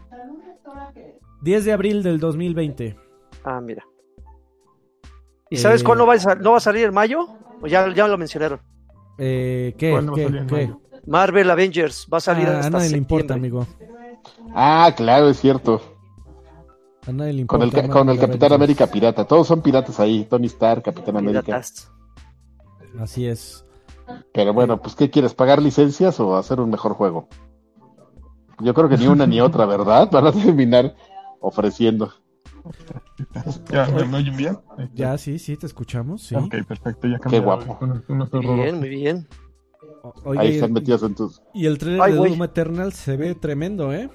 10 1.43 1.65
de 1.65 1.73
abril 1.73 2.03
del 2.03 2.19
2020. 2.21 2.97
Ah, 3.45 3.61
mira. 3.61 3.85
¿Y 5.49 5.57
sabes 5.57 5.81
Eh, 5.81 5.85
cuándo 5.85 6.07
va 6.07 6.15
a, 6.15 6.35
no 6.35 6.53
va 6.53 6.57
a 6.57 6.61
salir 6.61 6.87
en 6.87 6.95
mayo? 6.95 7.27
O 7.63 7.67
ya, 7.67 7.93
ya 7.95 8.07
lo 8.09 8.19
mencionaron. 8.19 8.61
Eh, 9.19 9.75
¿Qué? 9.79 9.91
¿Cuándo 9.93 10.13
va 10.13 10.19
a 10.19 10.21
¿Qué? 10.31 10.47
¿Qué? 10.47 10.55
mayo? 10.67 10.81
Marvel 11.07 11.51
Avengers 11.51 12.07
va 12.13 12.19
a 12.19 12.21
salir 12.21 12.49
Ah, 12.49 12.57
a 12.57 12.59
hasta 12.59 12.71
nadie 12.71 12.91
le 12.91 12.99
importa, 12.99 13.35
amigo. 13.35 13.67
Ah, 14.55 14.93
claro, 14.97 15.29
es 15.29 15.39
cierto. 15.39 15.81
A 17.07 17.13
nadie 17.13 17.33
le 17.33 17.47
Con 17.47 17.63
el, 17.63 17.71
con 17.71 18.09
el 18.09 18.19
Capitán 18.19 18.53
Avengers. 18.53 18.53
América 18.53 18.87
pirata. 18.89 19.25
Todos 19.25 19.47
son 19.47 19.63
piratas 19.63 20.01
ahí. 20.01 20.25
Tony 20.25 20.47
Stark, 20.47 20.83
Capitán 20.83 21.17
América. 21.17 21.43
Piratas. 21.43 21.93
Así 22.99 23.27
es. 23.27 23.65
Pero 24.33 24.53
bueno, 24.53 24.81
pues 24.81 24.95
¿qué 24.95 25.11
quieres? 25.11 25.35
¿Pagar 25.35 25.63
licencias 25.63 26.19
o 26.21 26.37
hacer 26.37 26.61
un 26.61 26.71
mejor 26.71 26.95
juego? 26.95 27.29
Yo 28.61 28.75
creo 28.75 28.89
que 28.89 28.97
ni 28.97 29.07
una 29.07 29.27
ni 29.27 29.41
otra, 29.41 29.67
¿verdad? 29.67 30.09
Van 30.13 30.27
a 30.27 30.33
terminar 30.33 30.95
ofreciendo. 31.41 32.13
¿Ya 33.71 33.87
me, 33.87 34.17
oyen 34.17 34.37
bien? 34.37 34.59
Ya, 34.93 35.17
sí, 35.19 35.39
sí, 35.39 35.57
te 35.57 35.67
escuchamos. 35.67 36.23
Sí. 36.23 36.35
Ok, 36.35 36.55
perfecto. 36.67 37.07
Ya 37.07 37.19
Qué 37.19 37.39
guapo. 37.39 37.79
Muy 38.09 38.55
bien, 38.57 38.79
muy 38.79 38.89
bien. 38.89 39.29
O- 40.03 40.15
oye, 40.25 40.41
Ahí 40.41 40.55
están 40.55 40.73
metidos 40.73 41.03
en 41.05 41.15
tus... 41.15 41.43
y 41.55 41.67
el 41.67 41.79
trailer 41.79 42.03
Ay, 42.03 42.13
de. 42.13 42.19
Doom 42.19 42.43
Eternal 42.43 42.93
se 42.93 43.17
ve 43.17 43.35
tremendo, 43.37 43.93
¿eh? 43.93 44.11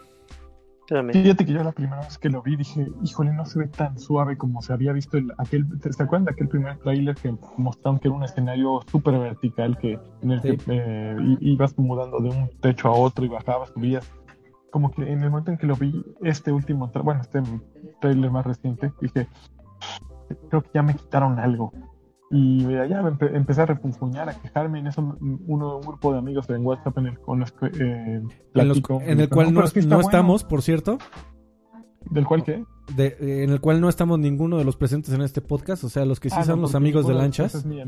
Fíjate 1.14 1.46
que 1.46 1.54
yo 1.54 1.64
la 1.64 1.72
primera 1.72 2.02
vez 2.02 2.18
que 2.18 2.30
lo 2.30 2.42
vi 2.42 2.58
dije, 2.58 2.86
híjole, 3.02 3.32
no 3.32 3.46
se 3.46 3.60
ve 3.60 3.68
tan 3.68 3.98
suave 3.98 4.38
como 4.38 4.62
se 4.62 4.74
había 4.74 4.92
visto 4.92 5.18
el, 5.18 5.32
aquel, 5.38 5.66
¿se 5.80 6.04
acuerdan 6.04 6.26
de 6.26 6.32
aquel 6.32 6.50
primer 6.50 6.78
tráiler 6.80 7.16
que 7.16 7.34
mostraron 7.56 7.98
que 7.98 8.10
era 8.10 8.18
un 8.18 8.24
escenario 8.24 8.82
súper 8.92 9.18
vertical 9.18 9.78
que 9.78 9.98
en 10.22 10.32
el 10.32 10.42
Sí. 10.42 10.58
que 10.58 10.64
eh, 10.68 11.38
ibas 11.40 11.78
mudando 11.78 12.20
de 12.20 12.30
un 12.30 12.50
techo 12.60 12.90
a 12.90 12.92
otro 12.92 13.24
y 13.24 13.30
bajabas, 13.30 13.70
subías? 13.70 14.12
Como 14.70 14.92
que 14.92 15.04
en 15.04 15.24
el 15.24 15.30
momento 15.30 15.52
en 15.52 15.58
que 15.58 15.68
lo 15.68 15.78
vi, 15.78 16.04
este 16.24 16.52
último, 16.52 16.92
bueno, 17.04 17.22
este 17.22 17.42
tráiler 18.02 18.30
más 18.30 18.46
reciente, 18.46 18.92
dije, 19.00 19.28
creo 20.50 20.62
que 20.62 20.70
ya 20.74 20.84
me 20.84 20.96
quitaron 20.96 21.40
algo. 21.40 21.72
Y 22.34 22.62
ya 22.64 23.02
me 23.02 23.12
empe- 23.12 23.36
empecé 23.36 23.62
a 23.62 23.66
refunfuñar, 23.66 24.30
a 24.30 24.34
quejarme 24.40 24.80
en 24.80 24.88
eso, 24.88 25.18
uno, 25.48 25.76
un 25.78 25.82
grupo 25.82 26.14
de 26.14 26.20
amigos 26.20 26.50
en 26.50 26.66
WhatsApp 26.66 26.98
en 27.00 27.08
el, 27.08 27.20
con 27.20 27.40
los 27.42 27.52
que 27.52 27.66
eh, 27.66 27.72
En, 27.76 28.24
los- 28.24 28.34
platico. 28.54 29.02
en 29.02 29.10
el 29.10 29.18
Me 29.18 29.28
cual 29.28 29.48
no, 29.54 29.60
"pero 29.60 29.68
sí 29.68 29.80
está 29.80 29.90
no 29.90 29.96
bueno". 29.98 30.08
estamos, 30.10 30.44
por 30.46 30.62
cierto. 30.62 30.98
¿Del 32.10 32.26
cual 32.26 32.44
qué? 32.44 32.64
de- 32.96 33.16
eh, 33.20 33.44
en 33.44 33.50
el 33.52 33.60
cual 33.62 33.80
no 33.82 33.88
estamos 33.90 34.18
ninguno 34.20 34.58
de 34.58 34.64
los 34.66 34.76
presentes 34.76 35.14
en 35.14 35.22
este 35.22 35.42
podcast. 35.42 35.84
O 35.84 35.90
sea, 35.90 36.04
los 36.06 36.20
que 36.20 36.30
sí 36.30 36.36
Ah, 36.40 36.44
son 36.44 36.56
no, 36.58 36.62
los 36.64 36.76
amigos 36.76 37.06
de 37.08 37.14
lanchas. 37.14 37.54
es 37.56 37.66
mi 37.66 37.80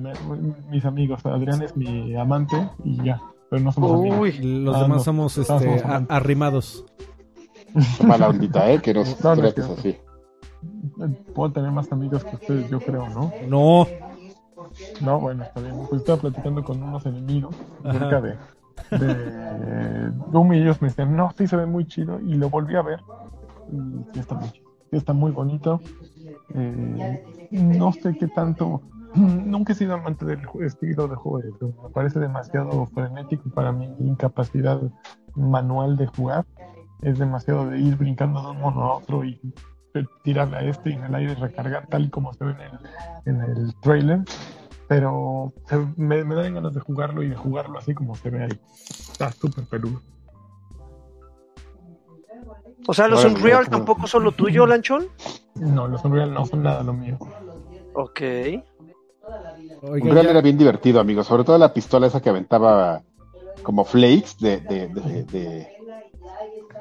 mis 0.70 0.86
amigos. 0.86 1.26
Adrián 1.26 1.62
es 1.62 1.76
mi 1.76 2.16
amante 2.16 2.56
y 2.84 3.04
ya. 3.04 3.22
Pero 3.50 3.64
no 3.64 3.72
somos 3.72 3.92
amigos. 3.94 4.40
Los 4.40 4.76
Ah, 4.76 4.82
demás 4.84 4.98
no. 5.00 5.04
somos 5.04 5.38
este, 5.38 5.48
somos 5.60 5.82
a- 5.84 5.86
amantes. 5.88 6.16
arrimados. 6.16 6.86
Mala 8.06 8.30
ondita, 8.30 8.70
¿eh? 8.72 8.80
Que 8.82 8.94
nos 8.94 9.08
No, 9.24 9.36
no 9.36 9.44
es 9.46 9.56
trates 9.56 9.78
así. 9.80 9.96
Puedo 11.34 11.52
tener 11.52 11.72
más 11.72 11.92
amigos 11.92 12.24
que 12.24 12.36
ustedes, 12.36 12.70
yo 12.70 12.80
creo, 12.80 13.10
¿no? 13.10 13.32
No. 13.50 13.88
No, 15.02 15.20
bueno, 15.20 15.44
está 15.44 15.62
bien. 15.62 15.76
Pues 15.90 16.02
estaba 16.02 16.22
platicando 16.22 16.64
con 16.64 16.82
unos 16.82 17.06
enemigos 17.06 17.56
acerca 17.84 18.22
de, 18.22 18.38
de 18.92 20.12
Doom 20.32 20.54
y 20.54 20.62
ellos 20.62 20.82
me 20.82 20.90
decían, 20.90 21.16
no, 21.16 21.32
sí 21.38 21.48
se 21.48 21.56
ve 21.56 21.66
muy 21.66 21.86
chido. 21.86 22.20
Y 22.20 22.36
lo 22.36 22.50
volví 22.50 22.76
a 22.76 22.82
ver. 22.82 23.02
y 23.72 24.04
sí 24.14 24.20
está 24.20 24.36
muy, 24.36 24.50
chido. 24.52 24.70
Está 24.92 25.14
muy 25.14 25.32
bonito. 25.32 25.82
Eh, 26.54 27.48
no 27.52 27.92
sé 27.94 28.16
qué 28.18 28.28
tanto. 28.28 28.82
Nunca 29.16 29.74
he 29.74 29.76
sido 29.76 29.94
amante 29.94 30.26
del 30.26 30.42
estilo 30.62 31.08
de 31.08 31.16
juego. 31.16 31.74
Me 31.84 31.90
parece 31.90 32.20
demasiado 32.20 32.86
frenético 32.88 33.50
para 33.50 33.72
mi 33.72 33.86
incapacidad 34.00 34.82
manual 35.36 35.98
de 35.98 36.08
jugar. 36.08 36.46
Es 37.02 37.20
demasiado 37.20 37.70
de 37.70 37.80
ir 37.80 37.98
brincando 37.98 38.42
de 38.42 38.52
un 38.52 38.62
mono 38.62 38.84
a 38.84 38.98
otro 38.98 39.26
y 39.26 39.40
tirarle 40.24 40.58
a 40.58 40.62
este 40.62 40.92
y 40.92 40.94
en 40.94 41.04
el 41.04 41.16
aire 41.16 41.36
recargar 41.36 41.88
tal 41.88 42.06
y 42.06 42.10
como 42.10 42.34
se 42.34 42.46
ve 42.46 42.52
en 42.52 42.62
el, 42.62 42.80
en 43.26 43.50
el 43.50 43.76
trailer. 43.82 44.22
Pero 44.88 45.54
se- 45.68 45.78
me, 45.98 46.24
me 46.24 46.36
dan 46.36 46.54
ganas 46.56 46.74
de 46.74 46.80
jugarlo 46.82 47.24
y 47.24 47.30
de 47.30 47.36
jugarlo 47.36 47.80
así 47.80 47.94
como 47.94 48.16
se 48.16 48.30
ve 48.30 48.44
ahí. 48.44 48.60
Está 49.12 49.32
súper 49.34 49.66
peludo. 49.66 50.02
O 52.88 52.94
sea, 52.94 53.08
los 53.08 53.24
Unreal 53.24 53.70
tampoco 53.70 54.08
son 54.08 54.24
lo 54.24 54.32
tuyo, 54.34 54.66
Lanchón. 54.68 55.08
No, 55.56 55.88
los 55.88 56.04
Unreal 56.04 56.34
no 56.34 56.46
son 56.46 56.64
nada 56.64 56.84
lo 56.84 56.94
mío. 56.94 57.18
Ok. 57.94 58.22
Oiga, 59.82 60.06
Unreal 60.06 60.26
ya- 60.26 60.32
era 60.32 60.42
bien 60.42 60.58
divertido, 60.58 61.00
amigo. 61.00 61.24
Sobre 61.24 61.44
todo 61.44 61.58
la 61.58 61.74
pistola 61.74 62.08
esa 62.08 62.22
que 62.22 62.30
aventaba 62.30 63.02
como 63.64 63.86
flakes 63.86 64.36
de, 64.40 64.60
de, 64.60 64.88
de, 64.90 65.24
de- 65.24 65.68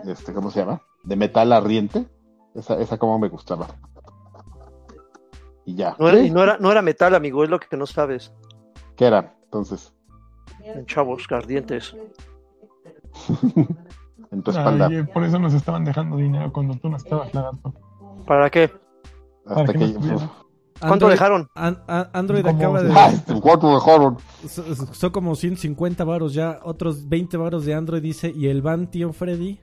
este, 0.07 0.33
¿cómo 0.33 0.51
se 0.51 0.61
llama? 0.61 0.83
De 1.05 1.15
metal 1.17 1.53
ardiente. 1.53 2.07
Esa, 2.55 2.79
esa 2.81 2.99
como 2.99 3.19
me 3.19 3.29
gustaba. 3.29 3.69
Y 5.65 5.75
ya. 5.77 5.95
No 5.99 6.09
era, 6.09 6.19
¿Sí? 6.19 6.27
y 6.27 6.31
no 6.31 6.43
era, 6.43 6.57
no 6.59 6.71
era 6.73 6.83
metal, 6.83 7.15
amigo, 7.15 7.45
es 7.45 7.51
lo 7.51 7.59
que 7.61 7.77
no 7.77 7.87
sabes. 7.87 8.33
¿Qué 8.97 9.07
era? 9.07 9.35
Entonces, 9.45 9.93
Chavos, 10.87 11.27
ardientes. 11.31 11.95
en 14.31 14.43
tu 14.43 14.51
espalda. 14.51 14.87
Ay, 14.87 15.03
por 15.05 15.25
eso 15.25 15.39
nos 15.39 15.53
estaban 15.55 15.85
dejando 15.85 16.17
dinero 16.17 16.53
cuando 16.53 16.75
tú 16.77 16.89
no 16.89 16.97
estabas, 16.97 17.33
lagarto. 17.35 17.75
¿Para 18.27 18.49
qué? 18.51 18.71
hasta 19.47 19.65
para 19.65 19.73
que 19.73 19.79
que. 19.79 19.99
¿Cuánto 20.81 21.07
Android- 21.07 21.11
dejaron? 21.13 21.49
An- 21.55 21.83
a- 21.87 22.11
Android 22.13 22.43
¿Cómo 22.43 22.57
acaba 22.59 22.83
de... 22.83 23.41
¿Cuánto 23.41 23.73
dejaron? 23.75 24.17
so- 24.49 24.75
so- 24.75 24.93
Son 24.95 25.11
como 25.11 25.37
150 25.37 26.03
varos 26.05 26.35
ya, 26.35 26.59
otros 26.65 27.09
20 27.09 27.37
varos 27.37 27.65
de 27.65 27.75
Android 27.75 28.03
dice, 28.03 28.33
¿y 28.35 28.49
el 28.49 28.63
van, 28.63 28.89
tío 28.91 29.13
Freddy? 29.13 29.61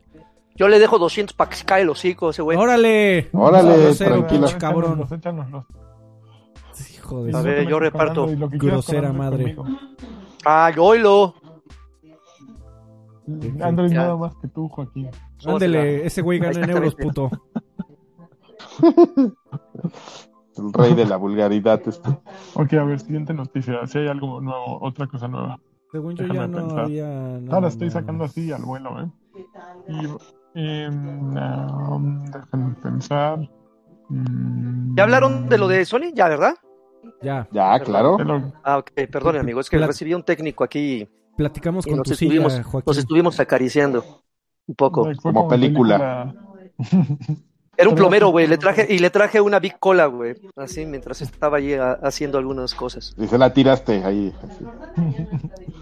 Yo 0.56 0.68
le 0.70 0.80
dejo 0.80 0.98
200 0.98 1.36
para 1.36 1.50
que 1.50 1.58
se 1.58 1.66
cae 1.66 1.82
el 1.82 1.90
hocico 1.90 2.30
ese 2.30 2.42
güey. 2.42 2.58
¡Órale! 2.58 3.30
Órale, 3.34 3.94
tranquilo. 3.96 4.48
cabrón. 4.58 4.92
Échanoslos, 5.02 5.12
échanoslos. 5.12 5.66
Hijo 7.10 7.24
de 7.24 7.36
A 7.38 7.42
ver, 7.42 7.68
yo 7.68 7.80
reparto. 7.80 8.28
Grosera 8.52 9.12
madre. 9.14 9.56
conmigo. 9.56 9.80
Ah, 10.46 10.72
yo 10.76 10.84
oílo. 10.86 11.34
Android 13.62 13.92
Ya. 13.92 13.98
nada 14.02 14.18
más 14.18 14.36
que 14.38 14.48
tú, 14.48 14.68
Joaquín. 14.70 15.10
Ándele, 15.46 16.06
ese 16.06 16.22
güey 16.22 16.40
gana 16.40 16.60
en 16.62 16.70
euros, 16.70 16.96
puto. 16.96 17.30
El 20.58 20.74
rey 20.74 20.94
de 20.94 21.06
la 21.06 21.16
vulgaridad. 21.18 21.82
Este. 21.86 22.10
Ok, 22.56 22.74
a 22.74 22.84
ver, 22.84 23.00
siguiente 23.00 23.34
noticia. 23.34 23.86
Si 23.88 23.98
hay 24.00 24.08
algo 24.08 24.42
nuevo, 24.42 24.80
otra 24.82 25.08
cosa 25.08 25.28
nueva. 25.28 25.60
Según 25.92 26.16
yo 26.16 26.24
Déjame 26.24 26.40
ya 26.40 26.48
no 26.48 26.58
pensar. 26.58 26.80
había... 26.80 27.08
nada 27.08 27.56
Ahora 27.56 27.68
estoy 27.70 27.88
más. 27.88 27.94
sacando 27.94 28.24
así 28.26 28.52
al 28.52 28.64
vuelo, 28.64 29.02
¿eh? 29.02 29.08
Y, 29.88 30.60
em, 30.60 31.36
um, 31.38 32.26
déjenme 32.26 32.76
pensar. 32.76 33.40
Mm, 34.10 34.96
¿Ya 34.96 35.04
hablaron 35.04 35.50
de 35.50 35.58
lo 35.58 35.68
de 35.68 35.86
Sony? 35.86 36.12
Ya, 36.14 36.28
¿verdad? 36.28 36.56
Ya, 37.22 37.48
Ya, 37.52 37.80
claro. 37.80 38.18
Ah, 38.64 38.78
ok, 38.78 38.92
perdone, 39.12 39.40
amigo. 39.40 39.60
Es 39.60 39.70
que 39.70 39.78
Plat- 39.78 39.88
recibí 39.88 40.14
un 40.14 40.24
técnico 40.24 40.64
aquí 40.64 41.08
platicamos 41.36 41.86
con 41.86 41.98
nos 41.98 42.08
tu 42.08 42.14
estuvimos, 42.14 42.52
silla, 42.54 42.64
Joaquín. 42.64 42.84
nos 42.88 42.98
estuvimos 42.98 43.40
acariciando 43.40 44.04
un 44.68 44.76
poco. 44.76 45.10
Como 45.22 45.48
película. 45.48 46.34
Era 47.78 47.88
un 47.90 47.96
plomero, 47.96 48.30
güey. 48.30 48.46
Le 48.48 48.58
traje, 48.58 48.86
y 48.90 49.00
le 49.00 49.10
traje 49.10 49.40
una 49.40 49.60
Big 49.60 49.80
Cola, 49.80 50.06
güey. 50.08 50.36
Así 50.58 50.86
mientras 50.86 51.22
estaba 51.22 51.58
allí 51.58 51.74
a- 51.76 51.94
haciendo 52.04 52.38
algunas 52.38 52.74
cosas. 52.76 53.14
Y 53.18 53.26
se 53.28 53.38
la 53.38 53.54
tiraste 53.54 54.04
ahí. 54.04 54.34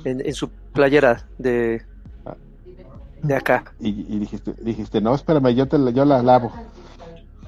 En, 0.06 0.22
en 0.26 0.34
su 0.34 0.50
playera 0.50 1.28
de, 1.40 1.82
de 3.24 3.36
acá. 3.36 3.64
Y, 3.80 3.90
y 4.16 4.20
dijiste, 4.20 4.54
dijiste, 4.62 5.02
no, 5.02 5.16
espérame, 5.16 5.56
yo, 5.56 5.68
te 5.68 5.78
la, 5.80 5.90
yo 5.92 6.06
la 6.06 6.22
lavo. 6.22 6.52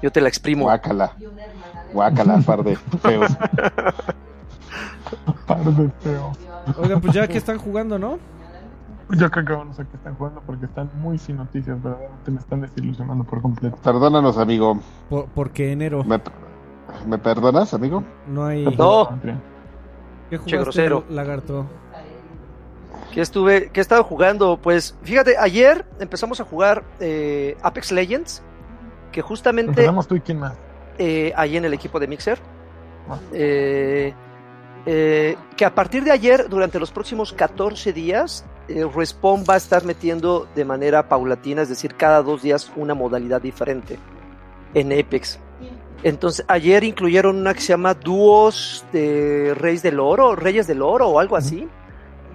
Yo 0.02 0.12
te 0.12 0.20
la 0.22 0.30
exprimo. 0.30 0.64
Guácala. 0.66 1.16
Guácala, 1.94 2.38
par 2.46 2.64
de 2.64 2.76
feos. 2.76 3.32
Par 5.46 5.64
de 5.64 5.90
feo. 6.00 6.32
Oigan, 6.78 7.02
pues 7.02 7.14
ya 7.14 7.28
que 7.28 7.38
están 7.38 7.58
jugando, 7.58 7.98
¿no? 7.98 8.20
Yo 9.12 9.32
creo 9.32 9.44
que 9.46 9.66
no 9.66 9.74
sé 9.74 9.86
qué 9.90 9.98
están 9.98 10.14
jugando 10.16 10.42
porque 10.46 10.66
están 10.66 10.90
muy 11.02 11.18
sin 11.18 11.38
noticias, 11.38 11.82
verdaderamente 11.82 12.30
me 12.32 12.40
están 12.40 12.62
desilusionando 12.62 13.24
por 13.24 13.42
completo. 13.42 13.76
Perdónanos, 13.84 14.38
amigo. 14.38 14.80
Por- 15.10 15.26
porque 15.30 15.72
enero 15.72 16.04
¿Me, 16.04 16.22
¿Me 17.08 17.18
perdonas, 17.18 17.74
amigo? 17.74 18.04
no 18.28 18.46
hay... 18.46 18.66
No. 18.78 19.10
¿Qué 20.30 20.36
Che, 20.36 20.38
jugaste, 20.38 20.58
grosero. 20.58 21.04
lagarto? 21.10 21.66
¿Qué 23.12 23.22
estuve, 23.22 23.72
qué 23.72 23.80
he 23.80 23.82
estado 23.82 24.04
jugando? 24.04 24.58
Pues 24.62 24.96
fíjate, 25.02 25.36
ayer 25.40 25.88
empezamos 26.00 26.40
a 26.40 26.44
jugar 26.44 26.84
eh, 27.00 27.58
Apex 27.64 27.92
Legends, 27.92 28.44
que 29.12 29.24
justamente 29.24 29.72
Empezamos 29.72 30.08
tú 30.08 30.16
y 30.18 30.22
quién 30.22 30.38
más. 30.38 30.54
Eh, 31.00 31.34
ahí 31.36 31.58
en 31.58 31.66
el 31.66 31.74
equipo 31.74 32.00
de 32.00 32.08
Mixer. 32.08 32.40
Ah. 33.10 33.18
Eh, 33.34 34.14
eh, 34.86 35.36
que 35.58 35.66
a 35.66 35.74
partir 35.74 36.04
de 36.04 36.12
ayer, 36.12 36.48
durante 36.50 36.80
los 36.80 36.92
próximos 36.92 37.34
14 37.34 37.92
días, 37.94 38.46
eh, 38.68 38.86
Respawn 38.94 39.44
va 39.50 39.56
a 39.56 39.58
estar 39.58 39.84
metiendo 39.84 40.48
de 40.56 40.66
manera 40.66 41.10
paulatina, 41.10 41.64
es 41.64 41.70
decir, 41.70 41.96
cada 41.96 42.22
dos 42.22 42.42
días 42.42 42.72
una 42.76 42.94
modalidad 42.94 43.42
diferente 43.42 43.98
en 44.74 44.92
Apex. 44.92 45.40
Entonces, 46.02 46.46
ayer 46.48 46.84
incluyeron 46.86 47.38
una 47.38 47.54
que 47.54 47.60
se 47.60 47.70
llama 47.70 47.94
Dúos 47.94 48.86
de 48.94 49.54
Reyes 49.54 49.84
del 49.84 50.00
Oro, 50.00 50.36
Reyes 50.36 50.66
del 50.66 50.82
Oro 50.82 51.10
o 51.10 51.20
algo 51.20 51.36
así, 51.36 51.68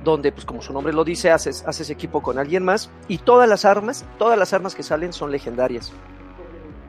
donde, 0.03 0.33
pues 0.33 0.45
como 0.45 0.61
su 0.61 0.75
nombre 0.75 0.93
lo 0.93 1.03
dice, 1.03 1.31
haces, 1.31 1.65
haces 1.67 1.89
equipo 1.89 2.21
con 2.21 2.39
alguien 2.39 2.63
más 2.63 2.91
y 3.09 3.19
todas 3.19 3.49
las 3.49 3.65
armas, 3.65 4.05
todas 4.19 4.39
las 4.39 4.53
armas 4.53 4.75
que 4.75 4.83
salen 4.83 5.15
son 5.15 5.31
legendarias. 5.31 5.93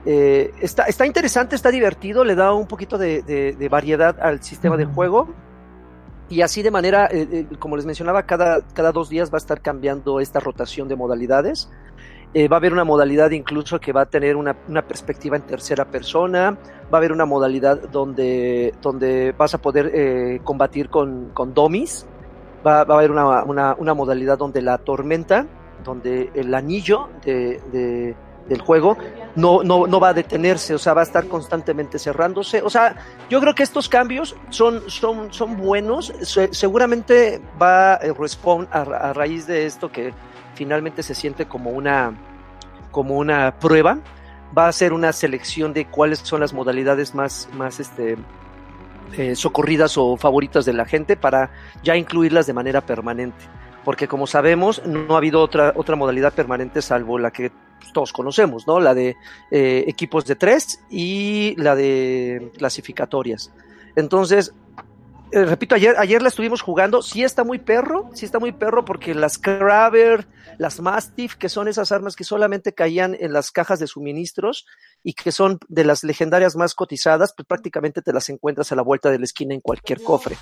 Eh, 0.05 0.53
está, 0.61 0.83
está 0.83 1.05
interesante, 1.05 1.55
está 1.55 1.71
divertido, 1.71 2.23
le 2.23 2.35
da 2.35 2.53
un 2.53 2.67
poquito 2.67 2.97
de, 2.97 3.23
de- 3.23 3.53
de 3.53 3.69
variedad 3.69 4.19
al 4.21 4.41
sistema 4.43 4.77
de 4.77 4.85
juego. 4.85 5.29
Y 6.29 6.41
así 6.41 6.61
de 6.63 6.71
manera, 6.71 7.05
eh, 7.11 7.27
eh, 7.31 7.45
como 7.59 7.75
les 7.75 7.85
mencionaba, 7.85 8.23
cada, 8.23 8.61
cada 8.73 8.91
dos 8.91 9.09
días 9.09 9.31
va 9.31 9.35
a 9.35 9.37
estar 9.37 9.61
cambiando 9.61 10.19
esta 10.19 10.39
rotación 10.39 10.87
de 10.87 10.95
modalidades. 10.95 11.69
Eh, 12.33 12.47
va 12.47 12.57
a 12.57 12.59
haber 12.59 12.73
una 12.73 12.83
modalidad 12.83 13.31
incluso 13.31 13.79
que 13.79 13.93
va 13.93 14.01
a 14.01 14.05
tener 14.07 14.35
una, 14.35 14.55
una 14.67 14.81
perspectiva 14.81 15.37
en 15.37 15.43
tercera 15.43 15.85
persona. 15.85 16.57
Va 16.93 16.97
a 16.97 16.97
haber 16.97 17.11
una 17.11 17.25
modalidad 17.25 17.79
donde, 17.91 18.73
donde 18.81 19.33
vas 19.37 19.53
a 19.53 19.59
poder 19.59 19.91
eh, 19.93 20.41
combatir 20.43 20.89
con, 20.89 21.29
con 21.33 21.53
dummies. 21.53 22.05
Va, 22.65 22.83
va 22.83 22.95
a 22.95 22.97
haber 22.97 23.11
una, 23.11 23.43
una- 23.43 23.75
una 23.77 23.93
modalidad 23.93 24.37
donde 24.37 24.61
la 24.61 24.77
tormenta, 24.79 25.45
donde 25.83 26.31
el 26.33 26.53
anillo 26.53 27.07
de- 27.23 27.61
de- 27.71 28.15
del 28.47 28.61
juego 28.61 28.97
no, 29.35 29.63
no, 29.63 29.87
no 29.87 29.99
va 29.99 30.09
a 30.09 30.13
detenerse, 30.13 30.75
o 30.75 30.77
sea, 30.77 30.93
va 30.93 31.01
a 31.01 31.03
estar 31.03 31.27
constantemente 31.27 31.97
cerrándose. 31.99 32.61
O 32.61 32.69
sea, 32.69 32.95
yo 33.29 33.41
creo 33.41 33.53
que 33.55 33.63
estos 33.63 33.89
cambios 33.89 34.35
son, 34.49 34.83
son, 34.89 35.33
son 35.33 35.57
buenos. 35.57 36.13
Se- 36.21 36.53
seguramente 36.53 37.41
va 37.61 37.95
a 37.95 37.99
Respawn 38.17 38.67
a, 38.71 38.83
ra- 38.85 38.97
a 39.09 39.13
raíz 39.13 39.47
de 39.47 39.65
esto 39.65 39.91
que 39.91 40.13
finalmente 40.53 41.03
se 41.03 41.15
siente 41.15 41.47
como 41.47 41.71
una, 41.71 42.13
como 42.91 43.17
una 43.17 43.55
prueba. 43.59 43.97
Va 44.57 44.67
a 44.67 44.71
ser 44.71 44.93
una 44.93 45.11
selección 45.11 45.73
de 45.73 45.85
cuáles 45.87 46.19
son 46.19 46.39
las 46.39 46.53
modalidades 46.53 47.13
más, 47.13 47.49
más 47.53 47.79
este, 47.81 48.15
eh, 49.17 49.35
socorridas 49.35 49.97
o 49.97 50.15
favoritas 50.17 50.63
de 50.65 50.73
la 50.73 50.85
gente 50.85 51.17
para 51.17 51.49
ya 51.83 51.97
incluirlas 51.97 52.45
de 52.47 52.53
manera 52.53 52.79
permanente. 52.81 53.43
Porque 53.83 54.07
como 54.07 54.27
sabemos, 54.27 54.81
no 54.85 55.15
ha 55.15 55.17
habido 55.17 55.41
otra, 55.41 55.73
otra 55.75 55.95
modalidad 55.95 56.31
permanente 56.33 56.81
salvo 56.81 57.19
la 57.19 57.31
que 57.31 57.51
pues, 57.79 57.93
todos 57.93 58.13
conocemos, 58.13 58.67
¿no? 58.67 58.79
La 58.79 58.93
de 58.93 59.15
eh, 59.51 59.85
equipos 59.87 60.25
de 60.25 60.35
tres 60.35 60.79
y 60.89 61.55
la 61.57 61.75
de 61.75 62.51
clasificatorias. 62.57 63.51
Entonces, 63.95 64.53
eh, 65.31 65.45
repito, 65.45 65.75
ayer, 65.75 65.95
ayer 65.97 66.21
la 66.21 66.29
estuvimos 66.29 66.61
jugando, 66.61 67.01
sí 67.01 67.23
está 67.23 67.43
muy 67.43 67.59
perro, 67.59 68.09
sí 68.13 68.25
está 68.25 68.39
muy 68.39 68.51
perro 68.51 68.85
porque 68.85 69.15
las 69.15 69.37
Kraber, 69.37 70.27
las 70.57 70.79
Mastiff, 70.79 71.35
que 71.35 71.49
son 71.49 71.67
esas 71.67 71.91
armas 71.91 72.15
que 72.15 72.23
solamente 72.23 72.73
caían 72.73 73.17
en 73.19 73.33
las 73.33 73.51
cajas 73.51 73.79
de 73.79 73.87
suministros 73.87 74.65
y 75.07 75.13
que 75.13 75.31
son 75.31 75.59
de 75.67 75.83
las 75.83 76.03
legendarias 76.03 76.55
más 76.55 76.73
cotizadas, 76.73 77.31
pues 77.37 77.47
prácticamente 77.47 78.01
te 78.01 78.11
las 78.11 78.27
encuentras 78.29 78.71
a 78.71 78.75
la 78.75 78.81
vuelta 78.81 79.11
de 79.11 79.19
la 79.19 79.25
esquina 79.25 79.53
en 79.53 79.61
cualquier 79.61 80.01
cofre. 80.01 80.35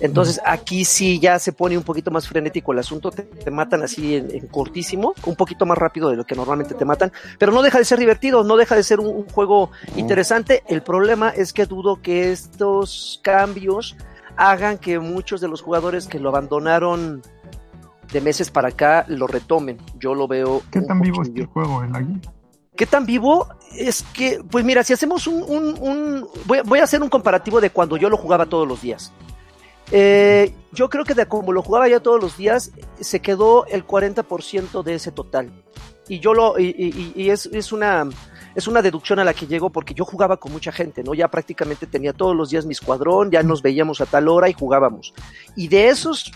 Entonces 0.00 0.40
aquí 0.46 0.86
sí 0.86 1.20
ya 1.20 1.38
se 1.38 1.52
pone 1.52 1.76
un 1.76 1.84
poquito 1.84 2.10
más 2.10 2.26
frenético 2.26 2.72
el 2.72 2.78
asunto, 2.78 3.10
te, 3.10 3.24
te 3.24 3.50
matan 3.50 3.82
así 3.82 4.16
en, 4.16 4.34
en 4.34 4.46
cortísimo, 4.46 5.12
un 5.26 5.36
poquito 5.36 5.66
más 5.66 5.76
rápido 5.76 6.08
de 6.08 6.16
lo 6.16 6.24
que 6.24 6.34
normalmente 6.34 6.74
te 6.74 6.86
matan, 6.86 7.12
pero 7.38 7.52
no 7.52 7.60
deja 7.60 7.76
de 7.76 7.84
ser 7.84 7.98
divertido, 7.98 8.44
no 8.44 8.56
deja 8.56 8.76
de 8.76 8.82
ser 8.82 8.98
un, 8.98 9.08
un 9.08 9.28
juego 9.28 9.72
interesante. 9.94 10.62
El 10.68 10.82
problema 10.82 11.28
es 11.28 11.52
que 11.52 11.66
dudo 11.66 12.00
que 12.00 12.32
estos 12.32 13.20
cambios 13.22 13.94
hagan 14.36 14.78
que 14.78 15.00
muchos 15.00 15.42
de 15.42 15.48
los 15.48 15.60
jugadores 15.60 16.06
que 16.06 16.18
lo 16.18 16.30
abandonaron 16.30 17.20
de 18.10 18.20
meses 18.22 18.50
para 18.50 18.68
acá 18.68 19.04
lo 19.06 19.26
retomen. 19.26 19.76
Yo 19.98 20.14
lo 20.14 20.26
veo. 20.26 20.62
¿Qué 20.70 20.80
tan 20.80 20.98
vivo 21.02 21.20
es 21.20 21.30
el 21.34 21.44
juego, 21.44 21.82
el 21.82 21.94
Agui? 21.94 22.18
¿Qué 22.78 22.86
tan 22.86 23.06
vivo? 23.06 23.48
Es 23.76 24.04
que, 24.14 24.40
pues 24.48 24.64
mira, 24.64 24.84
si 24.84 24.92
hacemos 24.92 25.26
un... 25.26 25.42
un, 25.42 26.28
voy, 26.46 26.78
a 26.78 26.84
hacer 26.84 27.02
un 27.02 27.08
comparativo 27.08 27.60
de 27.60 27.70
cuando 27.70 27.96
yo 27.96 28.08
lo 28.08 28.16
jugaba 28.16 28.46
todos 28.46 28.68
los 28.68 28.80
días. 28.80 29.12
Eh, 29.90 30.54
yo 30.70 30.88
creo 30.88 31.04
que 31.04 31.14
de 31.14 31.26
como 31.26 31.50
lo 31.52 31.60
jugaba 31.60 31.88
ya 31.88 31.98
todos 31.98 32.22
los 32.22 32.36
días, 32.36 32.70
se 33.00 33.18
quedó 33.18 33.66
el 33.66 33.84
40% 33.84 34.84
de 34.84 34.94
ese 34.94 35.10
total. 35.10 35.50
Y 36.06 36.20
yo 36.20 36.34
lo... 36.34 36.56
Y 36.56 37.28
es, 37.30 37.46
es 37.46 37.72
una 37.72 38.08
es 38.54 38.66
una 38.66 38.80
deducción 38.80 39.18
a 39.18 39.24
la 39.24 39.34
que 39.34 39.46
llego 39.46 39.70
porque 39.70 39.94
yo 39.94 40.04
jugaba 40.04 40.36
con 40.36 40.52
mucha 40.52 40.70
gente, 40.70 41.02
¿no? 41.02 41.14
Ya 41.14 41.28
prácticamente 41.28 41.86
tenía 41.86 42.12
todos 42.12 42.34
los 42.34 42.50
días 42.50 42.64
mi 42.64 42.72
escuadrón, 42.72 43.30
ya 43.30 43.42
nos 43.42 43.60
veíamos 43.60 44.00
a 44.00 44.06
tal 44.06 44.28
hora 44.28 44.48
y 44.48 44.52
jugábamos. 44.52 45.14
Y 45.56 45.66
de 45.66 45.88
esos 45.88 46.32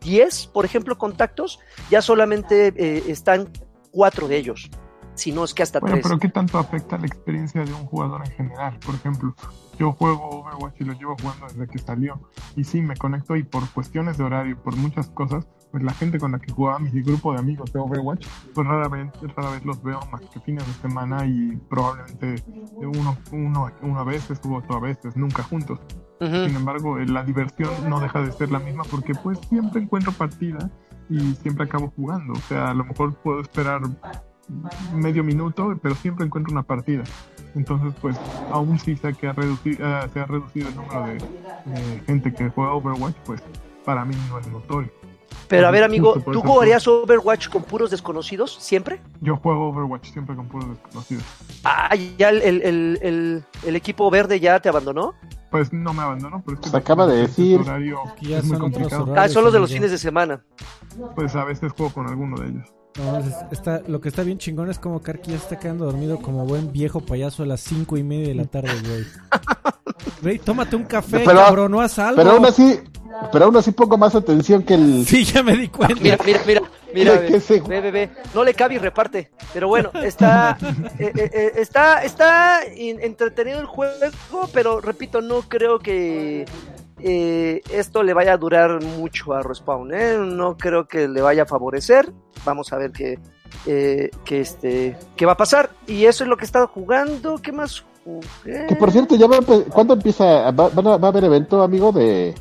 10, 0.00 0.48
por 0.48 0.64
ejemplo, 0.64 0.98
contactos, 0.98 1.60
ya 1.90 2.02
solamente 2.02 2.74
eh, 2.76 3.04
están 3.08 3.50
cuatro 3.92 4.26
de 4.28 4.36
ellos. 4.36 4.68
Si 5.16 5.32
no 5.32 5.44
es 5.44 5.54
que 5.54 5.62
hasta 5.62 5.80
bueno, 5.80 5.94
tres. 5.94 6.06
Pero 6.06 6.18
¿qué 6.18 6.28
tanto 6.28 6.58
afecta 6.58 6.98
la 6.98 7.06
experiencia 7.06 7.64
de 7.64 7.72
un 7.72 7.86
jugador 7.86 8.22
en 8.24 8.32
general? 8.32 8.78
Por 8.84 8.94
ejemplo, 8.94 9.34
yo 9.78 9.92
juego 9.92 10.28
Overwatch 10.28 10.80
y 10.80 10.84
lo 10.84 10.92
llevo 10.92 11.16
jugando 11.20 11.46
desde 11.46 11.66
que 11.66 11.78
salió. 11.78 12.20
Y 12.54 12.64
sí, 12.64 12.80
me 12.82 12.96
conecto 12.96 13.34
y 13.36 13.42
por 13.42 13.68
cuestiones 13.70 14.18
de 14.18 14.24
horario, 14.24 14.62
por 14.62 14.76
muchas 14.76 15.08
cosas, 15.08 15.46
pues 15.70 15.82
la 15.82 15.92
gente 15.92 16.18
con 16.18 16.32
la 16.32 16.38
que 16.38 16.52
jugaba 16.52 16.78
mi 16.78 17.02
grupo 17.02 17.32
de 17.32 17.38
amigos 17.38 17.72
de 17.72 17.80
Overwatch, 17.80 18.26
pues 18.54 18.66
rara 18.66 18.88
vez, 18.88 19.10
rara 19.36 19.50
vez 19.50 19.64
los 19.64 19.82
veo 19.82 20.00
más 20.12 20.20
que 20.22 20.40
fines 20.40 20.66
de 20.66 20.72
semana 20.74 21.26
y 21.26 21.56
probablemente 21.68 22.42
uno, 22.76 23.16
uno, 23.32 23.72
uno 23.82 24.00
a 24.00 24.04
veces 24.04 24.40
u 24.44 24.54
otro 24.54 24.76
a 24.76 24.80
veces, 24.80 25.16
nunca 25.16 25.42
juntos. 25.42 25.80
Uh 26.20 26.24
-huh. 26.24 26.46
Sin 26.46 26.56
embargo, 26.56 26.98
la 26.98 27.24
diversión 27.24 27.70
no 27.88 28.00
deja 28.00 28.22
de 28.22 28.32
ser 28.32 28.50
la 28.50 28.58
misma 28.58 28.84
porque 28.84 29.14
pues 29.14 29.38
siempre 29.48 29.82
encuentro 29.82 30.12
partida 30.12 30.70
y 31.08 31.34
siempre 31.34 31.64
acabo 31.64 31.92
jugando. 31.94 32.32
O 32.32 32.40
sea, 32.48 32.70
a 32.70 32.74
lo 32.74 32.84
mejor 32.84 33.14
puedo 33.16 33.40
esperar 33.40 33.82
medio 34.94 35.24
minuto, 35.24 35.78
pero 35.82 35.94
siempre 35.94 36.24
encuentro 36.26 36.52
una 36.52 36.62
partida. 36.62 37.04
Entonces, 37.54 37.94
pues, 38.00 38.16
aún 38.50 38.78
si 38.78 38.96
se, 38.96 39.14
que 39.14 39.28
ha 39.28 39.32
reducido, 39.32 39.86
uh, 39.86 40.08
se 40.12 40.20
ha 40.20 40.26
reducido 40.26 40.68
el 40.68 40.76
número 40.76 41.06
de, 41.06 41.14
de, 41.14 42.00
gente 42.06 42.32
que 42.34 42.50
juega 42.50 42.74
Overwatch, 42.74 43.16
pues 43.24 43.42
para 43.84 44.04
mí 44.04 44.14
no 44.28 44.38
es 44.38 44.46
notorio. 44.48 44.90
Pero 45.48 45.68
a 45.68 45.70
ver, 45.70 45.84
amigo, 45.84 46.20
¿tú 46.32 46.40
jugarías 46.40 46.86
Overwatch 46.88 47.48
con 47.48 47.62
puros 47.62 47.90
desconocidos 47.90 48.56
siempre? 48.60 49.00
Yo 49.20 49.36
juego 49.36 49.68
Overwatch 49.68 50.10
siempre 50.10 50.34
con 50.34 50.48
puros 50.48 50.68
desconocidos. 50.70 51.24
Ah, 51.64 51.94
¿ya 52.18 52.30
el, 52.30 52.42
el, 52.42 52.98
el, 53.02 53.44
el 53.64 53.76
equipo 53.76 54.10
verde 54.10 54.40
ya 54.40 54.58
te 54.60 54.68
abandonó? 54.68 55.14
Pues 55.50 55.72
no 55.72 55.92
me 55.94 56.02
abandonó, 56.02 56.42
pero 56.44 56.56
es 56.56 56.64
que 56.64 56.70
Se 56.70 56.76
acaba 56.76 57.06
de 57.06 57.18
decir. 57.18 57.60
horario 57.60 58.00
que 58.20 58.26
ya 58.26 58.38
es 58.38 58.44
muy 58.44 58.56
son 58.58 58.70
complicado. 58.72 59.02
horarios. 59.04 59.24
Ah, 59.30 59.32
son 59.32 59.44
los 59.44 59.52
de 59.52 59.60
los 59.60 59.72
fines 59.72 59.90
de 59.92 59.98
semana. 59.98 60.44
Pues 61.14 61.34
a 61.36 61.44
veces 61.44 61.72
juego 61.72 61.92
con 61.92 62.08
alguno 62.08 62.36
de 62.38 62.48
ellos. 62.48 62.68
No, 62.98 63.18
es- 63.18 63.26
está, 63.52 63.82
lo 63.86 64.00
que 64.00 64.08
está 64.08 64.22
bien 64.22 64.38
chingón 64.38 64.70
es 64.70 64.78
como 64.78 65.00
Karki 65.02 65.32
ya 65.32 65.36
está 65.36 65.58
quedando 65.58 65.84
dormido 65.84 66.18
como 66.20 66.46
buen 66.46 66.72
viejo 66.72 67.00
payaso 67.00 67.42
a 67.42 67.46
las 67.46 67.60
cinco 67.60 67.96
y 67.96 68.02
media 68.02 68.28
de 68.28 68.34
la 68.34 68.44
tarde, 68.46 68.70
güey. 68.86 69.04
Güey, 70.22 70.38
tómate 70.38 70.76
un 70.76 70.84
café, 70.84 71.20
Pero- 71.24 71.40
cabrón, 71.40 71.70
no 71.72 71.80
haz 71.80 71.98
algo. 71.98 72.16
Pero 72.16 72.30
aún 72.32 72.46
así, 72.46 72.80
pero 73.32 73.44
aún 73.46 73.56
así 73.56 73.72
pongo 73.72 73.98
más 73.98 74.14
atención 74.14 74.62
que 74.62 74.74
el. 74.74 75.04
Sí, 75.06 75.24
ya 75.24 75.42
me 75.42 75.56
di 75.56 75.68
cuenta. 75.68 75.94
Mira, 76.00 76.18
mira, 76.24 76.40
mira, 76.46 76.62
mira, 76.94 77.20
¿Qué- 77.20 77.26
qué 77.32 77.40
se- 77.40 77.60
ve, 77.60 77.80
ve, 77.80 77.90
ve. 77.90 78.10
No 78.34 78.42
le 78.44 78.54
cabe 78.54 78.74
y 78.74 78.78
reparte. 78.78 79.30
Pero 79.52 79.68
bueno, 79.68 79.90
está, 80.02 80.56
eh, 80.98 81.12
eh, 81.16 81.30
eh, 81.32 81.52
está, 81.56 82.02
está 82.04 82.60
entretenido 82.64 83.60
el 83.60 83.66
juego, 83.66 83.92
pero 84.52 84.80
repito, 84.80 85.20
no 85.20 85.42
creo 85.42 85.78
que 85.80 86.46
eh, 86.98 87.60
esto 87.70 88.02
le 88.02 88.14
vaya 88.14 88.32
a 88.34 88.36
durar 88.36 88.82
mucho 88.82 89.32
a 89.34 89.42
Respawn, 89.42 89.92
¿eh? 89.94 90.16
No 90.18 90.56
creo 90.56 90.86
que 90.88 91.08
le 91.08 91.20
vaya 91.20 91.42
a 91.42 91.46
favorecer. 91.46 92.12
Vamos 92.44 92.72
a 92.72 92.76
ver 92.78 92.92
qué, 92.92 93.18
eh, 93.66 94.10
qué, 94.24 94.40
este, 94.40 94.96
qué 95.16 95.26
va 95.26 95.32
a 95.32 95.36
pasar. 95.36 95.70
Y 95.86 96.04
eso 96.06 96.24
es 96.24 96.30
lo 96.30 96.36
que 96.36 96.44
he 96.44 96.46
estado 96.46 96.68
jugando. 96.68 97.36
¿Qué 97.38 97.52
más 97.52 97.84
jugué? 98.04 98.66
Que 98.68 98.76
por 98.76 98.90
cierto, 98.90 99.16
ya 99.16 99.26
va 99.26 99.38
¿cuándo 99.72 99.94
empieza? 99.94 100.50
Va, 100.52 100.68
van 100.68 100.86
a, 100.86 100.96
va 100.96 101.08
a 101.08 101.10
haber 101.10 101.24
evento, 101.24 101.62
amigo, 101.62 101.92
de, 101.92 102.34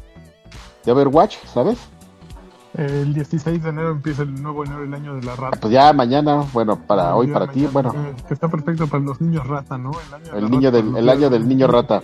de 0.86 0.92
Overwatch, 0.92 1.38
¿sabes? 1.46 1.78
El 2.78 3.14
16 3.14 3.64
de 3.64 3.70
enero 3.70 3.92
empieza 3.92 4.24
el 4.24 4.42
nuevo 4.44 4.66
enero 4.66 4.82
del 4.82 4.94
año 4.94 5.16
de 5.16 5.24
la 5.24 5.34
rata. 5.38 5.58
Pues 5.62 5.72
ya 5.74 5.94
mañana, 5.94 6.44
bueno, 6.52 6.78
para 6.86 7.16
hoy, 7.16 7.28
para 7.28 7.48
ti, 7.48 7.66
bueno, 7.72 7.94
eh, 7.96 8.14
Que 8.28 8.34
está 8.34 8.50
perfecto 8.50 8.86
para 8.88 9.02
los 9.02 9.22
niños 9.22 9.48
rata, 9.48 9.78
¿no? 9.78 9.92
El 9.92 10.14
año, 10.14 10.36
el 10.46 10.52
niño 10.52 10.70
rata, 10.72 10.84
del, 10.86 10.98
el 10.98 11.10
año 11.10 11.30
del 11.30 11.44
de- 11.44 11.48
niño 11.48 11.68
rata. 11.68 12.04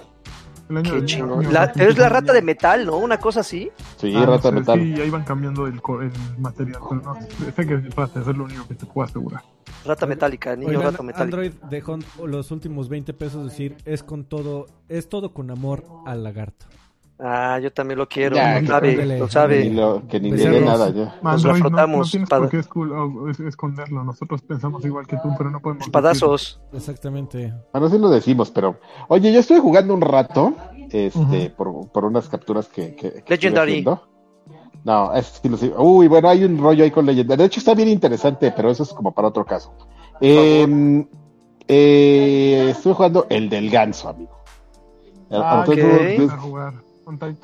El 0.71 0.77
año 0.77 0.93
Qué 0.93 1.05
chingón. 1.05 1.53
La- 1.53 1.71
pero 1.73 1.89
es 1.91 1.97
la 1.97 2.07
rata 2.09 2.31
de 2.33 2.41
metal, 2.41 2.85
¿no? 2.85 2.97
Una 2.97 3.17
cosa 3.17 3.41
así. 3.41 3.69
Sí, 3.97 4.13
Ah, 4.15 4.25
rata 4.25 4.49
sé, 4.49 4.51
metal. 4.53 4.79
Sí, 4.79 5.01
ahí 5.01 5.09
van 5.09 5.23
cambiando 5.23 5.67
el, 5.67 5.73
el 5.75 6.11
material, 6.39 6.79
pero 6.89 7.01
no 7.01 7.15
sé 7.55 7.67
que 7.67 7.73
es 7.73 7.95
rata, 7.95 8.21
eso 8.21 8.31
es 8.31 8.37
lo 8.37 8.45
único 8.45 8.67
que 8.67 8.75
te 8.75 8.85
puedo 8.85 9.05
asegurar. 9.05 9.43
Rata 9.85 10.05
metálica, 10.05 10.55
niño 10.55 10.69
Oigan, 10.69 10.83
rata 10.91 11.03
metálica. 11.03 11.23
Android 11.23 11.51
dejó 11.69 11.99
los 12.25 12.51
últimos 12.51 12.87
20 12.87 13.13
pesos 13.13 13.43
decir, 13.43 13.75
es 13.85 14.01
con 14.03 14.23
todo, 14.23 14.67
es 14.87 15.09
todo 15.09 15.33
con 15.33 15.51
amor 15.51 15.83
al 16.05 16.23
lagarto. 16.23 16.67
Ah, 17.23 17.59
yo 17.59 17.71
también 17.71 17.99
lo 17.99 18.07
quiero. 18.09 18.35
Ya, 18.35 18.59
lo 18.59 18.67
sabe, 18.67 19.05
lo 19.05 19.25
Ni 19.25 19.31
sabe. 19.31 19.69
lo- 19.69 20.07
que 20.07 20.19
ni 20.19 20.31
dé 20.31 20.59
nada 20.61 20.89
ya. 20.89 21.15
Nos 21.21 21.45
Android, 21.45 21.61
no, 21.63 21.69
no 21.69 22.03
por 22.27 22.49
qué 22.49 22.59
escul- 22.59 22.91
o- 22.91 23.29
es- 23.29 23.39
esconderlo. 23.41 24.03
Nosotros 24.03 24.41
pensamos 24.41 24.83
igual 24.85 25.05
que 25.05 25.17
tú, 25.17 25.29
pero 25.37 25.51
no 25.51 25.59
podemos. 25.59 25.85
Espadazos. 25.85 26.59
Exactamente. 26.73 27.53
Bueno, 27.71 27.89
sí 27.89 27.99
lo 27.99 28.09
decimos, 28.09 28.49
pero. 28.49 28.79
Oye, 29.07 29.31
yo 29.31 29.39
estuve 29.39 29.59
jugando 29.59 29.93
un 29.93 30.01
rato, 30.01 30.55
este, 30.89 31.19
Ujú. 31.19 31.55
por, 31.55 31.91
por 31.91 32.05
unas 32.05 32.27
capturas 32.27 32.67
que. 32.67 32.95
que, 32.95 33.11
que 33.21 33.23
Legendary. 33.27 33.85
No, 34.83 35.13
es 35.13 35.39
sí 35.43 35.47
lo 35.47 35.57
sé. 35.57 35.71
Uy, 35.77 36.07
bueno, 36.07 36.27
hay 36.27 36.43
un 36.43 36.57
rollo 36.57 36.83
ahí 36.83 36.89
con 36.89 37.05
Legendary. 37.05 37.37
De 37.37 37.45
hecho, 37.45 37.59
está 37.59 37.75
bien 37.75 37.87
interesante, 37.89 38.51
pero 38.51 38.71
eso 38.71 38.81
es 38.81 38.89
como 38.93 39.13
para 39.13 39.27
otro 39.27 39.45
caso. 39.45 39.71
Eh, 40.19 41.05
eh, 41.67 42.67
estuve 42.71 42.93
jugando 42.95 43.27
el 43.29 43.47
del 43.47 43.69
ganso, 43.69 44.09
amigo. 44.09 44.31
Ah, 45.29 45.63
Entonces, 45.67 46.31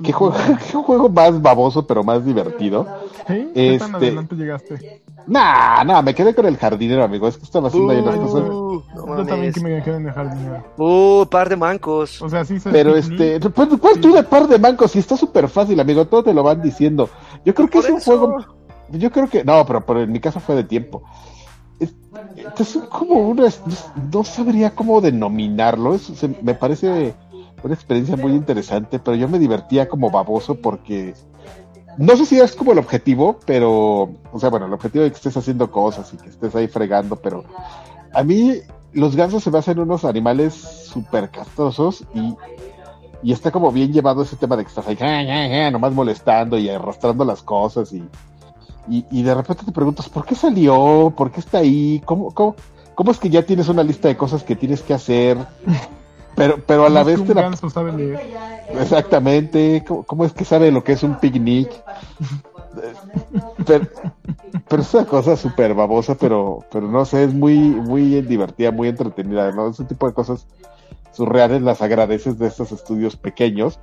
¿Qué 0.03 0.11
juego, 0.11 0.36
qué 0.72 0.78
juego 0.78 1.09
más 1.09 1.41
baboso, 1.41 1.86
pero 1.86 2.03
más 2.03 2.24
divertido? 2.26 2.86
¿Sí? 3.28 3.49
¿Qué 3.53 3.78
tan 3.80 3.89
Este- 3.95 3.97
adelante 4.07 4.36
llegaste? 4.36 5.01
Nah, 5.28 5.84
nah, 5.84 6.01
me 6.01 6.15
quedé 6.15 6.34
con 6.34 6.45
el 6.45 6.55
jardinero, 6.55 7.03
amigo. 7.03 7.28
Es 7.28 7.36
que 7.38 7.43
estaba 7.43 7.68
haciendo 7.68 7.91
ahí 7.91 7.99
unas 7.99 8.15
cosas. 8.15 8.49
Uh, 8.49 8.82
no 8.95 9.18
Yo 9.18 9.26
también 9.26 9.51
que 9.51 9.59
me 9.59 9.84
quedé 9.84 9.97
en 9.97 10.07
el 10.07 10.13
jardinero. 10.13 10.63
Uh, 10.78 11.26
par 11.26 11.49
de 11.49 11.57
mancos. 11.57 12.22
O 12.22 12.30
sea, 12.30 12.45
sí 12.45 12.59
sé 12.61 12.70
Pero 12.72 12.95
este, 12.95 13.38
pues, 13.41 13.68
pues 13.82 13.99
tú 13.99 14.13
de 14.13 14.24
par 14.24 14.47
de 14.47 14.57
bancos, 14.57 14.95
y 14.95 14.99
está 14.99 15.18
súper 15.18 15.49
fácil, 15.49 15.78
amigo, 15.82 16.05
todo 16.07 16.24
te 16.24 16.34
lo 16.34 16.43
van 16.43 16.61
diciendo. 16.61 17.09
Yo 17.43 17.53
creo 17.53 17.68
que 17.70 17.80
es 17.80 17.89
un 17.89 17.97
eso. 17.97 18.18
juego, 18.18 18.38
yo 18.91 19.11
creo 19.11 19.30
que, 19.30 19.43
no, 19.43 19.65
pero, 19.65 19.86
pero 19.86 20.01
en 20.01 20.11
mi 20.13 20.22
caso 20.22 20.39
fue 20.39 20.55
de 20.55 20.63
tiempo. 20.63 21.03
Es, 21.80 21.93
es 22.57 22.80
como 22.89 23.15
una, 23.28 23.43
no, 23.43 24.09
no 24.13 24.24
sabría 24.24 24.74
cómo 24.74 25.01
denominarlo, 25.01 25.93
es- 25.95 26.03
se- 26.03 26.36
me 26.41 26.53
parece 26.53 27.13
una 27.64 27.74
experiencia 27.74 28.16
muy 28.16 28.34
interesante, 28.34 28.99
pero 28.99 29.16
yo 29.16 29.28
me 29.28 29.39
divertía 29.39 29.88
como 29.88 30.10
baboso 30.10 30.55
porque, 30.55 31.14
no 31.97 32.16
sé 32.16 32.26
si 32.26 32.39
es 32.39 32.55
como 32.55 32.72
el 32.72 32.80
objetivo, 32.80 33.39
pero, 33.45 34.12
o 34.32 34.39
sea, 34.39 34.49
bueno, 34.49 34.68
el 34.68 34.74
objetivo 34.74 35.03
de 35.03 35.12
que 35.12 35.18
estés 35.18 35.38
haciendo 35.38 35.72
cosas 35.72 36.14
y 36.14 36.18
que 36.18 36.30
estés 36.30 36.55
ahí 36.55 36.68
fregando, 36.68 37.16
pero 37.16 37.43
a 38.14 38.24
mí 38.24 38.55
los 38.93 39.16
gansos 39.16 39.43
se 39.43 39.51
me 39.51 39.58
hacen 39.58 39.80
unos 39.80 40.05
animales 40.05 40.53
súper 40.53 41.30
castrosos 41.30 42.03
y, 42.14 42.36
y 43.22 43.32
está 43.32 43.51
como 43.51 43.72
bien 43.72 43.91
llevado 43.91 44.24
ese 44.24 44.36
tema 44.36 44.55
de 44.55 44.64
que 44.64 44.70
estás 44.70 44.88
ahí, 44.88 44.95
ja, 44.95 45.24
ja, 45.24 45.49
ja, 45.49 45.72
nomás 45.72 45.93
molestando 45.93 46.58
y 46.58 46.70
arrastrando 46.70 47.26
las 47.26 47.41
cosas 47.41 47.91
y, 47.91 48.03
y, 48.89 49.05
y 49.12 49.24
de 49.24 49.34
repente 49.34 49.66
te 49.66 49.72
preguntas, 49.72 50.08
¿por 50.10 50.26
qué 50.26 50.36
salió? 50.36 51.14
¿Por 51.16 51.32
qué 51.32 51.39
está 51.39 51.60
ahí? 51.60 52.01
¿Cómo, 52.05 52.34
cómo, 52.34 52.55
cómo 52.95 53.12
es 53.12 53.18
que 53.18 53.30
ya 53.30 53.43
tienes 53.43 53.68
una 53.68 53.84
lista 53.84 54.08
de 54.08 54.18
cosas 54.18 54.43
que 54.43 54.55
tienes 54.55 54.82
que 54.82 54.93
hacer? 54.93 55.38
Pero, 56.38 56.63
pero 56.65 56.85
a 56.85 56.89
la 56.89 57.01
¿cómo 57.01 57.09
es 57.09 57.19
vez 57.19 57.27
te 57.27 57.33
la 57.33 57.41
ganso 57.41 57.69
sabe 57.69 57.91
leer. 57.91 58.21
Exactamente, 58.79 59.83
¿Cómo, 59.85 60.03
cómo 60.03 60.23
es 60.23 60.33
que 60.33 60.45
sabe 60.45 60.71
lo 60.71 60.83
que 60.83 60.93
es 60.93 61.03
un 61.03 61.19
picnic? 61.19 61.69
Pero, 63.65 63.88
pero 64.67 64.81
es 64.83 64.93
una 64.93 65.05
cosa 65.05 65.35
súper 65.35 65.73
babosa, 65.73 66.15
pero, 66.15 66.59
pero 66.71 66.88
no 66.88 67.05
sé, 67.05 67.23
es 67.23 67.33
muy, 67.33 67.57
muy 67.57 68.21
divertida, 68.21 68.71
muy 68.71 68.88
entretenida, 68.88 69.51
¿no? 69.51 69.69
Ese 69.69 69.83
tipo 69.85 70.07
de 70.07 70.13
cosas 70.13 70.45
surreales 71.11 71.63
las 71.63 71.81
agradeces 71.81 72.38
de 72.38 72.47
estos 72.47 72.71
estudios 72.71 73.15
pequeños, 73.15 73.79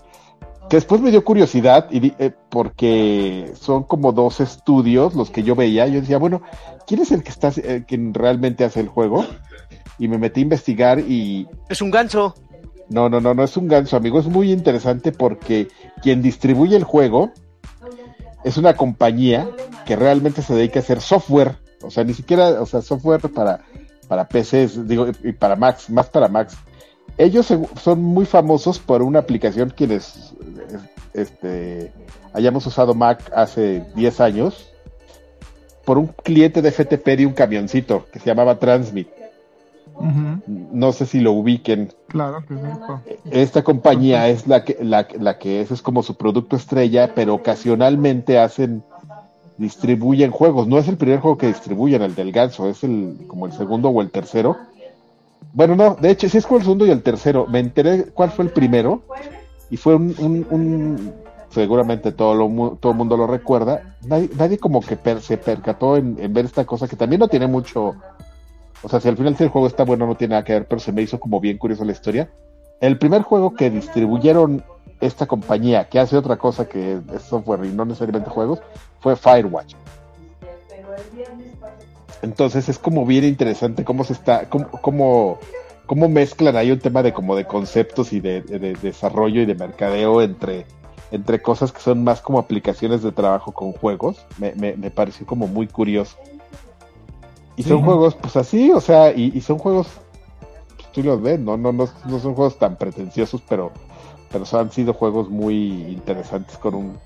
que 0.70 0.76
después 0.76 1.00
me 1.00 1.10
dio 1.10 1.24
curiosidad, 1.24 1.88
y 1.90 2.14
eh, 2.20 2.32
porque 2.50 3.52
son 3.54 3.82
como 3.82 4.12
dos 4.12 4.38
estudios 4.38 5.14
los 5.16 5.30
que 5.30 5.42
yo 5.42 5.56
veía, 5.56 5.88
yo 5.88 6.00
decía, 6.00 6.18
bueno, 6.18 6.42
¿quién 6.86 7.02
es 7.02 7.10
el 7.10 7.24
que 7.24 7.30
está, 7.30 7.52
eh, 7.56 7.84
quien 7.86 8.14
realmente 8.14 8.64
hace 8.64 8.78
el 8.78 8.88
juego? 8.88 9.26
Y 9.98 10.08
me 10.08 10.18
metí 10.18 10.40
a 10.40 10.42
investigar 10.42 11.00
y, 11.00 11.48
Es 11.68 11.82
un 11.82 11.90
ganso. 11.90 12.34
No, 12.90 13.08
no, 13.08 13.20
no, 13.20 13.34
no 13.34 13.42
es 13.44 13.56
un 13.56 13.68
ganso, 13.68 13.96
amigo. 13.96 14.18
Es 14.20 14.26
muy 14.26 14.52
interesante 14.52 15.12
porque 15.12 15.68
quien 16.02 16.22
distribuye 16.22 16.76
el 16.76 16.84
juego 16.84 17.30
es 18.44 18.56
una 18.56 18.74
compañía 18.74 19.48
que 19.86 19.96
realmente 19.96 20.42
se 20.42 20.54
dedica 20.54 20.80
a 20.80 20.82
hacer 20.82 21.00
software. 21.00 21.56
O 21.82 21.90
sea, 21.90 22.04
ni 22.04 22.14
siquiera, 22.14 22.60
o 22.62 22.66
sea, 22.66 22.82
software 22.82 23.20
para, 23.32 23.60
para 24.08 24.28
PCs, 24.28 24.86
digo, 24.88 25.06
y 25.22 25.32
para 25.32 25.56
Macs, 25.56 25.90
más 25.90 26.08
para 26.08 26.28
Macs. 26.28 26.56
Ellos 27.16 27.46
se- 27.46 27.60
son 27.80 28.02
muy 28.02 28.26
famosos 28.26 28.78
por 28.78 29.02
una 29.02 29.20
aplicación 29.20 29.70
quienes 29.70 30.34
este, 31.12 31.92
hayamos 32.32 32.66
usado 32.66 32.94
Mac 32.94 33.30
hace 33.34 33.84
10 33.94 34.20
años, 34.20 34.70
por 35.84 35.98
un 35.98 36.08
cliente 36.08 36.62
de 36.62 36.70
FTP 36.72 37.16
de 37.16 37.26
un 37.26 37.34
camioncito 37.34 38.06
que 38.12 38.18
se 38.18 38.26
llamaba 38.26 38.58
Transmit. 38.58 39.08
No 40.46 40.92
sé 40.92 41.06
si 41.06 41.20
lo 41.20 41.32
ubiquen. 41.32 41.92
Claro 42.14 42.44
que 42.46 42.54
sí. 42.54 42.60
po. 42.86 43.00
Esta 43.32 43.64
compañía 43.64 44.28
es 44.28 44.46
la 44.46 44.64
que, 44.64 44.78
la, 44.80 45.08
la 45.18 45.36
que 45.36 45.60
es, 45.60 45.72
es 45.72 45.82
como 45.82 46.04
su 46.04 46.14
producto 46.14 46.54
estrella, 46.54 47.10
pero 47.12 47.34
ocasionalmente 47.34 48.38
hacen, 48.38 48.84
distribuyen 49.58 50.30
juegos. 50.30 50.68
No 50.68 50.78
es 50.78 50.86
el 50.86 50.96
primer 50.96 51.18
juego 51.18 51.36
que 51.36 51.48
distribuyen, 51.48 52.02
el 52.02 52.14
del 52.14 52.30
ganso, 52.30 52.68
es 52.68 52.84
el 52.84 53.16
como 53.26 53.46
el 53.46 53.52
segundo 53.52 53.88
o 53.88 54.00
el 54.00 54.12
tercero. 54.12 54.56
Bueno, 55.52 55.74
no, 55.74 55.96
de 55.96 56.10
hecho, 56.12 56.28
sí 56.28 56.38
es 56.38 56.46
como 56.46 56.58
el 56.58 56.62
segundo 56.62 56.86
y 56.86 56.90
el 56.90 57.02
tercero. 57.02 57.48
Me 57.48 57.58
enteré 57.58 58.04
cuál 58.12 58.30
fue 58.30 58.44
el 58.44 58.52
primero 58.52 59.02
y 59.68 59.76
fue 59.76 59.96
un, 59.96 60.14
un- 60.20 60.46
un- 60.50 61.14
seguramente 61.50 62.12
todo 62.12 62.34
lo 62.36 62.76
todo 62.80 62.92
el 62.92 62.98
mundo 62.98 63.16
lo 63.16 63.26
recuerda. 63.26 63.82
Nadie, 64.06 64.30
nadie 64.36 64.58
como 64.58 64.80
que 64.80 64.96
per- 64.96 65.20
se 65.20 65.36
percató 65.36 65.96
en, 65.96 66.16
en 66.20 66.32
ver 66.32 66.44
esta 66.44 66.64
cosa 66.64 66.86
que 66.86 66.94
también 66.96 67.18
no 67.18 67.28
tiene 67.28 67.48
mucho. 67.48 67.96
O 68.84 68.88
sea, 68.88 69.00
si 69.00 69.08
al 69.08 69.16
final 69.16 69.34
si 69.36 69.44
el 69.44 69.48
juego 69.48 69.66
está 69.66 69.84
bueno, 69.84 70.06
no 70.06 70.14
tiene 70.14 70.32
nada 70.32 70.44
que 70.44 70.52
ver, 70.52 70.66
pero 70.66 70.78
se 70.78 70.92
me 70.92 71.02
hizo 71.02 71.18
como 71.18 71.40
bien 71.40 71.56
curioso 71.56 71.84
la 71.84 71.92
historia. 71.92 72.30
El 72.80 72.98
primer 72.98 73.22
juego 73.22 73.54
que 73.54 73.70
distribuyeron 73.70 74.62
esta 75.00 75.26
compañía, 75.26 75.88
que 75.88 75.98
hace 75.98 76.16
otra 76.16 76.36
cosa 76.36 76.68
que 76.68 77.00
es 77.14 77.22
software 77.22 77.64
y 77.64 77.72
no 77.72 77.86
necesariamente 77.86 78.28
juegos, 78.30 78.60
fue 79.00 79.16
Firewatch. 79.16 79.74
Entonces 82.20 82.68
es 82.68 82.78
como 82.78 83.06
bien 83.06 83.24
interesante 83.24 83.84
cómo 83.84 84.04
se 84.04 84.12
está, 84.12 84.48
cómo, 84.50 85.38
cómo, 85.86 86.08
mezclan 86.08 86.56
ahí 86.56 86.70
un 86.70 86.78
tema 86.78 87.02
de 87.02 87.12
como 87.12 87.36
de 87.36 87.46
conceptos 87.46 88.12
y 88.12 88.20
de 88.20 88.42
desarrollo 88.82 89.40
y 89.40 89.46
de 89.46 89.54
mercadeo 89.54 90.20
entre, 90.22 90.66
entre 91.10 91.40
cosas 91.40 91.72
que 91.72 91.80
son 91.80 92.04
más 92.04 92.20
como 92.20 92.38
aplicaciones 92.38 93.02
de 93.02 93.12
trabajo 93.12 93.52
con 93.52 93.72
juegos. 93.72 94.26
Me, 94.38 94.52
me, 94.54 94.76
me 94.76 94.90
pareció 94.90 95.26
como 95.26 95.46
muy 95.46 95.68
curioso. 95.68 96.16
Y 97.56 97.62
son 97.62 97.78
Sí. 97.78 97.84
juegos, 97.84 98.14
pues 98.16 98.36
así, 98.36 98.70
o 98.72 98.80
sea, 98.80 99.12
y, 99.12 99.32
y 99.34 99.40
son 99.40 99.58
juegos, 99.58 99.88
pues, 100.76 100.88
tú 100.92 101.02
los 101.02 101.20
ves, 101.22 101.38
¿no? 101.38 101.56
No, 101.56 101.72
no, 101.72 101.88
no 102.06 102.18
son 102.18 102.34
juegos 102.34 102.58
tan 102.58 102.76
pretenciosos, 102.76 103.42
pero, 103.48 103.72
pero 104.30 104.44
han 104.58 104.70
sido 104.70 104.92
juegos 104.94 105.30
muy 105.30 105.82
interesantes 105.92 106.56
con 106.58 106.74
un... 106.74 106.98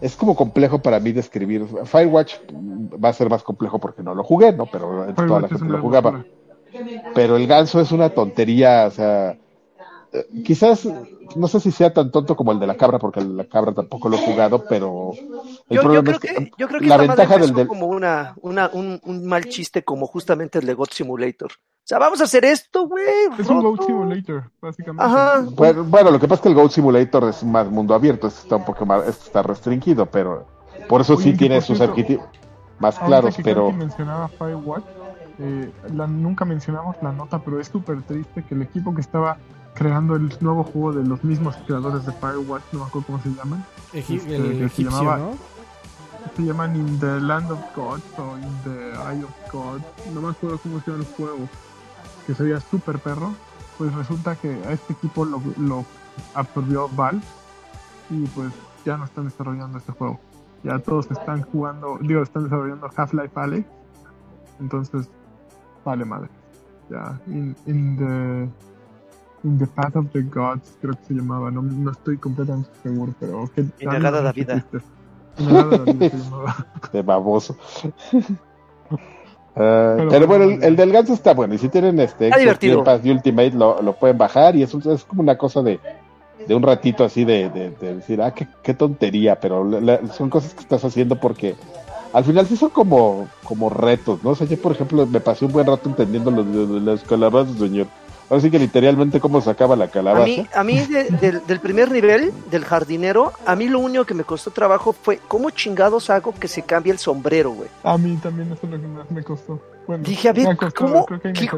Es 0.00 0.14
como 0.14 0.36
complejo 0.36 0.78
para 0.80 1.00
mí 1.00 1.12
describir. 1.12 1.66
Firewatch 1.84 2.34
va 3.02 3.08
a 3.08 3.12
ser 3.14 3.30
más 3.30 3.42
complejo 3.42 3.78
porque 3.78 4.02
no 4.02 4.14
lo 4.14 4.22
jugué, 4.22 4.52
¿no? 4.52 4.66
Pero 4.66 5.06
toda 5.14 5.40
la 5.40 5.48
gente 5.48 5.64
lo 5.64 5.78
jugaba. 5.80 6.26
Pero 7.14 7.36
el 7.36 7.46
ganso 7.46 7.80
es 7.80 7.92
una 7.92 8.10
tontería, 8.10 8.84
o 8.88 8.90
sea, 8.90 9.38
eh, 10.18 10.42
quizás 10.44 10.88
no 11.34 11.48
sé 11.48 11.60
si 11.60 11.70
sea 11.70 11.92
tan 11.92 12.10
tonto 12.10 12.36
como 12.36 12.52
el 12.52 12.58
de 12.60 12.66
la 12.66 12.76
cabra, 12.76 12.98
porque 12.98 13.20
el 13.20 13.28
de 13.28 13.34
la 13.34 13.48
cabra 13.48 13.72
tampoco 13.72 14.08
lo 14.08 14.16
he 14.16 14.24
jugado, 14.24 14.64
pero 14.68 15.12
el 15.12 15.18
Yo, 15.68 15.74
yo 15.76 15.80
problema 15.82 16.02
creo 16.02 16.14
es 16.14 16.20
que, 16.20 16.28
que, 16.28 16.50
yo 16.56 16.68
creo 16.68 16.80
que 16.80 16.86
la 16.86 16.96
ventaja 16.96 17.38
del, 17.38 17.52
del- 17.54 17.66
como 17.68 17.86
una, 17.86 18.34
una, 18.42 18.70
un, 18.72 19.00
un 19.04 19.26
mal 19.26 19.44
chiste 19.46 19.82
como 19.84 20.06
justamente 20.06 20.58
el 20.58 20.66
de 20.66 20.74
God 20.74 20.88
Simulator. 20.92 21.50
O 21.52 21.88
sea, 21.88 21.98
vamos 21.98 22.20
a 22.20 22.24
hacer 22.24 22.44
esto, 22.44 22.88
güey. 22.88 23.04
Es 23.38 23.48
un. 23.48 23.60
Goat 23.62 23.82
Simulator, 23.86 24.50
básicamente. 24.60 25.04
Ajá. 25.04 25.46
bueno, 25.52 25.84
bueno, 25.84 26.10
lo 26.10 26.18
que 26.18 26.26
pasa 26.26 26.36
es 26.36 26.40
que 26.42 26.48
el 26.48 26.54
Goat 26.56 26.70
Simulator 26.72 27.28
es 27.28 27.44
más 27.44 27.70
mundo 27.70 27.94
abierto, 27.94 28.26
está 28.26 28.56
un 28.56 28.64
poco 28.64 28.84
más, 28.86 29.06
está 29.06 29.42
restringido, 29.42 30.06
pero 30.06 30.46
por 30.88 31.00
eso 31.00 31.14
Oye, 31.14 31.22
sí 31.32 31.36
tiene 31.36 31.60
sus 31.60 31.76
cierto, 31.78 31.92
adjetivos 31.92 32.26
más 32.80 32.98
claros, 32.98 33.36
que 33.36 33.42
pero 33.44 33.70
mencionaba 33.72 34.28
Firewatch, 34.28 34.84
eh, 35.38 35.70
la- 35.94 36.06
nunca 36.08 36.44
mencionamos 36.44 36.96
la 37.02 37.12
nota, 37.12 37.38
pero 37.38 37.60
es 37.60 37.68
súper 37.68 38.02
triste 38.02 38.42
que 38.42 38.54
el 38.54 38.62
equipo 38.62 38.92
que 38.94 39.00
estaba 39.00 39.38
creando 39.76 40.16
el 40.16 40.36
nuevo 40.40 40.64
juego 40.64 40.92
de 40.92 41.04
los 41.04 41.22
mismos 41.24 41.56
creadores 41.66 42.04
de 42.06 42.12
Firewatch, 42.12 42.62
no 42.72 42.80
me 42.80 42.84
acuerdo 42.86 43.06
cómo 43.06 43.20
se 43.22 43.28
llaman, 43.30 43.64
Este, 43.92 44.14
el 44.14 44.20
se 44.58 44.64
egipcio, 44.64 44.90
llamaba- 44.90 45.18
¿no? 45.18 45.30
se 46.36 46.42
llaman 46.42 46.76
In 46.76 46.98
the 46.98 47.20
Land 47.20 47.50
of 47.52 47.60
God 47.74 48.00
o 48.18 48.36
In 48.38 48.62
the 48.64 48.90
Eye 48.92 49.22
of 49.24 49.52
God, 49.52 49.80
no 50.12 50.20
me 50.22 50.30
acuerdo 50.30 50.58
cómo 50.58 50.80
se 50.80 50.90
llama 50.90 51.04
el 51.04 51.14
juego, 51.14 51.48
que 52.26 52.34
sería 52.34 52.60
súper 52.60 52.98
perro, 52.98 53.32
pues 53.78 53.92
resulta 53.94 54.34
que 54.36 54.50
a 54.66 54.72
este 54.72 54.94
equipo 54.94 55.24
lo, 55.24 55.40
lo 55.58 55.84
absorbió 56.34 56.88
Valve 56.88 57.22
y 58.10 58.24
pues 58.28 58.52
ya 58.84 58.96
no 58.96 59.04
están 59.04 59.24
desarrollando 59.26 59.78
este 59.78 59.92
juego. 59.92 60.18
Ya 60.62 60.78
todos 60.78 61.10
están 61.10 61.42
jugando, 61.42 61.98
digo, 62.00 62.22
están 62.22 62.44
desarrollando 62.44 62.90
Half-Life 62.96 63.38
Alyx, 63.38 63.66
entonces 64.58 65.08
vale 65.84 66.04
madre. 66.04 66.28
Ya, 66.90 67.18
in, 67.26 67.54
in 67.66 67.96
the 67.96 68.48
the 69.58 69.66
Path 69.66 69.96
of 69.96 70.06
the 70.12 70.22
Gods 70.22 70.76
creo 70.80 70.94
que 70.94 71.04
se 71.08 71.14
llamaba, 71.14 71.50
no, 71.50 71.62
no 71.62 71.90
estoy 71.92 72.18
completamente 72.18 72.68
seguro, 72.82 73.14
pero 73.20 73.48
que 73.54 73.64
Inagada 73.80 74.20
la 74.22 74.32
vida. 74.32 74.64
Inagada 75.38 75.76
la 75.78 75.92
vida 75.92 76.10
se 76.10 76.16
llamaba. 76.18 76.66
de 76.92 77.02
baboso. 77.02 77.56
Ah, 79.56 79.96
pero, 80.10 80.26
bueno, 80.26 80.44
el, 80.44 80.62
el 80.62 80.76
del 80.76 80.92
ganso 80.92 81.12
está 81.14 81.34
bueno. 81.34 81.54
Y 81.54 81.58
si 81.58 81.68
tienen 81.68 81.98
este. 82.00 82.30
Game 82.70 82.84
Pass 82.84 83.00
y 83.04 83.10
Ultimate, 83.10 83.52
lo, 83.52 83.80
lo 83.82 83.92
pueden 83.94 84.18
bajar. 84.18 84.56
Y 84.56 84.62
es, 84.62 84.74
un- 84.74 84.82
es 84.90 85.04
como 85.04 85.22
una 85.22 85.36
cosa 85.38 85.62
de, 85.62 85.80
de 86.46 86.54
un 86.54 86.62
ratito 86.62 87.04
así 87.04 87.24
de, 87.24 87.48
de- 87.50 87.70
de 87.70 87.94
decir, 87.96 88.20
ah, 88.22 88.32
qué, 88.32 88.46
qué 88.62 88.74
tontería. 88.74 89.38
Pero 89.40 89.64
la- 89.64 89.80
la- 89.80 90.12
son 90.12 90.28
cosas 90.30 90.54
que 90.54 90.60
estás 90.60 90.84
haciendo 90.84 91.16
porque 91.16 91.54
al 92.12 92.24
final 92.24 92.46
sí 92.46 92.56
son 92.56 92.70
como, 92.70 93.28
como 93.44 93.68
retos, 93.70 94.22
¿no? 94.22 94.30
O 94.30 94.34
sea, 94.34 94.46
yo, 94.46 94.60
por 94.60 94.72
ejemplo, 94.72 95.06
me 95.06 95.20
pasé 95.20 95.44
un 95.44 95.52
buen 95.52 95.66
rato 95.66 95.88
entendiendo 95.88 96.30
los 96.30 96.46
de, 96.46 96.66
de 96.66 96.80
las 96.80 97.02
calabazas, 97.02 97.56
señor. 97.56 97.86
Ahora 98.28 98.40
sí 98.42 98.50
que 98.50 98.58
literalmente 98.58 99.20
cómo 99.20 99.40
sacaba 99.40 99.76
la 99.76 99.84
A 99.84 99.88
calabaza. 99.90 100.24
mí, 100.26 100.46
a 100.52 100.64
mí 100.64 100.80
de- 100.80 101.04
del, 101.04 101.46
del 101.46 101.60
primer 101.60 101.90
nivel, 101.92 102.32
del 102.50 102.64
jardinero, 102.64 103.32
a 103.46 103.54
mí 103.54 103.68
lo 103.68 103.78
único 103.78 104.04
que 104.04 104.14
me 104.14 104.24
costó 104.24 104.50
trabajo 104.50 104.92
fue 104.92 105.20
cómo 105.28 105.50
chingados 105.50 106.10
hago 106.10 106.34
que 106.34 106.48
se 106.48 106.62
cambie 106.62 106.92
el 106.92 106.98
sombrero, 106.98 107.50
güey. 107.52 107.68
A 107.84 107.96
mí 107.96 108.16
también 108.22 108.50
eso 108.52 108.60
es 108.66 108.70
lo 108.72 108.80
que 108.80 108.86
más 108.88 109.10
me 109.10 109.22
costó. 109.22 109.60
Bueno, 109.86 110.02
Dije, 110.04 110.28
a 110.28 110.32
ver, 110.32 110.56
¿cómo? 110.74 111.06
¿Qué 111.06 111.48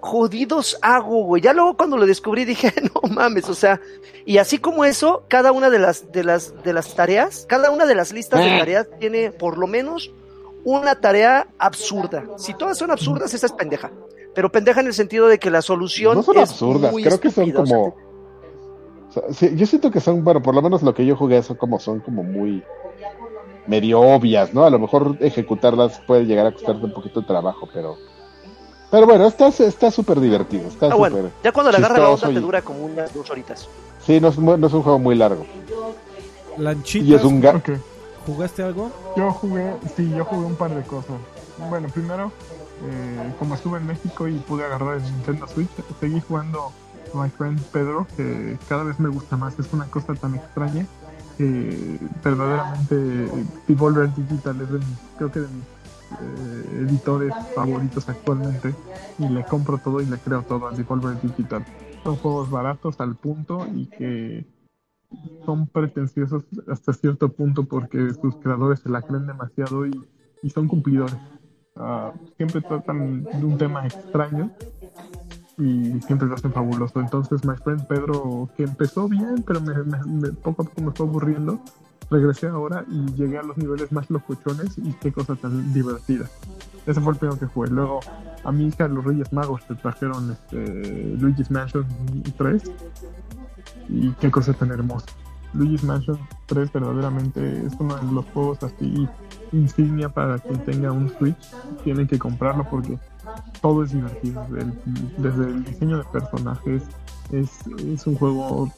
jodidos 0.00 0.78
hago, 0.82 1.24
güey? 1.24 1.42
Ya 1.42 1.52
luego 1.52 1.76
cuando 1.76 1.96
lo 1.96 2.06
descubrí 2.06 2.44
dije, 2.44 2.72
no 2.94 3.08
mames, 3.08 3.48
o 3.48 3.54
sea, 3.54 3.80
y 4.26 4.38
así 4.38 4.58
como 4.58 4.84
eso, 4.84 5.24
cada 5.28 5.52
una 5.52 5.70
de 5.70 5.78
las, 5.78 6.10
de 6.12 6.24
las, 6.24 6.62
de 6.62 6.72
las 6.72 6.94
tareas, 6.94 7.46
cada 7.48 7.70
una 7.70 7.86
de 7.86 7.94
las 7.94 8.12
listas 8.12 8.40
de 8.40 8.58
tareas 8.58 8.86
tiene 8.98 9.30
por 9.30 9.58
lo 9.58 9.66
menos 9.66 10.10
una 10.64 10.94
tarea 11.00 11.46
absurda. 11.58 12.24
Si 12.36 12.52
todas 12.54 12.76
son 12.76 12.90
absurdas, 12.90 13.32
esa 13.32 13.46
es 13.46 13.52
pendeja. 13.52 13.90
Pero 14.34 14.50
pendeja 14.52 14.80
en 14.80 14.86
el 14.86 14.94
sentido 14.94 15.26
de 15.28 15.38
que 15.38 15.50
la 15.50 15.62
solución 15.62 16.16
No 16.16 16.22
son 16.22 16.36
es 16.38 16.50
absurdas, 16.50 16.92
muy 16.92 17.02
creo 17.02 17.20
que 17.20 17.30
son 17.30 17.50
como. 17.50 17.86
o 17.88 19.12
sea, 19.12 19.22
sí, 19.32 19.50
yo 19.56 19.66
siento 19.66 19.90
que 19.90 20.00
son, 20.00 20.22
bueno, 20.22 20.40
por 20.42 20.54
lo 20.54 20.62
menos 20.62 20.82
lo 20.82 20.94
que 20.94 21.04
yo 21.04 21.16
jugué 21.16 21.42
son 21.42 21.56
como 21.56 21.80
son 21.80 22.00
como 22.00 22.22
muy 22.22 22.62
medio 23.66 24.00
obvias, 24.00 24.54
¿no? 24.54 24.64
A 24.64 24.70
lo 24.70 24.78
mejor 24.78 25.16
ejecutarlas 25.20 26.00
puede 26.06 26.24
llegar 26.26 26.46
a 26.46 26.52
costarte 26.52 26.84
un 26.84 26.92
poquito 26.92 27.20
de 27.20 27.26
trabajo, 27.26 27.68
pero 27.72 27.96
pero 28.90 29.06
bueno, 29.06 29.26
está 29.26 29.48
está 29.48 29.90
súper 29.90 30.18
divertido, 30.20 30.66
está 30.68 30.86
Ah, 30.86 30.90
súper. 30.92 31.12
bueno, 31.12 31.30
ya 31.44 31.52
cuando 31.52 31.70
le 31.72 31.78
agarra 31.78 31.98
la 31.98 32.04
onda 32.08 32.14
chistoso 32.16 32.32
te 32.32 32.38
y- 32.38 32.42
dura 32.42 32.62
como 32.62 32.84
unas 32.84 33.12
dos 33.14 33.30
horitas. 33.30 33.68
Sí, 34.04 34.20
no 34.20 34.28
es, 34.28 34.38
no 34.38 34.66
es 34.66 34.72
un 34.72 34.82
juego 34.82 34.98
muy 34.98 35.14
largo. 35.14 35.44
Lanchitas, 36.56 37.08
Y 37.08 37.14
es 37.14 37.24
un 37.24 37.40
ga- 37.42 37.56
Ok. 37.56 37.70
¿jugaste 38.26 38.62
algo? 38.62 38.90
Yo 39.16 39.30
jugué, 39.32 39.74
sí, 39.96 40.12
yo 40.16 40.24
jugué 40.24 40.46
un 40.46 40.56
par 40.56 40.74
de 40.74 40.82
cosas. 40.82 41.16
Bueno, 41.68 41.88
primero, 41.92 42.32
eh, 42.82 43.34
como 43.38 43.54
estuve 43.54 43.78
en 43.78 43.86
México 43.86 44.26
y 44.26 44.38
pude 44.38 44.64
agarrar 44.64 44.96
el 44.96 45.02
Nintendo 45.02 45.46
Switch, 45.46 45.70
seguí 46.00 46.20
jugando 46.20 46.72
My 47.14 47.28
Friend 47.28 47.60
Pedro, 47.72 48.06
que 48.16 48.58
cada 48.68 48.84
vez 48.84 48.98
me 48.98 49.08
gusta 49.08 49.36
más. 49.36 49.58
Es 49.58 49.72
una 49.72 49.86
cosa 49.86 50.14
tan 50.14 50.34
extraña 50.34 50.86
que 51.36 51.98
verdaderamente 52.24 53.30
Devolver 53.66 54.14
Digital 54.14 54.60
es 54.60 54.70
de 54.70 54.78
mis, 54.78 54.98
creo 55.16 55.32
que 55.32 55.40
de 55.40 55.48
mis 55.48 55.64
eh, 56.20 56.86
editores 56.88 57.34
favoritos 57.54 58.08
actualmente. 58.08 58.74
Y 59.18 59.28
le 59.28 59.44
compro 59.44 59.78
todo 59.78 60.00
y 60.00 60.06
le 60.06 60.16
creo 60.18 60.42
todo 60.42 60.68
a 60.68 60.72
Devolver 60.72 61.20
Digital. 61.20 61.64
Son 62.02 62.16
juegos 62.16 62.50
baratos 62.50 62.98
al 63.00 63.14
punto 63.14 63.66
y 63.74 63.86
que 63.86 64.46
son 65.44 65.66
pretenciosos 65.66 66.44
hasta 66.68 66.92
cierto 66.92 67.30
punto 67.30 67.64
porque 67.64 68.14
sus 68.14 68.36
creadores 68.36 68.80
se 68.80 68.88
la 68.88 69.02
creen 69.02 69.26
demasiado 69.26 69.84
y 69.86 70.50
son 70.50 70.68
cumplidores. 70.68 71.16
Ah, 71.80 72.12
siempre 72.36 72.60
tratan 72.60 73.24
de 73.32 73.44
un 73.44 73.56
tema 73.56 73.86
extraño 73.86 74.50
y 75.58 76.00
siempre 76.02 76.28
lo 76.28 76.34
hacen 76.34 76.52
fabuloso. 76.52 77.00
Entonces, 77.00 77.44
My 77.44 77.54
Friend 77.56 77.86
Pedro, 77.86 78.48
que 78.56 78.64
empezó 78.64 79.08
bien, 79.08 79.42
pero 79.46 79.60
me, 79.60 79.74
me- 79.84 80.04
me- 80.04 80.32
poco 80.32 80.62
a 80.62 80.64
poco 80.66 80.80
me 80.82 80.90
fue 80.92 81.06
aburriendo, 81.06 81.58
regresé 82.10 82.48
ahora 82.48 82.84
y 82.90 83.06
llegué 83.14 83.38
a 83.38 83.42
los 83.42 83.56
niveles 83.56 83.92
más 83.92 84.10
locochones 84.10 84.76
y 84.78 84.92
qué 84.94 85.12
cosa 85.12 85.36
tan 85.36 85.72
divertida. 85.72 86.26
Ese 86.86 87.00
fue 87.00 87.12
el 87.12 87.18
primero 87.18 87.38
que 87.38 87.46
jugué. 87.46 87.70
Luego, 87.70 88.00
a 88.44 88.52
mi 88.52 88.66
hija, 88.68 88.88
los 88.88 89.04
Reyes 89.04 89.32
Magos, 89.32 89.66
te 89.66 89.74
trajeron 89.74 90.32
este, 90.32 91.16
Luigi's 91.18 91.50
Mansion 91.50 91.86
3 92.36 92.62
y 93.88 94.10
qué 94.12 94.30
cosa 94.30 94.52
tan 94.54 94.70
hermosa. 94.70 95.06
Luigi's 95.52 95.84
Mansion 95.84 96.18
3 96.46 96.72
verdaderamente 96.72 97.66
es 97.66 97.74
uno 97.78 97.96
de 97.96 98.12
los 98.12 98.24
juegos 98.26 98.62
así 98.62 99.08
insignia 99.52 100.08
para 100.08 100.38
quien 100.38 100.58
tenga 100.64 100.92
un 100.92 101.08
Switch. 101.10 101.36
Tienen 101.84 102.06
que 102.06 102.18
comprarlo 102.18 102.66
porque 102.70 102.98
todo 103.60 103.82
es 103.84 103.92
divertido. 103.92 104.44
El- 104.56 104.72
desde 105.16 105.44
el 105.44 105.64
diseño 105.64 105.98
de 105.98 106.04
personajes 106.04 106.82
es, 107.32 107.66
es 107.78 108.06
un 108.06 108.16
juego 108.16 108.70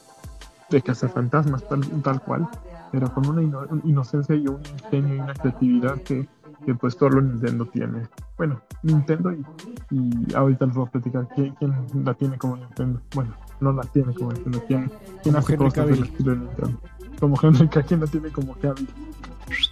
de 0.70 0.82
cazafantasmas 0.82 1.62
tal, 1.68 1.80
tal 2.02 2.20
cual, 2.22 2.48
pero 2.90 3.12
con 3.12 3.26
una 3.28 3.42
ino- 3.42 3.66
inocencia 3.84 4.34
y 4.34 4.46
un 4.46 4.60
ingenio 4.84 5.14
y 5.16 5.20
una 5.20 5.34
creatividad 5.34 5.96
que 6.02 6.28
que 6.64 6.76
pues 6.76 6.94
solo 6.94 7.20
Nintendo 7.20 7.66
tiene. 7.66 8.02
Bueno, 8.36 8.60
Nintendo 8.84 9.32
y, 9.32 9.44
y 9.90 10.32
ahorita 10.32 10.66
les 10.66 10.76
voy 10.76 10.86
a 10.86 10.90
platicar 10.92 11.26
quién, 11.34 11.54
quién 11.56 11.74
la 12.04 12.14
tiene 12.14 12.38
como 12.38 12.56
Nintendo. 12.56 13.00
Bueno, 13.16 13.34
no 13.58 13.72
la 13.72 13.82
tiene 13.82 14.14
como 14.14 14.30
Nintendo, 14.32 14.62
quién, 14.68 14.92
quién 15.24 15.34
hace 15.34 15.54
Henry 15.54 15.66
cosas 15.70 15.86
del 15.88 16.02
estilo 16.04 16.30
de 16.30 16.38
Nintendo. 16.38 16.78
Como 17.18 17.36
Henry 17.42 17.66
Cavill, 17.68 17.86
¿quién 17.88 18.00
la 18.00 18.06
tiene 18.06 18.28
como 18.30 18.54
Cavill? 18.54 18.88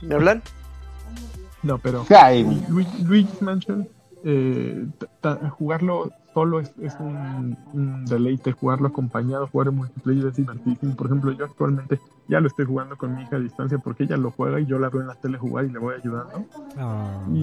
¿Me 0.03 0.15
hablan? 0.17 0.43
No, 1.63 1.79
pero 1.79 2.05
Ay, 2.19 2.45
Lu- 2.69 2.85
Luigi's 3.07 3.43
Mansion, 3.43 3.87
eh, 4.25 4.87
jugarlo 5.59 6.11
solo 6.33 6.61
es, 6.61 6.73
es 6.81 6.95
un, 7.01 7.57
un 7.73 8.05
deleite, 8.07 8.53
jugarlo 8.53 8.89
acompañado, 8.89 9.47
jugar 9.49 9.69
en 9.69 9.77
multiplayer 9.77 10.27
es 10.27 10.37
divertidísimo. 10.37 10.95
Por 10.95 11.07
ejemplo, 11.09 11.33
yo 11.33 11.45
actualmente 11.45 11.99
ya 12.29 12.41
lo 12.41 12.47
estoy 12.47 12.67
jugando 12.67 12.97
con 12.97 13.15
mi 13.17 13.23
hija 13.23 13.37
a 13.37 13.41
distancia 13.41 13.79
porque 13.79 14.05
ella 14.05 14.17
lo 14.17 14.31
juega 14.31 14.61
y 14.61 14.67
yo 14.67 14.79
la 14.79 14.89
veo 14.91 15.01
en 15.01 15.09
la 15.09 15.17
tele 15.17 15.39
jugar 15.39 15.65
y 15.65 15.71
le 15.71 15.79
voy 15.81 15.97
ayudando. 15.97 16.45
Ah. 16.79 17.21
Y 17.29 17.41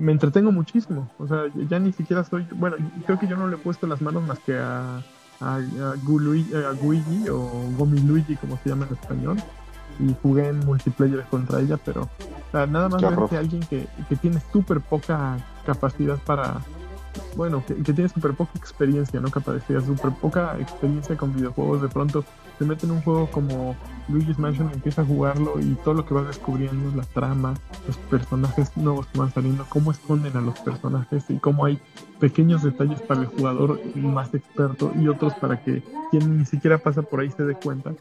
me 0.00 0.12
entretengo 0.12 0.50
muchísimo. 0.52 1.08
O 1.18 1.26
sea, 1.28 1.42
ya 1.68 1.78
ni 1.78 1.92
siquiera 1.92 2.24
soy. 2.24 2.46
Bueno, 2.56 2.76
creo 3.06 3.18
que 3.18 3.26
yo 3.28 3.36
no 3.36 3.46
le 3.46 3.56
he 3.56 3.58
puesto 3.58 3.86
las 3.86 4.00
manos 4.00 4.26
más 4.26 4.38
que 4.38 4.56
a, 4.58 4.96
a, 5.40 5.54
a 5.56 5.60
Gului- 6.06 6.54
a 6.54 6.72
Guigi 6.72 7.28
o 7.28 7.46
Gomi 7.76 8.00
Luigi, 8.00 8.36
como 8.36 8.56
se 8.56 8.70
llama 8.70 8.86
en 8.88 8.94
español. 8.94 9.36
Y 10.00 10.16
jugué 10.22 10.48
en 10.48 10.60
multiplayer 10.60 11.24
contra 11.24 11.60
ella, 11.60 11.76
pero 11.84 12.02
o 12.02 12.50
sea, 12.50 12.66
nada 12.66 12.88
más 12.88 13.02
ver 13.02 13.18
que 13.28 13.36
alguien 13.36 13.62
que, 13.62 13.86
que 14.08 14.16
tiene 14.16 14.40
súper 14.52 14.80
poca 14.80 15.38
capacidad 15.64 16.18
para. 16.18 16.60
Bueno, 17.36 17.62
que, 17.66 17.74
que 17.74 17.92
tiene 17.92 18.08
súper 18.08 18.34
poca 18.34 18.52
experiencia, 18.56 19.20
no 19.20 19.30
capacidad, 19.30 19.84
súper 19.84 20.12
poca 20.12 20.56
experiencia 20.58 21.16
con 21.16 21.34
videojuegos, 21.34 21.82
de 21.82 21.88
pronto 21.88 22.24
se 22.60 22.66
mete 22.66 22.84
en 22.84 22.92
un 22.92 23.00
juego 23.00 23.26
como 23.30 23.74
Luigi's 24.08 24.38
Mansion, 24.38 24.70
empieza 24.70 25.00
a 25.00 25.04
jugarlo 25.06 25.58
y 25.58 25.76
todo 25.82 25.94
lo 25.94 26.04
que 26.04 26.12
va 26.12 26.22
descubriendo, 26.24 26.94
la 26.94 27.04
trama, 27.04 27.54
los 27.86 27.96
personajes 27.96 28.76
nuevos 28.76 29.06
que 29.06 29.18
van 29.18 29.32
saliendo, 29.32 29.64
cómo 29.70 29.90
esconden 29.90 30.36
a 30.36 30.42
los 30.42 30.58
personajes 30.60 31.24
y 31.30 31.38
cómo 31.38 31.64
hay 31.64 31.80
pequeños 32.18 32.62
detalles 32.62 33.00
para 33.00 33.22
el 33.22 33.28
jugador 33.28 33.80
más 33.96 34.34
experto 34.34 34.92
y 34.94 35.08
otros 35.08 35.32
para 35.34 35.62
que 35.62 35.82
quien 36.10 36.36
ni 36.36 36.44
siquiera 36.44 36.76
pasa 36.76 37.00
por 37.00 37.20
ahí 37.20 37.30
se 37.30 37.44
dé 37.44 37.54
cuenta. 37.54 37.94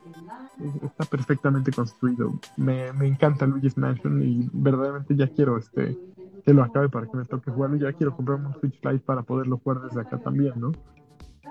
Es- 0.60 0.84
Está 0.84 1.05
perfectamente 1.05 1.72
construido. 1.72 2.34
Me, 2.57 2.91
me 2.93 3.07
encanta 3.07 3.45
Luigi's 3.45 3.78
Mansion 3.78 4.22
y 4.22 4.49
verdaderamente 4.53 5.16
ya 5.16 5.28
quiero 5.28 5.57
este 5.57 5.97
que 6.45 6.53
lo 6.53 6.64
acabe 6.64 6.89
para 6.89 7.07
que 7.07 7.18
me 7.18 7.26
toque 7.26 7.51
jugarlo. 7.51 7.78
Ya 7.78 7.93
quiero 7.93 8.16
comprarme 8.16 8.47
un 8.47 8.53
Switch 8.55 8.76
Lite 8.84 8.99
para 9.05 9.22
poderlo 9.24 9.57
jugar 9.57 9.82
desde 9.82 10.01
acá 10.01 10.18
también, 10.18 10.53
¿no? 10.57 10.72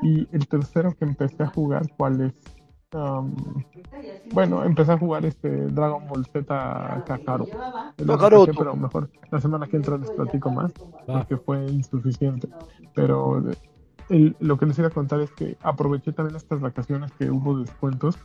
Y 0.03 0.27
el 0.33 0.47
tercero 0.47 0.95
que 0.99 1.05
empecé 1.05 1.43
a 1.43 1.49
jugar, 1.49 1.83
¿cuál 1.97 2.21
es? 2.23 2.33
Um, 2.95 3.35
bueno, 4.33 4.65
empecé 4.65 4.93
a 4.93 4.99
jugar 4.99 5.25
este 5.27 5.49
Dragon 5.67 6.07
Ball 6.09 6.25
Z 6.27 7.03
Kakarot. 7.07 7.51
Lo 7.99 8.17
pero 8.19 8.77
mejor 8.77 9.11
la 9.31 9.41
semana 9.41 9.67
que 9.67 9.77
entra 9.77 9.99
les 9.99 10.11
platico 10.11 10.51
más 10.51 10.73
porque 11.07 11.37
fue 11.37 11.65
insuficiente. 11.67 12.49
Pero 12.95 13.43
el- 14.09 14.37
lo 14.41 14.57
que 14.59 14.67
les 14.67 14.79
iba 14.79 14.89
a 14.89 14.93
contar 14.93 15.21
es 15.21 15.31
que 15.33 15.57
aproveché 15.63 16.13
también 16.13 16.37
estas 16.37 16.61
vacaciones 16.61 17.11
que 17.13 17.31
hubo 17.31 17.59
descuentos 17.59 18.17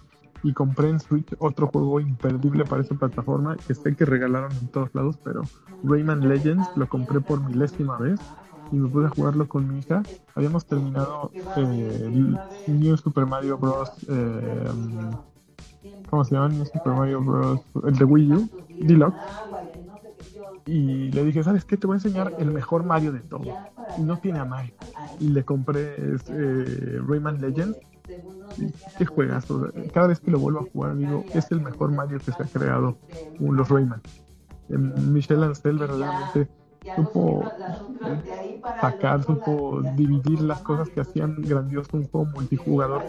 y 0.43 0.53
compré 0.53 0.89
en 0.89 0.99
Switch 0.99 1.33
otro 1.39 1.67
juego 1.67 1.99
imperdible 1.99 2.65
para 2.65 2.81
esa 2.81 2.95
plataforma 2.95 3.55
que 3.57 3.73
sé 3.75 3.95
que 3.95 4.05
regalaron 4.05 4.51
en 4.51 4.67
todos 4.69 4.93
lados, 4.93 5.17
pero 5.23 5.43
Rayman 5.83 6.27
Legends 6.27 6.71
lo 6.75 6.87
compré 6.87 7.21
por 7.21 7.41
milésima 7.41 7.97
vez 7.97 8.19
y 8.71 8.77
me 8.77 8.89
pude 8.89 9.09
jugarlo 9.09 9.47
con 9.47 9.67
mi 9.67 9.79
hija. 9.79 10.03
Habíamos 10.35 10.65
terminado 10.67 11.31
eh, 11.55 12.09
New 12.65 12.97
Super 12.97 13.25
Mario 13.25 13.57
Bros. 13.57 13.89
eh, 14.09 14.69
¿Cómo 16.09 16.23
se 16.25 16.35
llama? 16.35 16.49
New 16.49 16.65
Super 16.65 16.93
Mario 16.93 17.21
Bros. 17.21 17.61
El 17.85 17.95
de 17.97 18.05
Wii 18.05 18.33
U, 18.33 18.49
Deluxe. 18.79 19.43
Y 20.65 21.11
le 21.11 21.25
dije, 21.25 21.43
¿sabes 21.43 21.65
qué? 21.65 21.77
Te 21.77 21.87
voy 21.87 21.95
a 21.95 21.97
enseñar 21.97 22.33
el 22.39 22.51
mejor 22.51 22.83
Mario 22.83 23.11
de 23.11 23.19
todos. 23.19 23.47
Y 23.97 24.01
no 24.01 24.17
tiene 24.17 24.39
a 24.39 24.45
Mario. 24.45 24.73
Y 25.19 25.29
le 25.29 25.43
compré 25.43 25.95
eh, 25.97 26.99
Rayman 27.05 27.41
Legends. 27.41 27.77
Qué 28.97 29.05
juegazo. 29.05 29.69
Cada 29.93 30.07
vez 30.07 30.19
que 30.19 30.31
lo 30.31 30.39
vuelvo 30.39 30.59
a 30.59 30.63
jugar, 30.63 30.95
digo, 30.95 31.25
es 31.33 31.51
el 31.51 31.61
mejor 31.61 31.91
Mario 31.91 32.19
que 32.19 32.31
se 32.31 32.43
ha 32.43 32.45
creado. 32.45 32.97
Los 33.39 33.69
Rayman. 33.69 34.01
En 34.69 35.13
Michel 35.13 35.43
Ancel 35.43 35.77
verdaderamente 35.77 36.47
supo 36.95 37.43
sacar, 38.81 39.23
supo 39.23 39.81
dividir 39.95 40.41
las 40.41 40.61
cosas 40.61 40.89
que 40.89 41.01
hacían 41.01 41.41
grandioso 41.41 41.97
un 41.97 42.07
juego 42.07 42.27
multijugador 42.33 43.03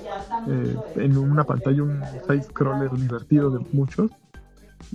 eh, 0.48 0.76
en 0.96 1.16
una 1.16 1.44
pantalla, 1.44 1.82
un 1.82 2.00
side-scroller 2.26 2.90
divertido 2.92 3.50
de 3.50 3.66
muchos 3.72 4.10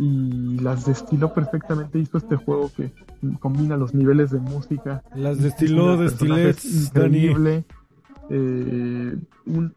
y 0.01 0.57
las 0.61 0.85
destiló 0.85 1.33
perfectamente. 1.33 1.99
Hizo 1.99 2.17
este 2.17 2.37
juego 2.37 2.71
que 2.75 2.91
combina 3.39 3.75
los 3.75 3.93
niveles 3.93 4.31
de 4.31 4.39
música. 4.39 5.03
Las 5.13 5.41
destiló, 5.41 5.93
un 5.93 5.99
personaje 5.99 6.41
destilets, 6.45 6.93
Dani. 6.93 7.17
increíble. 7.17 7.65
eh, 8.31 9.17
un- 9.47 9.73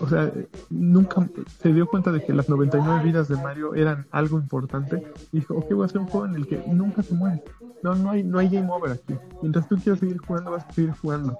o 0.00 0.08
sea, 0.08 0.32
nunca 0.70 1.28
se 1.60 1.72
dio 1.72 1.88
cuenta 1.88 2.12
de 2.12 2.24
que 2.24 2.32
las 2.32 2.48
99 2.48 3.02
vidas 3.04 3.26
de 3.28 3.34
Mario 3.36 3.74
eran 3.74 4.06
algo 4.12 4.38
importante. 4.38 5.02
Y 5.32 5.38
dijo, 5.40 5.56
ok, 5.56 5.72
voy 5.72 5.82
a 5.82 5.86
hacer 5.86 6.00
un 6.00 6.06
juego 6.06 6.26
en 6.26 6.36
el 6.36 6.46
que 6.46 6.62
nunca 6.68 7.02
se 7.02 7.14
muere. 7.14 7.42
No, 7.82 7.94
no 7.96 8.10
hay, 8.10 8.22
no 8.22 8.38
hay 8.38 8.48
game 8.48 8.70
over 8.70 8.92
aquí. 8.92 9.14
Mientras 9.42 9.68
tú 9.68 9.76
quieras 9.76 9.98
seguir 10.00 10.18
jugando, 10.18 10.52
vas 10.52 10.64
a 10.66 10.72
seguir 10.72 10.92
jugando. 10.92 11.36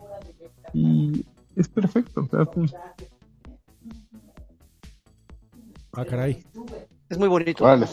Y 0.74 1.24
es 1.56 1.68
perfecto. 1.68 2.22
O 2.22 2.26
sea, 2.26 2.46
Ah, 5.92 6.04
caray. 6.04 6.44
Es 7.10 7.18
muy 7.18 7.28
bonito. 7.28 7.64
órale, 7.64 7.86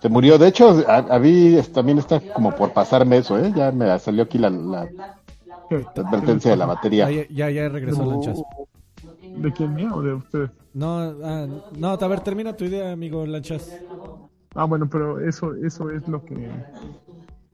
se, 0.00 0.08
murió. 0.08 0.38
De 0.38 0.48
hecho, 0.48 0.82
a, 0.88 0.96
a 0.96 1.18
mí 1.18 1.56
también 1.72 1.98
está 1.98 2.18
como 2.32 2.50
por 2.50 2.72
pasarme 2.72 3.18
eso, 3.18 3.38
¿eh? 3.38 3.52
Ya 3.54 3.70
me 3.70 3.96
salió 3.98 4.24
aquí 4.24 4.38
la, 4.38 4.50
la 4.50 4.88
advertencia 5.96 6.50
de 6.50 6.56
la 6.56 6.66
batería. 6.66 7.06
Ah, 7.06 7.10
ya, 7.12 7.26
ya, 7.28 7.50
ya 7.50 7.68
regresó 7.68 8.04
Lanchas. 8.04 8.42
¿De 9.36 9.52
quién 9.52 9.74
mío 9.74 9.90
o 9.94 10.02
de 10.02 10.14
ustedes? 10.14 10.50
No, 10.74 10.98
ah, 11.22 11.46
no, 11.78 11.88
a 11.90 12.08
ver, 12.08 12.20
termina 12.20 12.56
tu 12.56 12.64
idea, 12.64 12.92
amigo 12.92 13.24
Lanchas. 13.26 13.78
Ah, 14.54 14.64
bueno, 14.64 14.88
pero 14.88 15.20
eso, 15.20 15.54
eso 15.54 15.90
es 15.90 16.06
lo 16.08 16.24
que. 16.24 16.50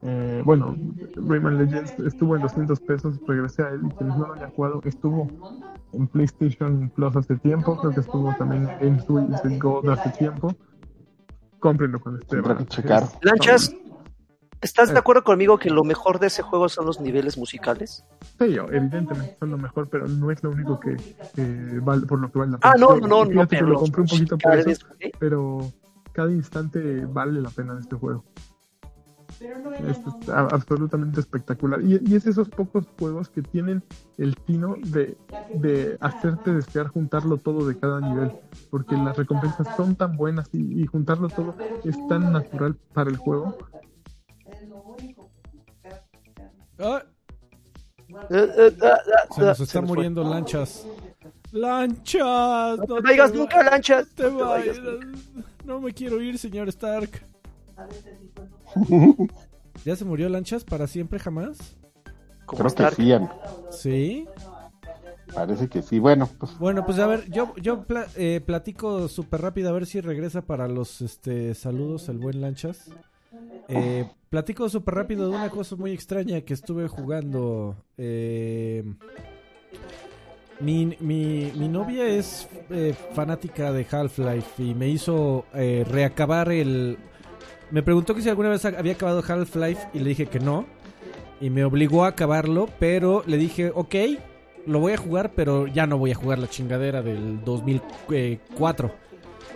eh, 0.01 0.41
bueno, 0.45 0.75
Rayman 1.15 1.57
Legends 1.57 1.93
estuvo 1.99 2.35
en 2.35 2.41
200 2.41 2.79
pesos, 2.81 3.15
regresé 3.27 3.63
a 3.63 3.69
él 3.69 3.81
y 3.85 3.89
quienes 3.95 4.15
no 4.17 4.27
lo 4.27 4.33
hayan 4.33 4.51
jugado, 4.51 4.81
estuvo 4.85 5.27
en 5.93 6.07
PlayStation 6.07 6.89
Plus 6.95 7.15
hace 7.15 7.35
tiempo, 7.37 7.77
creo 7.77 7.93
que 7.93 8.01
estuvo 8.01 8.33
también 8.37 8.69
en 8.81 8.99
Switch 9.01 9.59
Gold 9.61 9.89
hace 9.89 10.09
tiempo. 10.11 10.53
Cómprenlo 11.59 11.99
cuando 11.99 12.21
esté. 12.21 12.37
Lanchas, 13.21 13.73
¿estás 14.61 14.89
Eh. 14.89 14.93
de 14.93 14.99
acuerdo 14.99 15.23
conmigo 15.23 15.57
que 15.57 15.69
lo 15.69 15.83
mejor 15.83 16.19
de 16.19 16.27
ese 16.27 16.41
juego 16.41 16.69
son 16.69 16.85
los 16.85 16.99
niveles 17.01 17.37
musicales? 17.37 18.03
Sí, 18.39 18.55
evidentemente 18.71 19.35
son 19.39 19.51
lo 19.51 19.57
mejor, 19.57 19.89
pero 19.89 20.07
no 20.07 20.31
es 20.31 20.41
lo 20.43 20.51
único 20.51 20.79
que, 20.79 20.95
que 21.35 21.79
vale, 21.81 22.05
por 22.05 22.19
lo 22.19 22.31
que 22.31 22.39
vale 22.39 22.51
la 22.53 22.57
pena. 22.59 22.73
Ah, 22.73 22.77
no, 22.79 22.95
Yo- 22.99 23.07
no, 23.07 23.25
no, 23.25 23.25
no, 23.25 23.47
pero 23.47 23.67
lo 23.67 23.79
compré 23.79 24.01
un 24.01 24.07
poquito 24.07 24.37
por 24.37 24.57
eso, 24.57 24.87
¿eh? 24.99 25.11
pero 25.19 25.71
cada 26.13 26.31
instante 26.31 27.05
vale 27.05 27.41
la 27.41 27.49
pena 27.49 27.73
de 27.75 27.81
este 27.81 27.95
juego. 27.95 28.23
Es, 29.79 29.99
es 30.05 30.29
a- 30.29 30.47
absolutamente 30.47 31.19
espectacular. 31.19 31.81
Y, 31.81 31.99
y 32.05 32.15
es 32.15 32.25
esos 32.25 32.49
pocos 32.49 32.85
juegos 32.97 33.29
que 33.29 33.41
tienen 33.41 33.81
el 34.17 34.35
tino 34.35 34.75
de, 34.77 35.17
de 35.53 35.97
hacerte 36.01 36.53
desear 36.53 36.87
juntarlo 36.89 37.37
todo 37.37 37.65
de 37.67 37.77
cada 37.77 38.01
nivel. 38.01 38.31
Porque 38.69 38.97
las 38.97 39.15
recompensas 39.15 39.67
son 39.69 39.95
tan 39.95 40.17
buenas 40.17 40.47
y, 40.53 40.81
y 40.81 40.85
juntarlo 40.85 41.29
todo 41.29 41.55
es 41.83 41.97
tan 42.07 42.31
natural 42.31 42.75
para 42.93 43.09
el 43.09 43.17
juego. 43.17 43.53
Ah, 46.79 47.03
Eh, 48.31 48.47
eh, 48.57 48.77
ah, 48.83 48.97
se 49.31 49.41
nos 49.43 49.59
está 49.59 49.81
muriendo 49.81 50.23
Lanchas. 50.23 50.85
Lanchas, 51.51 52.77
No 52.79 52.85
te 52.85 53.01
vayas 53.01 53.33
nunca, 53.33 53.63
Lanchas. 53.63 54.07
te 54.09 54.23
No 54.23 54.37
te 54.37 54.43
vayas 54.43 54.77
vayas. 54.79 54.99
No 55.65 55.81
me 55.81 55.93
quiero 55.93 56.21
ir, 56.21 56.37
señor 56.37 56.69
Stark. 56.69 57.09
¿Ya 59.85 59.95
se 59.95 60.05
murió 60.05 60.29
Lanchas 60.29 60.63
para 60.63 60.87
siempre 60.87 61.19
jamás? 61.19 61.57
Creo 62.47 62.73
que 62.73 62.89
sí, 62.95 63.13
Sí. 63.71 64.27
parece 65.33 65.67
que 65.67 65.81
sí. 65.81 65.99
Bueno, 65.99 66.27
pues 66.39 66.57
Bueno, 66.57 66.85
pues 66.85 66.97
a 66.99 67.05
ver, 67.07 67.29
yo, 67.29 67.53
yo 67.57 67.83
pla- 67.83 68.07
eh, 68.15 68.41
platico 68.43 69.07
súper 69.07 69.41
rápido 69.41 69.69
a 69.69 69.73
ver 69.73 69.85
si 69.85 70.01
regresa 70.01 70.41
para 70.41 70.67
los 70.67 71.01
este, 71.01 71.53
saludos 71.53 72.09
el 72.09 72.17
buen 72.17 72.41
Lanchas. 72.41 72.89
Eh, 73.67 74.05
platico 74.31 74.67
súper 74.67 74.95
rápido 74.95 75.29
de 75.29 75.35
una 75.35 75.49
cosa 75.51 75.75
muy 75.75 75.91
extraña 75.91 76.41
que 76.41 76.55
estuve 76.55 76.87
jugando. 76.87 77.75
Eh, 77.97 78.83
mi, 80.59 80.87
mi, 80.99 81.51
mi 81.55 81.67
novia 81.69 82.07
es 82.07 82.49
eh, 82.71 82.95
fanática 83.13 83.71
de 83.71 83.85
Half-Life 83.89 84.63
y 84.63 84.73
me 84.73 84.89
hizo 84.89 85.45
eh, 85.53 85.85
reacabar 85.87 86.51
el... 86.51 86.97
Me 87.71 87.83
preguntó 87.83 88.15
que 88.15 88.21
si 88.21 88.29
alguna 88.29 88.49
vez 88.49 88.65
había 88.65 88.93
acabado 88.93 89.23
Half-Life 89.27 89.89
y 89.93 89.99
le 89.99 90.09
dije 90.09 90.25
que 90.25 90.39
no. 90.39 90.65
Y 91.41 91.49
me 91.49 91.63
obligó 91.63 92.03
a 92.03 92.09
acabarlo, 92.09 92.67
pero 92.79 93.23
le 93.25 93.37
dije, 93.37 93.71
ok, 93.73 93.95
lo 94.65 94.79
voy 94.79 94.93
a 94.93 94.97
jugar, 94.97 95.31
pero 95.35 95.67
ya 95.67 95.87
no 95.87 95.97
voy 95.97 96.11
a 96.11 96.15
jugar 96.15 96.39
la 96.39 96.49
chingadera 96.49 97.01
del 97.01 97.43
2004. 97.43 98.91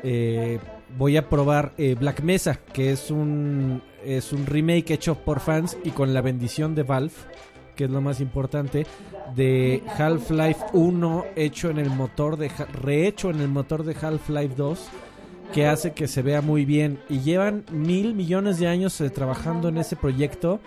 Eh, 0.03 0.59
voy 0.97 1.17
a 1.17 1.29
probar 1.29 1.73
eh, 1.77 1.95
Black 1.99 2.21
Mesa, 2.21 2.59
que 2.71 2.91
es 2.91 3.11
un 3.11 3.81
es 4.05 4.33
un 4.33 4.45
remake 4.45 4.91
hecho 4.91 5.15
por 5.15 5.39
fans 5.39 5.77
y 5.83 5.91
con 5.91 6.13
la 6.13 6.21
bendición 6.21 6.75
de 6.75 6.83
Valve, 6.83 7.13
que 7.75 7.85
es 7.85 7.89
lo 7.89 8.01
más 8.01 8.19
importante, 8.19 8.85
de 9.35 9.81
Half-Life 9.97 10.65
1 10.73 11.25
hecho 11.35 11.69
en 11.69 11.79
el 11.79 11.89
motor 11.89 12.37
de 12.37 12.51
rehecho 12.73 13.29
en 13.29 13.39
el 13.39 13.47
motor 13.47 13.83
de 13.83 13.95
Half-Life 13.99 14.55
2 14.55 14.89
que 15.53 15.67
hace 15.67 15.93
que 15.93 16.07
se 16.07 16.21
vea 16.21 16.41
muy 16.41 16.65
bien 16.65 16.99
y 17.09 17.19
llevan 17.19 17.63
mil 17.71 18.13
millones 18.15 18.59
de 18.59 18.67
años 18.67 18.99
eh, 19.01 19.09
trabajando 19.09 19.69
en 19.69 19.77
ese 19.77 19.95
proyecto 19.95 20.59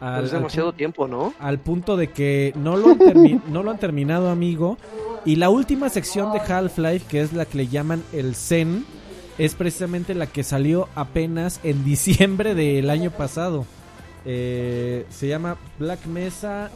al- 0.00 0.24
es 0.24 0.32
al 0.32 0.38
demasiado 0.38 0.72
tiempo, 0.72 1.06
¿no? 1.06 1.34
al 1.38 1.58
punto 1.58 1.96
de 1.96 2.08
que 2.10 2.52
no 2.56 2.76
lo 2.76 2.90
han, 2.90 3.42
no 3.52 3.62
lo 3.62 3.70
han 3.70 3.78
terminado, 3.78 4.30
amigo. 4.30 4.78
Y 5.26 5.36
la 5.36 5.50
última 5.50 5.90
sección 5.90 6.32
de 6.32 6.38
Half-Life, 6.40 7.04
que 7.08 7.20
es 7.20 7.32
la 7.34 7.44
que 7.44 7.58
le 7.58 7.68
llaman 7.68 8.02
el 8.14 8.34
Zen, 8.34 8.86
es 9.36 9.54
precisamente 9.54 10.14
la 10.14 10.26
que 10.26 10.42
salió 10.42 10.88
apenas 10.94 11.60
en 11.62 11.84
diciembre 11.84 12.54
del 12.54 12.88
año 12.88 13.10
pasado. 13.10 13.66
Eh, 14.24 15.06
se 15.10 15.28
llama 15.28 15.56
Black 15.78 16.06
Mesa 16.06 16.70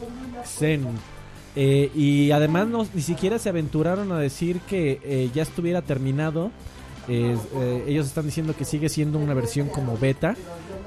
Zen. 0.45 0.85
Eh, 1.55 1.89
y 1.95 2.31
además 2.31 2.67
no, 2.67 2.85
ni 2.93 3.01
siquiera 3.01 3.39
se 3.39 3.49
aventuraron 3.49 4.11
a 4.11 4.19
decir 4.19 4.59
que 4.67 4.99
eh, 5.03 5.29
ya 5.33 5.41
estuviera 5.43 5.81
terminado. 5.81 6.51
Eh, 7.07 7.35
eh, 7.55 7.83
ellos 7.87 8.07
están 8.07 8.25
diciendo 8.25 8.55
que 8.57 8.65
sigue 8.65 8.89
siendo 8.89 9.19
una 9.19 9.33
versión 9.33 9.69
como 9.69 9.97
beta. 9.97 10.35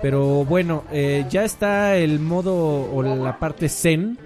Pero 0.03 0.45
bueno, 0.45 0.85
eh, 0.93 1.27
ya 1.29 1.45
está 1.45 1.97
el 1.97 2.21
modo 2.21 2.55
o 2.93 3.03
la 3.03 3.39
parte 3.39 3.69
Zen. 3.69 4.19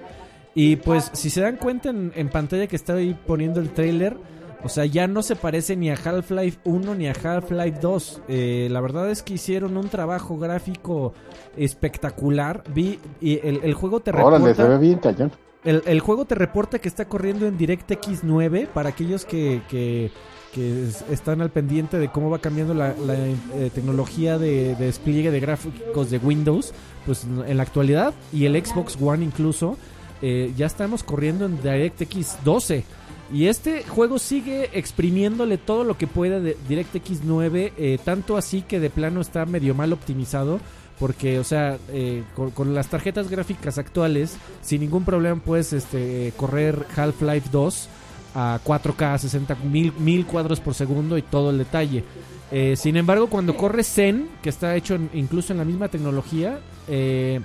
Y 0.54 0.76
pues 0.76 1.10
si 1.14 1.30
se 1.30 1.40
dan 1.40 1.56
cuenta 1.56 1.90
en, 1.90 2.12
en 2.14 2.28
pantalla 2.28 2.66
que 2.66 2.76
estoy 2.76 3.14
poniendo 3.14 3.60
el 3.60 3.70
trailer, 3.70 4.16
o 4.64 4.68
sea, 4.68 4.86
ya 4.86 5.08
no 5.08 5.22
se 5.22 5.34
parece 5.34 5.76
ni 5.76 5.90
a 5.90 5.94
Half-Life 5.94 6.60
1 6.64 6.94
ni 6.94 7.08
a 7.08 7.12
Half-Life 7.12 7.78
2. 7.80 8.22
Eh, 8.28 8.68
la 8.70 8.80
verdad 8.80 9.10
es 9.10 9.22
que 9.22 9.34
hicieron 9.34 9.76
un 9.76 9.88
trabajo 9.88 10.38
gráfico 10.38 11.14
espectacular. 11.56 12.62
Vi 12.72 12.98
y 13.20 13.40
el, 13.46 13.60
el 13.64 13.74
juego 13.74 14.00
te 14.00 14.10
Órale, 14.10 14.54
se 14.54 14.62
reporta... 14.62 14.68
ve 14.68 14.78
bien 14.78 14.98
cañón. 14.98 15.32
El, 15.64 15.82
el 15.86 16.00
juego 16.00 16.24
te 16.24 16.34
reporta 16.34 16.78
que 16.78 16.88
está 16.88 17.06
corriendo 17.06 17.46
en 17.46 17.56
DirectX 17.56 18.22
9 18.22 18.68
para 18.72 18.90
aquellos 18.90 19.24
que, 19.24 19.62
que, 19.68 20.10
que 20.52 20.88
es- 20.88 21.04
están 21.10 21.40
al 21.40 21.50
pendiente 21.50 21.98
de 21.98 22.08
cómo 22.08 22.30
va 22.30 22.38
cambiando 22.38 22.74
la, 22.74 22.90
eh, 22.90 23.70
tecnología 23.74 24.38
de, 24.38 24.74
de 24.76 24.84
despliegue 24.86 25.30
de 25.30 25.40
gráficos 25.40 26.10
de 26.10 26.18
Windows. 26.18 26.72
Pues 27.06 27.24
en 27.24 27.56
la 27.56 27.62
actualidad 27.62 28.14
y 28.32 28.44
el 28.46 28.54
Xbox 28.64 28.96
One 29.00 29.24
incluso 29.24 29.76
eh, 30.20 30.52
ya 30.56 30.66
estamos 30.66 31.02
corriendo 31.02 31.46
en 31.46 31.60
DirectX 31.60 32.38
12. 32.44 32.84
Y 33.32 33.46
este 33.46 33.82
juego 33.84 34.18
sigue 34.18 34.68
exprimiéndole 34.78 35.56
todo 35.58 35.84
lo 35.84 35.96
que 35.96 36.06
puede 36.06 36.40
de 36.40 36.56
DirectX 36.68 37.22
9, 37.24 37.72
eh, 37.78 37.98
tanto 38.04 38.36
así 38.36 38.60
que 38.62 38.78
de 38.78 38.90
plano 38.90 39.20
está 39.22 39.46
medio 39.46 39.74
mal 39.74 39.92
optimizado. 39.92 40.60
Porque, 40.98 41.40
o 41.40 41.44
sea, 41.44 41.78
eh, 41.88 42.22
con, 42.36 42.50
con 42.52 42.74
las 42.74 42.86
tarjetas 42.88 43.28
gráficas 43.28 43.78
actuales, 43.78 44.36
sin 44.60 44.82
ningún 44.82 45.04
problema 45.04 45.40
puedes 45.42 45.72
este, 45.72 46.32
correr 46.36 46.86
Half-Life 46.94 47.48
2 47.50 47.88
a 48.34 48.60
4K, 48.64 49.18
60 49.18 49.54
mil, 49.56 49.92
mil 49.98 50.26
cuadros 50.26 50.60
por 50.60 50.74
segundo 50.74 51.18
y 51.18 51.22
todo 51.22 51.50
el 51.50 51.58
detalle. 51.58 52.04
Eh, 52.50 52.76
sin 52.76 52.96
embargo, 52.96 53.28
cuando 53.28 53.56
corre 53.56 53.82
Zen, 53.82 54.28
que 54.42 54.50
está 54.50 54.76
hecho 54.76 54.98
incluso 55.14 55.52
en 55.52 55.58
la 55.58 55.64
misma 55.64 55.88
tecnología, 55.88 56.60
eh, 56.86 57.40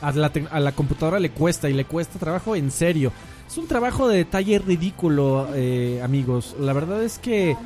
a, 0.00 0.12
la 0.12 0.32
a 0.50 0.60
la 0.60 0.72
computadora 0.72 1.18
le 1.18 1.30
cuesta 1.30 1.68
y 1.68 1.74
le 1.74 1.84
cuesta 1.84 2.18
trabajo 2.18 2.56
en 2.56 2.70
serio. 2.70 3.12
Es 3.46 3.58
un 3.58 3.66
trabajo 3.66 4.08
de 4.08 4.18
detalle 4.18 4.58
ridículo, 4.58 5.48
eh, 5.54 6.00
amigos. 6.02 6.56
La 6.58 6.72
verdad 6.72 7.02
es 7.02 7.18
que 7.18 7.56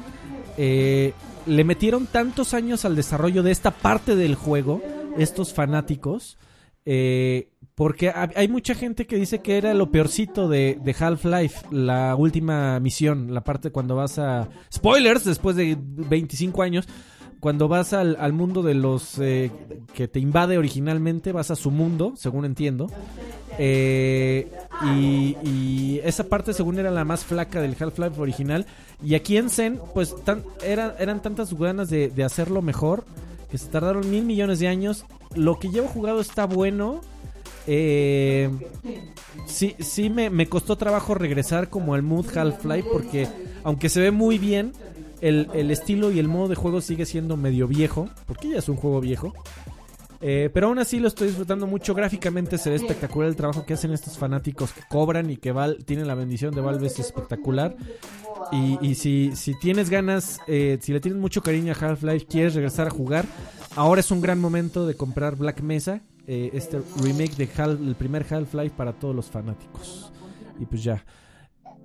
le 1.47 1.65
metieron 1.65 2.07
tantos 2.07 2.53
años 2.53 2.85
al 2.85 2.97
desarrollo 2.97 3.43
de 3.43 3.53
esta 3.53 3.71
parte 3.71 4.15
del 4.15 4.35
juego, 4.35 4.83
estos 5.17 5.55
fanáticos, 5.55 6.37
porque 7.81 8.11
ha- 8.11 8.29
hay 8.37 8.47
mucha 8.47 8.75
gente 8.75 9.07
que 9.07 9.17
dice 9.17 9.39
que 9.41 9.57
era 9.57 9.73
lo 9.73 9.91
peorcito 9.91 10.51
de, 10.51 10.79
Half-Life, 11.01 11.69
la 11.71 12.15
última 12.15 12.79
misión, 12.79 13.33
la 13.33 13.41
parte 13.43 13.71
cuando 13.71 13.97
vas 13.97 14.19
a... 14.19 14.51
Spoilers, 14.71 15.25
después 15.25 15.57
de 15.57 15.79
25 15.81 16.63
años, 16.63 16.87
cuando 17.41 17.69
vas 17.69 17.95
al, 17.95 18.35
mundo 18.35 18.63
de 18.63 18.75
los 18.75 19.19
eh, 19.19 19.51
que 19.95 20.09
te 20.09 20.21
invade 20.21 20.59
originalmente, 20.59 21.33
vas 21.33 21.51
a 21.51 21.57
su 21.57 21.71
mundo, 21.71 22.13
según 22.19 22.45
entiendo. 22.45 22.87
Eh, 23.59 24.53
y, 24.85 25.39
y 25.43 26.01
esa 26.05 26.25
parte 26.25 26.53
según 26.53 26.79
era 26.79 26.91
la 26.91 27.07
más 27.07 27.25
flaca 27.25 27.63
del 27.63 27.77
Half-Life 27.81 28.21
original. 28.21 28.67
Y 29.03 29.15
aquí 29.15 29.39
en 29.39 29.49
Zen, 29.49 29.81
pues 29.95 30.15
tan, 30.23 30.43
era- 30.63 30.97
eran 30.99 31.23
tantas 31.23 31.55
ganas 31.55 31.89
de, 31.89 32.11
de 32.11 32.25
hacerlo 32.25 32.61
mejor 32.61 33.07
que 33.51 33.57
se 33.57 33.69
tardaron 33.69 34.11
mil 34.11 34.27
millones 34.27 34.59
de 34.59 34.69
años. 34.69 35.07
Lo 35.35 35.59
que 35.59 35.71
llevo 35.71 35.89
jugado 35.89 36.21
está 36.21 36.45
bueno. 36.45 37.01
Eh, 37.67 38.51
sí, 39.47 39.77
sí 39.79 40.11
me, 40.11 40.31
me 40.31 40.49
costó 40.49 40.77
trabajo 40.77 41.15
regresar 41.15 41.69
como 41.69 41.95
al 41.95 42.03
mood 42.03 42.27
Half-Life 42.37 42.89
porque 42.91 43.29
aunque 43.63 43.89
se 43.89 44.01
ve 44.01 44.11
muy 44.11 44.39
bien, 44.39 44.73
el, 45.21 45.49
el 45.55 45.71
estilo 45.71 46.11
y 46.11 46.19
el 46.19 46.29
modo 46.29 46.49
de 46.49 46.55
juego 46.55 46.81
sigue 46.81 47.07
siendo 47.07 47.37
medio 47.37 47.69
viejo, 47.69 48.09
porque 48.27 48.49
ya 48.51 48.59
es 48.59 48.69
un 48.69 48.77
juego 48.77 49.01
viejo. 49.01 49.35
Eh, 50.23 50.51
pero 50.53 50.67
aún 50.67 50.79
así 50.79 50.99
lo 50.99 51.09
estoy 51.09 51.29
disfrutando 51.29 51.67
mucho. 51.67 51.95
Gráficamente 51.95 52.59
se 52.59 52.71
ve 52.71 52.77
espectacular 52.77 53.29
el 53.29 53.37
trabajo 53.37 53.65
que 53.65 53.75
hacen 53.75 53.93
estos 53.93 54.19
fanáticos 54.19 54.73
que 54.73 54.83
cobran 54.89 55.31
y 55.31 55.37
que 55.37 55.53
Val, 55.53 55.79
tienen 55.85 56.07
la 56.07 56.15
bendición 56.15 56.55
de 56.55 56.61
Valve, 56.61 56.87
es 56.87 56.99
espectacular. 56.99 57.75
Y, 58.53 58.97
si, 58.97 59.31
si 59.37 59.55
tienes 59.59 59.91
ganas, 59.91 60.41
eh, 60.49 60.79
si 60.81 60.93
le 60.93 61.01
tienes 61.01 61.21
mucho 61.21 61.41
cariño 61.41 61.73
a 61.73 61.77
Half-Life, 61.77 62.27
quieres 62.27 62.55
regresar 62.55 62.89
a 62.89 62.91
jugar, 62.91 63.25
ahora 63.77 64.01
es 64.01 64.11
un 64.11 64.21
gran 64.21 64.41
momento 64.41 64.87
de 64.87 64.95
comprar 64.95 65.37
Black 65.37 65.61
Mesa, 65.61 66.01
eh, 66.33 66.51
este 66.55 66.81
remake 67.03 67.35
de 67.37 67.49
Hal- 67.57 67.79
el 67.89 67.97
primer 67.97 68.25
Half-Life 68.31 68.75
para 68.77 68.93
todos 68.93 69.17
los 69.17 69.27
fanáticos. 69.29 70.13
Y 70.61 70.65
pues 70.67 70.85
ya. 70.85 71.05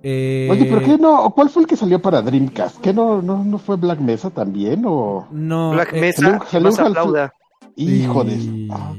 Eh, 0.04 0.46
Oye, 0.50 0.66
¿pero 0.66 0.80
qué 0.82 0.98
no? 0.98 1.28
¿Cuál 1.34 1.50
fue 1.50 1.62
el 1.62 1.68
que 1.68 1.74
salió 1.76 2.00
para 2.00 2.22
Dreamcast? 2.22 2.80
¿Qué 2.80 2.92
no, 2.94 3.20
no, 3.22 3.42
no 3.42 3.58
fue 3.58 3.74
Black 3.76 3.98
Mesa 3.98 4.30
también? 4.30 4.84
¿O 4.86 5.26
No, 5.32 5.72
Black 5.72 5.92
eh, 5.94 6.00
Mesa, 6.00 6.22
salió- 6.22 6.44
salió 6.48 6.68
más 6.70 6.78
un 6.78 6.84
Half- 6.84 6.90
aplauda. 6.90 7.32
hijo 7.74 8.22
de... 8.24 8.34
y- 8.34 8.68
Ah. 8.70 8.94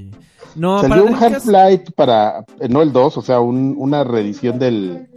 No, 0.56 0.82
Salió 0.82 1.06
para 1.06 1.12
un 1.12 1.18
Dreamcast- 1.18 1.36
Half-Life 1.54 1.92
para, 1.96 2.40
eh, 2.60 2.68
no 2.68 2.82
el 2.82 2.92
2, 2.92 3.16
o 3.18 3.22
sea, 3.22 3.40
un- 3.40 3.76
una 3.78 4.04
reedición 4.04 4.60
del, 4.60 5.08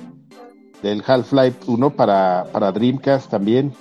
del 0.82 1.02
Half-Life 1.04 1.58
1 1.66 1.90
para, 1.90 2.44
para 2.52 2.70
Dreamcast 2.70 3.30
también. 3.30 3.72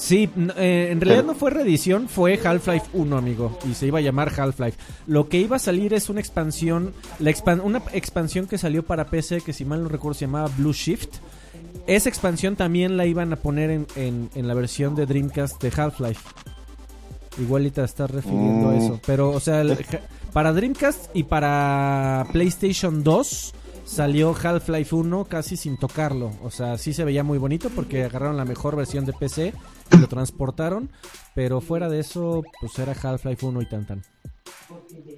Sí, 0.00 0.30
eh, 0.56 0.90
en 0.92 1.00
realidad 1.00 1.24
no 1.24 1.34
fue 1.34 1.50
reedición, 1.50 2.08
fue 2.08 2.38
Half-Life 2.42 2.86
1, 2.92 3.18
amigo, 3.18 3.58
y 3.68 3.74
se 3.74 3.88
iba 3.88 3.98
a 3.98 4.02
llamar 4.02 4.32
Half-Life. 4.38 4.78
Lo 5.08 5.28
que 5.28 5.38
iba 5.40 5.56
a 5.56 5.58
salir 5.58 5.92
es 5.92 6.08
una 6.08 6.20
expansión, 6.20 6.92
la 7.18 7.30
expan- 7.32 7.60
una 7.64 7.82
expansión 7.92 8.46
que 8.46 8.58
salió 8.58 8.84
para 8.84 9.06
PC 9.06 9.40
que 9.40 9.52
si 9.52 9.64
mal 9.64 9.82
no 9.82 9.88
recuerdo 9.88 10.14
se 10.14 10.26
llamaba 10.26 10.48
Blue 10.56 10.72
Shift. 10.72 11.16
Esa 11.88 12.08
expansión 12.08 12.54
también 12.54 12.96
la 12.96 13.06
iban 13.06 13.32
a 13.32 13.36
poner 13.36 13.70
en, 13.70 13.86
en- 13.96 14.30
en 14.36 14.46
la 14.46 14.54
versión 14.54 14.94
de 14.94 15.04
Dreamcast 15.04 15.60
de 15.60 15.72
Half-Life. 15.76 16.20
Igual 17.40 17.66
y 17.66 17.70
te 17.72 17.82
estás 17.82 18.08
refiriendo 18.10 18.68
a 18.68 18.72
Mm. 18.74 18.78
eso. 18.78 19.00
Pero, 19.04 19.30
o 19.30 19.40
sea, 19.40 19.62
el- 19.62 19.76
ja- 19.84 20.00
para 20.32 20.52
Dreamcast 20.52 21.06
y 21.14 21.24
para 21.24 22.24
PlayStation 22.32 23.02
2 23.02 23.52
salió 23.88 24.34
Half-Life 24.40 24.94
1 24.94 25.24
casi 25.24 25.56
sin 25.56 25.76
tocarlo. 25.78 26.30
O 26.42 26.50
sea, 26.50 26.76
sí 26.78 26.92
se 26.92 27.04
veía 27.04 27.24
muy 27.24 27.38
bonito 27.38 27.70
porque 27.74 28.04
agarraron 28.04 28.36
la 28.36 28.44
mejor 28.44 28.76
versión 28.76 29.04
de 29.06 29.12
PC 29.12 29.54
y 29.92 29.96
lo 29.96 30.06
transportaron. 30.08 30.90
Pero 31.34 31.60
fuera 31.60 31.88
de 31.88 32.00
eso, 32.00 32.42
pues 32.60 32.78
era 32.78 32.92
Half-Life 32.92 33.44
1 33.46 33.62
y 33.62 33.66
tan 33.68 33.86
tan. 33.86 34.02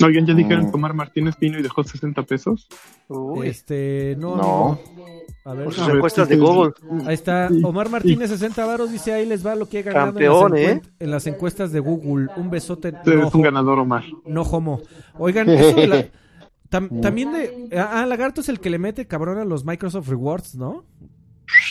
Oigan, 0.04 0.26
¿ya 0.26 0.34
dijeron 0.34 0.66
Mm. 0.66 0.70
que 0.70 0.76
Omar 0.76 0.94
Martínez 0.94 1.34
vino 1.40 1.58
y 1.58 1.62
dejó 1.62 1.82
60 1.82 2.22
pesos? 2.22 2.68
Uy, 3.08 3.48
Este, 3.48 4.16
no, 4.18 4.36
No. 4.36 4.78
amigo. 4.94 5.10
A 5.44 5.54
ver, 5.54 5.72
sus 5.72 5.86
ver, 5.86 5.96
encuestas 5.96 6.28
de 6.28 6.36
Google. 6.36 6.72
ahí 7.06 7.14
está. 7.14 7.48
Omar 7.64 7.88
Martínez, 7.88 8.30
60 8.30 8.64
varos, 8.66 8.92
dice 8.92 9.12
ahí 9.12 9.26
les 9.26 9.44
va 9.44 9.54
lo 9.56 9.68
que 9.68 9.80
he 9.80 9.82
ganado 9.82 10.06
Campeón, 10.12 10.56
en, 10.56 10.66
las 10.66 10.76
¿eh? 10.76 10.82
en 11.00 11.10
las 11.10 11.26
encuestas 11.26 11.72
de 11.72 11.80
Google. 11.80 12.28
Un 12.36 12.50
besote. 12.50 12.92
Tú 12.92 13.10
eres 13.10 13.24
no, 13.24 13.30
un 13.34 13.42
ganador, 13.42 13.78
Omar. 13.78 14.04
no 14.26 14.42
homo. 14.42 14.80
Oigan, 15.18 15.48
eso 15.48 15.74
de 15.74 15.86
la- 15.88 16.06
tam- 16.70 17.00
también 17.00 17.32
de... 17.32 17.76
Ah, 17.78 18.06
Lagarto 18.06 18.40
es 18.40 18.48
el 18.48 18.60
que 18.60 18.70
le 18.70 18.78
mete 18.78 19.06
cabrón 19.06 19.38
a 19.38 19.44
los 19.44 19.64
Microsoft 19.64 20.08
Rewards, 20.08 20.54
¿no? 20.54 20.84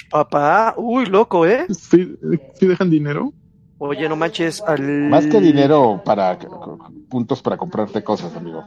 Papá, 0.10 0.74
uy, 0.78 1.06
loco, 1.06 1.46
¿eh? 1.46 1.66
¿Sí, 1.70 2.16
sí 2.56 2.68
dejan 2.68 2.90
dinero? 2.90 3.34
Oye, 3.78 4.10
no 4.10 4.16
manches, 4.18 4.62
al... 4.62 4.82
Más 4.82 5.26
que 5.26 5.40
dinero 5.40 6.02
para 6.04 6.38
puntos 7.10 7.42
para 7.42 7.56
comprarte 7.58 8.04
cosas, 8.04 8.36
amigo. 8.36 8.66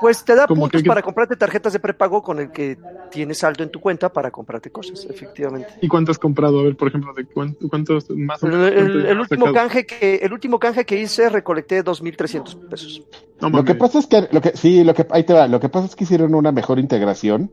Pues 0.00 0.24
te 0.24 0.34
da 0.34 0.46
puntos 0.46 0.82
que- 0.82 0.88
para 0.88 1.02
comprarte 1.02 1.36
tarjetas 1.36 1.72
de 1.72 1.78
prepago 1.80 2.22
con 2.22 2.38
el 2.38 2.50
que 2.50 2.76
tienes 3.10 3.38
saldo 3.38 3.62
en 3.62 3.70
tu 3.70 3.80
cuenta 3.80 4.12
para 4.12 4.30
comprarte 4.30 4.70
cosas, 4.70 5.06
efectivamente. 5.08 5.68
¿Y 5.80 5.88
cuánto 5.88 6.10
has 6.10 6.18
comprado? 6.18 6.58
A 6.60 6.62
ver, 6.64 6.76
por 6.76 6.88
ejemplo, 6.88 7.12
de 7.14 7.24
cuán- 7.26 7.56
cuántos 7.70 8.10
más 8.10 8.42
o 8.42 8.46
El, 8.46 8.52
menos. 8.52 8.68
el- 8.68 8.74
cuánto 8.74 8.98
el 8.98 9.16
has 9.20 9.30
último 9.30 9.52
canje 9.52 9.86
que 9.86 10.16
el 10.16 10.32
último 10.32 10.58
canje 10.58 10.84
que 10.84 11.00
hice 11.00 11.28
recolecté 11.28 11.82
2.300 11.82 12.56
pesos. 12.68 13.02
No 13.40 13.50
Lo 13.50 13.64
que 13.64 13.74
pasa 13.76 13.98
es 14.00 14.06
que, 14.06 14.28
lo 14.32 14.40
que, 14.40 14.56
sí, 14.56 14.82
lo 14.82 14.94
que, 14.94 15.06
ahí 15.10 15.22
te 15.24 15.32
va, 15.32 15.46
lo 15.46 15.60
que 15.60 15.68
pasa 15.68 15.86
es 15.86 15.94
que 15.94 16.04
hicieron 16.04 16.34
una 16.34 16.50
mejor 16.50 16.78
integración 16.78 17.50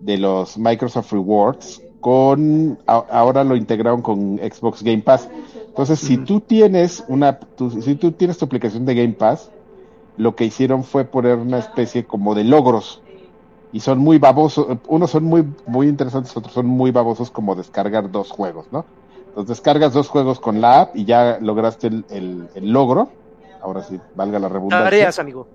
de 0.00 0.18
los 0.18 0.58
Microsoft 0.58 1.12
Rewards 1.12 1.82
con, 2.00 2.78
a- 2.86 3.04
ahora 3.10 3.44
lo 3.44 3.54
integraron 3.56 4.02
con 4.02 4.38
Xbox 4.38 4.82
Game 4.82 5.02
Pass. 5.02 5.28
Entonces, 5.68 6.00
si 6.00 6.14
Ujú. 6.16 6.24
tú 6.24 6.40
tienes 6.40 7.04
una, 7.08 7.38
tu- 7.38 7.70
si 7.82 7.94
tú 7.94 8.10
tienes 8.12 8.38
tu 8.38 8.44
aplicación 8.46 8.84
de 8.86 8.94
Game 8.94 9.12
Pass, 9.12 9.50
lo 10.20 10.36
que 10.36 10.44
hicieron 10.46 10.84
fue 10.84 11.04
poner 11.06 11.38
una 11.38 11.58
especie 11.58 12.06
como 12.06 12.34
de 12.34 12.44
logros. 12.44 13.04
Y 13.72 13.80
son 13.80 13.98
muy 13.98 14.18
babosos, 14.18 14.66
unos 14.88 15.10
son 15.12 15.24
muy, 15.24 15.56
muy 15.66 15.88
interesantes, 15.88 16.36
otros 16.36 16.54
son 16.54 16.66
muy 16.66 16.90
babosos 16.92 17.30
como 17.30 17.54
descargar 17.56 18.10
dos 18.10 18.30
juegos, 18.30 18.68
¿no? 18.72 18.88
Entonces 19.28 19.48
descargas 19.58 19.92
dos 19.94 20.08
juegos 20.08 20.40
con 20.40 20.60
la 20.60 20.82
app 20.82 20.96
y 20.96 21.04
ya 21.06 21.38
lograste 21.40 21.88
el, 21.88 22.06
el- 22.08 22.50
el 22.54 22.72
logro. 22.72 23.18
Ahora 23.60 23.82
sí, 23.84 24.02
valga 24.12 24.38
la 24.40 24.48
redundancia. 24.48 25.10
Tareas, 25.10 25.18
amigo. 25.18 25.50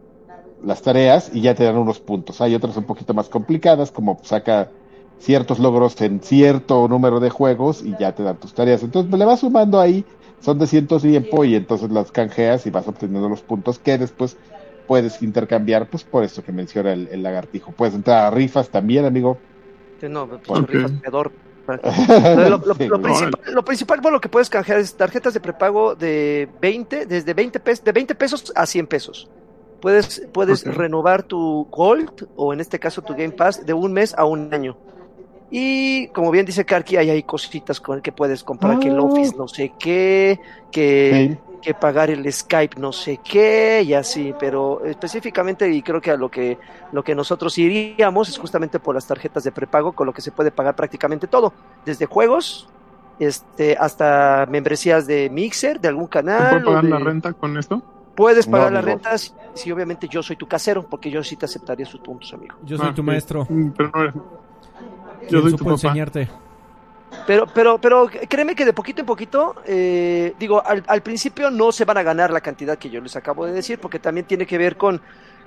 las 0.58 0.82
tareas 0.82 1.30
y 1.34 1.42
ya 1.42 1.56
te 1.56 1.64
dan 1.64 1.78
unos 1.78 2.00
puntos. 2.00 2.42
Hay 2.42 2.56
otras 2.56 2.78
un 2.78 2.86
poquito 2.86 3.14
más 3.14 3.30
complicadas, 3.30 3.92
como 3.92 4.20
saca 4.24 4.74
ciertos 5.18 5.60
logros 5.60 6.00
en 6.02 6.22
cierto 6.22 6.88
número 6.88 7.20
de 7.20 7.30
juegos 7.30 7.82
y 7.82 7.96
ya 7.96 8.14
te 8.16 8.24
dan 8.24 8.40
tus 8.40 8.54
tareas. 8.54 8.84
Entonces 8.84 9.18
le 9.18 9.26
vas 9.26 9.42
sumando 9.42 9.80
ahí, 9.80 10.08
son 10.42 10.60
de 10.60 10.68
cierto 10.68 11.00
tiempo 11.00 11.44
y 11.44 11.56
entonces 11.56 11.90
las 11.92 12.12
canjeas 12.12 12.66
y 12.66 12.70
vas 12.70 12.88
obteniendo 12.88 13.28
los 13.30 13.42
puntos 13.42 13.80
que 13.80 13.98
después 13.98 14.38
puedes 14.88 15.22
intercambiar, 15.24 15.88
pues 15.90 16.04
por 16.04 16.24
eso 16.24 16.44
que 16.44 16.52
menciona 16.52 16.94
el, 16.94 17.08
el 17.12 17.24
lagartijo. 17.24 17.72
Puedes 17.72 17.96
entrar 17.96 18.26
a 18.26 18.32
rifas 18.32 18.70
también, 18.70 19.06
amigo. 19.06 19.38
Sí, 20.00 20.08
No, 20.10 20.28
pues, 20.28 20.68
rifas 20.68 20.92
peor. 21.02 21.32
Lo, 21.68 22.58
lo- 22.60 22.76
Sí, 22.76 22.88
lo 22.88 23.02
principal, 23.02 23.54
lo 23.54 23.66
principal, 23.66 24.00
bueno, 24.00 24.18
lo 24.18 24.22
que 24.22 24.30
puedes 24.30 24.52
canjear 24.52 24.78
es 24.78 24.94
tarjetas 24.96 25.34
de 25.34 25.40
prepago 25.40 25.96
de 25.96 26.48
20, 26.62 27.08
desde 27.08 27.34
20 27.34 27.60
pesos, 27.60 27.84
de 27.84 27.92
20 27.92 28.14
pesos 28.14 28.54
a 28.56 28.68
100 28.68 28.86
pesos. 28.86 29.28
Puedes, 29.82 30.28
puedes 30.32 30.64
renovar 30.64 31.24
tu 31.24 31.68
Gold 31.72 32.28
o 32.36 32.54
en 32.54 32.60
este 32.60 32.78
caso 32.78 33.02
tu 33.02 33.14
Game 33.14 33.32
Pass 33.32 33.66
de 33.66 33.74
un 33.74 33.94
mes 33.94 34.14
a 34.16 34.26
un 34.26 34.54
año. 34.54 34.78
Y 35.52 36.08
como 36.08 36.32
bien 36.32 36.46
dice 36.46 36.66
Karki, 36.66 36.98
ahí 36.98 37.10
hay 37.10 37.24
cositas 37.24 37.80
con 37.80 38.02
que 38.02 38.12
puedes 38.12 38.44
comprar, 38.44 38.80
que 38.80 38.88
el 38.88 38.98
Ah. 38.98 39.04
Office 39.04 39.36
no 39.38 39.48
sé 39.48 39.74
qué, 39.80 40.40
que, 40.72 41.38
Sí. 41.46 41.56
que 41.62 41.74
pagar 41.74 42.10
el 42.10 42.32
Skype 42.32 42.80
no 42.80 42.92
sé 42.92 43.20
qué 43.24 43.82
y 43.86 43.94
así, 43.94 44.34
pero 44.40 44.84
específicamente 44.86 45.70
y 45.72 45.82
creo 45.82 46.02
que 46.02 46.12
a 46.12 46.18
lo 46.18 46.30
que 46.30 46.58
lo 46.92 47.04
que 47.04 47.16
nosotros 47.16 47.58
iríamos 47.58 48.30
es 48.30 48.38
justamente 48.38 48.80
por 48.80 48.94
las 48.96 49.08
tarjetas 49.08 49.44
de 49.44 49.52
prepago 49.52 49.94
con 49.94 50.06
lo 50.08 50.14
que 50.14 50.22
se 50.22 50.32
puede 50.32 50.52
pagar 50.52 50.76
prácticamente 50.76 51.28
todo, 51.28 51.54
desde 51.86 52.06
juegos 52.06 52.68
este 53.20 53.78
hasta 53.80 54.46
membresías 54.50 55.08
de 55.08 55.30
Mixer, 55.30 55.80
de 55.80 55.88
algún 55.88 56.06
¿Se 56.06 56.10
canal, 56.10 56.50
puede 56.64 56.66
pagar 56.66 56.84
la 56.86 57.00
renta 57.00 57.34
con 57.34 57.58
esto? 57.58 57.82
puedes 58.16 58.46
No, 58.48 58.52
pagar 58.52 58.72
las 58.74 58.84
amigo. 58.84 58.98
rentas 58.98 59.36
si 59.54 59.72
obviamente 59.72 60.08
yo 60.08 60.22
soy 60.24 60.36
tu 60.36 60.48
casero, 60.48 60.86
porque 60.88 61.10
yo 61.10 61.24
sí 61.24 61.36
te 61.36 61.46
aceptaría 61.46 61.86
sus 61.86 62.00
puntos, 62.02 62.34
amigo. 62.34 62.56
Yo 62.64 62.78
soy 62.78 62.88
Ah, 62.90 62.94
tu 62.94 63.04
maestro. 63.04 63.46
Mm, 63.50 63.70
Pero 63.72 63.92
no 63.94 64.02
eres. 64.04 64.14
¿Quién 65.28 65.42
Yo 65.42 65.42
soy 65.42 65.54
tu 65.54 65.66
papá. 65.66 65.72
enseñarte? 65.74 66.30
Pero, 67.26 67.48
pero, 67.54 67.80
pero 67.80 68.08
créeme 68.30 68.56
que 68.56 68.66
de 68.66 68.74
poquito 68.74 69.02
en 69.02 69.06
poquito, 69.08 69.56
eh, 69.66 70.36
digo, 70.38 70.66
al, 70.66 70.84
al 70.88 71.02
principio 71.02 71.50
no 71.50 71.72
se 71.72 71.86
van 71.86 71.98
a 71.98 72.04
ganar 72.04 72.32
la 72.32 72.42
cantidad 72.42 72.78
que 72.78 72.90
yo 72.90 73.02
les 73.02 73.16
acabo 73.16 73.46
de 73.46 73.54
decir, 73.54 73.80
porque 73.80 74.00
también 74.00 74.28
tiene 74.28 74.46
que 74.46 74.58
ver 74.58 74.78
con 74.78 75.02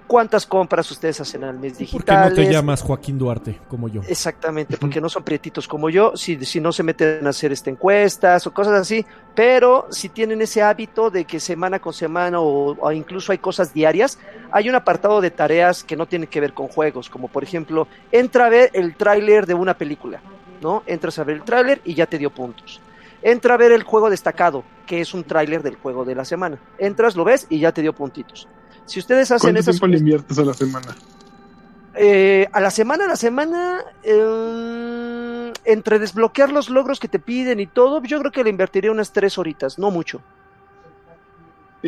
cuántas 0.09 0.47
compras 0.47 0.91
ustedes 0.91 1.21
hacen 1.21 1.45
al 1.45 1.59
mes 1.59 1.75
¿Por 1.75 1.79
qué 1.79 1.85
no 1.85 1.99
digitales. 1.99 2.35
te 2.35 2.53
llamas 2.53 2.83
Joaquín 2.83 3.19
Duarte 3.19 3.61
como 3.69 3.89
yo? 3.89 4.01
Exactamente, 4.09 4.77
porque 4.77 5.01
no 5.01 5.09
son 5.09 5.23
prietitos 5.23 5.69
como 5.69 5.91
yo, 5.91 6.17
si, 6.17 6.45
si 6.45 6.61
no 6.61 6.73
se 6.73 6.83
meten 6.83 7.25
a 7.27 7.31
hacer 7.31 7.53
este, 7.53 7.71
encuestas 7.71 8.45
o 8.47 8.53
cosas 8.53 8.81
así, 8.81 9.07
pero 9.37 9.87
si 9.91 10.09
tienen 10.09 10.43
ese 10.43 10.63
hábito 10.63 11.11
de 11.11 11.25
que 11.25 11.39
semana 11.39 11.79
con 11.79 11.93
semana 11.93 12.41
o, 12.41 12.77
o 12.81 12.93
incluso 12.93 13.31
hay 13.31 13.39
cosas 13.39 13.73
diarias, 13.73 14.19
hay 14.51 14.69
un 14.69 14.75
apartado 14.75 15.21
de 15.21 15.31
tareas 15.31 15.85
que 15.85 15.95
no 15.95 16.07
tienen 16.07 16.29
que 16.29 16.41
ver 16.41 16.55
con 16.55 16.67
juegos, 16.67 17.09
como 17.09 17.29
por 17.29 17.45
ejemplo, 17.45 17.87
entra 18.11 18.47
a 18.47 18.49
ver 18.49 18.71
el 18.73 18.97
tráiler 18.97 19.47
de 19.47 19.55
una 19.55 19.77
película, 19.77 20.21
¿no? 20.63 20.83
Entras 20.87 21.19
a 21.19 21.25
ver 21.25 21.37
el 21.37 21.43
tráiler 21.45 21.81
y 21.85 21.95
ya 21.95 22.07
te 22.07 22.19
dio 22.19 22.31
puntos. 22.31 22.81
Entra 23.21 23.55
a 23.55 23.57
ver 23.57 23.73
el 23.73 23.83
juego 23.83 24.11
destacado, 24.11 24.65
que 24.87 25.01
es 25.01 25.13
un 25.13 25.25
tráiler 25.25 25.63
del 25.63 25.77
juego 25.77 26.05
de 26.05 26.15
la 26.15 26.25
semana. 26.25 26.59
Entras, 26.79 27.17
lo 27.17 27.25
ves 27.25 27.47
y 27.51 27.59
ya 27.59 27.73
te 27.73 27.83
dio 27.83 27.93
puntitos. 27.93 28.49
Si 28.89 28.99
ustedes 28.99 29.31
hacen 29.31 29.49
¿Cuánto 29.49 29.61
esas 29.61 29.75
tiempo 29.77 29.87
le 29.87 29.99
inviertes 29.99 30.39
a 30.39 30.45
la 30.45 30.55
semana? 30.55 30.97
eh, 31.95 32.49
a 32.53 32.61
la 32.61 32.71
semana, 32.71 33.05
a 33.05 33.09
la 33.09 33.17
semana, 33.17 33.85
eh, 34.03 35.53
entre 35.65 35.99
desbloquear 35.99 36.51
los 36.51 36.71
logros 36.71 37.01
que 37.01 37.09
te 37.09 37.19
piden 37.19 37.61
y 37.61 37.67
todo, 37.67 38.03
yo 38.03 38.19
creo 38.21 38.33
que 38.33 38.45
le 38.45 38.51
invertiría 38.51 38.91
unas 38.91 39.13
tres 39.13 39.37
horitas, 39.37 39.79
no 39.79 39.91
mucho. 39.91 40.23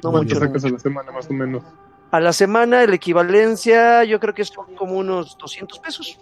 No 0.03 0.11
¿Cuánto 0.11 0.23
mucho, 0.23 0.35
no 0.35 0.47
sacas 0.47 0.65
a 0.65 0.69
la 0.69 0.79
semana 0.79 1.13
más 1.13 1.31
o 1.31 1.33
menos? 1.33 1.63
A 2.11 2.21
la 2.21 2.33
semana, 2.33 2.85
la 2.87 2.95
equivalencia, 2.95 4.05
yo 4.05 4.19
creo 4.21 4.35
que 4.35 4.43
es 4.43 4.53
como 4.77 4.99
unos 4.99 5.39
200 5.39 5.79
pesos. 5.79 6.19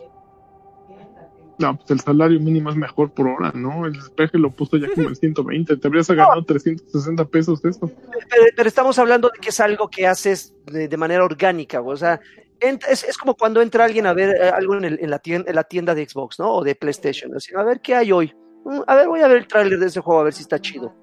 No, 1.59 1.77
pues 1.77 1.91
el 1.91 2.01
salario 2.01 2.39
mínimo 2.41 2.71
es 2.71 2.77
mejor 2.77 3.11
por 3.13 3.27
hora, 3.29 3.51
¿no? 3.55 3.87
El 3.87 3.95
despeje 3.95 4.39
lo 4.39 4.51
puso 4.51 4.77
ya 4.77 4.89
como 4.95 5.09
en 5.09 5.17
120. 5.17 5.77
Te 5.77 5.87
habrías 5.89 6.09
ganado 6.09 6.45
360 6.45 7.25
pesos 7.25 7.61
de 7.63 7.71
eso. 7.71 7.91
Pero, 8.31 8.45
pero 8.57 8.69
estamos 8.69 8.99
hablando 8.99 9.29
de 9.29 9.39
que 9.41 9.49
es 9.49 9.59
algo 9.61 9.89
que 9.89 10.07
haces 10.07 10.55
de, 10.67 10.87
de 10.89 10.97
manera 10.97 11.25
orgánica, 11.25 11.81
o 11.81 11.97
sea, 11.97 12.21
es, 12.61 13.05
es 13.05 13.17
como 13.19 13.35
cuando 13.35 13.61
entra 13.63 13.85
alguien 13.85 14.07
a 14.07 14.13
ver 14.13 14.37
eh, 14.37 14.49
algo 14.51 14.75
en, 14.77 14.85
el- 14.85 14.99
en 15.01 15.11
la 15.11 15.19
tienda, 15.19 15.49
en 15.51 15.57
la 15.57 15.65
tienda 15.65 15.95
de 15.95 16.09
Xbox, 16.09 16.39
¿no? 16.39 16.53
O 16.55 16.65
de 16.65 16.75
PlayStation, 16.75 17.35
así, 17.35 17.53
a 17.57 17.63
ver 17.63 17.81
qué 17.81 17.95
hay 17.95 18.13
hoy. 18.13 18.33
Mm, 18.65 18.81
A 18.87 18.95
ver, 18.97 19.09
voy 19.09 19.21
a 19.21 19.29
ver 19.29 19.39
el 19.39 19.47
tráiler 19.47 19.79
de 19.79 19.87
ese 19.87 20.01
juego, 20.01 20.21
a 20.21 20.25
ver 20.25 20.33
si 20.33 20.43
está 20.43 20.61
chido. 20.61 20.95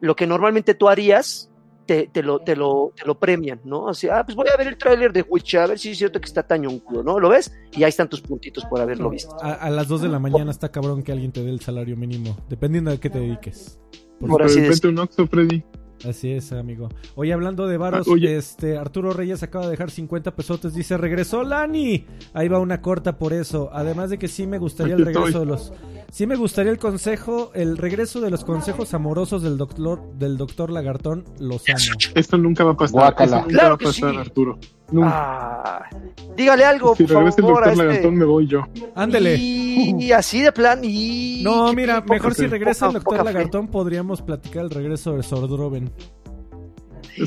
Lo 0.00 0.14
que 0.16 0.26
normalmente 0.26 0.74
tú 0.74 0.88
harías, 0.88 1.50
te, 1.86 2.08
te 2.12 2.22
lo, 2.22 2.38
te, 2.40 2.56
lo, 2.56 2.92
te 2.96 3.06
lo 3.06 3.18
premian, 3.18 3.60
¿no? 3.64 3.88
Así, 3.88 4.08
ah, 4.08 4.22
pues 4.24 4.34
voy 4.36 4.46
a 4.52 4.56
ver 4.56 4.66
el 4.68 4.76
tráiler 4.78 5.12
de 5.12 5.22
Witcher, 5.22 5.60
a 5.60 5.66
ver 5.68 5.78
si 5.78 5.90
es 5.90 5.98
cierto 5.98 6.20
que 6.20 6.26
está 6.26 6.42
tan 6.42 6.62
ñoncudo, 6.62 7.02
¿no? 7.02 7.18
¿Lo 7.20 7.28
ves? 7.28 7.52
Y 7.72 7.82
ahí 7.84 7.88
están 7.90 8.08
tus 8.08 8.20
puntitos 8.20 8.64
por 8.66 8.80
haberlo 8.80 9.10
visto. 9.10 9.36
A, 9.42 9.52
a 9.54 9.70
las 9.70 9.88
2 9.88 10.02
de 10.02 10.08
la 10.08 10.18
mañana 10.18 10.50
está 10.50 10.70
cabrón 10.70 11.02
que 11.02 11.12
alguien 11.12 11.32
te 11.32 11.42
dé 11.42 11.50
el 11.50 11.60
salario 11.60 11.96
mínimo, 11.96 12.36
dependiendo 12.48 12.90
de 12.90 12.98
qué 12.98 13.10
te 13.10 13.18
dediques. 13.20 13.78
Por- 14.20 14.30
Por 14.30 14.40
de 14.42 14.46
así 14.46 14.60
repente 14.60 14.88
un 14.88 14.98
Oxxo, 14.98 15.26
Freddy. 15.26 15.64
Así 16.08 16.32
es, 16.32 16.52
amigo. 16.52 16.88
Oye, 17.14 17.32
hablando 17.32 17.66
de 17.66 17.76
varos, 17.76 18.06
Ah, 18.08 18.14
este 18.28 18.76
Arturo 18.76 19.12
Reyes 19.12 19.42
acaba 19.42 19.64
de 19.64 19.72
dejar 19.72 19.90
50 19.90 20.34
pesotes. 20.34 20.74
Dice, 20.74 20.96
regresó 20.96 21.44
Lani. 21.44 22.06
Ahí 22.32 22.48
va 22.48 22.58
una 22.58 22.80
corta 22.82 23.16
por 23.18 23.32
eso. 23.32 23.70
Además 23.72 24.10
de 24.10 24.18
que 24.18 24.28
sí 24.28 24.46
me 24.46 24.58
gustaría 24.58 24.94
el 24.94 25.04
regreso 25.04 25.40
de 25.40 25.46
los... 25.46 25.72
Sí 26.10 26.26
me 26.26 26.36
gustaría 26.36 26.70
el 26.70 26.78
consejo, 26.78 27.50
el 27.54 27.76
regreso 27.76 28.20
de 28.20 28.30
los 28.30 28.44
consejos 28.44 28.94
amorosos 28.94 29.42
del 29.42 29.56
doctor, 29.56 30.00
del 30.16 30.36
doctor 30.36 30.70
Lagartón. 30.70 31.24
Los 31.40 31.64
amo. 31.68 31.98
Esto 32.14 32.38
nunca 32.38 32.62
va 32.64 32.72
a 32.72 32.76
pasar. 32.76 32.92
Guácala. 32.92 33.36
Nunca 33.40 33.48
Claro 33.48 33.68
va 33.70 33.74
a 33.74 33.78
que 33.78 33.84
pasar, 33.86 34.12
sí. 34.12 34.16
Arturo. 34.18 34.58
Nunca. 34.94 35.10
Ah, 35.12 35.88
dígale 36.36 36.64
algo, 36.64 36.94
si 36.94 37.04
por 37.04 37.16
regresa 37.16 37.36
el 37.38 37.42
favor, 37.42 37.54
doctor 37.64 37.72
este... 37.72 37.84
Lagartón, 37.84 38.14
me 38.16 38.24
voy 38.24 38.46
yo. 38.46 38.60
Ándele. 38.94 39.36
Y, 39.36 39.96
y 40.04 40.12
así 40.12 40.40
de 40.40 40.52
plan, 40.52 40.80
y... 40.82 41.42
No, 41.42 41.72
mira, 41.72 42.00
poca- 42.02 42.14
mejor 42.14 42.34
si 42.34 42.46
regresa 42.46 42.86
el 42.86 42.92
doctor 42.94 43.18
fe. 43.18 43.24
Lagartón, 43.24 43.68
podríamos 43.68 44.22
platicar 44.22 44.64
el 44.64 44.70
regreso 44.70 45.16
de 45.16 45.22
Sordroven. 45.22 45.90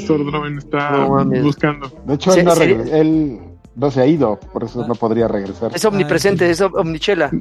Sordroven 0.05 0.57
está 0.57 0.91
No 1.07 1.25
buscando. 1.43 1.91
De 2.05 2.13
hecho, 2.15 2.33
él 2.33 2.45
no, 2.45 2.53
él 2.53 3.39
no 3.75 3.91
se 3.91 4.01
ha 4.01 4.05
ido, 4.05 4.39
por 4.51 4.63
eso 4.63 4.81
Ah. 4.83 4.87
no 4.87 4.95
podría 4.95 5.27
regresar. 5.27 5.71
Es 5.75 5.83
omnipresente, 5.85 6.49
es 6.49 6.61
omnichela. 6.61 7.31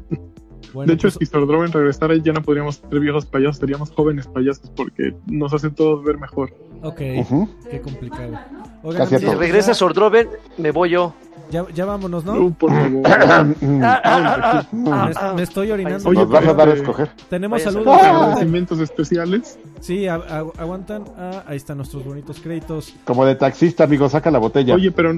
Bueno, 0.73 0.89
de 0.89 0.95
hecho, 0.95 1.09
pues, 1.09 1.17
si 1.21 1.27
Sordroven 1.27 1.73
regresara, 1.73 2.15
ya 2.17 2.33
no 2.33 2.43
podríamos 2.43 2.77
ser 2.77 3.01
viejos 3.01 3.25
payasos, 3.27 3.57
seríamos 3.59 3.91
jóvenes 3.91 4.27
payasos 4.27 4.71
porque 4.77 5.15
nos 5.27 5.53
hace 5.55 5.71
todos 5.71 6.05
ver 6.05 6.19
mejor. 6.19 6.53
ok, 6.83 7.01
Ujú. 7.21 7.49
qué 7.71 7.81
complicado. 7.81 8.39
Oigan, 8.83 9.03
Casi 9.09 9.15
a 9.17 9.19
Si 9.19 9.27
regresa 9.35 9.69
ya- 9.69 9.75
Sordroven, 9.75 10.29
me 10.59 10.71
voy 10.71 10.91
yo. 10.91 11.15
Ya, 11.51 11.65
ya 11.73 11.85
vámonos, 11.85 12.25
¿no? 12.25 12.35
Uh, 12.35 12.53
por 12.53 12.71
favor. 12.71 13.03
Ah, 13.07 13.55
ah, 13.63 14.01
ah, 14.05 14.41
ah, 14.43 14.67
Me, 14.73 14.91
ah. 14.91 15.33
me 15.37 15.43
estoy 15.43 15.71
orinando. 15.71 16.09
Oye, 16.09 16.19
Nos 16.21 16.29
vas 16.29 16.47
a 16.47 16.55
dar 16.55 16.69
a 16.69 16.73
este- 16.73 16.83
escoger. 16.83 17.09
Tenemos 17.31 17.59
Vaya 17.61 17.71
saludos. 17.71 18.01
saludo. 18.01 18.23
Agradecimientos 18.25 18.81
especiales. 18.81 19.59
Sí, 19.81 20.07
a- 20.09 20.15
a- 20.17 20.39
aguantan. 20.59 21.05
Ah, 21.17 21.45
ahí 21.47 21.57
están 21.57 21.77
nuestros 21.77 22.05
bonitos 22.05 22.41
créditos. 22.41 22.95
Como 23.05 23.25
de 23.25 23.35
taxista, 23.35 23.85
amigo, 23.85 24.09
saca 24.09 24.31
la 24.31 24.39
botella. 24.39 24.75
Oye, 24.75 24.91
pero 24.91 25.13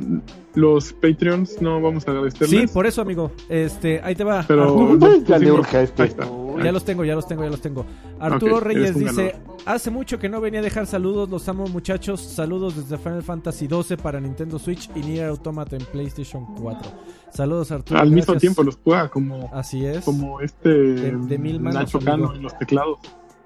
los 0.54 0.92
Patreons 0.92 1.60
no 1.62 1.80
vamos 1.80 2.06
a 2.06 2.10
agradecerles. 2.10 2.50
Sí, 2.50 2.66
por 2.66 2.86
eso, 2.86 3.00
amigo. 3.02 3.30
Este, 3.48 4.00
ahí 4.02 4.14
te 4.14 4.24
va. 4.24 4.44
Pero 4.46 4.64
Arturo- 4.64 5.24
Ya 5.24 5.38
le 5.38 5.52
urge 5.52 5.76
a 5.76 5.82
este. 5.82 6.02
Ahí 6.02 6.08
está. 6.08 6.26
ya 6.62 6.72
los 6.72 6.84
tengo, 6.84 7.04
ya 7.04 7.14
los 7.14 7.26
tengo, 7.26 7.44
ya 7.44 7.50
los 7.50 7.60
tengo. 7.60 7.86
Arturo 8.18 8.60
Reyes 8.60 8.94
dice: 8.94 9.04
ganador. 9.32 9.58
Hace 9.64 9.90
mucho 9.90 10.18
que 10.18 10.28
no 10.28 10.40
venía 10.40 10.60
a 10.60 10.62
dejar 10.62 10.86
saludos. 10.86 11.28
Los 11.28 11.48
amo, 11.48 11.66
muchachos. 11.68 12.20
Saludos 12.20 12.74
desde 12.76 12.98
Final 12.98 13.22
Fantasy 13.22 13.66
12 13.68 13.96
para 13.96 14.18
Nintendo 14.20 14.58
Switch 14.58 14.90
y 14.96 15.00
Nier 15.00 15.26
Automata 15.26 15.76
en 15.76 15.84
PlayStation 15.84 16.44
4. 16.60 16.90
Saludos, 17.32 17.70
Arturo. 17.70 18.00
Al 18.00 18.10
mismo 18.10 18.34
tiempo 18.36 18.62
los 18.62 18.76
juega 18.82 19.08
como, 19.08 19.50
Así 19.52 19.84
es. 19.84 20.04
como 20.04 20.40
este 20.40 20.68
De- 20.70 21.12
de 21.16 21.38
mil 21.38 21.60
manos, 21.60 21.80
Nacho 21.80 21.98
amigo. 21.98 22.10
Cano 22.10 22.34
en 22.34 22.42
los 22.42 22.58
teclados. 22.58 22.98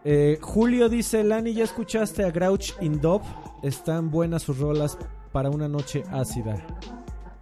Eh, 0.04 0.38
Julio 0.40 0.88
dice, 0.88 1.22
Lani, 1.22 1.54
¿ya 1.54 1.64
escuchaste 1.64 2.24
a 2.24 2.30
Grouch 2.30 2.72
in 2.80 3.00
Dub? 3.00 3.22
Están 3.62 4.10
buenas 4.10 4.42
sus 4.42 4.58
rolas 4.58 4.98
para 5.32 5.48
una 5.50 5.68
noche 5.68 6.02
ácida. 6.10 6.56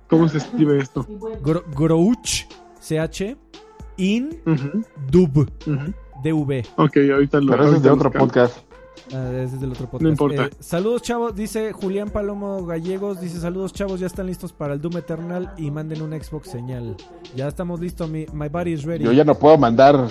¿Cómo 0.09 0.29
se 0.29 0.39
escribe 0.39 0.79
esto? 0.79 1.07
Gro- 1.43 1.65
Grouch, 1.75 2.45
CH, 2.81 3.37
in 3.97 4.41
Ujú, 4.47 4.83
Dub, 5.11 5.51
ujú. 5.67 5.95
DV. 6.23 6.67
Ok, 6.77 6.97
ahorita 7.13 7.41
lo 7.41 7.53
Pero 7.53 7.73
es 7.75 7.83
de 7.83 7.91
otro 7.91 8.11
podcast. 8.11 8.59
Ah, 9.15 9.31
ese 9.43 9.55
es 9.55 9.61
del 9.61 9.73
otro 9.73 9.87
podcast. 9.87 10.03
No 10.03 10.09
importa. 10.11 10.45
Eh, 10.47 10.51
saludos, 10.61 11.03
chavos. 11.03 11.35
Dice 11.35 11.73
Julián 11.73 12.11
Palomo 12.11 12.65
Gallegos. 12.67 13.21
Dice: 13.21 13.41
Saludos, 13.41 13.73
chavos. 13.73 13.99
Ya 14.01 14.07
están 14.07 14.27
listos 14.27 14.53
para 14.53 14.75
el 14.75 14.81
Doom 14.81 14.99
Eternal 14.99 15.53
y 15.57 15.71
manden 15.71 16.03
un 16.03 16.13
Xbox 16.13 16.49
señal. 16.51 16.97
Ya 17.35 17.49
estamos 17.49 17.81
listos. 17.81 18.09
Mi, 18.11 18.27
my 18.35 18.49
body 18.49 18.73
is 18.73 18.85
ready. 18.85 19.03
Yo 19.05 19.13
ya 19.13 19.25
no 19.25 19.35
puedo 19.35 19.57
mandar 19.57 20.07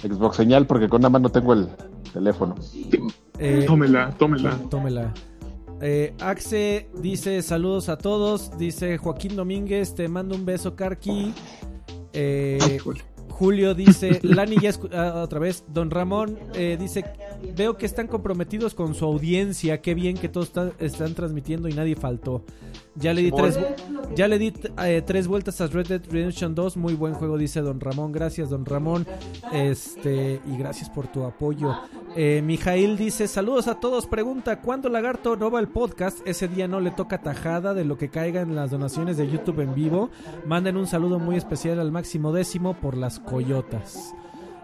Xbox 0.00 0.36
señal 0.36 0.66
porque 0.66 0.88
con 0.88 1.00
una 1.00 1.08
mano 1.10 1.28
tengo 1.30 1.52
el 1.52 1.68
teléfono. 2.12 2.54
Eh, 3.38 3.64
Tómela, 3.66 4.10
tómela. 4.18 4.56
tómela. 4.70 5.12
Eh, 5.80 6.14
Axe 6.20 6.88
dice 7.00 7.42
saludos 7.42 7.88
a 7.88 7.98
todos. 7.98 8.56
Dice 8.58 8.96
Joaquín 8.98 9.36
Domínguez, 9.36 9.94
te 9.94 10.08
mando 10.08 10.34
un 10.34 10.44
beso, 10.46 10.74
Karki. 10.76 11.32
Eh. 12.12 12.78
Julio 13.28 13.74
dice, 13.74 14.18
Lani 14.22 14.56
ya 14.58 14.70
escu- 14.70 14.88
ah, 14.94 15.20
otra 15.22 15.38
vez, 15.38 15.64
Don 15.68 15.90
Ramón 15.90 16.38
eh, 16.54 16.78
dice, 16.80 17.04
veo 17.54 17.76
que 17.76 17.86
están 17.86 18.06
comprometidos 18.06 18.74
con 18.74 18.94
su 18.94 19.04
audiencia, 19.04 19.80
qué 19.80 19.94
bien 19.94 20.16
que 20.16 20.28
todos 20.28 20.46
están, 20.48 20.72
están 20.78 21.14
transmitiendo 21.14 21.68
y 21.68 21.74
nadie 21.74 21.96
faltó. 21.96 22.44
Ya 22.94 23.12
le 23.12 23.22
di 23.22 23.30
tres, 23.30 23.58
ya 24.14 24.26
le 24.26 24.38
di 24.38 24.54
eh, 24.82 25.02
tres 25.04 25.28
vueltas 25.28 25.60
a 25.60 25.66
Red 25.66 25.88
Dead 25.88 26.02
Redemption 26.10 26.54
2, 26.54 26.78
muy 26.78 26.94
buen 26.94 27.12
juego, 27.12 27.36
dice 27.36 27.60
Don 27.60 27.78
Ramón, 27.78 28.10
gracias 28.10 28.48
Don 28.48 28.64
Ramón, 28.64 29.06
este 29.52 30.40
y 30.46 30.56
gracias 30.56 30.88
por 30.88 31.06
tu 31.06 31.24
apoyo. 31.24 31.76
Eh, 32.16 32.40
Mijail 32.42 32.96
dice, 32.96 33.28
saludos 33.28 33.68
a 33.68 33.78
todos, 33.78 34.06
pregunta, 34.06 34.62
¿cuándo 34.62 34.88
Lagarto 34.88 35.36
no 35.36 35.50
va 35.50 35.60
el 35.60 35.68
podcast? 35.68 36.26
Ese 36.26 36.48
día 36.48 36.66
no 36.66 36.80
le 36.80 36.90
toca 36.90 37.20
tajada 37.20 37.74
de 37.74 37.84
lo 37.84 37.98
que 37.98 38.08
caiga 38.08 38.40
en 38.40 38.56
las 38.56 38.70
donaciones 38.70 39.18
de 39.18 39.30
YouTube 39.30 39.60
en 39.60 39.74
vivo. 39.74 40.08
Manden 40.46 40.78
un 40.78 40.86
saludo 40.86 41.18
muy 41.18 41.36
especial 41.36 41.78
al 41.78 41.92
máximo 41.92 42.32
décimo 42.32 42.74
por 42.80 42.96
las 42.96 43.20
coyotas. 43.20 44.14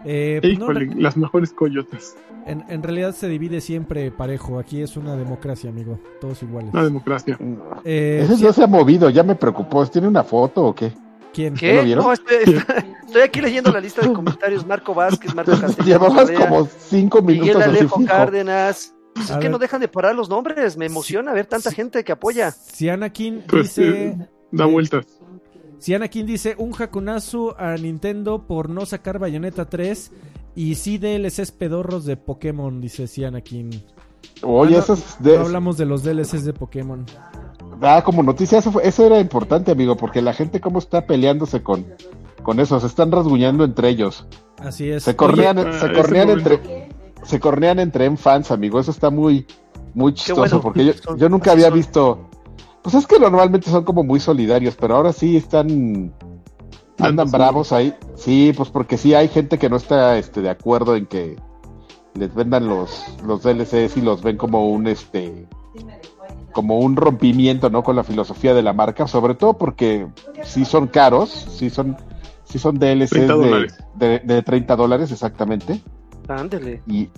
Eh, 0.05 0.39
pues 0.41 0.59
no, 0.59 0.65
Híjole, 0.71 0.89
las 0.95 1.15
mejores 1.17 1.53
coyotes. 1.53 2.15
en, 2.45 2.63
en 2.67 2.83
realidad 2.83 3.13
se 3.15 3.27
divide 3.27 3.61
siempre 3.61 4.11
parejo. 4.11 4.59
Aquí 4.59 4.81
es 4.81 4.97
una 4.97 5.15
democracia, 5.15 5.69
amigo. 5.69 5.99
Todos 6.19 6.43
iguales. 6.43 6.73
La 6.73 6.83
democracia. 6.83 7.37
Eh, 7.85 8.21
Ese 8.23 8.37
sí, 8.37 8.43
no 8.43 8.53
se 8.53 8.63
ha 8.63 8.67
movido, 8.67 9.09
ya 9.09 9.23
me 9.23 9.35
preocupó. 9.35 9.85
¿Tiene 9.87 10.07
una 10.07 10.23
foto 10.23 10.65
o 10.65 10.75
qué? 10.75 10.91
¿Quién? 11.33 11.55
¿Ya 11.55 11.67
lo 11.69 11.79
¿Qué? 11.79 11.85
vieron? 11.85 12.05
No, 12.05 12.13
estoy, 12.13 12.37
estoy 13.07 13.21
aquí 13.21 13.41
leyendo 13.41 13.71
la 13.71 13.79
lista 13.79 14.01
de 14.05 14.13
comentarios. 14.13 14.65
Marco 14.67 14.93
Vázquez, 14.93 15.33
Marco 15.33 15.51
Castellanos. 15.59 15.85
Llevabas 15.85 16.29
Correa, 16.31 16.47
como 16.49 16.65
cinco 16.67 17.21
Miguel 17.21 17.41
minutos 17.43 17.63
así 17.63 17.77
Alejo. 17.79 18.05
Cárdenas. 18.05 18.93
Pues 19.15 19.29
es 19.29 19.35
que 19.37 19.43
ver. 19.43 19.51
no 19.51 19.59
dejan 19.59 19.79
de 19.79 19.87
parar 19.87 20.15
los 20.15 20.27
nombres. 20.29 20.75
Me 20.75 20.87
emociona 20.87 21.33
ver 21.33 21.45
tanta 21.45 21.71
gente 21.71 22.03
que 22.03 22.11
apoya. 22.11 22.51
Si 22.51 22.89
Anakin 22.89 23.43
Pues, 23.47 23.75
dice... 23.75 24.07
eh, 24.07 24.17
Da 24.51 24.65
vueltas. 24.65 25.05
Si 25.83 25.93
Anakin 25.93 26.25
dice 26.25 26.55
un 26.57 26.71
jacunazo 26.71 27.59
a 27.59 27.75
Nintendo 27.75 28.47
por 28.47 28.69
no 28.69 28.85
sacar 28.85 29.19
Bayonetta 29.19 29.65
3 29.65 30.11
y 30.55 30.75
sí 30.75 30.97
DLCs 30.97 31.51
pedorros 31.51 32.05
de 32.05 32.15
Pokémon, 32.15 32.79
dice 32.79 33.05
si 33.05 33.25
Anakin. 33.25 33.83
Oye, 34.43 34.75
Ah, 34.75 34.77
no, 34.77 34.83
eso 34.83 34.93
es 34.93 35.17
de- 35.19 35.37
no 35.37 35.43
hablamos 35.43 35.75
de 35.75 35.85
los 35.85 36.01
DLCs 36.03 36.45
de 36.45 36.53
Pokémon. 36.53 37.05
Ah, 37.81 38.01
como 38.05 38.23
noticia, 38.23 38.59
eso, 38.59 38.71
fue- 38.71 38.87
eso 38.87 39.05
era 39.05 39.19
importante, 39.19 39.71
amigo, 39.71 39.97
porque 39.97 40.21
la 40.21 40.31
gente 40.31 40.61
cómo 40.61 40.79
está 40.79 41.05
peleándose 41.05 41.61
con, 41.61 41.85
con 42.43 42.61
eso, 42.61 42.79
se 42.79 42.87
están 42.87 43.11
rasguñando 43.11 43.65
entre 43.65 43.89
ellos. 43.89 44.25
Así 44.59 44.89
es. 44.89 45.03
Se 45.03 45.17
cornean, 45.17 45.57
Oye, 45.57 45.79
se 45.79 45.85
ah, 45.87 45.91
cornean 45.93 46.29
entre, 46.29 46.87
se 47.23 47.39
cornean 47.41 47.79
entre 47.79 48.05
en 48.05 48.17
fans, 48.17 48.51
amigo. 48.51 48.79
Eso 48.79 48.91
está 48.91 49.09
muy, 49.09 49.45
muy 49.93 50.13
chistoso, 50.13 50.39
bueno. 50.39 50.61
porque 50.61 50.95
yo, 51.17 51.27
nunca 51.27 51.51
había 51.51 51.67
son. 51.67 51.73
visto. 51.77 52.29
Pues 52.83 52.95
es 52.95 53.07
que 53.07 53.17
normalmente 53.17 53.69
son 53.69 53.85
como 53.85 54.03
muy 54.03 54.19
solidarios, 54.19 54.75
pero 54.75 54.95
ahora 54.95 55.13
sí 55.13 55.37
están 55.37 56.13
andan 56.99 57.15
Dándose 57.15 57.37
bravos 57.37 57.71
ahí. 57.71 57.95
Sí, 58.15 58.53
pues 58.55 58.69
porque 58.69 58.97
sí 58.97 59.13
hay 59.13 59.29
gente 59.29 59.57
que 59.57 59.69
no 59.69 59.77
está 59.77 60.17
este 60.17 60.41
de 60.41 60.49
acuerdo 60.49 60.95
en 60.95 61.05
que 61.05 61.37
les 62.13 62.35
vendan 62.35 62.67
los 62.67 63.05
los 63.25 63.41
DLCs 63.41 63.97
y 63.97 64.01
los 64.01 64.21
ven 64.21 64.37
como 64.37 64.69
un 64.69 64.87
este 64.87 65.47
como 66.51 66.79
un 66.79 66.95
rompimiento, 66.95 67.69
¿no? 67.69 67.83
Con 67.83 67.95
la 67.95 68.03
filosofía 68.03 68.53
de 68.53 68.61
la 68.61 68.73
marca, 68.73 69.07
sobre 69.07 69.33
todo 69.33 69.57
porque 69.57 70.07
sí 70.43 70.65
son 70.65 70.87
caros, 70.87 71.29
sí 71.29 71.69
son 71.69 71.97
sí 72.43 72.59
son 72.59 72.77
DLCs 72.77 73.09
30 73.09 73.37
de, 73.37 73.71
de, 73.95 74.19
de 74.19 74.43
30 74.43 74.75
dólares 74.75 75.11
exactamente. 75.11 75.81
Ándele. 76.27 76.81
Y, 76.87 77.09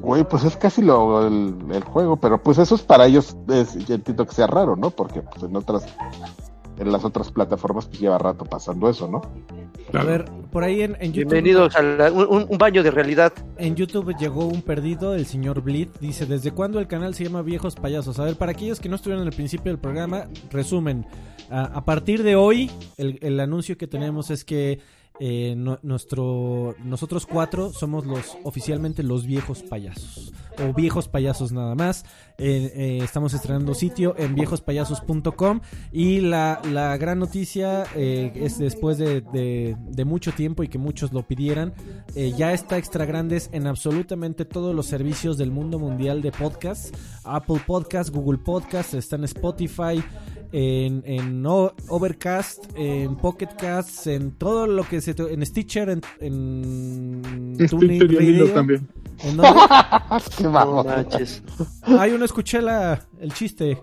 güey, 0.00 0.24
pues 0.24 0.44
es 0.44 0.56
casi 0.56 0.82
lo, 0.82 1.26
el, 1.26 1.54
el 1.70 1.84
juego, 1.84 2.16
pero 2.16 2.42
pues 2.42 2.58
eso 2.58 2.74
es 2.74 2.82
para 2.82 3.06
ellos, 3.06 3.36
es, 3.48 3.74
yo 3.86 3.94
entiendo 3.94 4.26
que 4.26 4.34
sea 4.34 4.46
raro, 4.46 4.76
¿no? 4.76 4.90
Porque 4.90 5.22
pues 5.22 5.42
en 5.42 5.54
otras, 5.56 5.86
en 6.78 6.92
las 6.92 7.04
otras 7.04 7.30
plataformas 7.32 7.86
pues 7.86 8.00
lleva 8.00 8.18
rato 8.18 8.44
pasando 8.44 8.88
eso, 8.88 9.08
¿no? 9.08 9.22
A 9.94 10.04
ver, 10.04 10.26
por 10.52 10.64
ahí 10.64 10.82
en, 10.82 10.96
en 11.00 11.12
YouTube. 11.14 11.32
Bienvenidos 11.32 11.74
a 11.76 11.82
la- 11.82 12.12
un, 12.12 12.58
baño 12.58 12.82
de 12.82 12.90
realidad. 12.90 13.32
En 13.56 13.74
YouTube 13.74 14.14
llegó 14.18 14.46
un 14.46 14.60
perdido, 14.60 15.14
el 15.14 15.24
señor 15.24 15.62
Bleed. 15.62 15.88
Dice, 15.98 16.26
¿desde 16.26 16.50
cuándo 16.52 16.78
el 16.78 16.86
canal 16.86 17.14
se 17.14 17.24
llama 17.24 17.40
Viejos 17.40 17.74
Payasos? 17.74 18.18
A 18.18 18.24
ver, 18.24 18.36
para 18.36 18.52
aquellos 18.52 18.80
que 18.80 18.90
no 18.90 18.96
estuvieron 18.96 19.26
al 19.26 19.32
principio 19.32 19.72
del 19.72 19.78
programa, 19.80 20.24
resumen. 20.50 21.06
A, 21.50 21.62
a 21.64 21.84
partir 21.86 22.22
de 22.22 22.36
hoy, 22.36 22.70
el, 22.98 23.18
el 23.22 23.40
anuncio 23.40 23.78
que 23.78 23.86
tenemos 23.86 24.30
es 24.30 24.44
que 24.44 24.80
eh, 25.20 25.54
nuestro, 25.82 26.74
nosotros 26.84 27.26
cuatro 27.26 27.72
somos 27.72 28.06
los 28.06 28.36
oficialmente 28.44 29.02
los 29.02 29.26
viejos 29.26 29.62
payasos. 29.62 30.32
O 30.60 30.72
viejos 30.74 31.06
payasos 31.08 31.52
nada 31.52 31.74
más. 31.74 32.04
Eh, 32.36 32.72
eh, 32.74 32.98
estamos 33.02 33.32
estrenando 33.34 33.74
sitio 33.74 34.14
en 34.18 34.34
viejospayasos.com. 34.34 35.60
Y 35.92 36.20
la, 36.20 36.60
la 36.72 36.96
gran 36.96 37.18
noticia 37.18 37.84
es 37.94 38.58
después 38.58 38.98
de, 38.98 39.20
de- 39.20 40.04
mucho 40.04 40.32
tiempo 40.32 40.62
y 40.62 40.68
que 40.68 40.78
muchos 40.78 41.12
lo 41.12 41.26
pidieran. 41.26 41.74
ya 42.36 42.52
está 42.52 42.78
extra 42.78 43.04
grandes 43.04 43.50
en 43.52 43.66
absolutamente 43.66 44.44
todos 44.44 44.74
los 44.74 44.86
servicios 44.86 45.36
del 45.38 45.50
mundo 45.50 45.78
mundial 45.78 46.22
de 46.22 46.32
podcast. 46.32 46.94
Apple 47.24 47.60
Podcast, 47.66 48.10
Google 48.10 48.38
Podcast, 48.38 48.94
está 48.94 49.16
en 49.16 49.24
Spotify, 49.24 50.02
en, 50.52 51.02
en 51.06 51.44
Overcast, 51.46 52.64
en 52.76 53.16
Pocket 53.16 53.48
Casts, 53.58 54.06
en 54.06 54.32
todo 54.32 54.66
lo 54.66 54.84
que 54.84 55.00
se... 55.00 55.14
te- 55.14 55.32
En 55.32 55.44
Stitcher, 55.44 55.90
en... 55.90 56.00
en 56.20 57.22
TuneIn 57.68 58.00
Stitcher 58.00 58.22
y 58.22 58.38
Radio. 58.40 58.52
también. 58.54 58.88
¿En 59.24 59.36
dónde? 59.36 59.52
Qué 60.36 60.44
No 60.44 60.52
vamos. 60.52 60.86
manches. 60.86 61.42
Ay, 61.82 62.14
no 62.18 62.24
escuché 62.24 62.62
la, 62.62 63.00
el 63.20 63.32
chiste. 63.32 63.82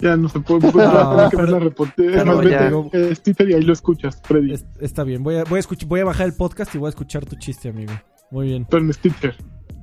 Ya 0.00 0.16
no 0.16 0.28
se 0.28 0.40
puede. 0.40 0.60
Pues, 0.70 0.74
No, 0.74 0.92
va 0.92 1.02
a 1.02 1.16
tener 1.16 1.30
que 1.30 1.36
pero- 1.38 1.50
la 1.52 1.58
reportera. 1.58 2.12
pero 2.24 2.36
Más 2.36 2.90
vete, 2.92 3.10
eh, 3.10 3.14
Stitcher 3.14 3.50
y 3.50 3.54
ahí 3.54 3.62
lo 3.62 3.72
escuchas, 3.72 4.20
Freddy. 4.24 4.52
Es- 4.52 4.66
está 4.80 5.04
bien, 5.04 5.22
voy 5.22 5.36
a, 5.36 5.44
voy, 5.44 5.58
a 5.58 5.62
escuch- 5.62 5.86
voy 5.86 6.00
a 6.00 6.04
bajar 6.04 6.26
el 6.26 6.34
podcast 6.34 6.74
y 6.74 6.78
voy 6.78 6.86
a 6.86 6.90
escuchar 6.90 7.24
tu 7.24 7.36
chiste, 7.36 7.68
amigo. 7.70 7.92
Muy 8.30 8.48
bien. 8.48 8.66
Pero 8.68 8.82
en 8.84 8.92
Stitcher. 8.92 9.34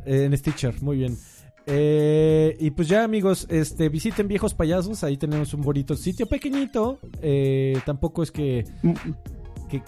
Eh, 0.05 0.25
en 0.25 0.37
Stitcher, 0.37 0.81
muy 0.81 0.97
bien. 0.97 1.17
Eh, 1.65 2.57
y 2.59 2.71
pues 2.71 2.87
ya 2.87 3.03
amigos, 3.03 3.47
este 3.49 3.89
visiten 3.89 4.27
Viejos 4.27 4.53
Payasos, 4.53 5.03
ahí 5.03 5.17
tenemos 5.17 5.53
un 5.53 5.61
bonito 5.61 5.95
sitio 5.95 6.25
pequeñito. 6.27 6.99
eh, 7.21 7.79
tampoco 7.85 8.21
es 8.23 8.31
que, 8.31 8.65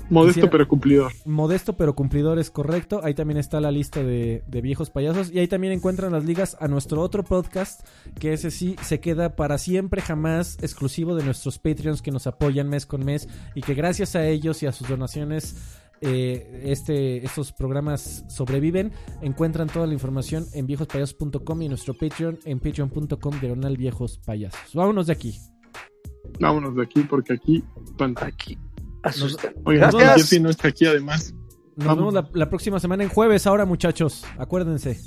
Modesto 0.09 0.28
quisiera- 0.34 0.49
pero 0.49 0.67
cumplidor. 0.67 1.11
modesto, 1.26 1.78
pero 1.78 1.93
cumplidor 1.93 2.39
es 2.39 2.49
correcto. 2.49 3.01
Ahí 3.03 3.13
también 3.13 3.38
está 3.38 3.59
la 3.61 3.69
lista 3.71 4.01
de, 4.01 4.43
de 4.47 4.61
Viejos 4.61 4.89
Payasos 4.89 5.30
y 5.32 5.38
ahí 5.38 5.47
también 5.47 5.73
encuentran 5.73 6.11
las 6.11 6.26
ligas 6.26 6.57
a 6.59 6.67
nuestro 6.67 7.01
otro 7.01 7.23
podcast, 7.23 7.86
que 8.19 8.34
ese 8.34 8.49
sí 8.49 8.76
se 8.82 8.99
queda 8.99 9.36
para 9.36 9.57
siempre, 9.59 10.01
jamás 10.01 10.57
exclusivo 10.63 11.13
de 11.15 11.23
nuestros 11.23 11.59
Patreons 11.59 12.01
que 12.01 12.09
nos 12.11 12.26
apoyan 12.26 12.67
mes 12.67 12.88
con 12.88 13.05
mes 13.05 13.28
y 13.53 13.61
que 13.61 13.76
gracias 13.76 14.15
a 14.15 14.26
ellos 14.28 14.63
y 14.63 14.65
a 14.65 14.71
sus 14.71 14.88
donaciones 14.88 15.55
eh, 16.01 16.61
este, 16.65 17.25
estos 17.25 17.51
programas 17.51 18.25
sobreviven. 18.29 18.91
Encuentran 19.21 19.67
toda 19.67 19.87
la 19.87 19.93
información 19.93 20.45
en 20.53 20.67
viejospayasos.com 20.67 21.61
y 21.61 21.69
nuestro 21.69 21.93
Patreon 21.93 22.39
en 22.45 22.59
patreon.com 22.59 23.39
diagonal 23.39 23.77
viejos 23.77 24.19
payasos. 24.25 24.73
Vámonos 24.73 25.07
de 25.07 25.13
aquí. 25.13 25.39
Vámonos 26.39 26.75
de 26.75 26.83
aquí 26.83 27.01
porque 27.01 27.33
aquí. 27.33 27.63
Aquí. 28.17 28.57
Asustan. 29.03 29.53
Oigan, 29.63 29.91
Jeffy 30.15 30.39
no 30.39 30.49
está 30.49 30.69
aquí 30.69 30.85
además. 30.85 31.33
Nos 31.75 31.87
Vamos. 31.87 32.13
vemos 32.13 32.29
la, 32.33 32.49
próxima 32.49 32.79
semana 32.79 33.03
en 33.03 33.09
jueves 33.09 33.45
ahora 33.45 33.65
muchachos. 33.65 34.25
Acuérdense. 34.37 34.99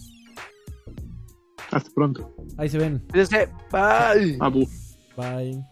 Hasta 1.71 1.91
pronto. 1.95 2.35
Ahí 2.57 2.69
se 2.69 2.79
ven. 2.79 3.05
Bye. 3.71 4.39
Bye. 5.17 5.65